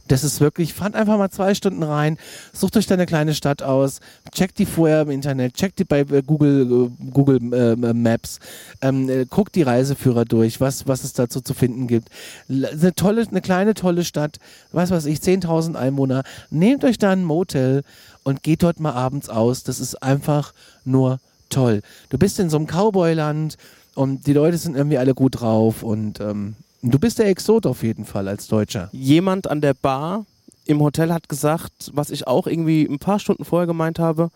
Das 0.09 0.23
ist 0.23 0.41
wirklich, 0.41 0.73
fahrt 0.73 0.95
einfach 0.95 1.17
mal 1.19 1.29
zwei 1.29 1.53
Stunden 1.53 1.83
rein, 1.83 2.17
sucht 2.51 2.75
euch 2.77 2.87
deine 2.87 3.05
kleine 3.05 3.35
Stadt 3.35 3.61
aus, 3.61 3.99
checkt 4.33 4.57
die 4.57 4.65
vorher 4.65 5.03
im 5.03 5.11
Internet, 5.11 5.53
checkt 5.53 5.77
die 5.77 5.85
bei 5.85 5.99
äh, 5.99 6.23
Google, 6.25 6.89
äh, 6.89 7.11
Google 7.11 7.53
äh, 7.53 7.93
Maps, 7.93 8.39
ähm, 8.81 9.07
äh, 9.07 9.25
guckt 9.25 9.55
die 9.55 9.61
Reiseführer 9.61 10.25
durch, 10.25 10.59
was, 10.59 10.87
was 10.87 11.03
es 11.03 11.13
dazu 11.13 11.41
zu 11.41 11.53
finden 11.53 11.85
gibt. 11.85 12.09
Eine 12.49 12.95
tolle, 12.95 13.25
eine 13.29 13.41
kleine, 13.41 13.75
tolle 13.75 14.03
Stadt, 14.03 14.37
was 14.71 14.89
weiß 14.89 15.05
ich, 15.05 15.19
10.000 15.19 15.75
Einwohner. 15.75 16.23
Nehmt 16.49 16.83
euch 16.83 16.97
da 16.97 17.11
ein 17.11 17.23
Motel 17.23 17.83
und 18.23 18.41
geht 18.41 18.63
dort 18.63 18.79
mal 18.79 18.93
abends 18.93 19.29
aus. 19.29 19.61
Das 19.63 19.79
ist 19.79 20.01
einfach 20.01 20.53
nur 20.85 21.19
toll. 21.49 21.83
Du 22.09 22.17
bist 22.17 22.39
in 22.39 22.49
so 22.49 22.57
einem 22.57 22.65
Cowboyland 22.65 23.57
und 23.93 24.25
die 24.25 24.33
Leute 24.33 24.57
sind 24.57 24.75
irgendwie 24.75 24.97
alle 24.97 25.13
gut 25.13 25.41
drauf 25.41 25.83
und 25.83 26.19
ähm, 26.19 26.55
du 26.81 26.99
bist 26.99 27.19
der 27.19 27.27
Exot 27.27 27.65
auf 27.65 27.83
jeden 27.83 28.05
Fall 28.05 28.27
als 28.27 28.47
Deutscher. 28.47 28.89
jemand 28.91 29.49
an 29.49 29.61
der 29.61 29.73
Bar 29.73 30.25
im 30.65 30.81
Hotel 30.81 31.11
hat 31.11 31.29
gesagt, 31.29 31.91
was 31.93 32.11
ich 32.11 32.27
auch 32.27 32.45
irgendwie 32.45 32.83
ein 32.83 32.99
paar 32.99 33.19
Stunden 33.19 33.43
vorher 33.43 33.67
gemeint 33.67 33.97
habe, 33.97 34.29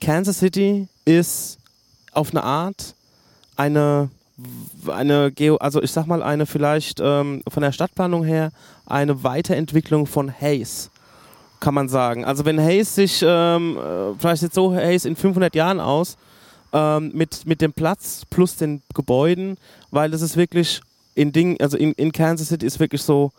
Kansas 0.00 0.38
City 0.38 0.88
ist 1.04 1.58
auf 2.12 2.30
eine 2.30 2.42
Art 2.42 2.94
eine, 3.56 4.10
eine 4.86 5.32
Geo, 5.32 5.56
also 5.56 5.82
ich 5.82 5.90
sag 5.90 6.06
mal 6.06 6.22
eine 6.22 6.46
vielleicht 6.46 7.00
ähm, 7.02 7.42
von 7.48 7.62
der 7.62 7.72
Stadtplanung 7.72 8.24
her 8.24 8.52
eine 8.86 9.22
Weiterentwicklung 9.24 10.06
von 10.06 10.30
Hayes, 10.30 10.90
kann 11.60 11.74
man 11.74 11.88
sagen. 11.88 12.24
Also 12.24 12.44
wenn 12.44 12.60
Hayes 12.60 12.94
sich, 12.94 13.22
ähm, 13.26 13.76
äh, 13.78 14.14
vielleicht 14.18 14.42
sieht 14.42 14.54
so 14.54 14.74
Hayes 14.74 15.04
in 15.04 15.16
500 15.16 15.54
Jahren 15.54 15.80
aus, 15.80 16.16
ähm, 16.72 17.10
mit, 17.14 17.46
mit 17.46 17.60
dem 17.60 17.72
Platz 17.72 18.22
plus 18.28 18.56
den 18.56 18.82
Gebäuden, 18.94 19.56
weil 19.90 20.12
es 20.12 20.22
ist 20.22 20.36
wirklich 20.36 20.80
in 21.16 21.32
Ding, 21.32 21.60
also 21.60 21.76
in, 21.76 21.92
in 21.92 22.12
Kansas 22.12 22.48
City 22.48 22.64
ist 22.66 22.78
wirklich 22.78 23.02
so 23.02 23.32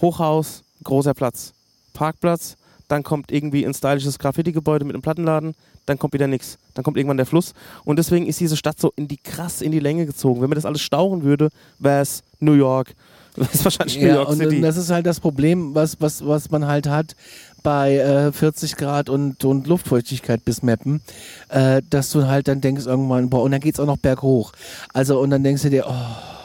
Hochhaus, 0.00 0.62
großer 0.84 1.14
Platz, 1.14 1.52
Parkplatz, 1.94 2.56
dann 2.88 3.02
kommt 3.02 3.32
irgendwie 3.32 3.64
ein 3.64 3.74
stylisches 3.74 4.18
Graffiti-Gebäude 4.18 4.84
mit 4.84 4.94
einem 4.94 5.02
Plattenladen, 5.02 5.54
dann 5.86 5.98
kommt 5.98 6.12
wieder 6.12 6.26
nichts, 6.26 6.58
dann 6.74 6.84
kommt 6.84 6.96
irgendwann 6.98 7.16
der 7.16 7.26
Fluss 7.26 7.54
und 7.84 7.96
deswegen 7.98 8.26
ist 8.26 8.38
diese 8.38 8.56
Stadt 8.56 8.78
so 8.78 8.92
in 8.96 9.08
die 9.08 9.16
krass 9.16 9.62
in 9.62 9.72
die 9.72 9.80
Länge 9.80 10.06
gezogen. 10.06 10.40
Wenn 10.42 10.50
man 10.50 10.56
das 10.56 10.66
alles 10.66 10.82
stauchen 10.82 11.22
würde, 11.22 11.48
wäre 11.78 12.02
es 12.02 12.22
New 12.38 12.52
York, 12.52 12.94
wäre 13.36 13.48
es 13.52 13.64
wahrscheinlich 13.64 13.98
New 13.98 14.06
Ja, 14.08 14.14
York 14.16 14.28
und, 14.28 14.36
City. 14.36 14.56
und 14.56 14.62
das 14.62 14.76
ist 14.76 14.90
halt 14.90 15.06
das 15.06 15.18
Problem, 15.18 15.74
was, 15.74 16.00
was, 16.00 16.24
was 16.26 16.50
man 16.50 16.66
halt 16.66 16.86
hat 16.86 17.16
bei 17.62 17.96
äh, 17.96 18.32
40 18.32 18.76
Grad 18.76 19.08
und, 19.08 19.44
und 19.44 19.66
Luftfeuchtigkeit 19.66 20.44
bis 20.44 20.62
Meppen, 20.62 21.00
äh, 21.48 21.80
dass 21.88 22.10
du 22.10 22.26
halt 22.26 22.46
dann 22.48 22.60
denkst 22.60 22.84
irgendwann, 22.86 23.30
boah, 23.30 23.42
und 23.42 23.52
dann 23.52 23.60
geht's 23.60 23.80
auch 23.80 23.86
noch 23.86 23.98
berghoch. 23.98 24.52
Also, 24.92 25.18
und 25.20 25.30
dann 25.30 25.44
denkst 25.44 25.62
du 25.62 25.70
dir, 25.70 25.86
oh, 25.88 26.41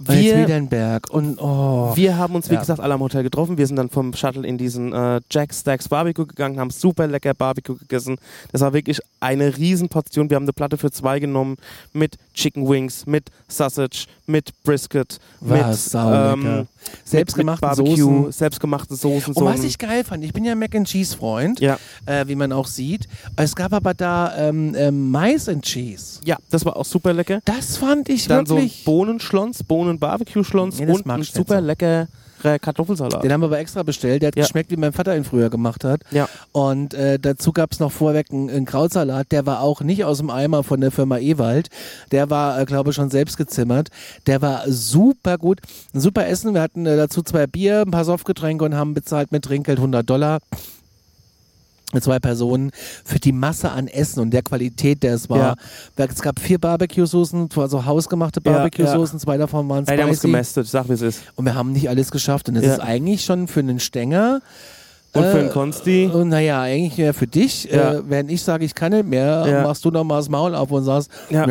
und 0.00 0.08
jetzt 0.10 0.22
Wir- 0.24 0.38
wieder 0.46 0.54
ein 0.56 0.68
Berg 0.68 1.10
und 1.10 1.38
oh. 1.40 1.92
Wir 1.96 2.16
haben 2.16 2.34
uns, 2.34 2.48
wie 2.50 2.54
Ja. 2.54 2.60
gesagt, 2.60 2.80
alle 2.80 2.94
am 2.94 3.00
Hotel 3.00 3.22
getroffen. 3.22 3.58
Wir 3.58 3.66
sind 3.66 3.76
dann 3.76 3.88
vom 3.90 4.12
Shuttle 4.14 4.46
in 4.46 4.58
diesen 4.58 4.92
äh, 4.92 5.20
Jack 5.30 5.52
Stacks 5.54 5.88
Barbecue 5.88 6.26
gegangen, 6.26 6.58
haben 6.60 6.70
super 6.70 7.06
lecker 7.06 7.34
Barbecue 7.34 7.76
gegessen. 7.76 8.16
Das 8.52 8.60
war 8.60 8.72
wirklich 8.72 9.00
eine 9.20 9.56
Riesenportion. 9.56 10.30
Wir 10.30 10.36
haben 10.36 10.44
eine 10.44 10.52
Platte 10.52 10.78
für 10.78 10.90
zwei 10.90 11.18
genommen 11.20 11.56
mit 11.92 12.16
Chicken 12.38 12.68
Wings, 12.68 13.04
mit 13.04 13.30
Sausage, 13.48 14.06
mit 14.26 14.52
Brisket, 14.62 15.18
War 15.40 15.68
mit 15.68 15.76
saulecker. 15.76 16.66
Selbstgemachten 17.04 17.68
mit 17.68 17.76
Barbecue, 17.76 17.96
Soßen. 17.96 18.32
selbstgemachte 18.32 18.94
Soßen. 18.94 19.34
Und 19.34 19.44
was 19.44 19.56
so 19.56 19.62
ein- 19.62 19.68
ich 19.68 19.76
geil 19.78 20.04
fand, 20.04 20.22
ich 20.24 20.32
bin 20.32 20.44
ja 20.44 20.54
Mac 20.54 20.74
and 20.76 20.86
Cheese 20.86 21.16
Freund, 21.16 21.58
ja, 21.58 21.78
äh, 22.06 22.28
wie 22.28 22.36
man 22.36 22.52
auch 22.52 22.68
sieht. 22.68 23.08
Es 23.36 23.56
gab 23.56 23.72
aber 23.72 23.92
da 23.92 24.36
ähm, 24.38 24.74
ähm, 24.76 25.10
Mais 25.10 25.48
and 25.48 25.64
Cheese. 25.64 26.20
ja, 26.24 26.36
das 26.50 26.64
war 26.64 26.76
auch 26.76 26.84
super 26.84 27.12
lecker. 27.12 27.40
Das 27.44 27.76
fand 27.76 28.08
ich 28.08 28.28
Dann 28.28 28.46
so 28.46 28.54
wirklich. 28.54 28.84
Bohnenschlons, 28.84 29.64
Bohnen-Barbecue-Schlons 29.64 30.78
Nee, 30.78 30.86
das 30.86 30.96
und 30.96 31.06
mag 31.06 31.16
ein 31.16 31.22
ich 31.22 31.28
nicht 31.28 31.34
super 31.36 31.60
so. 31.60 31.66
Leckerer 32.42 32.58
Kartoffelsalat. 32.58 33.22
Den 33.22 33.32
haben 33.32 33.40
wir 33.40 33.46
aber 33.46 33.58
extra 33.58 33.82
bestellt. 33.82 34.22
Der 34.22 34.28
hat 34.28 34.36
Ja. 34.36 34.42
geschmeckt, 34.44 34.70
wie 34.70 34.76
mein 34.76 34.92
Vater 34.92 35.16
ihn 35.16 35.24
früher 35.24 35.50
gemacht 35.50 35.84
hat. 35.84 36.00
Ja. 36.10 36.28
Und 36.52 36.94
äh, 36.94 37.18
dazu 37.18 37.52
gab 37.52 37.72
es 37.72 37.80
noch 37.80 37.92
vorweg 37.92 38.26
einen, 38.30 38.48
einen 38.50 38.64
Krautsalat. 38.66 39.32
Der 39.32 39.46
war 39.46 39.60
auch 39.60 39.80
nicht 39.80 40.04
aus 40.04 40.18
dem 40.18 40.30
Eimer 40.30 40.62
von 40.64 40.80
der 40.80 40.90
Firma 40.90 41.18
Ewald. 41.18 41.68
Der 42.12 42.30
war, 42.30 42.60
äh, 42.60 42.64
glaube 42.64 42.90
ich, 42.90 42.96
schon 42.96 43.10
selbst 43.10 43.36
gezimmert. 43.36 43.88
Der 44.26 44.42
war 44.42 44.62
super 44.66 45.38
gut. 45.38 45.60
Ein 45.94 46.00
super 46.00 46.26
Essen. 46.26 46.54
Wir 46.54 46.62
hatten 46.62 46.86
äh, 46.86 46.96
dazu 46.96 47.22
zwei 47.22 47.46
Bier, 47.46 47.82
ein 47.86 47.90
paar 47.90 48.04
Softgetränke 48.04 48.64
und 48.64 48.74
haben 48.74 48.94
bezahlt 48.94 49.32
mit 49.32 49.44
Trinkgeld 49.44 49.78
100 49.78 50.08
Dollar. 50.08 50.38
Mit 51.94 52.04
zwei 52.04 52.18
Personen 52.18 52.70
für 53.04 53.18
die 53.18 53.32
Masse 53.32 53.70
an 53.70 53.88
Essen 53.88 54.20
und 54.20 54.30
der 54.30 54.42
Qualität, 54.42 55.02
der 55.02 55.14
es 55.14 55.30
war. 55.30 55.56
Es 55.96 56.20
gab 56.20 56.38
vier 56.38 56.58
Barbecue-Soßen, 56.58 57.48
also 57.56 57.86
hausgemachte 57.86 58.40
Ja, 58.44 58.52
Barbecue-Soßen, 58.52 59.18
zwei 59.18 59.38
davon 59.38 59.66
waren 59.70 59.86
Ey, 59.86 59.96
die 59.96 60.02
haben 60.02 60.08
spicy. 60.10 60.26
gemästet, 60.26 60.66
sag 60.66 60.88
wie 60.90 60.92
es 60.92 61.00
ist. 61.02 61.22
Und 61.36 61.46
wir 61.46 61.54
haben 61.54 61.72
nicht 61.72 61.88
alles 61.88 62.10
geschafft. 62.10 62.48
Und 62.50 62.56
das 62.56 62.64
Ja. 62.64 62.74
ist 62.74 62.80
eigentlich 62.80 63.24
schon 63.24 63.48
für 63.48 63.60
einen 63.60 63.80
Stänger. 63.80 64.40
Und 65.14 65.22
für 65.24 65.38
Äh, 65.38 65.40
einen 65.40 65.50
Konsti. 65.50 66.10
Und 66.12 66.28
naja, 66.28 66.60
eigentlich 66.60 66.98
mehr 66.98 67.14
für 67.14 67.26
dich. 67.26 67.64
Ja. 67.64 67.94
Äh, 67.94 68.02
wenn 68.10 68.28
ich 68.28 68.42
sage, 68.42 68.66
ich 68.66 68.74
kann 68.74 68.92
nicht 68.92 69.06
mehr, 69.06 69.46
Ja. 69.48 69.62
machst 69.62 69.82
du 69.82 69.90
noch 69.90 70.04
mal 70.04 70.18
das 70.18 70.28
Maul 70.28 70.54
auf 70.54 70.70
und 70.70 70.84
sagst, 70.84 71.10
Ja. 71.30 71.46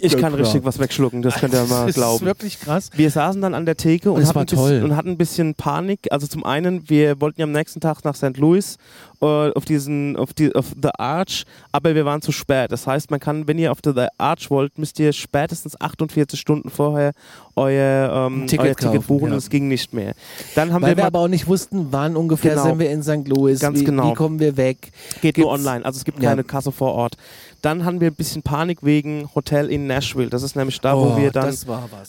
Ich 0.00 0.16
kann 0.16 0.32
richtig 0.34 0.64
was 0.64 0.78
wegschlucken, 0.78 1.20
das 1.20 1.34
könnt 1.34 1.52
ihr 1.52 1.64
mal 1.68 1.80
Das 1.86 1.88
ist 1.88 1.94
glauben. 1.96 2.24
wirklich 2.24 2.60
krass. 2.60 2.88
Wir 2.94 3.10
saßen 3.10 3.42
dann 3.42 3.54
an 3.54 3.66
der 3.66 3.76
Theke 3.76 4.12
und 4.12 4.20
Das 4.20 4.32
hatten, 4.32 4.46
bisschen, 4.46 4.84
und 4.84 4.96
hatten 4.96 5.08
ein 5.08 5.16
bisschen 5.18 5.54
Panik. 5.56 6.06
Also 6.12 6.28
zum 6.28 6.44
einen, 6.44 6.88
wir 6.88 7.20
wollten 7.20 7.40
ja 7.40 7.46
am 7.46 7.52
nächsten 7.52 7.80
Tag 7.80 8.04
nach 8.04 8.14
St. 8.14 8.36
Louis 8.36 8.76
äh, 8.76 8.78
auf 9.26 9.64
diesen, 9.66 10.16
auf 10.16 10.32
die, 10.32 10.54
auf 10.54 10.66
The 10.82 10.88
Arch, 10.98 11.44
aber 11.72 11.94
wir 11.94 12.04
waren 12.04 12.22
zu 12.22 12.32
spät. 12.32 12.72
Das 12.72 12.86
heißt, 12.86 13.10
man 13.10 13.20
kann, 13.20 13.46
wenn 13.46 13.58
ihr 13.58 13.70
auf 13.70 13.78
The 13.84 14.06
Arch 14.18 14.50
wollt, 14.50 14.78
müsst 14.78 14.98
ihr 14.98 15.12
spätestens 15.12 15.78
48 15.80 16.40
Stunden 16.40 16.70
vorher 16.70 17.12
euer, 17.56 18.26
ähm, 18.28 18.46
Ticket 18.46 18.66
euer 18.66 18.74
Ticket 18.76 18.94
kaufen, 18.94 19.06
buchen. 19.06 19.28
ja. 19.28 19.34
Das 19.34 19.50
ging 19.50 19.68
nicht 19.68 19.92
mehr. 19.92 20.14
Dann 20.54 20.72
haben 20.72 20.82
Weil 20.82 20.92
wir, 20.92 20.96
wir 20.98 21.06
aber 21.06 21.18
auch 21.20 21.28
nicht 21.28 21.46
wussten, 21.46 21.88
wann 21.90 22.16
ungefähr 22.16 22.52
Genau. 22.54 22.64
sind 22.64 22.78
wir 22.78 22.90
in 22.90 23.02
St. 23.02 23.28
Louis, 23.28 23.60
Ganz 23.60 23.80
wie, 23.80 23.84
genau. 23.84 24.10
wie 24.10 24.14
kommen 24.14 24.38
wir 24.40 24.56
weg. 24.56 24.90
geht 25.20 25.36
nur 25.36 25.50
gibt's- 25.52 25.66
online, 25.66 25.84
also 25.84 25.98
es 25.98 26.04
gibt 26.04 26.22
Ja. 26.22 26.30
keine 26.30 26.44
Kasse 26.44 26.72
vor 26.72 26.94
Ort. 26.94 27.16
Dann 27.62 27.84
haben 27.84 28.00
wir 28.00 28.08
ein 28.08 28.14
bisschen 28.14 28.42
Panik 28.42 28.82
wegen 28.82 29.28
Hotel 29.34 29.70
in 29.70 29.86
Nashville. 29.86 30.30
Das 30.30 30.42
ist 30.42 30.56
nämlich 30.56 30.80
da, 30.80 30.96
wo 30.96 31.12
Oh, 31.12 31.16
wir 31.16 31.30
dann 31.30 31.54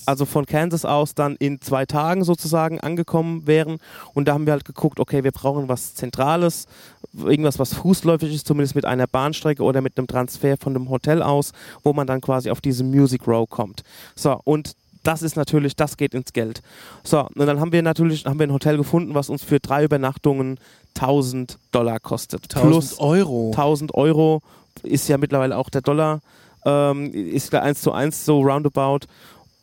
also 0.05 0.25
von 0.25 0.45
Kansas 0.45 0.85
aus 0.85 1.13
dann 1.15 1.35
in 1.37 1.61
zwei 1.61 1.85
Tagen 1.85 2.23
sozusagen 2.23 2.79
angekommen 2.79 3.47
wären. 3.47 3.77
Und 4.13 4.27
da 4.27 4.33
haben 4.33 4.45
wir 4.45 4.53
halt 4.53 4.65
geguckt, 4.65 4.99
okay, 4.99 5.23
wir 5.23 5.31
brauchen 5.31 5.67
was 5.67 5.95
Zentrales, 5.95 6.67
irgendwas, 7.13 7.59
was 7.59 7.73
fußläufig 7.73 8.33
ist, 8.33 8.47
zumindest 8.47 8.75
mit 8.75 8.85
einer 8.85 9.07
Bahnstrecke 9.07 9.63
oder 9.63 9.81
mit 9.81 9.97
einem 9.97 10.07
Transfer 10.07 10.55
von 10.57 10.73
dem 10.73 10.89
Hotel 10.89 11.21
aus, 11.21 11.51
wo 11.83 11.93
man 11.93 12.07
dann 12.07 12.21
quasi 12.21 12.49
auf 12.49 12.61
diese 12.61 12.83
Music 12.83 13.27
Row 13.27 13.49
kommt. 13.49 13.83
So, 14.15 14.39
und 14.43 14.73
das 15.03 15.23
ist 15.23 15.35
natürlich, 15.35 15.75
das 15.75 15.97
geht 15.97 16.13
ins 16.13 16.31
Geld. 16.31 16.61
So, 17.03 17.21
und 17.35 17.47
dann 17.47 17.59
haben 17.59 17.71
wir 17.71 17.81
natürlich 17.81 18.25
haben 18.25 18.39
wir 18.39 18.47
ein 18.47 18.53
Hotel 18.53 18.77
gefunden, 18.77 19.15
was 19.15 19.29
uns 19.29 19.43
für 19.43 19.59
drei 19.59 19.83
Übernachtungen 19.83 20.59
1000 20.95 21.57
Dollar 21.71 21.99
kostet. 21.99 22.43
1000 22.55 22.71
Plus 22.71 22.99
Euro. 22.99 23.47
1000 23.51 23.93
Euro 23.95 24.41
ist 24.83 25.07
ja 25.07 25.17
mittlerweile 25.17 25.57
auch 25.57 25.69
der 25.69 25.81
Dollar. 25.81 26.19
ähm, 26.65 27.11
ist 27.13 27.53
da 27.53 27.61
1 27.61 27.81
zu 27.81 27.91
1 27.91 28.25
so 28.25 28.41
roundabout. 28.41 29.07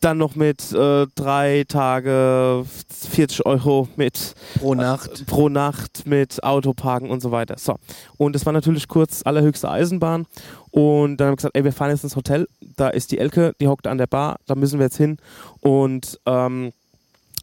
Dann 0.01 0.17
noch 0.17 0.35
mit 0.37 0.71
äh, 0.71 1.07
drei 1.15 1.65
Tage 1.67 2.63
40 3.11 3.45
Euro 3.45 3.89
mit 3.97 4.33
Pro 4.57 4.73
Nacht. 4.73 5.21
äh, 5.21 5.23
pro 5.25 5.49
Nacht 5.49 6.05
mit 6.05 6.41
Autoparken 6.41 7.09
und 7.09 7.21
so 7.21 7.31
weiter. 7.31 7.55
So. 7.57 7.75
Und 8.15 8.33
das 8.33 8.45
war 8.45 8.53
natürlich 8.53 8.87
kurz 8.87 9.23
allerhöchste 9.25 9.69
Eisenbahn. 9.69 10.25
Und 10.71 11.17
dann 11.17 11.27
haben 11.27 11.31
wir 11.33 11.35
gesagt, 11.37 11.57
ey, 11.57 11.65
wir 11.65 11.73
fahren 11.73 11.89
jetzt 11.91 12.03
ins 12.05 12.15
Hotel. 12.15 12.47
Da 12.77 12.87
ist 12.89 13.11
die 13.11 13.17
Elke, 13.17 13.53
die 13.59 13.67
hockt 13.67 13.87
an 13.87 13.97
der 13.97 14.07
Bar, 14.07 14.37
da 14.45 14.55
müssen 14.55 14.79
wir 14.79 14.85
jetzt 14.85 14.95
hin. 14.97 15.17
Und 15.59 16.17
ähm, 16.25 16.71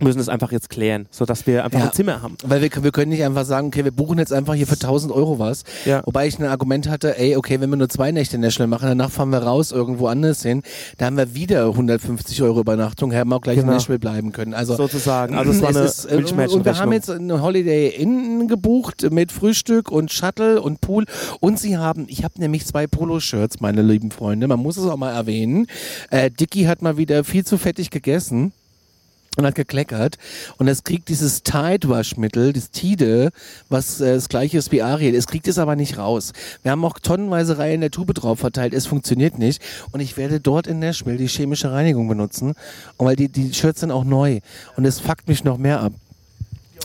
müssen 0.00 0.18
es 0.20 0.28
einfach 0.28 0.52
jetzt 0.52 0.70
klären, 0.70 1.06
sodass 1.10 1.46
wir 1.46 1.64
einfach 1.64 1.78
Ja. 1.78 1.86
ein 1.86 1.92
Zimmer 1.92 2.22
haben. 2.22 2.36
Weil 2.44 2.62
wir, 2.62 2.70
wir 2.82 2.92
können 2.92 3.10
nicht 3.10 3.22
einfach 3.24 3.44
sagen, 3.44 3.68
okay, 3.68 3.84
wir 3.84 3.92
buchen 3.92 4.18
jetzt 4.18 4.32
einfach 4.32 4.54
hier 4.54 4.66
für 4.66 4.74
1000 4.74 5.12
Euro 5.12 5.38
was. 5.38 5.64
Ja. 5.84 6.02
Wobei 6.04 6.26
ich 6.26 6.38
ein 6.38 6.44
Argument 6.46 6.88
hatte, 6.88 7.18
ey, 7.18 7.36
okay, 7.36 7.60
wenn 7.60 7.70
wir 7.70 7.76
nur 7.76 7.88
zwei 7.88 8.12
Nächte 8.12 8.36
in 8.36 8.50
Schnell 8.50 8.68
machen, 8.68 8.86
danach 8.88 9.10
fahren 9.10 9.30
wir 9.30 9.38
raus 9.38 9.72
irgendwo 9.72 10.06
anders 10.06 10.42
hin, 10.42 10.62
da 10.98 11.06
haben 11.06 11.16
wir 11.16 11.34
wieder 11.34 11.66
150 11.66 12.42
Euro 12.42 12.60
Übernachtung, 12.60 13.10
hätten 13.10 13.28
wir 13.30 13.36
auch 13.36 13.40
gleich 13.40 13.56
in 13.56 13.62
Genau. 13.62 13.74
Nashville 13.74 13.98
bleiben 13.98 14.32
können. 14.32 14.54
Also 14.54 14.76
sozusagen. 14.76 15.34
Also 15.36 15.50
es 15.52 15.62
war 15.62 15.70
eine 15.70 15.80
ist, 15.80 16.04
äh. 16.04 16.16
Und 16.16 16.64
wir 16.64 16.78
haben 16.78 16.92
jetzt 16.92 17.10
eine 17.10 17.42
Holiday 17.42 17.88
Inn 17.88 18.48
gebucht 18.48 19.10
mit 19.10 19.32
Frühstück 19.32 19.90
und 19.90 20.12
Shuttle 20.12 20.60
und 20.62 20.80
Pool. 20.80 21.04
Und 21.40 21.58
sie 21.58 21.76
haben, 21.76 22.06
ich 22.08 22.24
habe 22.24 22.34
nämlich 22.38 22.66
zwei 22.66 22.86
Poloshirts, 22.86 23.60
meine 23.60 23.82
lieben 23.82 24.10
Freunde, 24.10 24.46
man 24.48 24.60
muss 24.60 24.76
es 24.76 24.86
auch 24.86 24.96
mal 24.96 25.12
erwähnen. 25.12 25.66
Äh, 26.10 26.30
Dicky 26.30 26.64
hat 26.64 26.82
mal 26.82 26.96
wieder 26.96 27.24
viel 27.24 27.44
zu 27.44 27.58
fettig 27.58 27.90
gegessen 27.90 28.52
und 29.36 29.46
hat 29.46 29.54
gekleckert 29.54 30.16
und 30.58 30.68
es 30.68 30.84
kriegt 30.84 31.08
dieses 31.08 31.42
Tide 31.42 31.88
Waschmittel, 31.88 32.52
das 32.52 32.70
Tide, 32.70 33.30
was 33.68 34.00
äh, 34.00 34.14
das 34.14 34.28
gleiche 34.28 34.58
ist 34.58 34.72
wie 34.72 34.82
Ariel. 34.82 35.14
Es 35.14 35.26
kriegt 35.26 35.46
es 35.48 35.58
aber 35.58 35.76
nicht 35.76 35.98
raus. 35.98 36.32
Wir 36.62 36.72
haben 36.72 36.84
auch 36.84 36.98
tonnenweise 36.98 37.58
Reihe 37.58 37.74
in 37.74 37.80
der 37.80 37.90
Tube 37.90 38.14
drauf 38.14 38.40
verteilt. 38.40 38.74
Es 38.74 38.86
funktioniert 38.86 39.38
nicht 39.38 39.62
und 39.92 40.00
ich 40.00 40.16
werde 40.16 40.40
dort 40.40 40.66
in 40.66 40.78
Nashville 40.78 41.16
die 41.16 41.28
chemische 41.28 41.70
Reinigung 41.70 42.08
benutzen, 42.08 42.54
und 42.96 43.06
weil 43.06 43.16
die 43.16 43.28
die 43.28 43.52
Shirts 43.52 43.80
sind 43.80 43.90
auch 43.90 44.04
neu 44.04 44.40
und 44.76 44.84
es 44.84 45.00
fuckt 45.00 45.28
mich 45.28 45.44
noch 45.44 45.58
mehr 45.58 45.80
ab. 45.80 45.92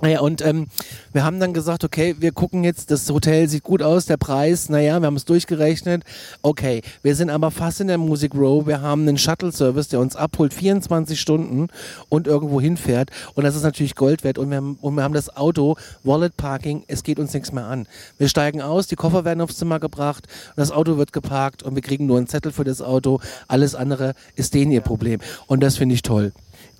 Naja, 0.01 0.21
und 0.21 0.43
ähm, 0.43 0.67
wir 1.13 1.23
haben 1.23 1.39
dann 1.39 1.53
gesagt, 1.53 1.83
okay, 1.83 2.15
wir 2.19 2.31
gucken 2.31 2.63
jetzt, 2.63 2.89
das 2.89 3.09
Hotel 3.09 3.47
sieht 3.49 3.63
gut 3.63 3.83
aus, 3.83 4.05
der 4.05 4.17
Preis, 4.17 4.69
naja, 4.69 4.99
wir 4.99 5.05
haben 5.05 5.15
es 5.15 5.25
durchgerechnet. 5.25 6.03
Okay, 6.41 6.81
wir 7.03 7.15
sind 7.15 7.29
aber 7.29 7.51
fast 7.51 7.81
in 7.81 7.87
der 7.87 7.97
Music 7.97 8.33
Row, 8.33 8.65
wir 8.65 8.81
haben 8.81 9.01
einen 9.01 9.17
Shuttle-Service, 9.17 9.89
der 9.89 9.99
uns 9.99 10.15
abholt 10.15 10.53
24 10.53 11.19
Stunden 11.19 11.67
und 12.09 12.25
irgendwo 12.25 12.59
hinfährt. 12.61 13.11
Und 13.35 13.43
das 13.43 13.55
ist 13.55 13.63
natürlich 13.63 13.95
Gold 13.95 14.23
wert. 14.23 14.37
Und 14.37 14.49
wir 14.49 14.57
haben, 14.57 14.77
und 14.81 14.95
wir 14.95 15.03
haben 15.03 15.13
das 15.13 15.35
Auto, 15.35 15.75
Wallet 16.03 16.35
Parking, 16.35 16.83
es 16.87 17.03
geht 17.03 17.19
uns 17.19 17.33
nichts 17.33 17.51
mehr 17.51 17.65
an. 17.65 17.87
Wir 18.17 18.29
steigen 18.29 18.61
aus, 18.61 18.87
die 18.87 18.95
Koffer 18.95 19.25
werden 19.25 19.41
aufs 19.41 19.57
Zimmer 19.57 19.79
gebracht, 19.79 20.27
das 20.55 20.71
Auto 20.71 20.97
wird 20.97 21.13
geparkt 21.13 21.63
und 21.63 21.75
wir 21.75 21.81
kriegen 21.81 22.05
nur 22.05 22.17
einen 22.17 22.27
Zettel 22.27 22.51
für 22.51 22.63
das 22.63 22.81
Auto. 22.81 23.19
Alles 23.47 23.75
andere 23.75 24.13
ist 24.35 24.53
denen 24.53 24.71
ihr 24.71 24.81
Problem. 24.81 25.19
Und 25.47 25.61
das 25.61 25.77
finde 25.77 25.95
ich 25.95 26.01
toll. 26.01 26.31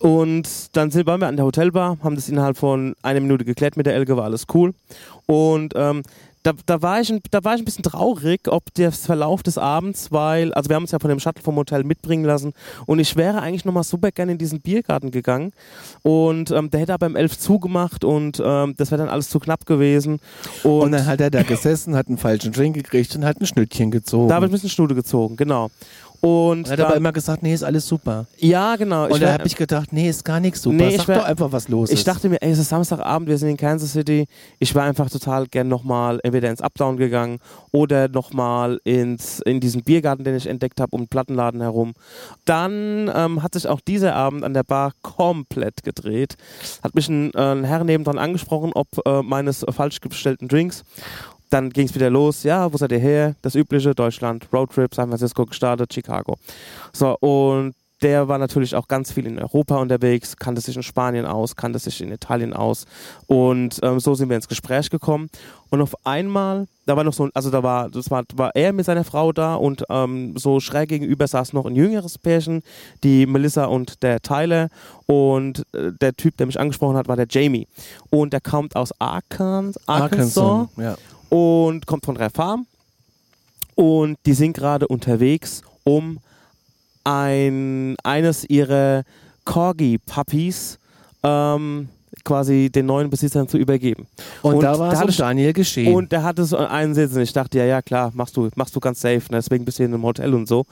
Und 0.02 0.76
dann 0.76 0.90
sind, 0.90 1.06
waren 1.06 1.22
wir 1.22 1.28
an 1.28 1.36
der 1.36 1.46
Hotelbar, 1.46 1.98
haben 2.04 2.16
das 2.16 2.28
innerhalb 2.28 2.58
von 2.58 2.96
einer 3.04 3.20
Minute 3.20 3.46
geklärt 3.46 3.78
mit 3.78 3.86
der 3.86 3.94
Elke, 3.94 4.18
war 4.18 4.24
alles 4.24 4.48
cool. 4.52 4.74
Und 5.28 5.74
ähm, 5.76 6.02
da, 6.44 6.54
da, 6.66 6.82
war 6.82 7.00
ich 7.00 7.12
ein, 7.12 7.20
da 7.30 7.44
war 7.44 7.54
ich 7.54 7.62
ein 7.62 7.66
bisschen 7.66 7.84
traurig, 7.84 8.48
ob 8.48 8.74
der 8.74 8.92
Verlauf 8.92 9.44
des 9.44 9.60
Abends, 9.60 10.12
weil, 10.12 10.54
also 10.54 10.70
wir 10.70 10.76
haben 10.76 10.84
uns 10.84 10.92
ja 10.92 10.98
von 10.98 11.10
dem 11.10 11.20
Shuttle 11.20 11.44
vom 11.44 11.56
Hotel 11.56 11.84
mitbringen 11.84 12.26
lassen 12.26 12.54
und 12.88 12.98
ich 12.98 13.16
wäre 13.16 13.42
eigentlich 13.42 13.64
nochmal 13.64 13.84
super 13.84 14.12
gerne 14.12 14.32
in 14.32 14.38
diesen 14.40 14.60
Biergarten 14.60 15.12
gegangen 15.12 15.54
und 16.02 16.50
ähm, 16.50 16.72
der 16.72 16.80
hätte 16.80 16.96
aber 16.96 17.06
um 17.06 17.16
11 17.16 17.38
zugemacht 17.38 18.04
und 18.04 18.42
ähm, 18.44 18.74
das 18.76 18.90
wäre 18.90 19.04
dann 19.04 19.10
alles 19.10 19.30
zu 19.30 19.40
knapp 19.40 19.68
gewesen. 19.68 20.20
Und, 20.64 20.72
Und, 20.72 20.92
dann 20.94 21.06
hat 21.06 21.22
er 21.22 21.30
da 21.30 21.44
gesessen, 21.44 21.96
hat 21.96 22.08
einen 22.08 22.18
falschen 22.18 22.52
Drink 22.52 22.76
gekriegt 22.76 23.16
und 23.16 23.24
hat 23.24 23.40
ein 23.40 23.46
Schnittchen 23.46 23.92
gezogen. 23.92 24.28
da 24.28 24.36
habe 24.36 24.48
ich 24.48 24.50
ein 24.50 24.54
bisschen 24.54 24.70
Schnude 24.70 24.96
gezogen, 24.96 25.36
genau. 25.36 25.70
Und 26.22 26.68
er 26.68 26.74
hat 26.74 26.80
aber 26.82 26.96
immer 26.96 27.12
gesagt, 27.12 27.42
nee, 27.42 27.54
ist 27.54 27.64
alles 27.64 27.88
super. 27.88 28.28
ja, 28.38 28.76
genau. 28.76 29.08
Und 29.08 29.22
da 29.22 29.34
habe 29.34 29.48
ich 29.48 29.56
gedacht, 29.56 29.92
nee, 29.92 30.08
ist 30.08 30.24
gar 30.24 30.40
nichts 30.40 30.62
super. 30.62 30.76
Nee, 30.76 30.90
ich 30.90 30.98
Sag 30.98 31.08
wär- 31.08 31.18
doch 31.18 31.26
einfach, 31.26 31.52
was 31.52 31.68
los 31.68 31.90
ist. 31.90 31.98
Ich 31.98 32.04
dachte 32.04 32.30
mir, 32.30 32.40
ey, 32.42 32.52
es 32.52 32.60
ist 32.60 32.70
Samstagabend, 32.70 33.28
wir 33.28 33.38
sind 33.40 33.50
in 33.50 33.58
Kansas 33.58 33.92
City. 33.94 34.28
Ich 34.60 34.76
wäre 34.76 34.86
einfach 34.86 35.10
total 35.10 35.48
gern 35.48 35.68
nochmal 35.68 36.20
entweder 36.24 36.50
ins 36.52 36.62
Updown 36.62 36.98
gegangen 36.98 37.40
oder 37.72 38.08
nochmal 38.08 38.80
ins 38.84 39.40
in 39.40 39.60
diesen 39.60 39.84
Biergarten, 39.84 40.24
den 40.24 40.36
ich 40.36 40.46
entdeckt 40.46 40.80
habe, 40.80 40.96
um 40.96 41.02
den 41.04 41.08
Plattenladen 41.08 41.62
herum. 41.62 41.94
Dann 42.46 43.12
ähm, 43.14 43.42
hat 43.42 43.54
sich 43.56 43.68
auch 43.68 43.82
dieser 43.82 44.14
Abend 44.16 44.44
an 44.44 44.54
der 44.54 44.64
Bar 44.64 44.94
komplett 45.02 45.84
gedreht. 45.84 46.36
Hat 46.84 46.94
mich 46.94 47.10
ein, 47.10 47.34
äh, 47.34 47.52
ein 47.52 47.64
Herr 47.64 47.84
nebendran 47.84 48.20
angesprochen, 48.20 48.72
ob 48.76 48.88
äh, 49.08 49.24
meines 49.24 49.66
falsch 49.72 50.00
bestellten 50.00 50.48
Drinks. 50.48 50.84
Dann 51.52 51.70
ging 51.70 51.86
es 51.86 51.94
wieder 51.94 52.10
los. 52.10 52.42
Ja, 52.44 52.72
wo 52.74 52.78
seid 52.78 52.92
ihr 52.94 53.00
her? 53.00 53.36
Das 53.44 53.54
übliche, 53.56 53.94
Deutschland, 53.94 54.48
Roadtrip, 54.52 54.96
San 54.96 55.10
Francisco 55.10 55.46
gestartet, 55.46 55.94
Chicago. 55.94 56.38
So, 56.94 57.16
und 57.20 57.74
der 58.02 58.28
war 58.28 58.40
natürlich 58.40 58.74
auch 58.76 58.88
ganz 58.88 59.12
viel 59.12 59.28
in 59.28 59.38
Europa 59.38 59.76
unterwegs, 59.78 60.36
kannte 60.36 60.60
sich 60.60 60.76
in 60.76 60.82
Spanien 60.82 61.28
aus, 61.28 61.56
kannte 61.56 61.78
sich 61.78 62.02
in 62.02 62.12
Italien 62.12 62.52
aus. 62.52 62.86
Und 63.28 63.80
ähm, 63.84 64.00
so 64.00 64.16
sind 64.16 64.30
wir 64.30 64.38
ins 64.38 64.48
Gespräch 64.48 64.90
gekommen. 64.90 65.30
Und 65.70 65.82
auf 65.84 65.94
einmal, 66.04 66.66
da 66.88 66.96
war 66.98 67.04
noch 67.04 67.14
so, 67.14 67.26
ein- 67.26 67.32
also 67.36 67.52
da 67.52 67.62
war, 67.62 67.92
das 67.92 68.10
war, 68.10 68.24
war 68.34 68.56
er 68.56 68.74
mit 68.74 68.86
seiner 68.88 69.04
Frau 69.04 69.32
da 69.34 69.54
und 69.54 69.84
ähm, 69.90 70.34
so 70.36 70.60
schräg 70.60 70.90
gegenüber 70.90 71.28
saß 71.28 71.54
noch 71.54 71.66
ein 71.68 71.76
jüngeres 71.76 72.18
Pärchen, 72.18 72.64
die 73.04 73.28
Melissa 73.28 73.66
und 73.66 74.02
der 74.02 74.20
Tyler. 74.22 74.70
Und 75.06 75.64
äh, 75.76 75.92
der 76.02 76.14
Typ, 76.16 76.38
der 76.38 76.48
mich 76.48 76.60
angesprochen 76.60 76.98
hat, 76.98 77.08
war 77.08 77.18
der 77.18 77.28
Jamie. 77.30 77.68
Und 78.10 78.34
der 78.34 78.42
kommt 78.42 78.76
aus 78.76 78.94
Arkan- 79.00 79.76
Arkansas 79.86 79.88
Arkansas. 79.88 80.68
Ja. 80.78 80.96
Und 81.32 81.88
kommt 81.88 82.06
von 82.06 82.16
der 82.16 82.30
Farm. 82.30 82.68
Und 83.76 84.18
die 84.26 84.34
sind 84.34 84.54
gerade 84.54 84.88
unterwegs, 84.88 85.62
um 85.86 86.20
ein, 87.04 87.96
eines 88.04 88.44
ihrer 88.50 89.04
Corgi-Puppies 89.46 90.78
ähm, 91.24 91.88
quasi 92.26 92.70
den 92.70 92.86
neuen 92.86 93.10
Besitzern 93.10 93.48
zu 93.48 93.58
übergeben. 93.58 94.08
Und, 94.42 94.56
Und 94.56 94.64
da 94.64 94.78
war 94.78 94.92
da 94.92 95.04
es 95.06 95.16
Daniel 95.16 95.54
geschehen. 95.54 95.96
Und 95.96 96.12
der 96.12 96.22
hatte 96.24 96.44
so 96.44 96.58
einen 96.58 96.94
Sitz 96.94 97.16
und 97.16 97.22
ich 97.22 97.34
dachte, 97.34 97.58
ja, 97.60 97.66
ja, 97.66 97.82
klar, 97.82 98.12
machst 98.14 98.36
du, 98.36 98.50
machst 98.56 98.76
du 98.76 98.82
ganz 98.82 99.00
safe, 99.00 99.24
ne? 99.32 99.38
deswegen 99.38 99.64
bist 99.64 99.80
du 99.80 99.84
hier 99.84 99.88
in 99.88 99.94
einem 99.94 100.04
Hotel 100.04 100.34
und 100.34 100.48
so. 100.48 100.66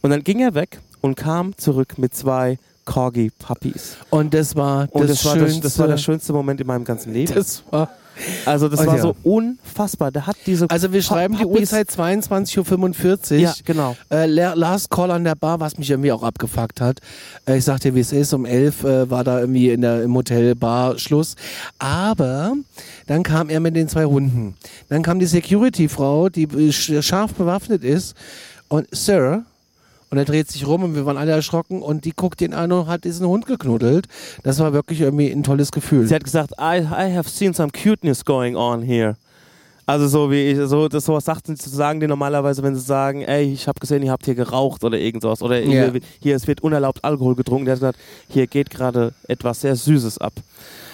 Und 0.00 0.10
dann 0.10 0.24
ging 0.24 0.40
er 0.40 0.54
weg 0.54 0.80
und 1.02 1.14
kam 1.14 1.56
zurück 1.58 1.98
mit 1.98 2.14
zwei 2.14 2.58
Corgi-Puppies. 2.86 3.98
Und 4.08 4.32
das 4.32 4.56
war 4.56 4.88
Und 4.90 5.02
das, 5.02 5.18
das, 5.18 5.24
war 5.26 5.34
schönste. 5.34 5.60
das, 5.60 5.72
das 5.72 5.78
war 5.78 5.88
der 5.88 5.98
schönste 5.98 6.32
Moment 6.32 6.60
in 6.60 6.66
meinem 6.66 6.84
ganzen 6.84 7.12
Leben. 7.12 7.34
das 7.34 7.62
war, 7.70 7.90
also 8.46 8.68
das 8.68 8.80
Oh, 8.80 8.86
war 8.86 8.96
ja. 8.96 9.02
so 9.02 9.16
unfassbar. 9.22 10.10
Der 10.10 10.26
hat 10.26 10.36
diese 10.46 10.68
also 10.70 10.92
wir 10.92 11.02
schreiben 11.02 11.36
die 11.36 11.44
Puppies- 11.44 11.72
Uhrzeit 11.72 11.90
22.45 11.90 13.32
Uhr. 13.32 13.38
Ja, 13.38 13.54
genau. 13.64 13.96
Äh, 14.10 14.26
La- 14.26 14.54
Last 14.54 14.90
Call 14.90 15.10
an 15.10 15.24
der 15.24 15.34
Bar, 15.34 15.60
was 15.60 15.78
mich 15.78 15.90
irgendwie 15.90 16.12
auch 16.12 16.22
abgefuckt 16.22 16.80
hat. 16.80 17.00
Äh, 17.46 17.58
ich 17.58 17.64
sagte, 17.64 17.94
wie 17.94 18.00
es 18.00 18.12
ist, 18.12 18.32
um 18.32 18.44
11 18.44 18.84
äh, 18.84 19.10
war 19.10 19.24
da 19.24 19.40
irgendwie 19.40 19.70
in 19.70 19.80
der, 19.82 20.02
im 20.02 20.14
Hotel 20.14 20.54
Bar 20.54 20.98
Schluss. 20.98 21.34
Aber 21.78 22.54
dann 23.06 23.22
kam 23.22 23.48
er 23.50 23.60
mit 23.60 23.76
den 23.76 23.88
zwei 23.88 24.04
Hunden. 24.04 24.54
Dann 24.88 25.02
kam 25.02 25.18
die 25.18 25.26
Security-Frau, 25.26 26.28
die 26.28 26.44
äh, 26.44 26.70
sch- 26.70 27.02
scharf 27.02 27.34
bewaffnet 27.34 27.84
ist 27.84 28.14
und 28.68 28.86
Sir, 28.92 29.44
und 30.10 30.18
er 30.18 30.24
dreht 30.24 30.50
sich 30.50 30.66
rum 30.66 30.82
und 30.82 30.94
wir 30.94 31.06
waren 31.06 31.16
alle 31.16 31.32
erschrocken 31.32 31.82
und 31.82 32.04
die 32.04 32.12
guckt 32.12 32.40
ihn 32.42 32.52
an 32.52 32.72
und 32.72 32.88
hat 32.88 33.04
diesen 33.04 33.26
Hund 33.26 33.46
geknuddelt. 33.46 34.06
Das 34.42 34.58
war 34.58 34.72
wirklich 34.72 35.00
irgendwie 35.00 35.30
ein 35.30 35.42
tolles 35.42 35.70
Gefühl. 35.70 36.06
Sie 36.06 36.14
hat 36.14 36.24
gesagt, 36.24 36.52
I, 36.60 36.80
I 36.80 37.14
have 37.14 37.28
seen 37.28 37.54
some 37.54 37.70
cuteness 37.70 38.24
going 38.24 38.56
on 38.56 38.82
here. 38.82 39.16
Also 39.86 40.06
so 40.06 40.30
wie 40.30 40.50
ich, 40.50 40.58
so 40.68 40.88
das 40.88 41.04
sowas 41.04 41.24
sagten, 41.24 41.56
sagen 41.56 41.98
die 41.98 42.06
normalerweise, 42.06 42.62
wenn 42.62 42.76
sie 42.76 42.80
sagen, 42.80 43.22
ey, 43.22 43.52
ich 43.52 43.66
habe 43.66 43.80
gesehen, 43.80 44.04
ihr 44.04 44.12
habt 44.12 44.24
hier 44.24 44.36
geraucht 44.36 44.84
oder 44.84 44.96
irgend 44.96 45.22
sowas 45.22 45.42
oder 45.42 45.56
hier, 45.56 45.92
hier 46.20 46.36
es 46.36 46.46
wird 46.46 46.62
unerlaubt 46.62 47.02
Alkohol 47.04 47.34
getrunken. 47.34 47.64
Der 47.64 47.72
hat 47.72 47.80
gesagt, 47.80 47.98
hier 48.28 48.46
geht 48.46 48.70
gerade 48.70 49.12
etwas 49.26 49.62
sehr 49.62 49.74
Süßes 49.74 50.18
ab. 50.18 50.32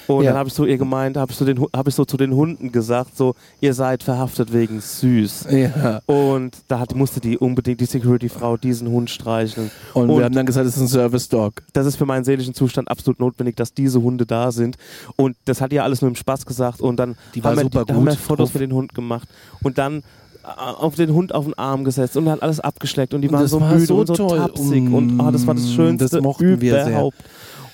Und 0.09 0.23
Ja. 0.25 0.31
dann 0.31 0.39
habe 0.39 0.49
ich 0.49 0.55
so 0.55 0.65
ihr 0.65 0.79
gemeint, 0.79 1.17
habe 1.17 1.33
ich, 1.33 1.37
so 1.39 1.45
den 1.45 1.61
hab 1.75 1.89
ich 1.89 1.95
so 1.95 2.05
zu 2.05 2.17
den 2.17 2.33
Hunden 2.35 2.71
gesagt, 2.73 3.17
so 3.17 3.35
ihr 3.61 3.75
seid 3.75 4.03
verhaftet 4.03 4.53
wegen 4.53 4.81
süß. 4.81 5.47
ja. 5.51 6.01
Und 6.07 6.57
da 6.69 6.79
hat, 6.79 6.95
musste 6.95 7.21
die 7.21 7.37
unbedingt 7.39 7.81
die 7.81 7.87
Security-Frau 7.87 8.57
diesen 8.57 8.89
Hund 8.89 9.11
streicheln. 9.11 9.71
Und, 9.95 10.11
Und- 10.11 10.19
wir 10.19 10.25
haben 10.25 10.35
dann 10.35 10.47
gesagt, 10.47 10.67
es 10.67 10.77
ist 10.77 10.83
ein 10.83 10.89
Service 10.89 11.29
Dog. 11.29 11.63
das 11.73 11.87
ist 11.87 11.97
für 11.97 12.07
meinen 12.07 12.25
seelischen 12.25 12.55
Zustand 12.55 12.89
absolut 12.91 13.19
notwendig, 13.21 13.57
dass 13.57 13.75
diese 13.75 14.01
Hunde 14.01 14.27
da 14.27 14.53
sind. 14.53 14.77
Und 15.17 15.37
das 15.45 15.61
hat 15.61 15.73
ja 15.73 15.83
alles 15.83 16.03
nur 16.03 16.09
im 16.09 16.17
Spaß 16.17 16.47
gesagt. 16.47 16.81
Und 16.81 16.97
dann 16.97 17.17
Die 17.35 17.43
haben, 17.43 17.57
wir, 17.57 17.85
da 17.85 17.95
haben 17.95 18.05
wir 18.07 18.13
Fotos 18.13 18.51
drauf. 18.51 18.55
mit 18.55 18.63
den 18.71 18.73
Hund 18.77 18.95
gemacht. 18.95 19.29
Und 19.63 19.79
dann 19.79 19.99
äh, 19.99 20.03
auf 20.79 20.95
den 20.95 21.13
Hund 21.13 21.35
auf 21.35 21.45
den 21.47 21.55
Arm 21.59 21.83
gesetzt 21.83 22.17
und 22.17 22.29
hat 22.29 22.43
alles 22.43 22.61
abgeschleckt. 22.61 23.13
Und 23.15 23.23
die 23.23 23.29
Und 23.29 23.35
waren 23.35 23.43
das 23.43 23.51
so 23.51 23.61
war 23.61 23.73
müde 23.73 23.87
so 23.87 23.97
und 23.99 24.07
so 24.07 24.15
toll. 24.15 24.39
tapsig. 24.39 24.93
Und 24.93 25.21
ah, 25.21 25.33
das 25.33 25.47
war 25.47 25.55
das 25.55 25.65
Mm, 25.65 25.75
Schönste 25.75 26.09
das 26.09 26.23
mochten 26.23 26.61
wir 26.61 26.73
sehr. 26.73 26.89
überhaupt. 26.91 27.17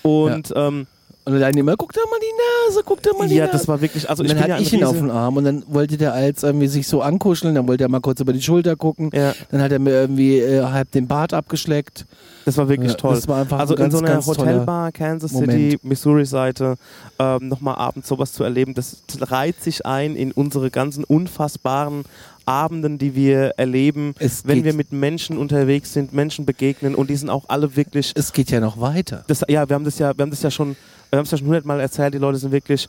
Und 0.02 0.52
ähm, 0.56 0.86
Und 1.24 1.38
dann 1.38 1.56
immer, 1.56 1.76
guck 1.76 1.92
dir 1.92 2.00
mal 2.10 2.18
die 2.20 2.70
Nase, 2.70 2.82
guck 2.84 3.00
dir 3.02 3.14
mal 3.16 3.28
die 3.28 3.36
ja, 3.36 3.44
Nase. 3.46 3.58
das 3.58 3.68
war 3.68 3.80
wirklich, 3.80 4.10
also 4.10 4.22
und 4.22 4.26
ich 4.26 4.32
dann 4.32 4.38
ja 4.40 4.54
hatte 4.54 4.54
ein 4.56 4.62
ich 4.62 4.72
ihn 4.72 4.82
auf 4.82 4.96
den 4.96 5.10
Arm 5.10 5.36
und 5.36 5.44
dann 5.44 5.62
wollte 5.68 5.96
der 5.96 6.12
als 6.14 6.42
irgendwie 6.42 6.66
sich 6.66 6.88
so 6.88 7.00
ankuscheln, 7.00 7.54
dann 7.54 7.68
wollte 7.68 7.84
er 7.84 7.88
mal 7.88 8.00
kurz 8.00 8.18
über 8.20 8.32
die 8.32 8.42
Schulter 8.42 8.74
gucken. 8.74 9.10
ja, 9.14 9.32
Dann 9.52 9.62
hat 9.62 9.70
er 9.70 9.78
mir 9.78 9.90
irgendwie 9.92 10.38
äh, 10.38 10.62
halb 10.64 10.90
den 10.90 11.06
Bart 11.06 11.32
abgeschleckt. 11.32 12.06
das 12.44 12.56
war 12.56 12.68
wirklich 12.68 12.90
Ja, 12.92 12.96
toll. 12.96 13.14
Das 13.14 13.28
war 13.28 13.40
einfach 13.40 13.60
Also 13.60 13.76
ganz, 13.76 13.94
in 13.94 14.00
so 14.00 14.04
einer 14.04 14.26
Hotelbar, 14.26 14.90
Kansas 14.90 15.30
City. 15.30 15.78
Missouri-Seite, 15.82 16.74
ähm, 17.20 17.48
nochmal 17.48 17.76
abends 17.76 18.08
sowas 18.08 18.32
zu 18.32 18.42
erleben, 18.42 18.74
das 18.74 18.96
reiht 19.20 19.62
sich 19.62 19.86
ein 19.86 20.16
in 20.16 20.32
unsere 20.32 20.70
ganzen 20.70 21.04
unfassbaren 21.04 22.04
Abenden, 22.44 22.98
die 22.98 23.14
wir 23.14 23.52
erleben, 23.58 24.14
Es 24.18 24.44
wenn 24.46 24.64
wir 24.64 24.74
mit 24.74 24.90
Menschen 24.90 25.38
unterwegs 25.38 25.92
sind, 25.92 26.12
Menschen 26.12 26.44
begegnen 26.44 26.96
und 26.96 27.08
die 27.10 27.14
sind 27.16 27.30
auch 27.30 27.44
alle 27.48 27.76
wirklich 27.76 28.10
Es 28.16 28.32
geht 28.32 28.50
ja 28.50 28.58
noch 28.58 28.80
weiter. 28.80 29.24
das, 29.28 29.44
ja, 29.48 29.68
wir 29.68 29.74
haben 29.74 29.84
das 29.84 30.00
ja, 30.00 30.16
wir 30.18 30.22
haben 30.22 30.30
das 30.30 30.42
ja 30.42 30.50
schon, 30.50 30.74
wir 31.12 31.18
haben 31.18 31.24
es 31.26 31.30
ja 31.30 31.36
schon 31.36 31.48
hundertmal 31.48 31.78
erzählt, 31.78 32.14
die 32.14 32.18
Leute 32.18 32.38
sind 32.38 32.52
wirklich 32.52 32.88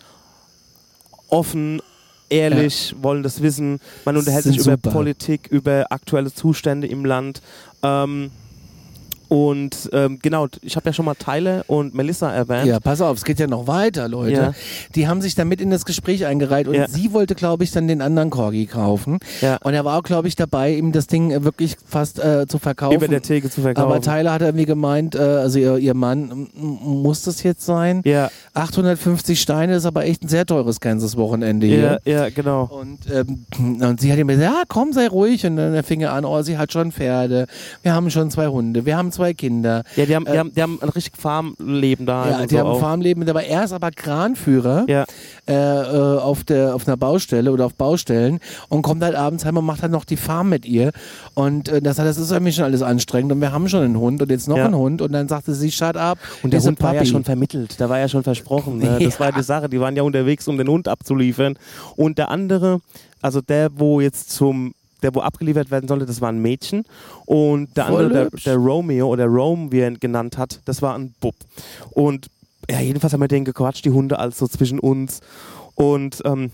offen, 1.28 1.82
ehrlich, 2.30 2.96
wollen 3.02 3.22
das 3.22 3.42
wissen. 3.42 3.82
Man 4.06 4.16
unterhält 4.16 4.44
Sind 4.44 4.54
sich 4.54 4.62
über 4.62 4.78
super. 4.78 4.92
Politik, 4.92 5.48
über 5.48 5.88
aktuelle 5.90 6.34
Zustände 6.34 6.88
im 6.88 7.04
Land. 7.04 7.42
Ähm, 7.84 8.32
und 9.34 9.90
ähm, 9.94 10.20
genau, 10.22 10.46
ich 10.62 10.76
habe 10.76 10.88
ja 10.90 10.94
schon 10.94 11.06
mal 11.06 11.16
Tyler 11.16 11.64
und 11.66 11.96
Melissa 11.96 12.32
erwähnt. 12.32 12.68
Ja, 12.68 12.80
pass 12.80 13.02
auf, 13.02 13.18
es 13.18 13.24
geht 13.24 13.40
ja 13.40 13.48
noch 13.48 13.66
weiter, 13.66 14.08
Leute. 14.08 14.32
Ja. 14.32 14.54
Die 14.94 15.08
haben 15.08 15.24
sich 15.24 15.34
damit 15.34 15.60
in 15.60 15.72
das 15.72 15.86
Gespräch 15.86 16.28
eingereiht 16.28 16.68
und 16.68 16.76
Ja. 16.76 16.88
sie 16.88 17.14
wollte, 17.14 17.34
glaube 17.34 17.64
ich, 17.64 17.72
dann 17.72 17.88
den 17.88 18.04
anderen 18.04 18.30
Corgi 18.30 18.68
kaufen. 18.68 19.18
Ja. 19.42 19.58
Und 19.64 19.74
er 19.74 19.86
war 19.86 19.98
auch, 19.98 20.04
glaube 20.04 20.28
ich, 20.28 20.36
dabei, 20.36 20.76
ihm 20.76 20.92
das 20.92 21.08
Ding 21.08 21.32
äh, 21.32 21.44
wirklich 21.44 21.78
fast 21.84 22.20
äh, 22.24 22.46
zu 22.48 22.60
verkaufen. 22.60 22.96
Über 22.96 23.08
der 23.08 23.24
Theke 23.24 23.50
zu 23.50 23.62
verkaufen. 23.62 23.92
Aber 23.92 24.02
Tyler 24.02 24.34
hat 24.34 24.44
irgendwie 24.44 24.66
gemeint, 24.66 25.16
äh, 25.16 25.20
also 25.20 25.58
ihr, 25.58 25.78
ihr 25.80 25.96
Mann, 25.96 26.50
muss 26.54 27.24
das 27.24 27.42
jetzt 27.42 27.66
sein? 27.66 28.04
ja, 28.06 28.30
850 28.54 29.42
Steine 29.42 29.74
ist 29.78 29.88
aber 29.88 30.06
echt 30.06 30.24
ein 30.24 30.28
sehr 30.28 30.46
teures 30.46 30.80
Kansas-Wochenende 30.80 31.66
ja, 31.66 31.98
hier. 32.04 32.14
ja, 32.14 32.30
genau. 32.30 32.66
Und, 32.66 33.00
ähm, 33.12 33.46
und 33.82 34.00
sie 34.00 34.12
hat 34.12 34.20
ihm 34.20 34.28
gesagt, 34.28 34.46
ja, 34.54 34.62
komm, 34.68 34.94
sei 34.94 35.08
ruhig. 35.08 35.44
Und 35.48 35.56
dann 35.58 35.82
fing 35.84 36.02
er 36.02 36.14
an, 36.14 36.24
oh, 36.24 36.40
sie 36.44 36.60
hat 36.60 36.72
schon 36.72 36.92
Pferde, 36.92 37.48
wir 37.82 37.94
haben 37.96 38.12
schon 38.12 38.30
zwei 38.30 38.46
Hunde, 38.48 38.86
wir 38.86 38.96
haben 38.96 39.12
zwei 39.12 39.23
Kinder. 39.32 39.84
Ja, 39.96 40.06
die 40.06 40.16
haben, 40.16 40.26
die 40.26 40.38
haben, 40.38 40.54
die 40.54 40.62
haben 40.62 40.80
ein 40.82 40.90
richtig 40.90 41.18
Farmleben 41.18 42.06
da. 42.06 42.26
Äh, 42.26 42.32
Ja, 42.32 42.46
die 42.46 42.54
so 42.56 42.60
haben 42.60 42.68
ein 42.68 42.74
auch. 42.74 42.80
Farmleben, 42.80 43.30
aber 43.30 43.44
er 43.46 43.64
ist 43.64 43.72
aber 43.74 43.92
Kranführer 43.92 44.86
Ja, 44.88 45.06
äh, 45.48 45.54
äh, 45.54 46.18
auf, 46.20 46.44
der, 46.44 46.76
auf 46.76 46.88
einer 46.88 46.98
Baustelle 46.98 47.52
oder 47.52 47.66
auf 47.66 47.76
Baustellen 47.76 48.40
und 48.70 48.82
kommt 48.82 49.04
halt 49.04 49.16
abends 49.16 49.46
heim 49.46 49.58
und 49.58 49.66
macht 49.66 49.82
halt 49.82 49.92
noch 49.92 50.06
die 50.06 50.18
Farm 50.18 50.50
mit 50.50 50.66
ihr. 50.66 50.92
Und 51.34 51.70
äh, 51.70 51.82
das, 51.82 51.98
das 51.98 52.18
ist 52.18 52.32
irgendwie 52.32 52.52
schon 52.54 52.66
alles 52.66 52.82
anstrengend 52.82 53.32
und 53.32 53.42
wir 53.42 53.52
haben 53.52 53.68
schon 53.70 53.84
einen 53.84 53.98
Hund 54.00 54.22
und 54.22 54.30
jetzt 54.32 54.48
noch 54.48 54.58
Ja. 54.58 54.66
einen 54.66 54.76
Hund 54.76 55.02
und 55.02 55.12
dann 55.14 55.28
sagte 55.28 55.54
sie, 55.54 55.72
shut 55.72 55.98
up. 55.98 56.18
Und 56.44 56.52
der 56.54 56.62
Hund 56.62 56.82
war 56.82 56.94
ja 56.96 57.06
schon 57.06 57.24
vermittelt, 57.24 57.80
da 57.80 57.90
war 57.90 58.00
ja 58.00 58.08
schon 58.08 58.24
versprochen. 58.24 58.80
Ne? 58.80 59.00
Das 59.04 59.20
war 59.20 59.32
die 59.32 59.44
Sache, 59.44 59.70
die 59.70 59.80
waren 59.80 59.96
ja 59.96 60.04
unterwegs, 60.04 60.48
um 60.48 60.58
den 60.58 60.68
Hund 60.68 60.88
abzuliefern. 60.88 61.56
Und 61.96 62.18
der 62.18 62.30
andere, 62.32 62.80
also 63.22 63.42
der, 63.42 63.70
wo 63.76 64.02
jetzt 64.02 64.32
zum, 64.32 64.74
der 65.04 65.14
wo 65.14 65.20
abgeliefert 65.20 65.70
werden 65.70 65.88
sollte, 65.88 66.06
das 66.06 66.22
war 66.22 66.30
ein 66.30 66.40
Mädchen. 66.40 66.86
Und 67.26 67.76
der 67.78 67.86
Voll 67.86 68.06
andere, 68.06 68.30
der, 68.32 68.40
der 68.40 68.56
Romeo 68.56 69.08
oder 69.08 69.26
Rome, 69.26 69.72
wie 69.72 69.80
er 69.80 69.90
ihn 69.90 70.00
genannt 70.00 70.38
hat, 70.38 70.60
das 70.66 70.82
war 70.82 70.96
ein 70.96 71.14
Bub. 71.20 71.36
Und 71.92 72.28
ja, 72.70 72.80
jedenfalls 72.80 73.14
haben 73.14 73.22
wir 73.22 73.28
den 73.28 73.46
gequatscht, 73.46 73.86
die 73.86 73.92
Hunde 73.92 74.18
also 74.18 74.48
zwischen 74.48 74.80
uns. 74.80 75.20
Und 75.76 76.22
ähm, 76.26 76.52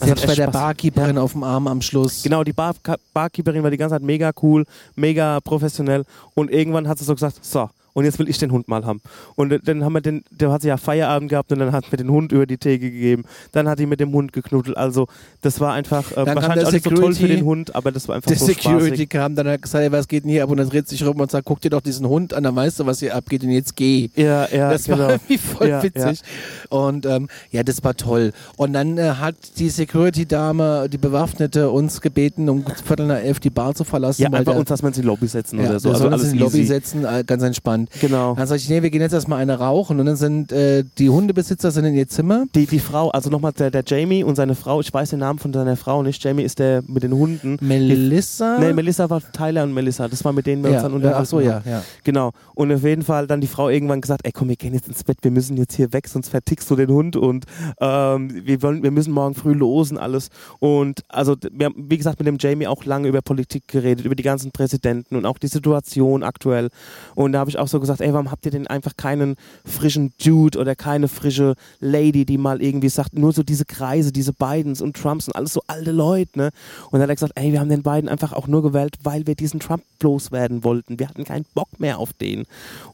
Selbst 0.00 0.26
bei 0.26 0.34
der 0.34 0.48
Spaß- 0.48 0.52
Barkeeperin 0.52 1.18
auf 1.18 1.32
dem 1.32 1.42
Arm 1.42 1.66
am 1.66 1.82
Schluss. 1.82 2.22
Genau, 2.22 2.44
die 2.44 2.52
Bar 2.52 2.74
Barkeeperin 3.12 3.62
war 3.62 3.70
die 3.70 3.76
ganze 3.76 3.94
Zeit 3.94 4.02
mega 4.02 4.30
cool, 4.42 4.64
mega 4.94 5.40
professionell 5.40 6.04
und 6.34 6.50
irgendwann 6.50 6.86
hat 6.86 6.98
sie 6.98 7.04
so 7.04 7.14
gesagt, 7.14 7.44
so, 7.44 7.68
und 7.96 8.04
jetzt 8.04 8.18
will 8.18 8.28
ich 8.28 8.36
den 8.36 8.52
Hund 8.52 8.68
mal 8.68 8.84
haben. 8.84 9.00
Und 9.36 9.58
dann 9.66 9.82
haben 9.82 9.94
wir 9.94 10.02
den, 10.02 10.22
der 10.30 10.52
hat 10.52 10.60
sie 10.60 10.68
ja 10.68 10.76
Feierabend 10.76 11.30
gehabt 11.30 11.50
und 11.50 11.60
dann 11.60 11.72
hat 11.72 11.90
mir 11.90 11.96
den 11.96 12.10
Hund 12.10 12.30
über 12.30 12.44
die 12.44 12.58
Theke 12.58 12.90
gegeben. 12.90 13.24
Dann 13.52 13.66
hat 13.70 13.78
die 13.78 13.86
mit 13.86 14.00
dem 14.00 14.12
Hund 14.12 14.34
geknuddelt. 14.34 14.76
Also 14.76 15.06
das 15.40 15.60
war 15.60 15.72
einfach 15.72 16.12
äh, 16.12 16.26
wahrscheinlich 16.26 16.66
auch 16.66 16.72
nicht 16.72 16.84
so 16.84 16.90
toll 16.90 17.14
für 17.14 17.26
den 17.26 17.46
Hund, 17.46 17.74
aber 17.74 17.92
das 17.92 18.06
war 18.06 18.16
einfach 18.16 18.28
Der 18.28 18.36
so 18.36 18.44
Security 18.44 18.88
spaßig. 18.88 19.08
kam, 19.08 19.34
dann 19.34 19.48
hat 19.48 19.62
gesagt, 19.62 19.82
ey, 19.82 19.90
was 19.92 20.08
geht 20.08 20.24
denn 20.24 20.30
hier 20.30 20.44
ab? 20.44 20.50
Und 20.50 20.58
dann 20.58 20.68
dreht 20.68 20.86
sich 20.88 21.06
rum 21.06 21.18
und 21.18 21.30
sagt, 21.30 21.46
guck 21.46 21.62
dir 21.62 21.70
doch 21.70 21.80
diesen 21.80 22.06
Hund 22.06 22.34
an, 22.34 22.42
dann 22.42 22.54
weißt 22.54 22.80
du, 22.80 22.84
was 22.84 23.00
hier 23.00 23.16
abgeht 23.16 23.42
und 23.44 23.50
jetzt 23.50 23.74
geh. 23.76 24.10
Ja, 24.14 24.46
ja, 24.54 24.72
das 24.72 24.84
genau. 24.84 24.98
war 24.98 25.10
irgendwie 25.12 25.38
voll 25.38 25.68
Ja, 25.70 25.82
witzig. 25.82 26.20
Und 26.68 27.06
ähm, 27.06 27.28
ja, 27.50 27.62
das 27.62 27.82
war 27.82 27.96
toll. 27.96 28.34
Und 28.58 28.74
dann 28.74 28.98
äh, 28.98 29.12
hat 29.12 29.36
die 29.56 29.70
Security-Dame, 29.70 30.88
die 30.90 30.98
Bewaffnete, 30.98 31.70
uns 31.70 32.02
gebeten, 32.02 32.50
um 32.50 32.62
Viertel 32.84 33.06
nach 33.06 33.16
elf 33.20 33.40
die 33.40 33.48
Bar 33.48 33.74
zu 33.74 33.84
verlassen. 33.84 34.20
Ja, 34.20 34.30
weil 34.30 34.40
einfach 34.40 34.54
uns, 34.54 34.68
dass 34.68 34.82
wir 34.82 34.88
uns 34.88 34.96
in 34.98 35.02
die 35.02 35.08
Lobby 35.08 35.26
setzen 35.26 35.58
ja, 35.60 35.70
oder 35.70 35.80
so. 35.80 35.90
Also 35.90 36.08
alles 36.08 36.24
in 36.24 36.32
die 36.34 36.38
Lobby 36.38 36.58
easy. 36.58 36.66
setzen, 36.66 37.04
äh, 37.06 37.24
ganz 37.26 37.42
entspannt. 37.42 37.85
Genau. 38.00 38.34
Dann 38.34 38.46
sag 38.46 38.56
ich, 38.56 38.68
nee, 38.68 38.82
wir 38.82 38.90
gehen 38.90 39.00
jetzt 39.00 39.12
erstmal 39.12 39.40
eine 39.40 39.58
rauchen. 39.58 40.00
Und 40.00 40.06
dann 40.06 40.16
sind 40.16 40.52
äh, 40.52 40.84
die 40.98 41.10
Hundebesitzer 41.10 41.70
sind 41.70 41.84
in 41.84 41.94
ihr 41.94 42.08
Zimmer. 42.08 42.44
Die, 42.54 42.66
die 42.66 42.78
Frau, 42.78 43.10
also 43.10 43.30
nochmal 43.30 43.52
der, 43.52 43.70
der 43.70 43.84
Jamie 43.86 44.24
und 44.24 44.36
seine 44.36 44.54
Frau, 44.54 44.80
ich 44.80 44.92
weiß 44.92 45.10
den 45.10 45.20
Namen 45.20 45.38
von 45.38 45.52
seiner 45.52 45.76
Frau 45.76 46.02
nicht. 46.02 46.22
Jamie 46.22 46.42
ist 46.42 46.58
der 46.58 46.82
mit 46.86 47.02
den 47.02 47.12
Hunden. 47.12 47.58
Melissa? 47.60 48.58
Nee, 48.58 48.72
Melissa 48.72 49.08
war 49.10 49.20
Tyler 49.32 49.64
und 49.64 49.74
Melissa. 49.74 50.08
Das 50.08 50.24
war 50.24 50.32
mit 50.32 50.46
denen 50.46 50.62
wir 50.62 50.70
uns 50.70 50.76
ja, 50.76 50.82
dann 50.82 50.92
ja, 50.92 50.96
unterhalten. 50.96 51.22
ach 51.22 51.26
so, 51.26 51.40
ja, 51.40 51.62
ja. 51.64 51.82
Genau. 52.04 52.32
Und 52.54 52.72
auf 52.72 52.82
jeden 52.82 53.02
Fall 53.02 53.26
dann 53.26 53.40
die 53.40 53.46
Frau 53.46 53.68
irgendwann 53.68 54.00
gesagt, 54.00 54.22
ey 54.24 54.32
komm, 54.32 54.48
wir 54.48 54.56
gehen 54.56 54.74
jetzt 54.74 54.88
ins 54.88 55.04
Bett, 55.04 55.18
wir 55.22 55.30
müssen 55.30 55.56
jetzt 55.56 55.74
hier 55.74 55.92
weg, 55.92 56.08
sonst 56.08 56.28
vertickst 56.28 56.70
du 56.70 56.76
den 56.76 56.90
Hund 56.90 57.16
und 57.16 57.44
ähm, 57.80 58.30
wir, 58.44 58.62
wollen, 58.62 58.82
wir 58.82 58.90
müssen 58.90 59.12
morgen 59.12 59.34
früh 59.34 59.52
losen, 59.52 59.98
alles. 59.98 60.28
Und 60.58 61.02
also 61.08 61.36
wir 61.50 61.66
haben, 61.66 61.74
wie 61.88 61.96
gesagt, 61.96 62.18
mit 62.18 62.26
dem 62.26 62.38
Jamie 62.38 62.66
auch 62.66 62.84
lange 62.84 63.08
über 63.08 63.22
Politik 63.22 63.68
geredet, 63.68 64.04
über 64.04 64.14
die 64.14 64.22
ganzen 64.22 64.52
Präsidenten 64.52 65.16
und 65.16 65.26
auch 65.26 65.38
die 65.38 65.48
Situation 65.48 66.22
aktuell. 66.22 66.68
Und 67.14 67.32
da 67.32 67.40
habe 67.40 67.50
ich 67.50 67.58
auch 67.58 67.68
so 67.68 67.75
gesagt, 67.80 68.00
ey, 68.00 68.12
warum 68.12 68.30
habt 68.30 68.44
ihr 68.44 68.50
denn 68.50 68.66
einfach 68.66 68.96
keinen 68.96 69.36
frischen 69.64 70.12
Dude 70.22 70.58
oder 70.58 70.74
keine 70.74 71.08
frische 71.08 71.54
Lady, 71.80 72.24
die 72.24 72.38
mal 72.38 72.62
irgendwie 72.62 72.88
sagt, 72.88 73.14
nur 73.14 73.32
so 73.32 73.42
diese 73.42 73.64
Kreise, 73.64 74.12
diese 74.12 74.32
Bidens 74.32 74.80
und 74.80 74.96
Trumps 74.96 75.28
und 75.28 75.36
alles 75.36 75.52
so 75.52 75.60
alte 75.66 75.92
Leute, 75.92 76.38
ne? 76.38 76.50
Und 76.86 76.94
dann 76.94 77.02
hat 77.02 77.08
er 77.08 77.14
gesagt, 77.14 77.32
ey, 77.36 77.52
wir 77.52 77.60
haben 77.60 77.68
den 77.68 77.82
beiden 77.82 78.08
einfach 78.08 78.32
auch 78.32 78.46
nur 78.46 78.62
gewählt, 78.62 78.96
weil 79.02 79.26
wir 79.26 79.34
diesen 79.34 79.60
Trump 79.60 79.82
loswerden 80.02 80.64
wollten. 80.64 80.98
Wir 80.98 81.08
hatten 81.08 81.24
keinen 81.24 81.46
Bock 81.54 81.68
mehr 81.78 81.98
auf 81.98 82.12
den. 82.12 82.44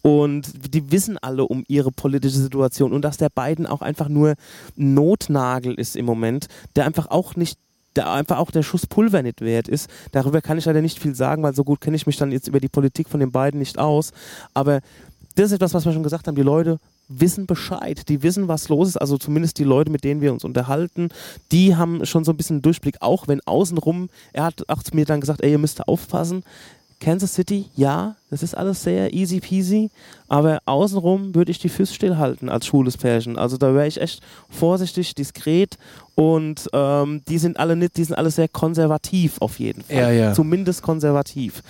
Und 0.03 0.75
die 0.75 0.91
wissen 0.91 1.19
alle 1.19 1.45
um 1.45 1.65
ihre 1.69 1.91
politische 1.91 2.39
Situation 2.39 2.93
und 2.93 3.03
dass 3.03 3.17
der 3.17 3.31
Biden 3.31 3.67
auch 3.67 3.83
einfach 3.83 4.09
nur 4.09 4.35
Notnagel 4.77 5.75
ist 5.75 5.97
im 5.97 6.07
Moment, 6.07 6.47
der 6.77 6.87
einfach 6.87 7.11
auch 7.11 7.37
nicht 7.37 7.59
der 7.97 8.11
einfach 8.11 8.39
auch 8.39 8.51
der 8.51 8.63
Schuss 8.63 8.87
Pulver 8.87 9.23
nicht 9.23 9.41
wert 9.41 9.69
ist. 9.69 9.89
Darüber 10.13 10.41
kann 10.41 10.59
ich 10.59 10.65
leider 10.65 10.83
nicht 10.83 10.99
viel 10.99 11.15
sagen, 11.15 11.43
weil 11.43 11.55
so 11.55 11.65
gut 11.65 11.81
kenne 11.81 11.97
ich 11.97 12.07
mich 12.07 12.17
dann 12.17 12.33
jetzt 12.33 12.49
über 12.49 12.61
die 12.61 12.69
Politik 12.69 13.09
von 13.09 13.21
den 13.21 13.33
beiden 13.33 13.59
nicht 13.59 13.79
aus. 13.79 14.13
Aber 14.55 14.81
das 15.35 15.47
ist 15.47 15.53
etwas, 15.53 15.75
was 15.75 15.85
wir 15.85 15.93
schon 15.93 16.03
gesagt 16.03 16.27
haben. 16.27 16.35
Die 16.35 16.43
Leute 16.43 16.79
wissen 17.09 17.47
Bescheid. 17.47 18.09
Die 18.09 18.23
wissen, 18.23 18.49
was 18.49 18.69
los 18.69 18.89
ist. 18.89 18.97
Also 18.97 19.19
zumindest 19.19 19.59
die 19.59 19.65
Leute, 19.65 19.91
mit 19.91 20.05
denen 20.05 20.21
wir 20.21 20.33
uns 20.33 20.45
unterhalten, 20.45 21.09
die 21.51 21.77
haben 21.77 22.05
schon 22.07 22.25
so 22.25 22.33
ein 22.33 22.37
bisschen 22.37 22.63
Durchblick. 22.63 22.97
Auch 23.01 23.29
wenn 23.29 23.41
außenrum, 23.47 24.09
er 24.33 24.45
hat 24.45 24.69
auch 24.69 24.83
zu 24.83 24.95
mir 24.95 25.05
dann 25.05 25.21
gesagt, 25.21 25.43
ey, 25.43 25.53
ihr 25.53 25.59
müsst 25.59 25.87
aufpassen. 25.89 26.45
Kansas 27.03 27.35
City, 27.35 27.65
ja, 27.75 28.15
das 28.31 28.45
ist 28.45 28.57
alles 28.57 28.85
sehr 28.85 29.13
easy 29.13 29.41
peasy, 29.41 29.91
aber 30.29 30.61
außenrum 30.67 31.35
würde 31.35 31.51
ich 31.51 31.59
die 31.59 31.69
Füße 31.69 31.93
stillhalten 31.93 32.49
als 32.49 32.65
schwules 32.65 32.97
Pärchen. 32.97 33.37
Also 33.37 33.57
da 33.57 33.75
wäre 33.75 33.89
ich 33.89 34.01
echt 34.01 34.23
vorsichtig, 34.49 35.17
diskret 35.17 35.79
und 36.15 36.69
ähm, 36.73 37.23
die 37.29 37.39
sind 37.39 37.59
alle 37.59 37.75
nicht, 37.77 37.97
die 37.97 38.05
sind 38.05 38.17
alle 38.17 38.31
sehr 38.31 38.49
konservativ 38.49 39.37
auf 39.41 39.59
jeden 39.59 39.83
Fall. 39.83 39.97
Ja, 39.97 40.11
ja. 40.11 40.33
Zumindest 40.35 40.83
konservativ. 40.83 41.63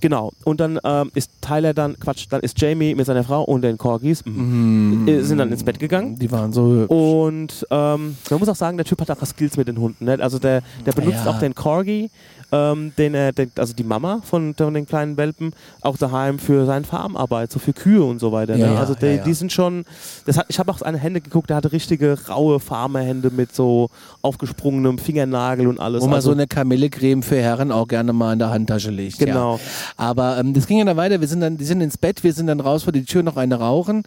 Genau. 0.00 0.32
Und 0.44 0.60
dann 0.60 0.78
ähm, 0.84 1.10
ist 1.14 1.30
Tyler 1.40 1.72
dann, 1.74 1.98
Quatsch, 1.98 2.26
dann 2.30 2.40
ist 2.40 2.60
Jamie 2.60 2.94
mit 2.94 3.06
seiner 3.06 3.24
Frau 3.24 3.42
und 3.44 3.62
den 3.62 3.78
Corgis 3.78 4.20
äh, 4.26 5.20
sind 5.22 5.38
dann 5.38 5.50
ins 5.50 5.64
Bett 5.64 5.78
gegangen. 5.78 6.18
Die 6.18 6.30
waren 6.30 6.52
so. 6.52 6.62
Und 6.88 7.66
ähm, 7.70 8.16
man 8.30 8.38
muss 8.38 8.48
auch 8.48 8.56
sagen, 8.56 8.76
der 8.76 8.84
Typ 8.86 9.00
hat 9.00 9.10
auch 9.10 9.26
Skills 9.26 9.56
mit 9.56 9.68
den 9.68 9.78
Hunden. 9.78 10.04
Ne? 10.04 10.18
Also 10.20 10.38
der, 10.38 10.62
der 10.84 10.92
benutzt 10.92 11.24
Ja. 11.24 11.30
auch 11.30 11.38
den 11.38 11.54
Corgi, 11.54 12.10
ähm, 12.50 12.92
den 12.96 13.14
er, 13.14 13.32
den, 13.32 13.52
also 13.56 13.74
die 13.74 13.84
Mama 13.84 14.20
von, 14.24 14.54
von 14.54 14.72
den 14.74 14.86
kleinen 14.86 15.16
Welpen, 15.16 15.52
auch 15.82 15.96
daheim 15.96 16.38
für 16.38 16.64
seine 16.66 16.84
Farmarbeit, 16.84 17.52
so 17.52 17.58
für 17.58 17.72
Kühe 17.72 18.02
und 18.02 18.18
so 18.18 18.32
weiter. 18.32 18.56
Ne? 18.56 18.66
ja, 18.66 18.74
also 18.76 18.94
die, 18.94 19.06
ja, 19.06 19.22
die 19.22 19.34
sind 19.34 19.52
schon, 19.52 19.84
das 20.26 20.38
hat, 20.38 20.46
ich 20.48 20.58
habe 20.58 20.70
auch 20.70 20.78
seine 20.78 20.98
Hände 20.98 21.20
geguckt, 21.20 21.50
der 21.50 21.56
hatte 21.56 21.72
richtige 21.72 22.16
raue 22.28 22.60
Farmerhände 22.60 23.30
mit 23.30 23.54
so 23.54 23.90
aufgesprungenem 24.22 24.98
Fingernagel 24.98 25.66
und 25.66 25.78
alles. 25.78 26.02
Wo 26.02 26.06
man 26.06 26.16
also, 26.16 26.30
so 26.30 26.32
eine 26.32 26.46
Kamillecreme 26.46 27.22
für 27.22 27.40
Herren 27.40 27.70
auch 27.70 27.86
gerne 27.86 28.12
mal 28.12 28.32
in 28.32 28.38
der 28.38 28.50
Handtasche 28.50 28.90
legt. 28.90 29.18
Genau. 29.18 29.60
Aber 29.96 30.38
ähm, 30.38 30.54
das 30.54 30.66
ging 30.66 30.78
ja 30.78 30.84
dann 30.84 30.96
weiter. 30.96 31.20
Wir 31.20 31.28
sind 31.28 31.40
dann, 31.40 31.56
die 31.56 31.64
sind 31.64 31.80
ins 31.80 31.98
Bett, 31.98 32.24
wir 32.24 32.32
sind 32.32 32.46
dann 32.46 32.60
raus 32.60 32.84
vor 32.84 32.92
die 32.92 33.04
Tür 33.04 33.22
noch 33.22 33.36
eine 33.36 33.56
rauchen. 33.56 34.04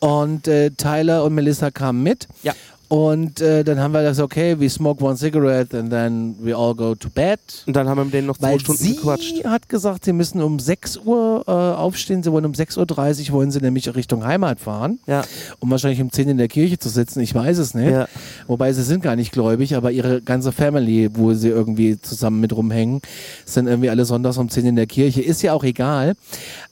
Und 0.00 0.48
äh, 0.48 0.70
Tyler 0.70 1.24
und 1.24 1.34
Melissa 1.34 1.70
kamen 1.70 2.02
mit. 2.02 2.28
Ja. 2.42 2.52
Und 2.94 3.40
äh, 3.40 3.64
dann 3.64 3.80
haben 3.80 3.90
wir 3.92 4.02
gesagt, 4.02 4.24
okay, 4.24 4.54
we 4.60 4.70
smoke 4.70 5.02
one 5.04 5.16
cigarette 5.16 5.76
and 5.76 5.90
then 5.90 6.36
we 6.40 6.54
all 6.56 6.72
go 6.76 6.94
to 6.94 7.08
bed. 7.10 7.40
und 7.66 7.74
dann 7.74 7.88
haben 7.88 7.98
wir 7.98 8.04
mit 8.04 8.14
denen 8.14 8.28
noch 8.28 8.38
zwei 8.38 8.52
Weil 8.52 8.60
Stunden 8.60 8.80
sie 8.82 8.94
gequatscht. 8.94 9.44
hat 9.44 9.68
gesagt, 9.68 10.04
sie 10.04 10.12
müssen 10.12 10.40
um 10.40 10.60
6 10.60 10.98
Uhr 10.98 11.42
äh, 11.48 11.50
aufstehen. 11.50 12.22
Sie 12.22 12.30
wollen 12.30 12.44
um 12.44 12.52
6.30 12.52 13.30
Uhr 13.30 13.32
wollen 13.34 13.50
sie 13.50 13.58
nämlich 13.58 13.92
Richtung 13.96 14.24
Heimat 14.24 14.60
fahren, 14.60 15.00
Ja, 15.08 15.24
um 15.58 15.72
wahrscheinlich 15.72 16.00
um 16.02 16.12
10 16.12 16.28
in 16.28 16.36
der 16.38 16.46
Kirche 16.46 16.78
zu 16.78 16.88
sitzen. 16.88 17.18
Ich 17.18 17.34
weiß 17.34 17.58
es 17.58 17.74
nicht. 17.74 17.90
ja. 17.90 18.06
Wobei 18.46 18.72
sie 18.72 18.84
sind 18.84 19.02
gar 19.02 19.16
nicht 19.16 19.32
gläubig, 19.32 19.74
aber 19.74 19.90
ihre 19.90 20.22
ganze 20.22 20.52
Family, 20.52 21.10
wo 21.14 21.34
sie 21.34 21.48
irgendwie 21.48 22.00
zusammen 22.00 22.38
mit 22.40 22.54
rumhängen, 22.54 23.00
sind 23.44 23.66
irgendwie 23.66 23.90
alle 23.90 24.04
sonntags 24.04 24.38
um 24.38 24.48
10 24.48 24.66
in 24.66 24.76
der 24.76 24.86
Kirche. 24.86 25.20
Ist 25.20 25.42
ja 25.42 25.52
auch 25.52 25.64
egal. 25.64 26.14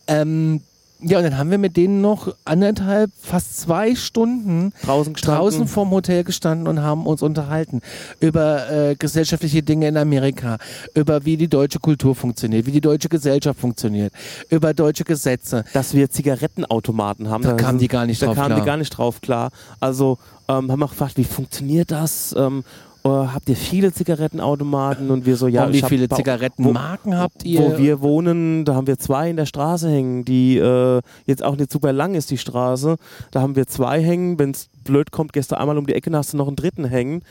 Ähm, 0.06 0.60
ja, 1.02 1.18
und 1.18 1.24
dann 1.24 1.38
haben 1.38 1.50
wir 1.50 1.58
mit 1.58 1.76
denen 1.76 2.00
noch 2.00 2.34
anderthalb, 2.44 3.10
fast 3.20 3.60
zwei 3.60 3.94
Stunden 3.94 4.72
Draußen 4.84 5.14
gestanden. 5.14 5.40
draußen 5.40 5.66
vorm 5.66 5.90
Hotel 5.90 6.24
gestanden 6.24 6.68
und 6.68 6.80
haben 6.82 7.06
uns 7.06 7.22
unterhalten 7.22 7.80
über 8.20 8.70
äh, 8.70 8.94
gesellschaftliche 8.94 9.62
Dinge 9.62 9.88
in 9.88 9.96
Amerika, 9.96 10.58
über 10.94 11.24
wie 11.24 11.36
die 11.36 11.48
deutsche 11.48 11.80
Kultur 11.80 12.14
funktioniert, 12.14 12.66
wie 12.66 12.72
die 12.72 12.80
deutsche 12.80 13.08
Gesellschaft 13.08 13.58
funktioniert, 13.58 14.12
über 14.48 14.74
deutsche 14.74 15.04
Gesetze. 15.04 15.64
dass 15.72 15.94
wir 15.94 16.10
Zigarettenautomaten 16.10 17.28
haben. 17.28 17.42
Da 17.42 17.54
kamen 17.54 17.78
die 17.78 17.88
gar 17.88 18.06
nicht 18.06 18.22
da 18.22 18.26
drauf 18.26 18.36
kamen 18.36 18.46
klar. 18.48 18.60
die 18.60 18.66
gar 18.66 18.76
nicht 18.76 18.90
drauf 18.90 19.20
klar. 19.20 19.50
Also 19.80 20.18
ähm, 20.48 20.70
haben 20.70 20.80
wir 20.80 20.88
gefragt, 20.88 21.16
wie 21.16 21.24
funktioniert 21.24 21.90
das? 21.90 22.34
Ähm, 22.38 22.64
äh, 22.64 22.91
habt 23.10 23.48
ihr 23.48 23.56
viele 23.56 23.92
Zigarettenautomaten? 23.92 25.10
Und 25.10 25.26
wir 25.26 25.36
so, 25.36 25.48
ja, 25.48 25.64
Und 25.66 25.72
wie 25.72 25.82
hab 25.82 25.88
viele 25.88 26.08
bei- 26.08 26.16
Zigarettenmarken 26.16 27.16
habt 27.18 27.44
ihr? 27.44 27.60
Wo 27.60 27.78
wir 27.78 28.00
wohnen, 28.00 28.64
da 28.64 28.74
haben 28.74 28.86
wir 28.86 28.98
zwei 28.98 29.30
in 29.30 29.36
der 29.36 29.46
Straße 29.46 29.88
hängen, 29.90 30.24
die 30.24 30.58
äh, 30.58 31.00
jetzt 31.26 31.42
auch 31.42 31.56
nicht 31.56 31.72
super 31.72 31.92
lang 31.92 32.14
ist, 32.14 32.30
die 32.30 32.38
Straße. 32.38 32.96
Da 33.30 33.40
haben 33.40 33.56
wir 33.56 33.66
zwei 33.66 34.02
hängen. 34.02 34.38
Wenn 34.38 34.50
es 34.50 34.68
blöd 34.84 35.10
kommt, 35.10 35.32
du 35.34 35.58
einmal 35.58 35.78
um 35.78 35.86
die 35.86 35.94
Ecke, 35.94 36.10
hast 36.12 36.32
du 36.32 36.36
noch 36.36 36.46
einen 36.46 36.56
dritten 36.56 36.84
hängen. 36.84 37.22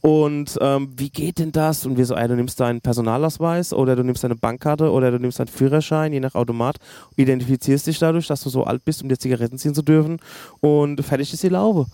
Und 0.00 0.58
ähm, 0.60 0.90
wie 0.96 1.10
geht 1.10 1.38
denn 1.38 1.52
das? 1.52 1.86
Und 1.86 1.96
wir 1.96 2.06
so, 2.06 2.14
ey, 2.14 2.28
du 2.28 2.36
nimmst 2.36 2.60
deinen 2.60 2.80
Personalausweis 2.80 3.72
oder 3.72 3.96
du 3.96 4.02
nimmst 4.02 4.24
deine 4.24 4.36
Bankkarte 4.36 4.90
oder 4.90 5.10
du 5.10 5.18
nimmst 5.18 5.38
deinen 5.38 5.48
Führerschein, 5.48 6.12
je 6.12 6.20
nach 6.20 6.34
Automat, 6.34 6.76
identifizierst 7.16 7.86
dich 7.86 7.98
dadurch, 7.98 8.26
dass 8.26 8.42
du 8.42 8.50
so 8.50 8.64
alt 8.64 8.84
bist, 8.84 9.02
um 9.02 9.08
dir 9.08 9.18
Zigaretten 9.18 9.58
ziehen 9.58 9.74
zu 9.74 9.82
dürfen. 9.82 10.18
Und 10.60 11.02
fertig 11.04 11.32
ist 11.32 11.42
die 11.42 11.48
Laube. 11.48 11.86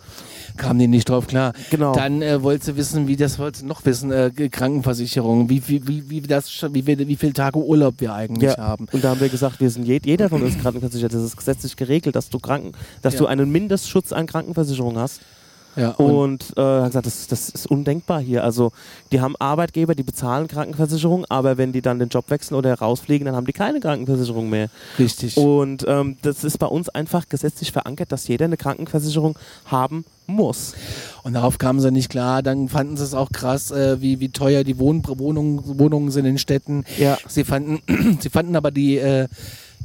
Kamen 0.57 0.79
die 0.79 0.87
nicht 0.89 1.09
drauf 1.09 1.27
klar. 1.27 1.53
Genau. 1.71 1.95
Dann 1.95 2.23
äh, 2.23 2.43
wolltest 2.43 2.69
du 2.69 2.77
wissen, 2.77 3.09
wie 3.09 3.17
das 3.17 3.39
wolltest 3.39 3.63
du 3.65 3.67
noch 3.69 3.85
wissen, 3.85 4.13
äh, 4.13 4.31
Krankenversicherung, 4.51 5.49
wie, 5.49 5.63
wie, 5.69 5.87
wie, 5.87 6.11
wie, 6.11 6.21
das, 6.23 6.51
wie, 6.73 6.87
wie, 6.87 7.09
wie 7.09 7.17
viele 7.17 7.33
Tage 7.33 7.59
Urlaub 7.59 7.95
wir 7.99 8.13
eigentlich 8.15 8.51
Ja, 8.53 8.59
haben. 8.59 8.87
und 8.93 9.03
da 9.05 9.11
haben 9.11 9.21
wir 9.21 9.29
gesagt, 9.29 9.61
wir 9.61 9.71
sind 9.71 9.85
jed 9.87 10.07
jeder 10.07 10.29
von 10.29 10.43
uns 10.43 10.59
krankenversichert. 10.61 11.13
Das 11.13 11.23
ist 11.23 11.37
gesetzlich 11.37 11.77
geregelt, 11.77 12.17
dass 12.17 12.31
du 12.31 12.39
Kranken, 12.39 12.73
dass 13.03 13.15
Ja. 13.15 13.21
du 13.21 13.27
einen 13.27 13.51
Mindestschutz 13.51 14.13
an 14.13 14.27
Krankenversicherung 14.27 14.99
hast. 14.99 15.04
Ja, 15.77 15.91
und, 15.91 16.53
Und 16.53 16.53
äh, 16.57 16.61
hat 16.61 16.87
gesagt, 16.87 17.07
das, 17.07 17.27
das 17.27 17.49
ist 17.49 17.67
undenkbar 17.67 18.21
hier. 18.21 18.45
Also 18.45 18.73
die 19.11 19.21
haben 19.21 19.35
Arbeitgeber, 19.39 19.95
die 19.95 20.03
bezahlen 20.03 20.47
Krankenversicherung, 20.47 21.25
aber 21.29 21.59
wenn 21.59 21.73
die 21.73 21.83
dann 21.83 21.99
den 21.99 22.09
Job 22.09 22.31
wechseln 22.31 22.57
oder 22.57 22.75
rausfliegen, 22.75 23.27
dann 23.27 23.35
haben 23.35 23.47
die 23.47 23.53
keine 23.53 23.81
Krankenversicherung 23.81 24.49
mehr. 24.49 24.69
richtig. 24.99 25.37
Und 25.37 25.85
ähm, 25.89 26.17
das 26.23 26.45
ist 26.45 26.59
bei 26.59 26.67
uns 26.67 26.89
einfach 26.89 27.29
gesetzlich 27.29 27.73
verankert, 27.73 28.13
dass 28.13 28.29
jeder 28.29 28.45
eine 28.45 28.57
Krankenversicherung 28.57 29.37
haben 29.67 30.05
muss. 30.27 30.75
Und 31.23 31.35
darauf 31.35 31.59
kamen 31.59 31.81
sie 31.81 31.91
nicht 31.91 32.09
klar. 32.09 32.43
Dann 32.43 32.69
fanden 32.69 32.97
sie 32.97 33.05
es 33.05 33.15
auch 33.15 33.31
krass, 33.31 33.71
äh, 33.71 34.01
wie, 34.01 34.21
wie 34.21 34.29
teuer 34.31 34.65
die 34.65 34.79
Wohn 34.79 35.03
Wohnungen, 35.07 35.79
Wohnungen 35.79 36.11
sind 36.11 36.25
in 36.25 36.39
Städten. 36.39 36.85
Ja. 36.99 37.19
Sie 37.27 37.45
fanden, 37.45 37.81
sie 38.21 38.31
fanden 38.31 38.57
aber 38.57 38.71
die, 38.71 38.97
äh, 38.99 39.29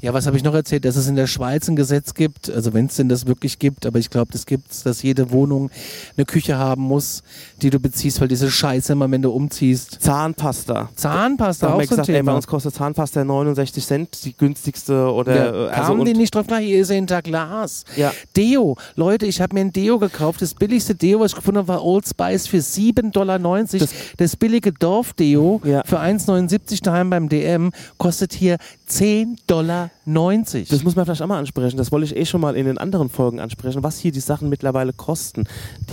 ja, 0.02 0.14
was 0.14 0.26
habe 0.28 0.38
ich 0.38 0.44
noch 0.44 0.54
erzählt, 0.54 0.86
dass 0.86 0.96
es 0.96 1.08
in 1.08 1.16
der 1.16 1.28
Schweiz 1.28 1.68
ein 1.68 1.76
Gesetz 1.76 2.14
gibt, 2.14 2.50
also 2.50 2.74
wenn 2.74 2.86
es 2.88 2.96
denn 2.96 3.10
das 3.10 3.26
wirklich 3.28 3.60
gibt, 3.60 3.86
aber 3.86 4.00
ich 4.00 4.10
glaube, 4.10 4.32
das 4.32 4.46
gibt 4.46 4.86
dass 4.86 5.02
jede 5.04 5.32
Wohnung 5.32 5.70
eine 6.16 6.26
Küche 6.26 6.58
haben 6.58 6.84
muss, 6.84 7.24
die 7.62 7.70
du 7.70 7.80
beziehst, 7.80 8.22
weil 8.22 8.28
diese 8.28 8.50
Scheiße 8.52 8.94
immer, 8.94 9.10
wenn 9.12 9.22
du 9.22 9.32
umziehst. 9.32 10.02
Zahnpasta. 10.02 10.90
Zahnpasta 10.96 11.68
Da 11.68 11.74
auch 11.74 11.78
so 11.78 11.82
ein 11.82 11.88
gesagt, 11.88 12.10
ey, 12.10 12.14
bei 12.16 12.20
Thema. 12.20 12.36
uns 12.36 12.48
kostet 12.48 12.74
Zahnpasta 12.76 13.24
69 13.24 13.86
Cent, 13.86 14.26
die 14.26 14.36
günstigste 14.36 15.12
oder 15.12 15.36
Ja, 15.36 15.46
äh, 15.46 15.70
also 15.72 15.94
kamen 15.94 16.06
die 16.06 16.14
nicht 16.14 16.34
drauf 16.36 16.48
klar, 16.48 16.60
hier 16.60 16.80
ist 16.80 16.90
ja 16.90 16.96
hinter 16.96 17.22
Glas. 17.22 17.84
Ja. 17.96 18.12
Deo. 18.36 18.78
Leute, 18.96 19.26
ich 19.26 19.42
habe 19.42 19.54
mir 19.56 19.62
ein 19.62 19.74
Deo 19.74 20.00
gekauft. 20.00 20.42
Das 20.42 20.54
billigste 20.54 20.96
Deo, 20.96 21.20
was 21.20 21.32
ich 21.32 21.36
gefunden 21.38 21.58
habe, 21.60 21.68
war 21.70 21.84
Old 21.84 22.08
Spice 22.08 22.48
für 22.48 22.58
7,90 22.62 23.12
Dollar. 23.12 23.40
Das, 23.40 23.90
Das- 24.18 24.36
billige 24.36 24.72
Dorf-Deo 24.72 25.62
Ja. 25.66 25.84
für 25.86 26.00
1,79 26.00 26.82
daheim 26.82 27.10
beim 27.10 27.30
DM 27.30 27.72
kostet 27.98 28.34
hier 28.34 28.58
10,90 28.90 29.38
Dollar. 29.48 29.90
Das 30.06 30.84
muss 30.84 30.96
man 30.96 31.06
vielleicht 31.06 31.22
auch 31.22 31.28
mal 31.28 31.38
ansprechen. 31.40 31.78
Das 31.78 31.92
wollte 31.92 32.06
ich 32.08 32.16
eh 32.16 32.26
schon 32.26 32.42
mal 32.42 32.56
in 32.56 32.66
den 32.66 32.78
anderen 32.78 33.10
Folgen 33.10 33.40
ansprechen, 33.40 33.84
was 33.84 34.00
hier 34.00 34.12
die 34.12 34.20
Sachen 34.20 34.50
mittlerweile 34.50 34.94
kosten. 34.94 35.44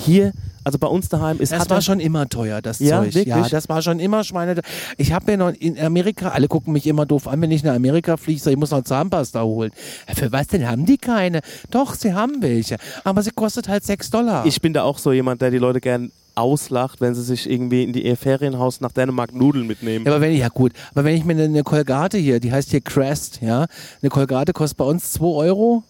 Hier, 0.04 0.32
also 0.64 0.78
bei 0.78 0.86
uns 0.86 1.08
daheim 1.08 1.38
ist 1.38 1.52
Das 1.52 1.68
war 1.68 1.82
schon 1.82 2.00
immer 2.00 2.28
teuer, 2.28 2.62
das 2.62 2.78
Ja, 2.78 3.02
Zeug. 3.02 3.14
wirklich? 3.14 3.26
Ja, 3.26 3.48
das 3.48 3.68
war 3.68 3.82
schon 3.82 4.00
immer 4.00 4.24
Schweine. 4.24 4.60
Ich 4.96 5.12
habe 5.12 5.30
mir 5.30 5.36
noch 5.36 5.50
in 5.50 5.78
Amerika, 5.78 6.30
alle 6.30 6.48
gucken 6.48 6.72
mich 6.72 6.86
immer 6.86 7.04
doof 7.06 7.28
an, 7.28 7.40
wenn 7.42 7.50
ich 7.50 7.62
nach 7.62 7.74
Amerika 7.74 8.16
fliege, 8.16 8.40
sag 8.40 8.52
ich, 8.52 8.58
muss 8.58 8.70
noch 8.70 8.82
Zahnpasta 8.82 9.42
holen. 9.42 9.72
Für 10.14 10.32
was 10.32 10.46
denn? 10.48 10.66
Haben 10.66 10.86
die 10.86 10.96
keine? 10.98 11.40
Doch, 11.70 11.94
sie 11.94 12.14
haben 12.14 12.40
welche. 12.40 12.76
Aber 13.04 13.22
sie 13.22 13.30
kostet 13.30 13.68
halt 13.68 13.84
6 13.84 14.10
Dollar. 14.10 14.46
Ich 14.46 14.60
bin 14.60 14.72
da 14.72 14.82
auch 14.84 14.98
so 14.98 15.12
jemand, 15.12 15.42
der 15.42 15.50
die 15.50 15.58
Leute 15.58 15.80
gern 15.80 16.10
auslacht, 16.36 17.00
wenn 17.00 17.14
sie 17.14 17.22
sich 17.22 17.50
irgendwie 17.50 17.82
in 17.84 17.92
die 17.92 18.14
Ferienhaus 18.16 18.80
nach 18.80 18.92
Dänemark 18.92 19.34
Nudeln 19.34 19.66
mitnehmen. 19.66 20.04
Ja, 20.04 20.12
aber 20.12 20.20
wenn 20.20 20.32
ich, 20.32 20.40
ja 20.40 20.48
gut, 20.48 20.72
aber 20.92 21.04
wenn 21.04 21.16
ich 21.16 21.24
mir 21.24 21.32
eine, 21.32 21.44
eine 21.44 21.62
Kolgate 21.62 22.18
hier, 22.18 22.40
die 22.40 22.52
heißt 22.52 22.70
hier 22.70 22.80
Crest, 22.80 23.40
ja, 23.42 23.66
eine 24.02 24.10
Kolgate 24.10 24.52
kostet 24.52 24.78
bei 24.78 24.84
uns 24.84 25.12
2 25.12 25.24
Euro, 25.24 25.82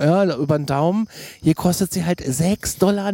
ja, 0.00 0.36
über 0.36 0.58
den 0.58 0.66
Daumen, 0.66 1.08
hier 1.42 1.54
kostet 1.54 1.92
sie 1.92 2.04
halt 2.04 2.20
6,90 2.20 2.78
Dollar. 2.78 3.12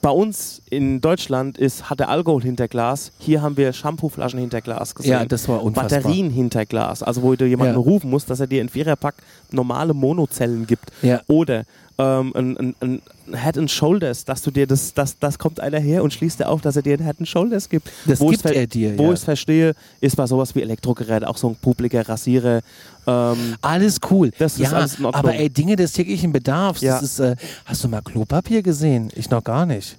Bei 0.00 0.10
uns 0.10 0.62
in 0.70 1.00
Deutschland 1.00 1.58
ist, 1.58 1.90
hat 1.90 1.98
der 1.98 2.08
Alkohol 2.08 2.42
hinter 2.42 2.68
Glas. 2.68 3.10
Hier 3.18 3.42
haben 3.42 3.56
wir 3.56 3.72
Shampooflaschen 3.72 4.38
hinter 4.38 4.60
Glas 4.60 4.94
gesehen. 4.94 5.10
Ja, 5.10 5.24
das 5.24 5.48
war 5.48 5.60
unfassbar. 5.62 6.00
Batterien 6.02 6.30
hinter 6.30 6.66
Glas. 6.66 7.02
Also 7.02 7.22
wo 7.22 7.34
du 7.34 7.46
jemanden 7.46 7.74
Ja. 7.74 7.80
rufen 7.80 8.08
musst, 8.08 8.30
dass 8.30 8.38
er 8.38 8.46
dir 8.46 8.60
in 8.62 8.68
Viererpack 8.68 9.16
normale 9.50 9.94
Monozellen 9.94 10.68
gibt. 10.68 10.92
Ja. 11.02 11.20
Oder 11.26 11.64
ähm, 11.98 12.32
ein, 12.36 12.56
ein, 12.56 12.74
ein 12.80 13.02
Head 13.34 13.58
and 13.58 13.70
Shoulders, 13.70 14.24
dass 14.24 14.42
du 14.42 14.50
dir 14.50 14.66
das, 14.66 14.94
das, 14.94 15.18
das 15.18 15.38
kommt 15.38 15.58
einer 15.60 15.78
her 15.80 16.02
und 16.04 16.12
schließt 16.12 16.38
dir 16.40 16.48
auf, 16.48 16.60
dass 16.60 16.76
er 16.76 16.82
dir 16.82 16.94
ein 16.96 17.04
Head 17.04 17.16
and 17.18 17.28
Shoulders 17.28 17.68
gibt. 17.68 17.90
Das 18.06 18.20
wo 18.20 18.28
gibt 18.28 18.44
er 18.46 18.66
dir, 18.66 18.96
Wo 18.96 19.04
ja. 19.04 19.08
ich 19.10 19.14
es 19.18 19.24
verstehe, 19.24 19.74
ist 20.00 20.16
bei 20.16 20.26
sowas 20.26 20.54
wie 20.54 20.62
Elektrogeräte, 20.62 21.28
auch 21.28 21.36
so 21.36 21.48
ein 21.48 21.56
publiker 21.56 22.08
Rasierer. 22.08 22.60
Ähm, 23.06 23.56
Alles 23.62 23.98
cool. 24.10 24.30
Das 24.38 24.52
ist 24.54 24.60
ja, 24.60 24.70
alles 24.72 24.98
in 24.98 25.04
Ordnung. 25.06 25.18
aber 25.24 25.34
ey, 25.34 25.50
Dinge 25.50 25.76
des 25.76 25.92
täglichen 25.92 26.32
Bedarfs, 26.32 26.80
Ja. 26.80 26.94
das 26.94 27.02
ist, 27.02 27.18
äh, 27.20 27.34
hast 27.64 27.82
du 27.82 27.88
mal 27.88 28.00
Klopapier 28.02 28.62
gesehen? 28.62 29.10
Ich 29.14 29.28
noch 29.30 29.42
gar 29.42 29.66
nicht. 29.66 29.96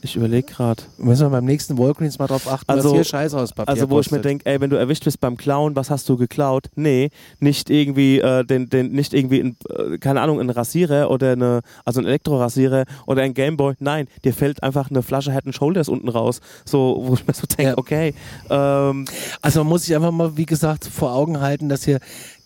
Ich 0.00 0.14
überlege 0.16 0.46
gerade. 0.52 0.82
Müssen 0.98 1.26
wir 1.26 1.30
beim 1.30 1.44
nächsten 1.44 1.76
Walgreens 1.76 2.18
mal 2.18 2.26
drauf 2.28 2.46
achten, 2.50 2.70
Also- 2.70 2.90
was 2.90 2.94
hier 2.94 3.04
Scheißhauspapier 3.04 3.68
Also 3.68 3.90
wo 3.90 3.98
ich 4.00 4.10
mir 4.10 4.18
kostet. 4.18 4.24
denke, 4.24 4.46
ey, 4.46 4.60
wenn 4.60 4.70
du 4.70 4.76
erwischt 4.76 5.04
bist 5.04 5.20
beim 5.20 5.36
Klauen, 5.36 5.74
was 5.76 5.90
hast 5.90 6.08
du 6.08 6.16
geklaut? 6.16 6.66
Nee, 6.76 7.10
nicht 7.40 7.68
irgendwie 7.70 8.20
äh, 8.20 8.44
den, 8.44 8.68
den, 8.70 8.92
nicht 8.92 9.12
irgendwie 9.12 9.40
ein, 9.40 9.56
äh, 9.70 9.98
keine 9.98 10.20
Ahnung, 10.20 10.40
ein 10.40 10.50
Rasierer 10.50 11.10
oder 11.10 11.32
eine, 11.32 11.60
also 11.84 12.00
ein 12.00 12.06
Elektrorasierer 12.06 12.84
oder 13.06 13.22
ein 13.22 13.34
Gameboy. 13.34 13.74
Nein, 13.80 14.06
dir 14.24 14.32
fällt 14.32 14.62
einfach 14.62 14.90
eine 14.90 15.02
Flasche 15.02 15.32
Head 15.32 15.52
Shoulders 15.54 15.88
unten 15.88 16.08
raus. 16.08 16.40
So, 16.64 17.02
wo 17.04 17.14
ich 17.14 17.26
mir 17.26 17.34
so 17.34 17.46
denke, 17.46 17.72
Ja. 17.72 17.78
okay, 17.78 18.14
ähm, 18.50 19.04
Also 19.42 19.60
man 19.60 19.68
muss 19.68 19.82
sich 19.84 19.96
einfach 19.96 20.10
mal, 20.12 20.36
wie 20.36 20.46
gesagt, 20.46 20.84
vor 20.84 21.12
Augen 21.12 21.40
halten, 21.40 21.68
dass 21.68 21.84
hier 21.84 21.98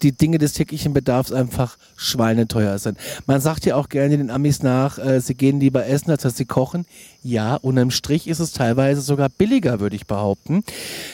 die 0.02 0.12
Dinge 0.12 0.38
des 0.38 0.52
täglichen 0.52 0.92
Bedarfs 0.92 1.32
einfach 1.32 1.76
schweineteuer 1.96 2.78
sind. 2.78 2.98
Man 3.26 3.40
sagt 3.40 3.64
ja 3.66 3.76
auch 3.76 3.88
gerne 3.88 4.18
den 4.18 4.30
Amis 4.30 4.62
nach, 4.62 4.98
äh, 4.98 5.20
sie 5.20 5.34
gehen 5.34 5.60
lieber 5.60 5.86
essen, 5.86 6.10
als 6.10 6.22
dass 6.22 6.36
sie 6.36 6.44
kochen. 6.44 6.86
Ja, 7.22 7.54
unterm 7.56 7.90
Strich 7.90 8.26
ist 8.26 8.40
es 8.40 8.52
teilweise 8.52 9.00
sogar 9.00 9.28
billiger, 9.28 9.78
würde 9.78 9.94
ich 9.94 10.06
behaupten. 10.06 10.64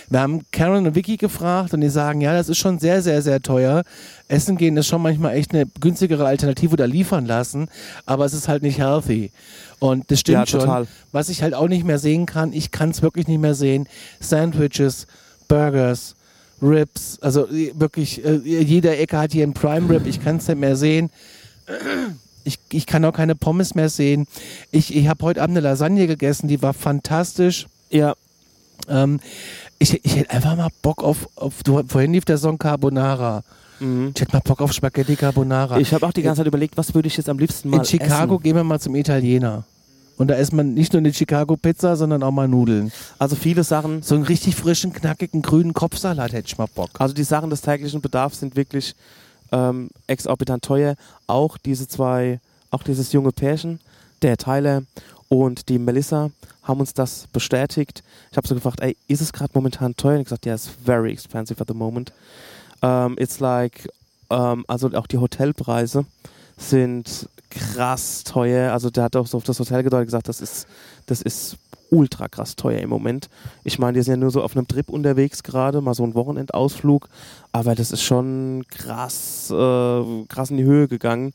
Wir 0.08 0.20
haben 0.20 0.40
Karen 0.52 0.86
und 0.86 0.94
Vicky 0.94 1.18
gefragt 1.18 1.74
und 1.74 1.82
die 1.82 1.90
sagen, 1.90 2.20
ja, 2.20 2.32
das 2.32 2.48
ist 2.48 2.58
schon 2.58 2.78
sehr, 2.78 3.02
sehr, 3.02 3.20
sehr 3.20 3.42
teuer. 3.42 3.82
Essen 4.28 4.56
gehen 4.56 4.76
ist 4.76 4.86
schon 4.86 5.02
manchmal 5.02 5.34
echt 5.34 5.52
eine 5.52 5.66
günstigere 5.80 6.26
Alternative 6.26 6.72
oder 6.72 6.86
liefern 6.86 7.26
lassen, 7.26 7.68
aber 8.06 8.24
es 8.24 8.32
ist 8.32 8.48
halt 8.48 8.62
nicht 8.62 8.78
healthy. 8.78 9.30
Und 9.78 10.10
das 10.10 10.20
stimmt 10.20 10.50
Ja, 10.50 10.60
schon. 10.60 10.88
Was 11.12 11.28
ich 11.28 11.42
halt 11.42 11.54
auch 11.54 11.68
nicht 11.68 11.84
mehr 11.84 11.98
sehen 11.98 12.26
kann, 12.26 12.52
ich 12.52 12.70
kann 12.70 12.90
es 12.90 13.02
wirklich 13.02 13.28
nicht 13.28 13.40
mehr 13.40 13.54
sehen. 13.54 13.86
Sandwiches, 14.20 15.06
Burgers, 15.46 16.14
Ribs, 16.60 17.18
also 17.20 17.46
äh, 17.48 17.72
wirklich, 17.74 18.24
äh, 18.24 18.36
jede 18.44 18.96
Ecke 18.96 19.18
hat 19.18 19.32
hier 19.32 19.44
einen 19.44 19.54
Prime 19.54 19.88
Rib, 19.88 20.06
ich 20.06 20.22
kann 20.22 20.36
es 20.36 20.48
nicht 20.48 20.58
mehr 20.58 20.76
sehen. 20.76 21.10
Ich, 22.44 22.58
ich 22.72 22.86
kann 22.86 23.04
auch 23.04 23.12
keine 23.12 23.34
Pommes 23.34 23.74
mehr 23.74 23.88
sehen. 23.90 24.26
Ich, 24.70 24.94
ich 24.96 25.06
habe 25.08 25.22
heute 25.24 25.42
Abend 25.42 25.56
eine 25.56 25.68
Lasagne 25.68 26.06
gegessen, 26.06 26.48
die 26.48 26.62
war 26.62 26.72
fantastisch. 26.74 27.66
ja, 27.90 28.14
Ähm, 28.88 29.20
ich, 29.78 30.02
ich 30.04 30.16
hätte 30.16 30.30
einfach 30.30 30.56
mal 30.56 30.70
Bock 30.82 31.04
auf, 31.04 31.28
auf 31.36 31.62
du, 31.62 31.82
vorhin 31.86 32.12
lief 32.12 32.24
der 32.24 32.38
Song 32.38 32.58
Carbonara. 32.58 33.42
Ich 33.80 34.20
hätte 34.20 34.32
mal 34.32 34.40
Bock 34.40 34.60
auf 34.60 34.72
Spaghetti 34.72 35.14
Carbonara. 35.14 35.76
Mhm. 35.76 35.82
ich 35.82 35.92
habe 35.94 36.04
auch 36.04 36.12
die 36.12 36.22
ganze 36.22 36.40
Zeit 36.40 36.48
überlegt, 36.48 36.76
was 36.76 36.94
würde 36.94 37.06
ich 37.06 37.16
jetzt 37.16 37.28
am 37.28 37.38
liebsten 37.38 37.68
mal 37.70 37.78
In 37.78 37.84
Chicago 37.84 38.34
essen? 38.34 38.42
gehen 38.42 38.56
wir 38.56 38.64
mal 38.64 38.80
zum 38.80 38.96
Italiener. 38.96 39.64
Und 40.18 40.28
da 40.28 40.34
isst 40.34 40.52
man 40.52 40.74
nicht 40.74 40.92
nur 40.92 40.98
eine 40.98 41.14
Chicago 41.14 41.56
Pizza, 41.56 41.96
sondern 41.96 42.22
auch 42.24 42.32
mal 42.32 42.48
Nudeln. 42.48 42.92
Also 43.18 43.36
viele 43.36 43.62
Sachen, 43.62 44.02
So 44.02 44.16
einen 44.16 44.24
richtig 44.24 44.56
frischen, 44.56 44.92
knackigen, 44.92 45.42
grünen 45.42 45.72
Kopfsalat 45.72 46.32
hätte 46.32 46.48
ich 46.48 46.58
mal 46.58 46.66
Bock. 46.74 46.90
Also 46.98 47.14
die 47.14 47.22
Sachen 47.22 47.50
des 47.50 47.62
täglichen 47.62 48.00
Bedarfs 48.00 48.40
sind 48.40 48.56
wirklich 48.56 48.94
ähm, 49.52 49.88
exorbitant 50.08 50.64
teuer. 50.64 50.96
Auch 51.28 51.56
diese 51.56 51.86
zwei, 51.86 52.40
auch 52.70 52.82
dieses 52.82 53.12
junge 53.12 53.30
Pärchen, 53.30 53.78
der 54.22 54.36
Tyler 54.36 54.82
und 55.28 55.68
die 55.68 55.78
Melissa, 55.78 56.30
haben 56.64 56.80
uns 56.80 56.92
das 56.92 57.28
bestätigt. 57.32 58.02
Ich 58.30 58.36
habe 58.36 58.46
so 58.46 58.54
gefragt, 58.54 58.80
ey, 58.80 58.96
ist 59.06 59.22
es 59.22 59.32
gerade 59.32 59.52
momentan 59.54 59.96
teuer? 59.96 60.14
Und 60.14 60.20
ich 60.20 60.24
gesagt, 60.24 60.46
ja, 60.46 60.54
it's 60.54 60.68
very 60.84 61.12
expensive 61.12 61.60
at 61.60 61.68
the 61.68 61.74
moment. 61.74 62.12
Um, 62.82 63.16
it's 63.18 63.40
like, 63.40 63.88
ähm, 64.30 64.64
also 64.68 64.90
auch 64.94 65.06
die 65.06 65.18
Hotelpreise 65.18 66.04
sind 66.56 67.28
krass 67.50 68.24
teuer. 68.24 68.72
Also 68.72 68.90
der 68.90 69.04
hat 69.04 69.16
auch 69.16 69.26
so 69.26 69.38
auf 69.38 69.44
das 69.44 69.58
Hotel 69.58 69.82
gedeutet 69.82 70.08
gesagt, 70.08 70.28
das 70.28 70.40
ist, 70.40 70.66
das 71.06 71.22
ist 71.22 71.56
ultra 71.90 72.28
krass 72.28 72.56
teuer 72.56 72.80
im 72.80 72.90
Moment. 72.90 73.28
Ich 73.64 73.78
meine, 73.78 73.94
die 73.94 74.02
sind 74.02 74.14
ja 74.14 74.16
nur 74.16 74.30
so 74.30 74.42
auf 74.42 74.56
einem 74.56 74.68
Trip 74.68 74.88
unterwegs 74.88 75.42
gerade, 75.42 75.80
mal 75.80 75.94
so 75.94 76.04
ein 76.04 76.14
Wochenendausflug, 76.14 77.08
aber 77.52 77.74
das 77.74 77.92
ist 77.92 78.02
schon 78.02 78.64
krass, 78.70 79.50
äh, 79.50 80.24
krass 80.28 80.50
in 80.50 80.58
die 80.58 80.64
Höhe 80.64 80.88
gegangen. 80.88 81.32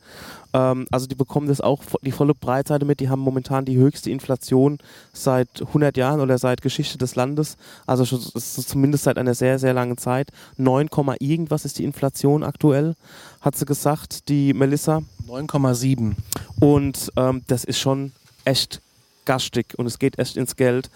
Ähm, 0.54 0.86
also 0.92 1.08
die 1.08 1.16
bekommen 1.16 1.48
das 1.48 1.62
auch 1.62 1.84
die 2.02 2.12
volle 2.12 2.36
Breitseite 2.36 2.86
mit. 2.86 3.00
Die 3.00 3.10
haben 3.10 3.22
momentan 3.22 3.66
die 3.66 3.78
höchste 3.78 4.12
Inflation 4.12 4.78
seit 5.12 5.62
100 5.62 5.98
Jahren 5.98 6.22
oder 6.22 6.38
seit 6.38 6.62
Geschichte 6.62 6.98
des 6.98 7.16
Landes. 7.16 7.58
Also 7.88 8.06
schon, 8.06 8.22
zumindest 8.22 9.06
seit 9.06 9.18
einer 9.18 9.34
sehr, 9.34 9.60
sehr 9.60 9.74
langen 9.74 9.98
Zeit. 9.98 10.30
9, 10.58 10.90
Komma 10.90 11.16
irgendwas 11.20 11.66
ist 11.66 11.80
die 11.80 11.84
Inflation 11.84 12.44
aktuell, 12.44 12.96
hat 13.42 13.56
sie 13.56 13.66
gesagt, 13.66 14.30
die 14.30 14.54
Melissa. 14.54 15.02
9,7. 15.28 16.14
Und 16.60 17.12
ähm, 17.16 17.42
das 17.48 17.64
ist 17.64 17.80
schon 17.80 18.12
echt 18.46 18.82
gastig 19.26 19.74
und 19.78 19.86
es 19.86 20.00
geht 20.00 20.20
echt 20.20 20.38
ins 20.38 20.56
Geld. 20.56 20.90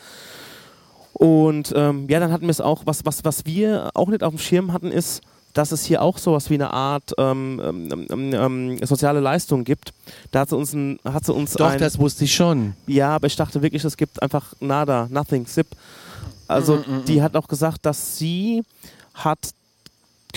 Und 1.13 1.73
ähm, 1.75 2.07
ja, 2.09 2.19
dann 2.19 2.31
hatten 2.31 2.45
wir 2.45 2.51
es 2.51 2.61
auch, 2.61 2.85
was, 2.85 3.05
was, 3.05 3.25
was 3.25 3.45
wir 3.45 3.89
auch 3.95 4.07
nicht 4.07 4.23
auf 4.23 4.35
dem 4.35 4.39
Schirm 4.39 4.71
hatten, 4.71 4.91
ist, 4.91 5.21
dass 5.53 5.71
es 5.71 5.83
hier 5.83 6.03
auch 6.03 6.19
sowas 6.19 6.49
wie 6.51 6.53
eine 6.53 6.71
Art 6.71 7.13
ähm, 7.17 7.59
ähm, 7.63 8.07
ähm, 8.11 8.33
ähm 8.33 8.85
soziale 8.85 9.19
Leistung 9.19 9.63
gibt. 9.63 9.93
Da 10.31 10.41
hat 10.41 10.49
sie 10.49 10.57
uns, 10.57 10.73
ein, 10.73 10.99
hat 11.03 11.25
sie 11.25 11.33
uns 11.33 11.53
Doch, 11.53 11.69
ein, 11.69 11.79
das 11.79 11.97
wusste 11.97 12.25
ich 12.25 12.35
schon. 12.35 12.75
Ja, 12.85 13.15
aber 13.15 13.25
ich 13.27 13.35
dachte 13.35 13.63
wirklich, 13.63 13.83
es 13.83 13.97
gibt 13.97 14.21
einfach 14.21 14.53
nada, 14.59 15.07
nothing, 15.09 15.47
zip. 15.47 15.67
Also 16.47 16.75
mm, 16.75 16.79
mm, 16.79 16.97
mm. 16.97 17.05
die 17.05 17.21
hat 17.23 17.35
auch 17.35 17.47
gesagt, 17.47 17.85
dass 17.85 18.17
sie 18.17 18.63
hat 19.15 19.39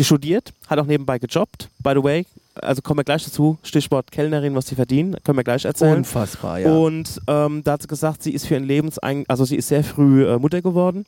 gestudiert, 0.00 0.54
hat 0.66 0.78
auch 0.78 0.86
nebenbei 0.86 1.18
gejobbt. 1.18 1.68
By 1.82 1.92
the 1.94 2.02
way, 2.02 2.24
also 2.54 2.80
kommen 2.80 3.00
wir 3.00 3.04
gleich 3.04 3.22
dazu, 3.22 3.58
Stichwort 3.62 4.10
Kellnerin, 4.10 4.54
was 4.54 4.66
sie 4.66 4.74
verdienen, 4.74 5.14
können 5.24 5.36
wir 5.36 5.44
gleich 5.44 5.66
erzählen. 5.66 5.98
Unfassbar, 5.98 6.58
ja. 6.58 6.72
Und 6.72 7.20
ähm, 7.26 7.62
da 7.62 7.72
hat 7.72 7.82
sie 7.82 7.88
gesagt, 7.88 8.22
sie 8.22 8.30
ist 8.30 8.46
für 8.46 8.54
ihren 8.54 8.64
Lebensein, 8.64 9.26
also 9.28 9.44
sie 9.44 9.56
ist 9.56 9.68
sehr 9.68 9.84
früh 9.84 10.26
äh, 10.26 10.38
Mutter 10.38 10.62
geworden 10.62 11.04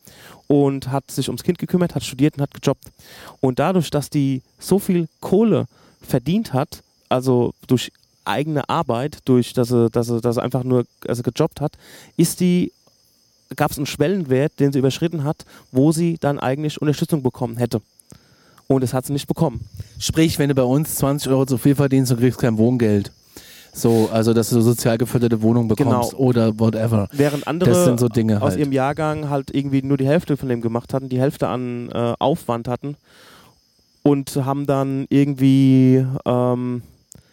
und 0.46 0.90
hat 0.90 1.10
sich 1.10 1.28
ums 1.30 1.42
Kind 1.42 1.58
gekümmert, 1.58 1.94
hat 1.94 2.04
studiert 2.04 2.36
und 2.36 2.42
hat 2.42 2.52
gejobbt. 2.52 2.84
Und 3.40 3.58
dadurch, 3.58 3.88
dass 3.88 4.10
die 4.10 4.42
so 4.58 4.78
viel 4.78 5.08
Kohle 5.20 5.64
verdient 6.02 6.52
hat, 6.52 6.82
also 7.08 7.54
durch 7.66 7.92
eigene 8.26 8.68
Arbeit, 8.68 9.20
durch 9.24 9.54
dass 9.54 9.68
sie, 9.68 9.88
dass 9.88 10.08
sie, 10.08 10.20
dass 10.20 10.34
sie 10.34 10.42
einfach 10.42 10.64
nur 10.64 10.84
also 11.08 11.22
gejobbt 11.22 11.62
hat, 11.62 11.72
ist 12.18 12.40
die 12.40 12.72
gab 13.56 13.70
es 13.70 13.76
einen 13.76 13.86
Schwellenwert, 13.86 14.60
den 14.60 14.72
sie 14.72 14.78
überschritten 14.78 15.24
hat, 15.24 15.44
wo 15.70 15.92
sie 15.92 16.18
dann 16.18 16.38
eigentlich 16.38 16.80
Unterstützung 16.80 17.22
bekommen 17.22 17.56
hätte. 17.56 17.80
Und 18.68 18.82
das 18.82 18.94
hat 18.94 19.06
sie 19.06 19.12
nicht 19.12 19.26
bekommen. 19.26 19.60
Sprich, 19.98 20.38
wenn 20.38 20.48
du 20.48 20.54
bei 20.54 20.62
uns 20.62 20.96
20 20.96 21.30
Euro 21.30 21.46
zu 21.46 21.58
viel 21.58 21.74
verdienst, 21.74 22.12
du 22.12 22.16
kriegst 22.16 22.38
kein 22.38 22.58
Wohngeld. 22.58 23.12
So, 23.74 24.10
also 24.12 24.34
dass 24.34 24.50
du 24.50 24.60
sozial 24.60 24.98
geförderte 24.98 25.40
Wohnung 25.40 25.66
bekommst 25.66 26.10
genau. 26.10 26.22
oder 26.22 26.58
whatever. 26.58 27.08
Während 27.12 27.46
andere 27.46 27.72
so 27.72 28.06
aus 28.06 28.42
halt. 28.42 28.58
ihrem 28.58 28.72
Jahrgang 28.72 29.30
halt 29.30 29.54
irgendwie 29.54 29.80
nur 29.80 29.96
die 29.96 30.06
Hälfte 30.06 30.36
von 30.36 30.50
dem 30.50 30.60
gemacht 30.60 30.92
hatten, 30.92 31.08
die 31.08 31.18
Hälfte 31.18 31.48
an 31.48 31.88
äh, 31.90 32.12
Aufwand 32.18 32.68
hatten 32.68 32.96
und 34.02 34.36
haben 34.44 34.66
dann 34.66 35.06
irgendwie 35.08 36.04
ähm, 36.26 36.82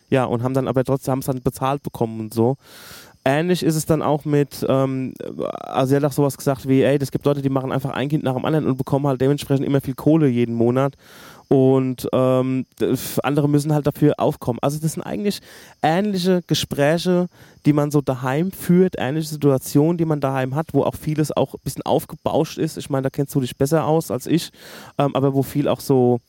ja 0.10 0.24
und 0.24 0.42
haben 0.42 0.54
dann 0.54 0.70
aber 0.70 0.86
trotzdem 0.86 1.12
haben 1.12 1.20
es 1.20 1.26
dann 1.26 1.42
bezahlt 1.42 1.84
bekommen 1.84 2.22
und 2.22 2.34
so. 2.34 2.56
Ähnlich 3.32 3.62
ist 3.62 3.76
es 3.76 3.86
dann 3.86 4.02
auch 4.02 4.26
mit, 4.26 4.66
ähm, 4.68 5.14
also 5.62 5.94
er 5.94 6.02
hat 6.02 6.10
auch 6.10 6.14
sowas 6.14 6.36
gesagt 6.36 6.68
wie, 6.68 6.82
ey, 6.82 6.98
es 7.00 7.12
gibt 7.12 7.26
Leute, 7.26 7.44
die 7.44 7.50
machen 7.50 7.72
einfach 7.72 7.92
ein 7.92 8.10
Kind 8.10 8.24
nach 8.24 8.34
dem 8.34 8.44
anderen 8.44 8.66
und 8.66 8.78
bekommen 8.78 9.06
halt 9.06 9.22
dementsprechend 9.22 9.68
immer 9.68 9.82
viel 9.82 9.94
Kohle 9.94 10.28
jeden 10.28 10.56
Monat 10.56 10.96
und 11.48 12.08
ähm, 12.12 12.66
andere 13.22 13.48
müssen 13.48 13.72
halt 13.72 13.86
dafür 13.86 14.16
aufkommen. 14.18 14.58
Also 14.64 14.80
das 14.80 14.94
sind 14.94 15.04
eigentlich 15.04 15.42
ähnliche 15.84 16.42
Gespräche, 16.48 17.28
die 17.68 17.74
man 17.74 17.92
so 17.92 18.02
daheim 18.02 18.52
führt, 18.52 18.96
ähnliche 18.98 19.30
Situationen, 19.30 20.00
die 20.00 20.06
man 20.06 20.22
daheim 20.22 20.56
hat, 20.56 20.74
wo 20.74 20.82
auch 20.82 20.96
vieles 20.96 21.32
auch 21.32 21.54
ein 21.54 21.62
bisschen 21.64 21.84
aufgebauscht 21.84 22.58
ist. 22.58 22.78
Ich 22.78 22.90
meine, 22.90 23.04
da 23.04 23.10
kennst 23.12 23.36
du 23.36 23.42
dich 23.42 23.56
besser 23.56 23.86
aus 23.86 24.10
als 24.10 24.26
ich, 24.26 24.50
ähm, 24.98 25.16
aber 25.16 25.36
wo 25.36 25.44
viel 25.44 25.68
auch 25.68 25.82
so 25.82 26.20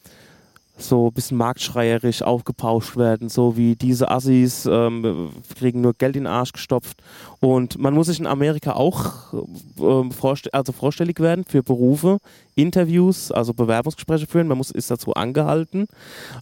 so 0.83 1.09
ein 1.09 1.13
bisschen 1.13 1.37
marktschreierisch 1.37 2.23
aufgepauscht 2.23 2.97
werden, 2.97 3.29
so 3.29 3.57
wie 3.57 3.77
diese 3.77 4.11
Assis 4.11 4.67
ähm, 4.67 5.31
kriegen 5.59 5.81
nur 5.81 5.95
Geld 5.95 6.17
in 6.17 6.25
den 6.25 6.33
Arsch 6.33 6.53
gestopft. 6.53 7.03
Und 7.41 7.79
man 7.79 7.95
muss 7.95 8.09
sich 8.09 8.21
in 8.21 8.27
Amerika 8.27 8.73
auch 8.73 9.33
ähm, 9.79 10.13
vorst 10.13 10.53
also 10.53 10.73
vorstellig 10.73 11.21
werden 11.21 11.45
für 11.45 11.63
Berufe, 11.63 12.19
Interviews, 12.55 13.33
also 13.33 13.55
Bewerbungsgespräche 13.55 14.27
führen. 14.27 14.47
Man 14.47 14.59
muss, 14.59 14.71
ist 14.71 14.91
dazu 14.91 15.15
angehalten. 15.15 15.87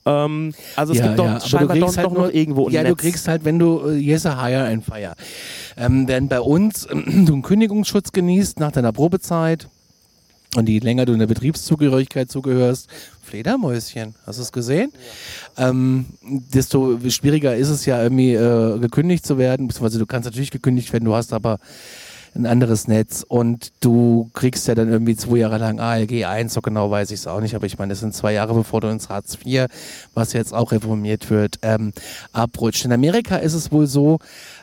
Ähm, 0.05 0.55
also 0.77 0.93
es 0.93 0.99
ja, 0.99 1.07
gibt 1.07 1.19
doch 1.19 1.25
ja, 1.25 1.41
scheinbar 1.41 1.77
doch, 1.77 1.97
halt 1.97 2.07
doch 2.07 2.13
nur, 2.13 2.27
noch 2.27 2.35
irgendwo 2.35 2.67
ein 2.67 2.73
Ja, 2.73 2.83
Netz. 2.83 2.91
du 2.91 2.97
kriegst 2.97 3.29
halt, 3.29 3.45
wenn 3.45 3.59
du, 3.59 3.85
uh, 3.85 3.91
yes, 3.91 4.27
a 4.27 4.43
hire 4.43 4.67
and 4.67 4.85
fire. 4.85 5.15
Ähm, 5.77 6.09
wenn 6.09 6.29
bei 6.29 6.41
uns 6.41 6.87
äh, 6.87 6.95
du 7.25 7.33
einen 7.33 7.43
Kündigungsschutz 7.43 8.13
genießt 8.13 8.59
nach 8.61 8.73
deiner 8.73 8.93
Probezeit, 8.93 9.69
und 10.57 10.69
je 10.69 10.79
länger 10.79 11.05
du 11.05 11.13
in 11.13 11.19
der 11.19 11.27
Betriebszugehörigkeit 11.27 12.31
zugehörst, 12.31 12.89
Fledermäuschen, 13.23 14.15
hast 14.27 14.39
du 14.39 14.43
es 14.43 14.53
gesehen? 14.53 14.93
Ja. 15.59 15.69
Ähm, 15.69 16.07
desto 16.23 16.99
schwieriger 17.11 17.55
ist 17.55 17.69
es 17.69 17.85
ja 17.85 18.03
irgendwie 18.03 18.33
äh, 18.33 18.79
gekündigt 18.79 19.27
zu 19.27 19.37
werden, 19.37 19.69
beziehungsweise 19.69 19.99
du 19.99 20.07
kannst 20.07 20.25
natürlich 20.27 20.51
gekündigt 20.51 20.93
werden, 20.93 21.05
du 21.05 21.15
hast 21.15 21.33
aber 21.33 21.59
ein 22.35 22.47
anderes 22.47 22.89
Netz 22.89 23.25
und 23.27 23.73
du 23.81 24.31
kriegst 24.33 24.69
ja 24.69 24.75
dann 24.75 24.89
irgendwie 24.89 25.17
zwei 25.17 25.39
Jahre 25.39 25.59
lang 25.59 25.81
ALG 25.81 26.25
1, 26.25 26.55
so 26.55 26.61
genau 26.61 26.91
weiß 26.91 27.11
ich 27.11 27.21
es 27.21 27.27
auch 27.27 27.41
nicht, 27.41 27.55
aber 27.55 27.67
ich 27.67 27.79
meine, 27.79 27.91
das 27.91 28.01
sind 28.01 28.15
zwei 28.15 28.33
Jahre 28.33 28.55
bevor 28.55 28.81
du 28.81 28.89
ins 28.89 29.09
Hartz 29.09 29.37
IV, 29.45 29.67
was 30.15 30.33
jetzt 30.33 30.55
auch 30.55 30.73
reformiert 30.73 31.31
wird, 31.31 31.59
ähm, 31.63 31.93
abrutscht. 32.33 32.85
In 32.85 32.93
Amerika 32.93 33.37
ist 33.37 33.55
es 33.55 33.73
wohl 33.73 33.87
so, 33.87 34.19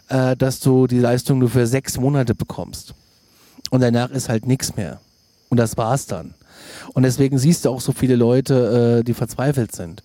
äh, 0.10 0.36
dass 0.36 0.60
du 0.60 0.88
die 0.88 1.00
Leistung 1.00 1.40
nur 1.40 1.50
für 1.50 1.68
sechs 1.68 2.00
Monate 2.00 2.34
bekommst 2.34 2.94
und 3.70 3.82
danach 3.82 4.10
ist 4.12 4.30
halt 4.30 4.48
nichts 4.48 4.76
mehr. 4.76 5.00
Und 5.50 5.58
das 5.58 5.78
war's 5.78 6.06
dann. 6.06 6.34
Und 6.94 7.04
deswegen 7.04 7.38
siehst 7.38 7.66
du 7.66 7.70
auch 7.70 7.82
so 7.82 7.92
viele 7.92 8.16
Leute, 8.16 9.00
äh, 9.00 9.04
die 9.04 9.14
verzweifelt 9.14 9.76
sind. 9.76 10.04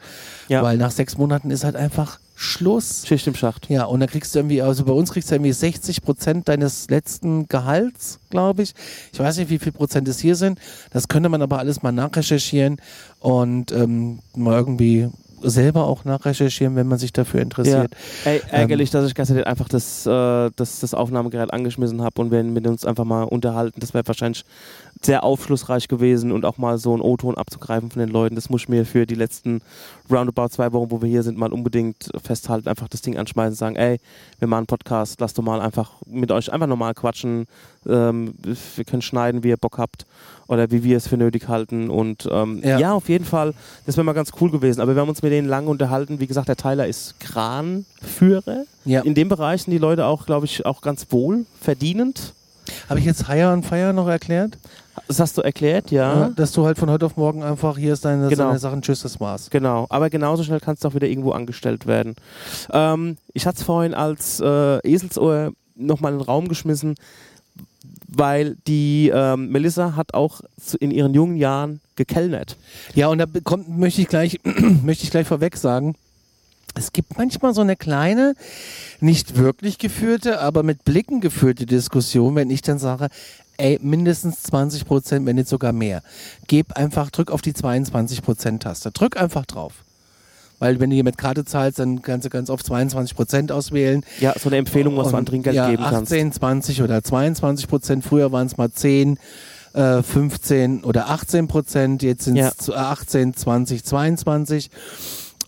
Ja. 0.48 0.62
Weil 0.62 0.76
nach 0.76 0.90
sechs 0.90 1.16
Monaten 1.16 1.50
ist 1.50 1.64
halt 1.64 1.76
einfach 1.76 2.18
Schluss. 2.34 3.06
Schicht 3.06 3.26
im 3.26 3.34
Schacht. 3.34 3.68
Ja, 3.68 3.84
und 3.84 4.00
dann 4.00 4.08
kriegst 4.08 4.34
du 4.34 4.38
irgendwie, 4.38 4.62
also 4.62 4.84
bei 4.84 4.92
uns 4.92 5.12
kriegst 5.12 5.30
du 5.30 5.34
irgendwie 5.34 5.52
60 5.52 6.00
Prozent 6.00 6.48
deines 6.48 6.88
letzten 6.88 7.46
Gehalts, 7.48 8.18
glaube 8.30 8.62
ich. 8.62 8.72
Ich 9.12 9.18
weiß 9.18 9.36
nicht, 9.36 9.50
wie 9.50 9.58
viel 9.58 9.72
Prozent 9.72 10.08
es 10.08 10.20
hier 10.20 10.36
sind. 10.36 10.58
Das 10.90 11.08
könnte 11.08 11.28
man 11.28 11.42
aber 11.42 11.58
alles 11.58 11.82
mal 11.82 11.92
nachrecherchieren 11.92 12.78
und 13.20 13.72
ähm, 13.72 14.20
mal 14.34 14.58
irgendwie 14.58 15.10
selber 15.42 15.84
auch 15.86 16.04
nachrecherchieren, 16.04 16.76
wenn 16.76 16.86
man 16.86 16.98
sich 16.98 17.12
dafür 17.12 17.40
interessiert. 17.40 17.94
Ja. 18.24 18.30
Ey, 18.30 18.42
ärgerlich, 18.50 18.90
ähm, 18.90 19.00
dass 19.00 19.08
ich 19.08 19.14
gestern 19.14 19.44
einfach 19.44 19.68
das, 19.68 20.06
äh, 20.06 20.50
das, 20.56 20.80
das 20.80 20.94
Aufnahmegerät 20.94 21.52
angeschmissen 21.52 22.02
habe 22.02 22.20
und 22.20 22.30
wir 22.30 22.42
mit 22.42 22.66
uns 22.66 22.84
einfach 22.84 23.04
mal 23.04 23.24
unterhalten. 23.24 23.80
Das 23.80 23.94
wäre 23.94 24.06
wahrscheinlich 24.06 24.44
sehr 25.02 25.24
aufschlussreich 25.24 25.88
gewesen 25.88 26.30
und 26.30 26.44
auch 26.44 26.58
mal 26.58 26.76
so 26.76 26.92
einen 26.92 27.00
O-Ton 27.00 27.36
abzugreifen 27.36 27.90
von 27.90 28.00
den 28.00 28.10
Leuten. 28.10 28.34
Das 28.34 28.50
muss 28.50 28.62
ich 28.62 28.68
mir 28.68 28.84
für 28.84 29.06
die 29.06 29.14
letzten 29.14 29.62
roundabout 30.10 30.48
zwei 30.48 30.72
Wochen, 30.72 30.90
wo 30.90 31.00
wir 31.00 31.08
hier 31.08 31.22
sind, 31.22 31.38
mal 31.38 31.52
unbedingt 31.52 32.10
festhalten. 32.22 32.68
Einfach 32.68 32.88
das 32.88 33.00
Ding 33.00 33.16
anschmeißen 33.16 33.52
und 33.52 33.56
sagen, 33.56 33.76
ey, 33.76 33.98
wir 34.38 34.48
machen 34.48 34.58
einen 34.58 34.66
Podcast, 34.66 35.18
lasst 35.20 35.38
doch 35.38 35.42
mal 35.42 35.60
einfach 35.60 35.92
mit 36.06 36.30
euch 36.30 36.52
einfach 36.52 36.66
normal 36.66 36.92
quatschen. 36.92 37.46
Ähm, 37.88 38.34
wir 38.76 38.84
können 38.84 39.00
schneiden, 39.00 39.42
wie 39.42 39.48
ihr 39.48 39.56
Bock 39.56 39.78
habt 39.78 40.04
oder 40.48 40.70
wie 40.70 40.84
wir 40.84 40.98
es 40.98 41.08
für 41.08 41.16
nötig 41.16 41.48
halten. 41.48 41.88
Und 41.88 42.28
ähm, 42.30 42.60
ja. 42.62 42.78
ja. 42.78 42.92
auf 42.92 43.08
jeden 43.08 43.24
Fall, 43.24 43.54
das 43.86 43.96
wäre 43.96 44.04
mal 44.04 44.12
ganz 44.12 44.32
cool 44.38 44.50
gewesen. 44.50 44.82
Aber 44.82 44.94
wir 44.94 45.00
haben 45.00 45.08
uns 45.08 45.22
mit 45.22 45.32
denen 45.32 45.48
lange 45.48 45.70
unterhalten. 45.70 46.20
Wie 46.20 46.26
gesagt, 46.26 46.48
der 46.48 46.56
Tyler 46.56 46.86
ist 46.86 47.18
Kranführer. 47.20 48.64
Ja. 48.84 49.00
In 49.00 49.14
dem 49.14 49.30
Bereich 49.30 49.62
sind 49.62 49.70
die 49.70 49.78
Leute 49.78 50.04
auch, 50.04 50.26
glaube 50.26 50.44
ich, 50.44 50.66
auch 50.66 50.82
ganz 50.82 51.06
wohl 51.10 51.46
verdienend. 51.58 52.34
Habe 52.90 52.98
ich 52.98 53.06
jetzt 53.06 53.28
Hire 53.28 53.52
und 53.52 53.64
Fire 53.64 53.92
noch 53.92 54.08
erklärt? 54.08 54.58
Das 55.06 55.20
hast 55.20 55.38
du 55.38 55.42
erklärt, 55.42 55.92
ja. 55.92 56.22
ja. 56.22 56.28
Dass 56.30 56.50
du 56.50 56.66
halt 56.66 56.76
von 56.76 56.90
heute 56.90 57.06
auf 57.06 57.16
morgen 57.16 57.44
einfach, 57.44 57.78
hier 57.78 57.92
ist 57.92 58.04
deine, 58.04 58.28
genau. 58.28 58.48
deine 58.48 58.58
Sachen, 58.58 58.82
tschüss, 58.82 59.02
das 59.02 59.20
war's. 59.20 59.48
Genau, 59.48 59.86
aber 59.90 60.10
genauso 60.10 60.42
schnell 60.42 60.58
kannst 60.58 60.82
du 60.82 60.88
auch 60.88 60.94
wieder 60.94 61.06
irgendwo 61.06 61.30
angestellt 61.30 61.86
werden. 61.86 62.16
Ähm, 62.72 63.16
ich 63.32 63.46
hatte 63.46 63.58
es 63.58 63.62
vorhin 63.62 63.94
als 63.94 64.40
äh, 64.40 64.78
Eselsohr 64.78 65.52
nochmal 65.76 66.12
in 66.12 66.18
den 66.18 66.24
Raum 66.24 66.48
geschmissen, 66.48 66.96
weil 68.08 68.56
die 68.66 69.12
ähm, 69.14 69.50
Melissa 69.50 69.94
hat 69.94 70.12
auch 70.12 70.40
in 70.80 70.90
ihren 70.90 71.14
jungen 71.14 71.36
Jahren 71.36 71.80
gekellnert. 71.94 72.56
Ja, 72.96 73.06
und 73.06 73.18
da 73.18 73.26
kommt, 73.44 73.68
möchte 73.68 74.02
ich 74.02 74.08
gleich, 74.08 74.40
möchte 74.82 75.04
ich 75.04 75.12
gleich 75.12 75.28
vorweg 75.28 75.56
sagen, 75.56 75.94
es 76.78 76.92
gibt 76.92 77.18
manchmal 77.18 77.54
so 77.54 77.60
eine 77.60 77.76
kleine, 77.76 78.34
nicht 79.00 79.36
wirklich 79.36 79.78
geführte, 79.78 80.40
aber 80.40 80.62
mit 80.62 80.84
Blicken 80.84 81.20
geführte 81.20 81.66
Diskussion, 81.66 82.34
wenn 82.34 82.50
ich 82.50 82.62
dann 82.62 82.78
sage, 82.78 83.08
ey, 83.56 83.78
mindestens 83.82 84.42
20 84.42 84.86
Prozent, 84.86 85.26
wenn 85.26 85.36
nicht 85.36 85.48
sogar 85.48 85.72
mehr. 85.72 86.02
Geb 86.46 86.72
einfach, 86.72 87.10
drück 87.10 87.30
auf 87.30 87.42
die 87.42 87.54
22 87.54 88.22
Prozent 88.22 88.62
Taste. 88.62 88.90
Drück 88.90 89.20
einfach 89.20 89.46
drauf. 89.46 89.84
Weil 90.58 90.78
wenn 90.78 90.90
du 90.90 90.94
hier 90.94 91.04
mit 91.04 91.16
Karte 91.16 91.44
zahlst, 91.44 91.78
dann 91.78 92.02
kannst 92.02 92.26
du 92.26 92.30
ganz 92.30 92.50
oft 92.50 92.64
22 92.66 93.16
Prozent 93.16 93.50
auswählen. 93.50 94.04
Ja, 94.20 94.34
so 94.38 94.50
eine 94.50 94.58
Empfehlung, 94.58 94.96
was 94.96 95.10
du 95.10 95.16
an 95.16 95.24
Trinkgeld 95.24 95.56
ja, 95.56 95.70
geben 95.70 95.82
18, 95.82 95.94
kannst. 95.94 96.12
18, 96.12 96.32
20 96.32 96.82
oder 96.82 97.02
22 97.02 97.68
Prozent. 97.68 98.04
Früher 98.04 98.30
waren 98.30 98.46
es 98.46 98.58
mal 98.58 98.70
10, 98.70 99.18
äh, 99.72 100.02
15 100.02 100.84
oder 100.84 101.08
18 101.08 101.48
Prozent. 101.48 102.02
Jetzt 102.02 102.24
sind 102.24 102.36
es 102.36 102.66
ja. 102.66 102.74
18, 102.74 103.34
20, 103.34 103.84
22. 103.84 104.70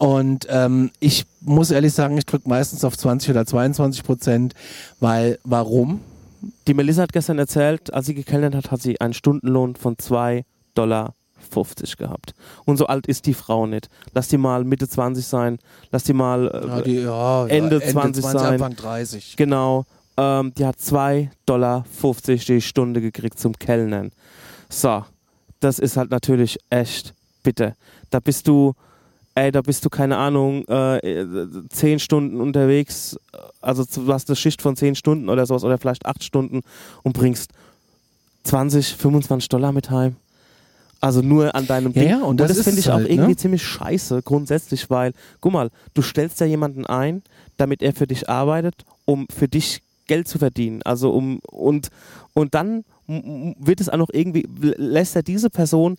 Und 0.02 0.48
ähm, 0.50 0.90
ich 0.98 1.26
muss 1.42 1.70
ehrlich 1.70 1.92
sagen, 1.92 2.18
ich 2.18 2.26
drücke 2.26 2.48
meistens 2.48 2.84
auf 2.84 2.98
20 2.98 3.30
oder 3.30 3.46
22 3.46 4.02
Prozent, 4.02 4.52
weil 4.98 5.38
warum? 5.44 6.00
Die 6.66 6.74
Melissa 6.74 7.02
hat 7.02 7.12
gestern 7.12 7.38
erzählt, 7.38 7.94
als 7.94 8.06
sie 8.06 8.14
gekellnert 8.14 8.56
hat, 8.56 8.72
hat 8.72 8.82
sie 8.82 9.00
einen 9.00 9.14
Stundenlohn 9.14 9.76
von 9.76 9.96
2 9.96 10.44
Dollar 10.74 11.14
50 11.52 11.98
gehabt. 11.98 12.34
Und 12.64 12.78
so 12.78 12.86
alt 12.86 13.06
ist 13.06 13.26
die 13.26 13.34
Frau 13.34 13.68
nicht. 13.68 13.88
Lass 14.12 14.26
die 14.26 14.38
mal 14.38 14.64
Mitte 14.64 14.88
20 14.88 15.24
sein, 15.24 15.58
lass 15.92 16.02
die 16.02 16.14
mal 16.14 16.48
äh, 16.48 16.66
ja, 16.66 16.80
die, 16.80 16.94
ja, 16.96 17.46
Ende, 17.46 17.76
ja, 17.76 17.82
Ende 17.82 17.92
20, 17.92 18.22
20 18.24 18.40
sein. 18.40 18.52
Anfang 18.54 18.74
30. 18.74 19.36
Genau. 19.36 19.84
Ähm, 20.16 20.52
die 20.58 20.66
hat 20.66 20.78
2,50 20.78 21.28
Dollar 21.46 21.84
die 22.48 22.60
Stunde 22.60 23.00
gekriegt 23.00 23.38
zum 23.38 23.56
Kellnern. 23.56 24.10
So, 24.68 25.04
das 25.60 25.78
ist 25.78 25.96
halt 25.96 26.10
natürlich 26.10 26.58
echt 26.70 27.14
bitte. 27.44 27.76
Da 28.10 28.18
bist 28.18 28.48
du 28.48 28.74
ey, 29.34 29.50
da 29.52 29.62
bist 29.62 29.84
du, 29.84 29.90
keine 29.90 30.16
Ahnung, 30.16 30.66
äh, 30.68 31.46
zehn 31.70 31.98
Stunden 31.98 32.40
unterwegs 32.40 33.16
also 33.62 33.84
du 33.84 34.12
hast 34.12 34.28
eine 34.28 34.36
Schicht 34.36 34.60
von 34.60 34.76
10 34.76 34.96
Stunden 34.96 35.28
oder 35.28 35.46
sowas 35.46 35.64
oder 35.64 35.78
vielleicht 35.78 36.04
8 36.04 36.22
Stunden 36.22 36.60
und 37.02 37.12
bringst 37.14 37.52
20, 38.44 38.96
25 38.96 39.48
Dollar 39.48 39.72
mit 39.72 39.90
heim. 39.90 40.16
Also 41.00 41.20
nur 41.20 41.54
an 41.54 41.66
deinem 41.66 41.92
Ja, 41.92 42.00
Ding. 42.00 42.10
ja, 42.10 42.22
und 42.22 42.38
das 42.38 42.56
ist 42.56 42.64
finde 42.64 42.80
ich 42.80 42.90
auch 42.90 42.94
halt, 42.94 43.08
irgendwie 43.08 43.30
ne? 43.30 43.36
ziemlich 43.36 43.62
scheiße 43.62 44.22
grundsätzlich, 44.22 44.88
weil, 44.90 45.12
guck 45.40 45.52
mal, 45.52 45.70
du 45.94 46.02
stellst 46.02 46.38
ja 46.40 46.46
jemanden 46.46 46.86
ein, 46.86 47.22
damit 47.56 47.82
er 47.82 47.92
für 47.92 48.06
dich 48.06 48.28
arbeitet, 48.28 48.74
um 49.04 49.26
für 49.34 49.48
dich 49.48 49.82
Geld 50.06 50.28
zu 50.28 50.38
verdienen. 50.38 50.82
Also 50.82 51.10
um 51.12 51.40
und 51.50 51.88
und 52.34 52.54
dann 52.54 52.84
wird 53.06 53.80
es 53.80 53.88
auch 53.88 53.96
noch 53.96 54.10
irgendwie 54.12 54.46
lässt 54.58 55.16
er 55.16 55.22
diese 55.22 55.50
Person 55.50 55.96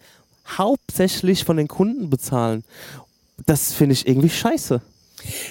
hauptsächlich 0.57 1.43
von 1.43 1.57
den 1.57 1.67
Kunden 1.67 2.09
bezahlen. 2.09 2.63
Das 3.45 3.73
finde 3.73 3.93
ich 3.93 4.07
irgendwie 4.07 4.29
scheiße. 4.29 4.81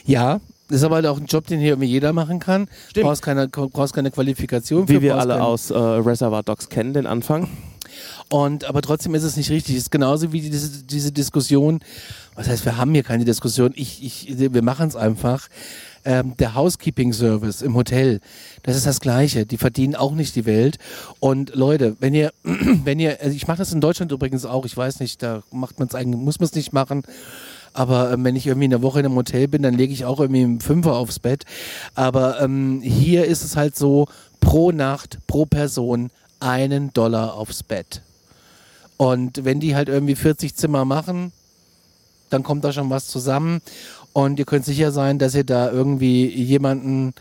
Ja, 0.04 0.40
das 0.68 0.78
ist 0.78 0.84
aber 0.84 0.96
halt 0.96 1.06
auch 1.06 1.18
ein 1.18 1.26
Job, 1.26 1.46
den 1.46 1.60
hier 1.60 1.70
irgendwie 1.70 1.88
jeder 1.88 2.12
machen 2.12 2.38
kann. 2.38 2.68
Stimmt. 2.88 3.04
Brauchst 3.04 3.22
keine, 3.22 3.48
brauchst 3.48 3.94
keine 3.94 4.10
Qualifikation 4.10 4.88
Wie 4.88 4.94
für, 4.94 5.02
wir 5.02 5.12
brauchst 5.12 5.30
alle 5.30 5.42
aus 5.42 5.70
äh, 5.70 5.76
Reservoir 5.76 6.42
Dogs 6.42 6.68
kennen, 6.68 6.94
den 6.94 7.06
Anfang. 7.06 7.48
Und 8.30 8.64
aber 8.64 8.80
trotzdem 8.80 9.14
ist 9.14 9.22
es 9.22 9.36
nicht 9.36 9.50
richtig. 9.50 9.76
Es 9.76 9.82
ist 9.82 9.90
genauso 9.90 10.32
wie 10.32 10.40
diese, 10.40 10.82
diese 10.84 11.12
Diskussion. 11.12 11.80
Was 12.34 12.48
heißt, 12.48 12.64
wir 12.64 12.78
haben 12.78 12.92
hier 12.94 13.02
keine 13.02 13.26
Diskussion. 13.26 13.72
Ich, 13.74 14.02
ich, 14.02 14.38
wir 14.38 14.62
machen 14.62 14.88
es 14.88 14.96
einfach. 14.96 15.48
Ähm, 16.04 16.36
der 16.38 16.54
Housekeeping 16.54 17.12
Service 17.12 17.62
im 17.62 17.76
Hotel, 17.76 18.20
das 18.64 18.76
ist 18.76 18.86
das 18.86 18.98
Gleiche. 19.00 19.46
Die 19.46 19.58
verdienen 19.58 19.94
auch 19.94 20.12
nicht 20.12 20.34
die 20.34 20.46
Welt. 20.46 20.78
Und 21.20 21.54
Leute, 21.54 21.96
wenn 22.00 22.14
ihr, 22.14 22.32
wenn 22.42 22.98
ihr, 22.98 23.18
also 23.20 23.36
ich 23.36 23.46
mache 23.46 23.58
das 23.58 23.72
in 23.72 23.80
Deutschland 23.80 24.10
übrigens 24.10 24.46
auch. 24.46 24.64
Ich 24.64 24.76
weiß 24.76 25.00
nicht, 25.00 25.22
da 25.22 25.42
macht 25.52 25.78
man 25.78 25.88
es 25.88 25.94
eigentlich, 25.94 26.20
muss 26.20 26.40
man 26.40 26.46
es 26.46 26.54
nicht 26.54 26.72
machen. 26.72 27.02
Aber 27.72 28.12
ähm, 28.12 28.24
wenn 28.24 28.36
ich 28.36 28.46
irgendwie 28.46 28.66
eine 28.66 28.82
Woche 28.82 29.00
in 29.00 29.06
einem 29.06 29.14
Hotel 29.16 29.48
bin, 29.48 29.62
dann 29.62 29.74
lege 29.74 29.92
ich 29.92 30.04
auch 30.04 30.20
irgendwie 30.20 30.42
einen 30.42 30.60
Fünfer 30.60 30.94
aufs 30.94 31.18
Bett. 31.18 31.44
Aber 31.94 32.40
ähm, 32.40 32.80
hier 32.82 33.24
ist 33.24 33.44
es 33.44 33.56
halt 33.56 33.76
so, 33.76 34.06
pro 34.40 34.72
Nacht, 34.72 35.18
pro 35.26 35.46
Person 35.46 36.10
einen 36.40 36.92
Dollar 36.92 37.34
aufs 37.34 37.62
Bett. 37.62 38.02
Und 38.96 39.44
wenn 39.44 39.60
die 39.60 39.74
halt 39.74 39.88
irgendwie 39.88 40.16
40 40.16 40.54
Zimmer 40.54 40.84
machen, 40.84 41.32
dann 42.30 42.42
kommt 42.42 42.64
da 42.64 42.72
schon 42.72 42.90
was 42.90 43.06
zusammen. 43.08 43.60
Und 44.12 44.38
ihr 44.38 44.44
könnt 44.44 44.64
sicher 44.64 44.92
sein, 44.92 45.18
dass 45.18 45.34
ihr 45.34 45.44
da 45.44 45.70
irgendwie 45.70 46.26
jemanden 46.26 47.14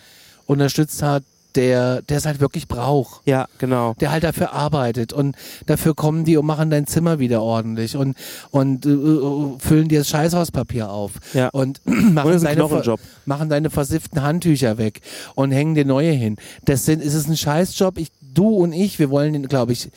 unterstützt 0.45 1.01
habt, 1.01 1.25
der 1.55 2.01
der 2.01 2.17
es 2.17 2.25
halt 2.25 2.39
wirklich 2.39 2.67
braucht. 2.67 3.21
Ja, 3.25 3.47
genau. 3.57 3.93
Der 3.99 4.11
halt 4.11 4.23
dafür 4.23 4.53
arbeitet 4.53 5.13
und 5.13 5.35
dafür 5.65 5.93
kommen 5.95 6.23
die 6.25 6.37
und 6.37 6.45
machen 6.45 6.69
dein 6.69 6.87
Zimmer 6.87 7.19
wieder 7.19 7.41
ordentlich 7.41 7.95
und, 7.95 8.15
und 8.51 8.85
äh, 8.85 9.59
füllen 9.59 9.87
dir 9.87 9.99
das 9.99 10.09
Scheißhauspapier 10.09 10.89
auf 10.89 11.13
Ja. 11.33 11.49
und 11.49 11.81
Und 11.85 12.13
machen, 12.13 12.31
ein 12.33 12.41
deine, 12.57 12.67
ver- 12.69 12.95
machen 13.25 13.49
deine 13.49 13.69
versifften 13.69 14.21
Handtücher 14.21 14.77
weg 14.77 15.01
und 15.35 15.51
hängen 15.51 15.75
dir 15.75 15.85
neue 15.85 16.11
hin. 16.11 16.37
Das 16.65 16.85
sind, 16.85 17.01
ist 17.01 17.13
es 17.13 17.27
ein 17.27 17.37
Scheißjob. 17.37 17.97
Ich, 17.97 18.11
du 18.33 18.47
und 18.49 18.73
ich, 18.73 18.99
wir 18.99 19.09
wollen 19.09 19.33
den, 19.33 19.47
glaube 19.47 19.73
ich, 19.73 19.89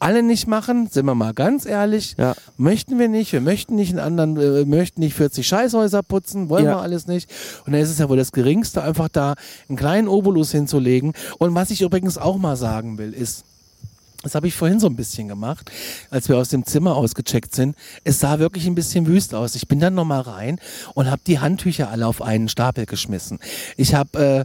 alle 0.00 0.22
nicht 0.22 0.46
machen, 0.46 0.88
sind 0.90 1.06
wir 1.06 1.14
mal 1.14 1.32
ganz 1.34 1.66
ehrlich. 1.66 2.14
Ja. 2.18 2.34
Möchten 2.56 2.98
wir 2.98 3.08
nicht. 3.08 3.32
Wir 3.32 3.40
möchten 3.40 3.74
nicht 3.76 3.90
einen 3.90 3.98
anderen, 3.98 4.36
äh, 4.36 4.64
möchten 4.64 5.00
nicht 5.00 5.14
40 5.14 5.46
Scheißhäuser 5.46 6.02
putzen, 6.02 6.48
wollen 6.48 6.66
Ja. 6.66 6.76
wir 6.76 6.82
alles 6.82 7.06
nicht. 7.06 7.30
Und 7.64 7.72
dann 7.72 7.80
ist 7.80 7.90
es 7.90 7.98
ja 7.98 8.08
wohl 8.08 8.16
das 8.16 8.32
Geringste, 8.32 8.82
einfach 8.82 9.08
da 9.08 9.34
einen 9.68 9.76
kleinen 9.76 10.08
Obolus 10.08 10.52
hinzulegen. 10.52 11.12
Und 11.38 11.54
was 11.54 11.70
ich 11.70 11.80
übrigens 11.82 12.18
auch 12.18 12.36
mal 12.36 12.56
sagen 12.56 12.98
will, 12.98 13.12
ist, 13.12 13.44
das 14.22 14.34
habe 14.34 14.48
ich 14.48 14.54
vorhin 14.54 14.80
so 14.80 14.88
ein 14.88 14.96
bisschen 14.96 15.28
gemacht, 15.28 15.70
als 16.10 16.28
wir 16.28 16.36
aus 16.36 16.48
dem 16.48 16.66
Zimmer 16.66 16.96
ausgecheckt 16.96 17.54
sind. 17.54 17.76
Es 18.02 18.18
sah 18.18 18.38
wirklich 18.40 18.66
ein 18.66 18.74
bisschen 18.74 19.06
wüst 19.06 19.34
aus. 19.34 19.54
Ich 19.54 19.68
bin 19.68 19.78
dann 19.78 19.94
nochmal 19.94 20.22
rein 20.22 20.58
und 20.94 21.08
habe 21.10 21.22
die 21.26 21.38
Handtücher 21.38 21.90
alle 21.90 22.06
auf 22.06 22.22
einen 22.22 22.48
Stapel 22.48 22.86
geschmissen. 22.86 23.38
Ich 23.76 23.94
habe, 23.94 24.18
äh, 24.18 24.40
äh, 24.40 24.44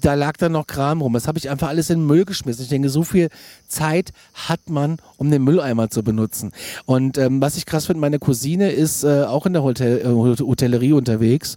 da 0.00 0.14
lag 0.14 0.36
dann 0.36 0.52
noch 0.52 0.66
Kram 0.66 1.00
rum. 1.02 1.12
Das 1.12 1.26
habe 1.26 1.38
ich 1.38 1.50
einfach 1.50 1.68
alles 1.68 1.90
in 1.90 2.00
den 2.00 2.06
Müll 2.06 2.24
geschmissen. 2.24 2.62
Ich 2.62 2.68
denke, 2.68 2.88
so 2.88 3.02
viel 3.02 3.28
Zeit 3.68 4.10
hat 4.34 4.70
man, 4.70 4.98
um 5.16 5.30
den 5.30 5.42
Mülleimer 5.42 5.90
zu 5.90 6.02
benutzen. 6.02 6.52
Und 6.86 7.18
ähm, 7.18 7.40
was 7.40 7.56
ich 7.56 7.66
krass 7.66 7.86
finde, 7.86 8.00
meine 8.00 8.18
Cousine 8.18 8.70
ist 8.70 9.04
äh, 9.04 9.24
auch 9.24 9.46
in 9.46 9.52
der 9.52 9.62
Hotel, 9.62 10.00
äh, 10.00 10.06
Hotellerie 10.42 10.92
unterwegs. 10.92 11.56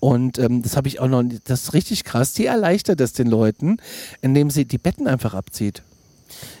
Und 0.00 0.38
ähm, 0.38 0.62
das 0.62 0.76
habe 0.76 0.88
ich 0.88 1.00
auch 1.00 1.08
noch, 1.08 1.24
das 1.44 1.64
ist 1.64 1.74
richtig 1.74 2.04
krass. 2.04 2.32
Die 2.32 2.46
erleichtert 2.46 3.00
das 3.00 3.12
den 3.12 3.26
Leuten, 3.28 3.78
indem 4.20 4.50
sie 4.50 4.64
die 4.64 4.78
Betten 4.78 5.06
einfach 5.06 5.34
abzieht. 5.34 5.82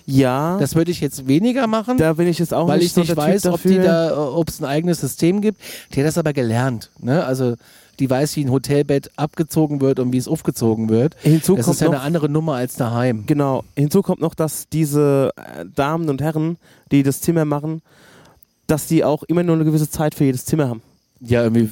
Ja, 0.04 0.58
Das 0.58 0.74
würde 0.74 0.90
ich 0.90 1.00
jetzt 1.00 1.26
weniger 1.28 1.66
machen, 1.66 1.96
da 1.96 2.12
bin 2.14 2.26
ich 2.26 2.38
jetzt 2.38 2.52
auch 2.52 2.68
weil 2.68 2.78
nicht 2.78 2.88
ich 2.88 2.92
so 2.92 3.00
nicht 3.00 3.16
weiß, 3.16 3.46
ob 3.46 3.60
da, 3.62 4.10
äh, 4.10 4.12
ob 4.12 4.48
es 4.48 4.60
ein 4.60 4.64
eigenes 4.64 5.00
System 5.00 5.40
gibt. 5.40 5.60
Die 5.92 6.00
hat 6.00 6.06
das 6.06 6.18
aber 6.18 6.32
gelernt. 6.32 6.90
Ne? 6.98 7.24
Also 7.24 7.56
die 7.98 8.08
weiß, 8.08 8.36
wie 8.36 8.44
ein 8.44 8.50
Hotelbett 8.50 9.10
abgezogen 9.16 9.80
wird 9.80 9.98
und 9.98 10.12
wie 10.12 10.18
es 10.18 10.28
aufgezogen 10.28 10.88
wird. 10.88 11.16
Hinzu 11.22 11.56
das 11.56 11.66
kommt 11.66 11.74
ist 11.74 11.80
ja 11.80 11.86
noch, 11.88 11.94
eine 11.94 12.02
andere 12.02 12.28
Nummer 12.28 12.54
als 12.54 12.74
daheim. 12.74 13.24
Genau. 13.26 13.64
Hinzu 13.76 14.02
kommt 14.02 14.20
noch, 14.20 14.34
dass 14.34 14.68
diese 14.68 15.30
äh, 15.36 15.64
Damen 15.74 16.08
und 16.08 16.22
Herren, 16.22 16.56
die 16.90 17.02
das 17.02 17.20
Zimmer 17.20 17.44
machen, 17.44 17.82
dass 18.66 18.86
die 18.86 19.04
auch 19.04 19.22
immer 19.24 19.42
nur 19.42 19.56
eine 19.56 19.64
gewisse 19.64 19.90
Zeit 19.90 20.14
für 20.14 20.24
jedes 20.24 20.44
Zimmer 20.44 20.68
haben. 20.68 20.82
Ja, 21.24 21.44
irgendwie, 21.44 21.70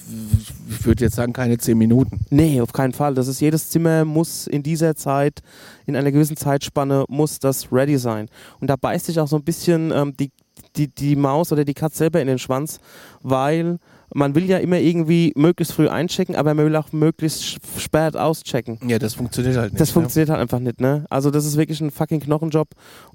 ich 0.68 0.86
würde 0.86 1.04
jetzt 1.04 1.16
sagen, 1.16 1.32
keine 1.32 1.58
zehn 1.58 1.76
Minuten. 1.76 2.20
Nee, 2.30 2.60
auf 2.60 2.72
keinen 2.72 2.92
Fall. 2.92 3.14
Das 3.14 3.26
ist 3.26 3.40
jedes 3.40 3.68
Zimmer 3.68 4.04
muss 4.04 4.46
in 4.46 4.62
dieser 4.62 4.94
Zeit, 4.94 5.42
in 5.86 5.96
einer 5.96 6.12
gewissen 6.12 6.36
Zeitspanne, 6.36 7.04
muss 7.08 7.40
das 7.40 7.72
ready 7.72 7.98
sein. 7.98 8.28
Und 8.60 8.68
da 8.68 8.76
beißt 8.76 9.06
sich 9.06 9.18
auch 9.18 9.26
so 9.26 9.34
ein 9.34 9.42
bisschen 9.42 9.90
ähm, 9.90 10.16
die, 10.16 10.30
die, 10.76 10.86
die 10.86 11.16
Maus 11.16 11.50
oder 11.50 11.64
die 11.64 11.74
Katze 11.74 11.98
selber 11.98 12.20
in 12.20 12.28
den 12.28 12.38
Schwanz, 12.38 12.78
weil 13.22 13.78
man 14.12 14.34
will 14.34 14.44
ja 14.44 14.58
immer 14.58 14.78
irgendwie 14.78 15.32
möglichst 15.36 15.74
früh 15.74 15.88
einchecken, 15.88 16.36
aber 16.36 16.54
man 16.54 16.66
will 16.66 16.76
auch 16.76 16.92
möglichst 16.92 17.58
spät 17.78 18.16
auschecken. 18.16 18.78
Ja, 18.86 18.98
das 18.98 19.14
funktioniert 19.14 19.56
halt 19.56 19.72
nicht. 19.72 19.80
Das 19.80 19.90
ne? 19.90 19.92
funktioniert 19.94 20.30
halt 20.30 20.40
einfach 20.40 20.58
nicht, 20.58 20.80
ne? 20.80 21.06
Also 21.10 21.30
das 21.30 21.44
ist 21.44 21.56
wirklich 21.56 21.80
ein 21.80 21.90
fucking 21.90 22.20
Knochenjob 22.20 22.68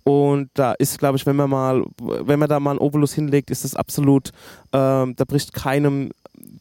und 0.03 0.49
da 0.53 0.73
ist, 0.73 0.99
glaube 0.99 1.17
ich, 1.17 1.25
wenn 1.25 1.35
man 1.35 1.49
mal, 1.49 1.83
wenn 1.99 2.39
man 2.39 2.49
da 2.49 2.59
mal 2.59 2.71
einen 2.71 2.79
Obolus 2.79 3.13
hinlegt, 3.13 3.51
ist 3.51 3.63
das 3.63 3.75
absolut, 3.75 4.31
ähm, 4.73 5.15
da 5.15 5.25
bricht 5.25 5.53
keinem 5.53 6.11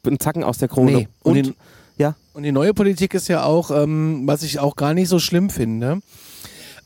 ein 0.07 0.21
Zacken 0.21 0.45
aus 0.45 0.59
der 0.59 0.69
Krone. 0.69 0.93
Nee. 0.93 1.09
Und, 1.23 1.37
Und, 1.37 1.47
die, 1.47 1.55
ja, 1.97 2.15
und 2.33 2.43
die 2.43 2.53
neue 2.53 2.75
Politik 2.75 3.15
ist 3.15 3.29
ja 3.29 3.45
auch, 3.45 3.71
ähm, 3.71 4.23
was 4.27 4.43
ich 4.43 4.59
auch 4.59 4.77
gar 4.77 4.95
nicht 4.95 5.09
so 5.09 5.19
schlimm 5.19 5.51
finde. 5.51 6.01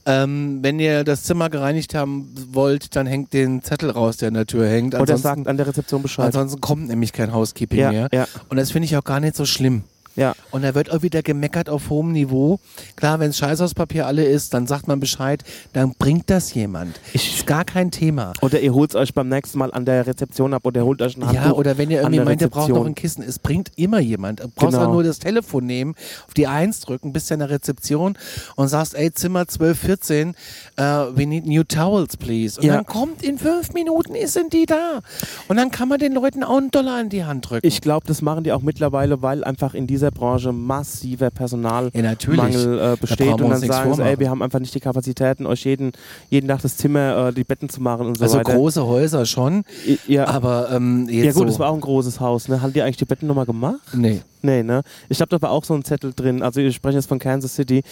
Ähm, 0.09 0.61
wenn 0.63 0.81
ihr 0.81 1.05
das 1.05 1.25
Zimmer 1.25 1.51
gereinigt 1.51 1.95
haben 1.95 2.35
wollt, 2.53 2.97
dann 2.97 3.07
hängt 3.07 3.35
den 3.35 3.63
Zettel 3.63 3.91
raus, 3.91 4.17
der 4.17 4.29
an 4.29 4.35
der 4.35 4.47
Tür 4.47 4.67
hängt. 4.67 4.95
oder 4.95 5.03
Ansonsten, 5.03 5.23
sagt 5.23 5.47
an 5.49 5.57
der 5.59 5.67
Rezeption 5.67 6.01
Bescheid. 6.01 6.25
ansonsten 6.25 6.63
kommt 6.63 6.89
nämlich 6.89 7.13
kein 7.13 7.35
Housekeeping 7.35 7.79
ja, 7.79 7.91
mehr. 7.93 8.09
ja, 8.11 8.27
Und 8.49 8.57
das 8.57 8.71
finde 8.73 8.87
ich 8.87 8.97
auch 8.97 9.05
gar 9.05 9.21
nicht 9.21 9.37
so 9.37 9.45
schlimm. 9.45 9.83
Ja. 10.19 10.35
Und 10.51 10.63
da 10.63 10.75
wird 10.75 10.91
auch 10.91 11.03
wieder 11.03 11.23
gemeckert 11.23 11.69
auf 11.71 11.89
hohem 11.91 12.13
Niveau. 12.13 12.59
Klar, 12.97 13.21
wenn 13.21 13.33
Scheißhauspapier 13.33 14.07
alle 14.07 14.25
ist, 14.25 14.53
dann 14.53 14.67
sagt 14.67 14.89
man 14.89 15.01
Bescheid, 15.01 15.45
dann 15.73 15.95
bringt 15.99 16.29
das 16.29 16.53
jemand. 16.55 17.01
Ich- 17.13 17.37
ist 17.39 17.47
gar 17.47 17.65
kein 17.65 17.91
Thema. 17.91 18.33
Oder 18.43 18.61
ihr 18.61 18.75
holt 18.75 18.95
euch 18.95 19.15
beim 19.15 19.29
nächsten 19.29 19.59
Mal 19.59 19.73
an 19.73 19.85
der 19.85 20.07
Rezeption 20.07 20.53
ab 20.55 20.67
oder 20.67 20.81
ihr 20.81 20.85
holt 20.85 21.01
euch 21.03 21.17
ein 21.17 21.25
Handtuch. 21.27 21.45
Ja, 21.45 21.53
oder 21.53 21.79
wenn 21.79 21.91
ihr 21.91 22.01
irgendwie 22.01 22.21
meint, 22.21 22.41
ihr 22.43 22.49
braucht 22.49 22.69
noch 22.71 22.85
ein 22.85 22.95
Kissen, 22.95 23.23
es 23.23 23.39
bringt 23.39 23.71
immer 23.77 24.01
jemand. 24.01 24.41
Du 24.41 24.49
brauchst 24.55 24.77
Genau. 24.77 24.93
nur 24.93 25.05
das 25.05 25.19
Telefon 25.21 25.65
nehmen, 25.67 25.95
auf 26.27 26.35
die 26.35 26.47
Eins 26.47 26.81
drücken, 26.81 27.13
bist 27.13 27.31
ja 27.31 27.35
in 27.35 27.41
der 27.41 27.51
Rezeption 27.51 28.17
und 28.57 28.69
sagst, 28.69 28.95
ey, 28.95 29.13
Zimmer 29.13 29.47
1214, 29.47 30.35
uh, 30.81 30.83
we 31.17 31.27
need 31.27 31.47
new 31.47 31.63
towels, 31.63 32.17
please. 32.17 32.59
Und 32.61 32.67
Ja. 32.67 32.75
dann 32.77 32.87
kommt 32.87 33.23
in 33.23 33.39
fünf 33.39 33.73
Minuten, 33.73 34.15
sind 34.27 34.53
die 34.53 34.67
da. 34.67 35.01
Und 35.49 35.57
dann 35.57 35.71
kann 35.71 35.89
man 35.89 35.99
den 35.99 36.13
Leuten 36.13 36.43
auch 36.43 36.57
einen 36.59 36.71
Dollar 36.71 37.01
in 37.01 37.09
die 37.09 37.25
Hand 37.25 37.49
drücken. 37.51 37.67
Ich 37.67 37.81
glaube, 37.81 38.07
das 38.07 38.23
machen 38.23 38.45
die 38.45 38.53
auch 38.53 38.63
mittlerweile, 38.63 39.23
weil 39.23 39.45
einfach 39.45 39.75
in 39.75 39.87
dieser 39.87 40.08
Branche 40.11 40.53
massiver 40.53 41.31
Personalmangel 41.31 42.79
Ja, 42.79 42.93
äh, 42.93 42.97
besteht 42.97 43.41
und 43.41 43.49
dann 43.49 43.61
sagen 43.61 43.95
sie, 43.95 44.03
ey, 44.03 44.19
wir 44.19 44.31
haben 44.31 44.43
einfach 44.43 44.61
nicht 44.61 44.75
die 44.75 44.81
Kapazitäten, 44.81 45.47
euch 45.47 45.65
jeden, 45.65 45.93
jeden 46.31 46.49
Tag 46.49 46.63
das 46.63 46.77
Zimmer, 46.77 47.29
äh, 47.29 47.33
die 47.33 47.45
Betten 47.45 47.69
zu 47.69 47.81
machen 47.83 48.07
und 48.07 48.19
so 48.19 48.25
also 48.25 48.39
weiter. 48.39 48.55
große 48.55 48.87
Häuser 48.87 49.27
schon, 49.27 49.65
ja, 50.07 50.27
aber 50.27 50.71
ähm, 50.71 51.09
jetzt 51.09 51.25
ja 51.25 51.33
gut, 51.33 51.41
so, 51.41 51.45
das 51.45 51.59
war 51.59 51.71
auch 51.71 51.75
ein 51.75 51.81
großes 51.81 52.21
Haus. 52.21 52.49
Ne? 52.49 52.63
Haben 52.63 52.73
die 52.73 52.83
eigentlich 52.83 52.97
die 52.97 53.05
Betten 53.05 53.27
nochmal 53.27 53.47
gemacht? 53.47 53.81
nee. 53.95 54.23
Nee, 54.43 54.63
ne? 54.63 54.83
Ich 55.09 55.17
glaube, 55.17 55.31
da 55.31 55.43
war 55.43 55.51
auch 55.51 55.65
so 55.65 55.75
ein 55.75 55.85
Zettel 55.85 56.13
drin. 56.15 56.43
Also 56.43 56.61
ich 56.61 56.75
spreche 56.75 56.97
jetzt 56.97 57.09
von 57.09 57.19
Kansas 57.19 57.55
City. 57.55 57.83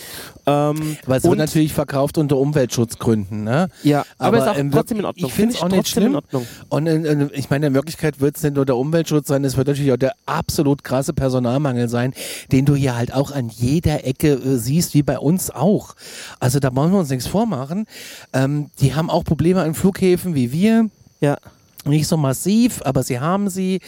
Ähm, 0.47 0.97
Weil 1.07 1.19
es 1.19 1.25
wird 1.25 1.39
natürlich 1.39 1.73
verkauft 1.73 2.19
unter 2.19 2.37
Umweltschutzgründen, 2.37 3.45
ne? 3.45 3.69
ja, 3.83 4.05
aber, 4.19 4.39
aber, 4.39 4.39
ist 4.39 4.49
auch 4.53 4.59
ähm, 4.59 4.71
trotzdem 4.71 4.99
in 4.99 5.05
Ordnung. 5.05 5.29
ich 5.29 5.35
find's 5.35 5.59
Find 5.59 5.73
auch 5.73 5.77
nicht 5.77 5.89
schlimm. 5.89 6.07
in 6.09 6.15
Ordnung. 6.17 6.47
Und 6.69 6.87
in, 6.87 7.05
in, 7.05 7.31
ich 7.33 7.51
meine, 7.51 7.67
in 7.67 7.75
Wirklichkeit 7.75 8.21
wird 8.21 8.37
es 8.37 8.43
nicht 8.43 8.55
nur 8.55 8.65
der 8.65 8.77
Umweltschutz 8.77 9.29
sein, 9.29 9.45
es 9.45 9.57
wird 9.57 9.69
natürlich 9.69 9.93
auch 9.93 9.97
der 9.97 10.15
absolut 10.27 10.85
krasse 10.85 11.13
Personalmangel 11.13 11.89
sein, 11.89 12.15
den 12.53 12.65
du 12.65 12.75
hier 12.75 12.97
halt 12.97 13.13
auch 13.13 13.33
an 13.33 13.49
jeder 13.49 14.05
Ecke 14.05 14.33
äh, 14.33 14.57
siehst, 14.57 14.95
wie 14.95 15.03
bei 15.03 15.19
uns 15.19 15.51
auch. 15.51 15.95
Also 16.39 16.61
da 16.61 16.75
wollen 16.75 16.93
wir 16.93 16.99
uns 16.99 17.11
nichts 17.11 17.27
vormachen. 17.27 17.87
Ähm, 18.33 18.71
die 18.81 18.95
haben 18.95 19.11
auch 19.11 19.25
Probleme 19.25 19.63
an 19.63 19.75
Flughäfen 19.75 20.35
wie 20.35 20.53
wir. 20.53 20.91
Ja. 21.21 21.39
Nicht 21.87 22.07
so 22.07 22.17
massiv, 22.17 22.81
aber 22.85 23.03
sie 23.03 23.21
haben 23.21 23.49
sie. 23.49 23.81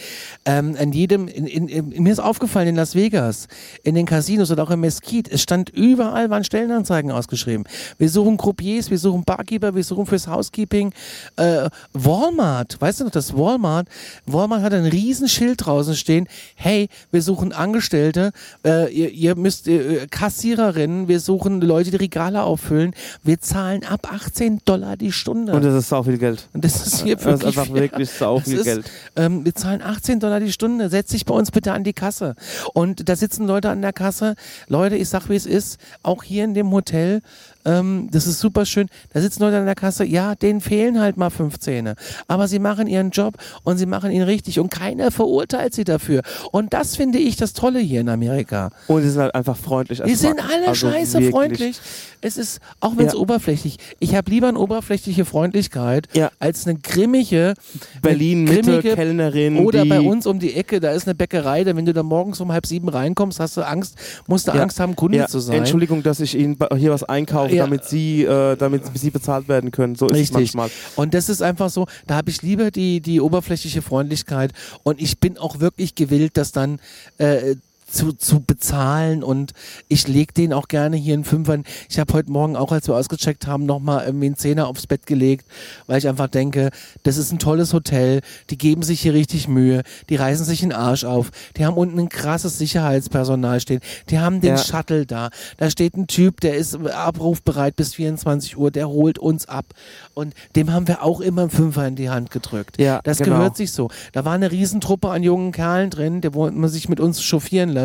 Ähm, 0.45 0.75
in 0.75 0.91
jedem, 0.91 1.27
in, 1.27 1.45
in, 1.45 1.67
in, 1.67 2.03
mir 2.03 2.11
ist 2.11 2.19
aufgefallen 2.19 2.69
in 2.69 2.75
Las 2.75 2.95
Vegas, 2.95 3.47
in 3.83 3.95
den 3.95 4.05
Casinos 4.05 4.51
oder 4.51 4.63
auch 4.63 4.71
im 4.71 4.81
Mesquite, 4.81 5.31
es 5.31 5.41
stand 5.41 5.69
überall, 5.69 6.29
waren 6.29 6.43
Stellenanzeigen 6.43 7.11
ausgeschrieben. 7.11 7.65
Wir 7.97 8.09
suchen 8.09 8.37
Croupiers, 8.37 8.89
wir 8.89 8.97
suchen 8.97 9.23
Barkeeper, 9.23 9.75
wir 9.75 9.83
suchen 9.83 10.05
fürs 10.05 10.27
Housekeeping. 10.27 10.93
Äh, 11.35 11.69
Walmart, 11.93 12.79
weißt 12.79 13.01
du 13.01 13.03
noch, 13.05 13.11
das 13.11 13.35
Walmart? 13.35 13.87
Walmart 14.25 14.61
hat 14.61 14.73
ein 14.73 14.85
Riesenschild 14.85 15.65
draußen 15.65 15.95
stehen. 15.95 16.27
Hey, 16.55 16.89
wir 17.11 17.21
suchen 17.21 17.53
Angestellte, 17.53 18.31
äh, 18.65 18.91
ihr, 18.93 19.11
ihr 19.11 19.35
müsst 19.35 19.67
äh, 19.67 20.07
Kassiererinnen, 20.09 21.07
wir 21.07 21.19
suchen 21.19 21.61
Leute, 21.61 21.91
die 21.91 21.97
Regale 21.97 22.43
auffüllen. 22.43 22.93
Wir 23.23 23.39
zahlen 23.39 23.83
ab 23.85 24.07
18 24.11 24.61
Dollar 24.65 24.97
die 24.97 25.11
Stunde. 25.11 25.53
Und 25.53 25.63
das 25.63 25.75
ist 25.75 25.93
auch 25.93 26.03
viel 26.03 26.17
Geld. 26.17 26.47
Und 26.53 26.63
das 26.63 26.85
ist 26.85 27.03
hier 27.03 27.15
Das 27.15 27.25
ist 27.25 27.31
wirklich 27.31 27.57
einfach 27.57 27.73
wirklich 27.73 27.88
das 27.91 28.11
viel 28.43 28.59
ist, 28.59 28.65
Geld. 28.65 28.91
Ähm, 29.15 29.45
wir 29.45 29.55
zahlen 29.55 29.81
18 29.81 30.19
Dollar 30.19 30.39
die 30.39 30.51
Stunde. 30.51 30.89
Setz 30.89 31.11
dich 31.11 31.25
bei 31.25 31.33
uns 31.33 31.51
bitte 31.51 31.73
an 31.73 31.83
die 31.83 31.93
Kasse. 31.93 32.35
Und 32.73 33.09
da 33.09 33.15
sitzen 33.15 33.47
Leute 33.47 33.69
an 33.69 33.81
der 33.81 33.93
Kasse. 33.93 34.35
Leute, 34.67 34.95
ich 34.95 35.09
sag, 35.09 35.29
wie 35.29 35.35
es 35.35 35.45
ist. 35.45 35.79
Auch 36.03 36.23
hier 36.23 36.43
in 36.43 36.53
dem 36.53 36.71
Hotel. 36.71 37.21
Ähm, 37.65 38.07
das 38.11 38.25
ist 38.27 38.39
super 38.39 38.65
schön. 38.65 38.87
Da 39.13 39.19
sitzen 39.21 39.41
Leute 39.43 39.57
an 39.57 39.65
der 39.65 39.75
Kasse. 39.75 40.05
Ja, 40.05 40.35
denen 40.35 40.61
fehlen 40.61 40.99
halt 40.99 41.17
mal 41.17 41.29
fünf 41.29 41.59
Zähne. 41.59 41.95
Aber 42.27 42.47
sie 42.47 42.59
machen 42.59 42.87
ihren 42.87 43.09
Job 43.11 43.35
und 43.63 43.77
sie 43.77 43.85
machen 43.85 44.11
ihn 44.11 44.21
richtig. 44.21 44.59
Und 44.59 44.69
keiner 44.71 45.11
verurteilt 45.11 45.73
sie 45.73 45.83
dafür. 45.83 46.21
Und 46.51 46.73
das 46.73 46.95
finde 46.95 47.19
ich 47.19 47.35
das 47.35 47.53
Tolle 47.53 47.79
hier 47.79 48.01
in 48.01 48.09
Amerika. 48.09 48.69
Und 48.87 49.01
sie 49.03 49.09
sind 49.09 49.21
halt 49.21 49.35
einfach 49.35 49.57
freundlich. 49.57 49.99
Die 49.99 50.11
als 50.11 50.19
sind 50.21 50.39
alle 50.39 50.69
Also 50.69 50.89
scheiße 50.89 51.13
wirklich. 51.15 51.31
freundlich. 51.31 51.79
Es 52.21 52.37
ist, 52.37 52.59
auch 52.81 52.97
wenn 52.97 53.07
es 53.07 53.13
Ja. 53.13 53.19
oberflächlich, 53.19 53.77
ich 53.99 54.13
habe 54.15 54.29
lieber 54.29 54.47
eine 54.49 54.59
oberflächliche 54.59 55.23
Freundlichkeit 55.25 56.07
Ja. 56.13 56.31
als 56.39 56.67
eine 56.67 56.77
grimmige 56.77 57.53
Berlin 58.01 58.47
eine 58.47 58.57
Mitte 58.57 58.71
grimmige- 58.71 58.95
Kellnerin. 58.95 59.59
Oder 59.59 59.85
bei 59.85 60.01
uns 60.01 60.25
um 60.27 60.39
die 60.39 60.53
Ecke, 60.55 60.79
da 60.79 60.91
ist 60.91 61.07
eine 61.07 61.15
Bäckerei, 61.15 61.63
da 61.63 61.75
wenn 61.75 61.85
du 61.85 61.93
da 61.93 62.03
morgens 62.03 62.39
um 62.41 62.51
halb 62.51 62.65
sieben 62.65 62.89
reinkommst, 62.89 63.39
hast 63.39 63.55
du 63.57 63.61
Angst, 63.61 63.95
musst 64.27 64.47
du 64.47 64.51
Ja. 64.51 64.61
Angst 64.61 64.79
haben, 64.79 64.95
Kunde 64.95 65.25
zu 65.27 65.39
sein. 65.39 65.59
Entschuldigung, 65.59 66.03
dass 66.03 66.19
ich 66.19 66.37
Ihnen 66.37 66.57
hier 66.77 66.91
was 66.91 67.03
einkaufe, 67.03 67.48
Ja. 67.55 67.63
damit 67.63 67.85
Sie, 67.85 68.23
äh, 68.23 68.55
damit 68.55 68.83
Sie 68.93 69.09
bezahlt 69.09 69.47
werden 69.47 69.71
können. 69.71 69.95
So 69.95 70.07
ist 70.07 70.13
es 70.13 70.19
Richtig. 70.19 70.53
manchmal. 70.55 70.69
Und 70.95 71.13
das 71.13 71.29
ist 71.29 71.41
einfach 71.41 71.69
so, 71.69 71.87
da 72.07 72.15
habe 72.15 72.29
ich 72.29 72.41
lieber 72.41 72.71
die, 72.71 73.01
die 73.01 73.21
oberflächliche 73.21 73.81
Freundlichkeit 73.81 74.51
und 74.83 75.01
ich 75.01 75.19
bin 75.19 75.37
auch 75.37 75.59
wirklich 75.59 75.95
gewillt, 75.95 76.37
das 76.37 76.51
dann 76.51 76.79
äh, 77.17 77.55
zu, 77.91 78.13
zu 78.13 78.41
bezahlen 78.41 79.23
und 79.23 79.53
ich 79.87 80.07
lege 80.07 80.33
den 80.33 80.53
auch 80.53 80.67
gerne 80.67 80.97
hier 80.97 81.15
in 81.15 81.23
Fünfern. 81.23 81.63
Ich 81.89 81.99
habe 81.99 82.13
heute 82.13 82.31
Morgen 82.31 82.55
auch, 82.55 82.71
als 82.71 82.87
wir 82.87 82.95
ausgecheckt 82.95 83.47
haben, 83.47 83.65
nochmal 83.65 84.05
irgendwie 84.05 84.27
einen 84.27 84.37
Zehner 84.37 84.67
aufs 84.67 84.87
Bett 84.87 85.05
gelegt, 85.05 85.45
weil 85.87 85.97
ich 85.97 86.07
einfach 86.07 86.27
denke, 86.27 86.69
das 87.03 87.17
ist 87.17 87.31
ein 87.31 87.39
tolles 87.39 87.73
Hotel, 87.73 88.21
die 88.49 88.57
geben 88.57 88.83
sich 88.83 89.01
hier 89.01 89.13
richtig 89.13 89.47
Mühe, 89.47 89.83
die 90.09 90.15
reißen 90.15 90.45
sich 90.45 90.61
den 90.61 90.73
Arsch 90.73 91.03
auf, 91.03 91.31
die 91.57 91.65
haben 91.65 91.77
unten 91.77 91.99
ein 91.99 92.09
krasses 92.09 92.57
Sicherheitspersonal 92.57 93.59
stehen, 93.59 93.81
die 94.09 94.19
haben 94.19 94.41
den 94.41 94.55
Ja. 94.55 94.57
Shuttle 94.57 95.05
da, 95.05 95.29
da 95.57 95.69
steht 95.69 95.95
ein 95.95 96.07
Typ, 96.07 96.41
der 96.41 96.55
ist 96.55 96.75
abrufbereit 96.75 97.75
bis 97.75 97.95
24 97.95 98.57
Uhr, 98.57 98.71
der 98.71 98.89
holt 98.89 99.19
uns 99.19 99.47
ab 99.47 99.65
und 100.13 100.33
dem 100.55 100.71
haben 100.71 100.87
wir 100.87 101.03
auch 101.03 101.21
immer 101.21 101.41
einen 101.41 101.49
Fünfer 101.49 101.87
in 101.87 101.95
die 101.95 102.09
Hand 102.09 102.31
gedrückt. 102.31 102.79
Ja, 102.79 103.01
das 103.03 103.17
genau. 103.19 103.37
gehört 103.37 103.57
sich 103.57 103.71
so. 103.71 103.89
Da 104.13 104.25
war 104.25 104.33
eine 104.33 104.51
Riesentruppe 104.51 105.09
an 105.09 105.23
jungen 105.23 105.51
Kerlen 105.51 105.89
drin, 105.89 106.21
der 106.21 106.33
wollten 106.33 106.67
sich 106.67 106.89
mit 106.89 106.99
uns 106.99 107.23
chauffieren 107.23 107.69
lassen 107.69 107.78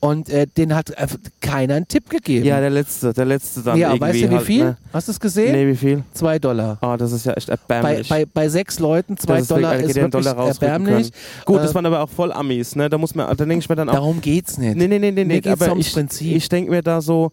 und 0.00 0.28
äh, 0.28 0.46
den 0.46 0.74
hat 0.74 0.90
äh, 0.90 1.06
keiner 1.40 1.74
einen 1.74 1.88
Tipp 1.88 2.10
gegeben. 2.10 2.44
Ja, 2.44 2.60
der 2.60 2.70
letzte, 2.70 3.12
der 3.12 3.24
letzte 3.24 3.62
dann 3.62 3.78
ja, 3.78 3.88
irgendwie 3.88 4.00
weißt 4.00 4.22
du 4.22 4.30
wie 4.30 4.34
halt, 4.36 4.46
viel? 4.46 4.64
Ne? 4.64 4.76
Hast 4.92 5.08
du 5.08 5.12
es 5.12 5.20
gesehen? 5.20 5.52
Nee, 5.52 5.66
wie 5.66 5.76
viel? 5.76 6.02
Zwei 6.12 6.38
Dollar. 6.38 6.78
Oh, 6.82 6.96
das 6.96 7.12
ist 7.12 7.26
ja 7.26 7.32
echt 7.34 7.46
Bei, 7.46 7.76
erbärmlich. 7.76 8.08
bei, 8.08 8.26
bei 8.26 8.48
sechs 8.48 8.78
Leuten 8.78 9.16
zwei 9.16 9.38
ist 9.40 9.50
Dollar 9.50 9.72
wirklich- 9.72 9.90
ist 9.90 9.96
hätte 9.96 10.06
den 10.06 10.12
wirklich 10.12 10.34
Dollar 10.34 10.48
erbärmlich. 10.48 11.12
Gut, 11.44 11.58
das 11.58 11.70
Äh, 11.70 11.74
waren 11.74 11.86
aber 11.86 12.00
auch 12.00 12.08
voll 12.08 12.32
Amis, 12.32 12.76
ne? 12.76 12.88
Da 12.88 12.98
muss 12.98 13.14
man, 13.14 13.28
da 13.28 13.44
denke 13.44 13.58
ich 13.58 13.68
mir 13.68 13.76
dann 13.76 13.88
auch, 13.88 13.94
Darum 13.94 14.20
geht's 14.20 14.58
nicht. 14.58 14.76
Nee, 14.76 14.88
nee, 14.88 14.98
nee, 14.98 15.10
nee, 15.10 15.24
nee 15.24 15.42
aber 15.48 15.76
ich, 15.76 15.96
ich 15.96 16.48
denke 16.48 16.70
mir 16.70 16.82
da 16.82 17.00
so, 17.00 17.32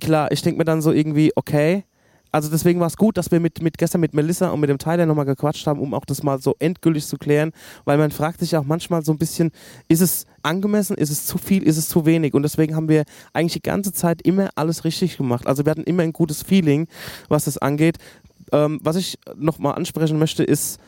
klar, 0.00 0.30
ich 0.32 0.42
denke 0.42 0.58
mir 0.58 0.64
dann 0.64 0.82
so 0.82 0.92
irgendwie, 0.92 1.32
okay. 1.34 1.84
Also 2.30 2.50
deswegen 2.50 2.80
war 2.80 2.86
es 2.86 2.96
gut, 2.96 3.16
dass 3.16 3.30
wir 3.30 3.40
mit, 3.40 3.62
mit 3.62 3.78
gestern 3.78 4.00
mit 4.00 4.14
Melissa 4.14 4.50
und 4.50 4.60
mit 4.60 4.70
dem 4.70 4.78
Tyler 4.78 5.06
nochmal 5.06 5.24
gequatscht 5.24 5.66
haben, 5.66 5.80
um 5.80 5.94
auch 5.94 6.04
das 6.04 6.22
mal 6.22 6.40
so 6.40 6.54
endgültig 6.58 7.06
zu 7.06 7.16
klären, 7.16 7.52
weil 7.84 7.98
man 7.98 8.10
fragt 8.10 8.40
sich 8.40 8.56
auch 8.56 8.64
manchmal 8.64 9.02
so 9.02 9.12
ein 9.12 9.18
bisschen, 9.18 9.50
ist 9.88 10.02
es 10.02 10.26
angemessen, 10.42 10.96
ist 10.96 11.10
es 11.10 11.26
zu 11.26 11.38
viel, 11.38 11.62
ist 11.62 11.76
es 11.76 11.88
zu 11.88 12.06
wenig 12.06 12.34
und 12.34 12.42
deswegen 12.42 12.76
haben 12.76 12.88
wir 12.88 13.04
eigentlich 13.32 13.54
die 13.54 13.62
ganze 13.62 13.92
Zeit 13.92 14.22
immer 14.22 14.50
alles 14.56 14.84
richtig 14.84 15.16
gemacht. 15.16 15.46
Also 15.46 15.64
wir 15.64 15.70
hatten 15.70 15.84
immer 15.84 16.02
ein 16.02 16.12
gutes 16.12 16.42
Feeling, 16.42 16.86
was 17.28 17.44
das 17.44 17.58
angeht. 17.58 17.98
Ähm, 18.52 18.80
was 18.82 18.96
ich 18.96 19.18
nochmal 19.36 19.74
ansprechen 19.74 20.18
möchte, 20.18 20.42
ist, 20.42 20.78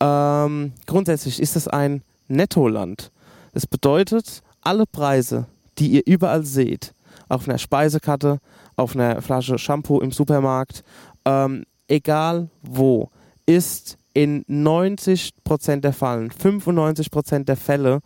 ähm, 0.00 0.72
grundsätzlich 0.86 1.40
ist 1.40 1.56
es 1.56 1.68
ein 1.68 2.02
Nettoland. 2.28 3.10
Das 3.54 3.66
bedeutet, 3.66 4.42
alle 4.60 4.86
Preise, 4.86 5.46
die 5.78 5.88
ihr 5.88 6.02
überall 6.06 6.44
seht, 6.44 6.92
auf 7.28 7.48
einer 7.48 7.58
Speisekarte, 7.58 8.38
auf 8.78 8.94
einer 8.94 9.20
Flasche 9.20 9.58
Shampoo 9.58 10.00
im 10.00 10.12
Supermarkt, 10.12 10.84
ähm, 11.24 11.64
egal 11.88 12.48
wo, 12.62 13.10
ist 13.46 13.98
in 14.14 14.44
90% 14.44 15.80
der 15.80 15.92
Fällen, 15.92 16.30
95% 16.30 17.44
der 17.44 17.56
Fälle, 17.56 18.00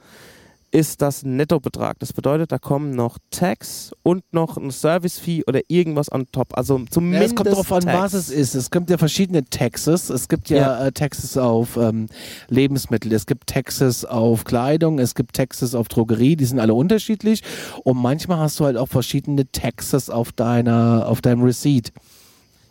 ist 0.73 1.03
das 1.03 1.23
ein 1.23 1.37
Nettobetrag. 1.37 1.99
Das 1.99 2.13
bedeutet, 2.15 2.51
da 2.51 2.59
kommen 2.59 2.93
noch 2.93 3.19
Tax 3.31 3.93
und 4.03 4.25
noch 4.33 4.57
ein 4.57 4.71
Service-Fee 4.71 5.45
oder 5.47 5.61
irgendwas 5.69 6.11
on 6.11 6.27
top. 6.33 6.57
Also 6.57 6.79
Ja, 6.79 6.85
zumindest 6.91 7.33
es 7.33 7.37
kommt 7.37 7.51
darauf 7.51 7.73
an, 7.73 7.85
was 7.85 8.15
es 8.15 8.31
ist. 8.31 8.55
Es 8.55 8.71
gibt 8.71 8.89
ja 8.89 8.97
verschiedene 8.97 9.45
Taxes. 9.45 10.09
Es 10.09 10.29
gibt 10.29 10.49
ja, 10.49 10.57
Ja. 10.57 10.87
Äh, 10.87 10.93
Taxes 10.93 11.37
auf 11.37 11.77
ähm, 11.77 12.09
Lebensmittel, 12.49 13.13
es 13.13 13.27
gibt 13.27 13.49
Taxes 13.49 14.05
auf 14.07 14.45
Kleidung, 14.45 14.99
es 14.99 15.15
gibt 15.15 15.37
Taxes 15.37 15.75
auf 15.75 15.89
Drogerie, 15.89 16.37
die 16.37 16.47
sind 16.47 16.59
alle 16.59 16.75
unterschiedlich. 16.75 17.43
Und 17.85 17.99
manchmal 17.99 18.39
hast 18.39 18.59
du 18.59 18.65
halt 18.65 18.79
auch 18.79 18.89
verschiedene 18.89 19.51
Taxes 19.53 20.09
auf 20.09 20.33
deiner, 20.33 21.07
auf 21.07 21.21
deinem 21.21 21.43
Receipt. 21.43 21.93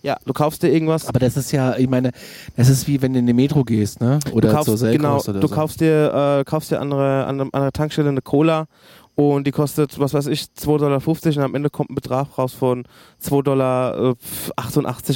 Ja, 0.04 0.18
du 0.26 0.34
kaufst 0.34 0.64
dir 0.64 0.70
irgendwas, 0.70 1.08
Aber 1.08 1.20
das 1.20 1.38
ist 1.38 1.52
ja, 1.52 1.78
ich 1.78 1.88
meine, 1.88 2.12
das 2.56 2.70
ist 2.70 2.88
wie 2.88 3.02
wenn 3.02 3.14
du 3.14 3.20
in 3.20 3.28
die 3.28 3.34
Metro 3.34 3.64
gehst, 3.64 4.02
ne? 4.02 4.20
Oder 4.32 4.50
du 4.50 4.54
kaufst, 4.56 4.66
zur 4.66 4.78
Selkos 4.78 4.98
genau, 4.98 5.20
oder 5.20 5.40
du 5.40 5.48
so. 5.48 5.54
kaufst 5.54 5.82
dir, 5.82 6.40
äh, 6.40 6.44
kaufst 6.44 6.72
dir 6.72 6.80
an 6.80 6.92
einer, 6.92 7.28
an 7.28 7.54
einer 7.54 7.72
Tankstelle 7.72 8.10
eine 8.10 8.22
Cola 8.22 8.68
und 9.16 9.46
die 9.46 9.52
kostet, 9.52 10.00
was 10.00 10.14
weiß 10.14 10.28
ich, 10.28 10.46
2,50 10.58 10.78
Dollar 10.78 11.02
und 11.06 11.38
am 11.44 11.56
Ende 11.56 11.70
kommt 11.70 11.92
ein 11.92 11.96
Betrag 11.96 12.38
raus 12.38 12.54
von 12.54 12.84
2,88 13.22 13.44
Dollar 13.44 14.14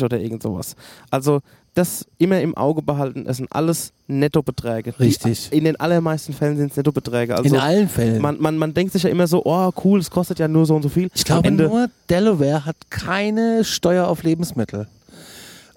oder 0.05 0.19
irgend 0.19 0.43
sowas. 0.43 0.75
Also 1.09 1.39
das 1.75 2.05
immer 2.17 2.41
im 2.41 2.55
Auge 2.57 2.81
behalten, 2.81 3.25
es 3.27 3.37
sind 3.37 3.51
alles 3.51 3.91
Nettobeträge. 4.07 4.93
Die- 4.97 5.03
Richtig. 5.03 5.51
In 5.51 5.65
den 5.65 5.79
allermeisten 5.79 6.33
Fällen 6.33 6.57
sind 6.57 6.71
es 6.71 6.77
Nettobeträge. 6.77 7.35
Also 7.35 7.53
in 7.53 7.61
allen 7.61 7.89
Fällen. 7.89 8.21
man, 8.21 8.39
man, 8.41 8.57
man 8.57 8.73
denkt 8.73 8.93
sich 8.93 9.03
ja 9.03 9.09
immer 9.09 9.27
so, 9.27 9.41
oh 9.45 9.71
cool, 9.83 9.99
es 9.99 10.09
kostet 10.09 10.39
ja 10.39 10.47
nur 10.47 10.65
so 10.65 10.75
und 10.75 10.81
so 10.83 10.89
viel. 10.89 11.09
Ich 11.13 11.25
glaube 11.25 11.51
nur 11.51 11.89
Delaware 12.09 12.65
hat 12.65 12.77
keine 12.89 13.63
Steuer 13.63 14.07
auf 14.07 14.23
Lebensmittel. 14.23 14.87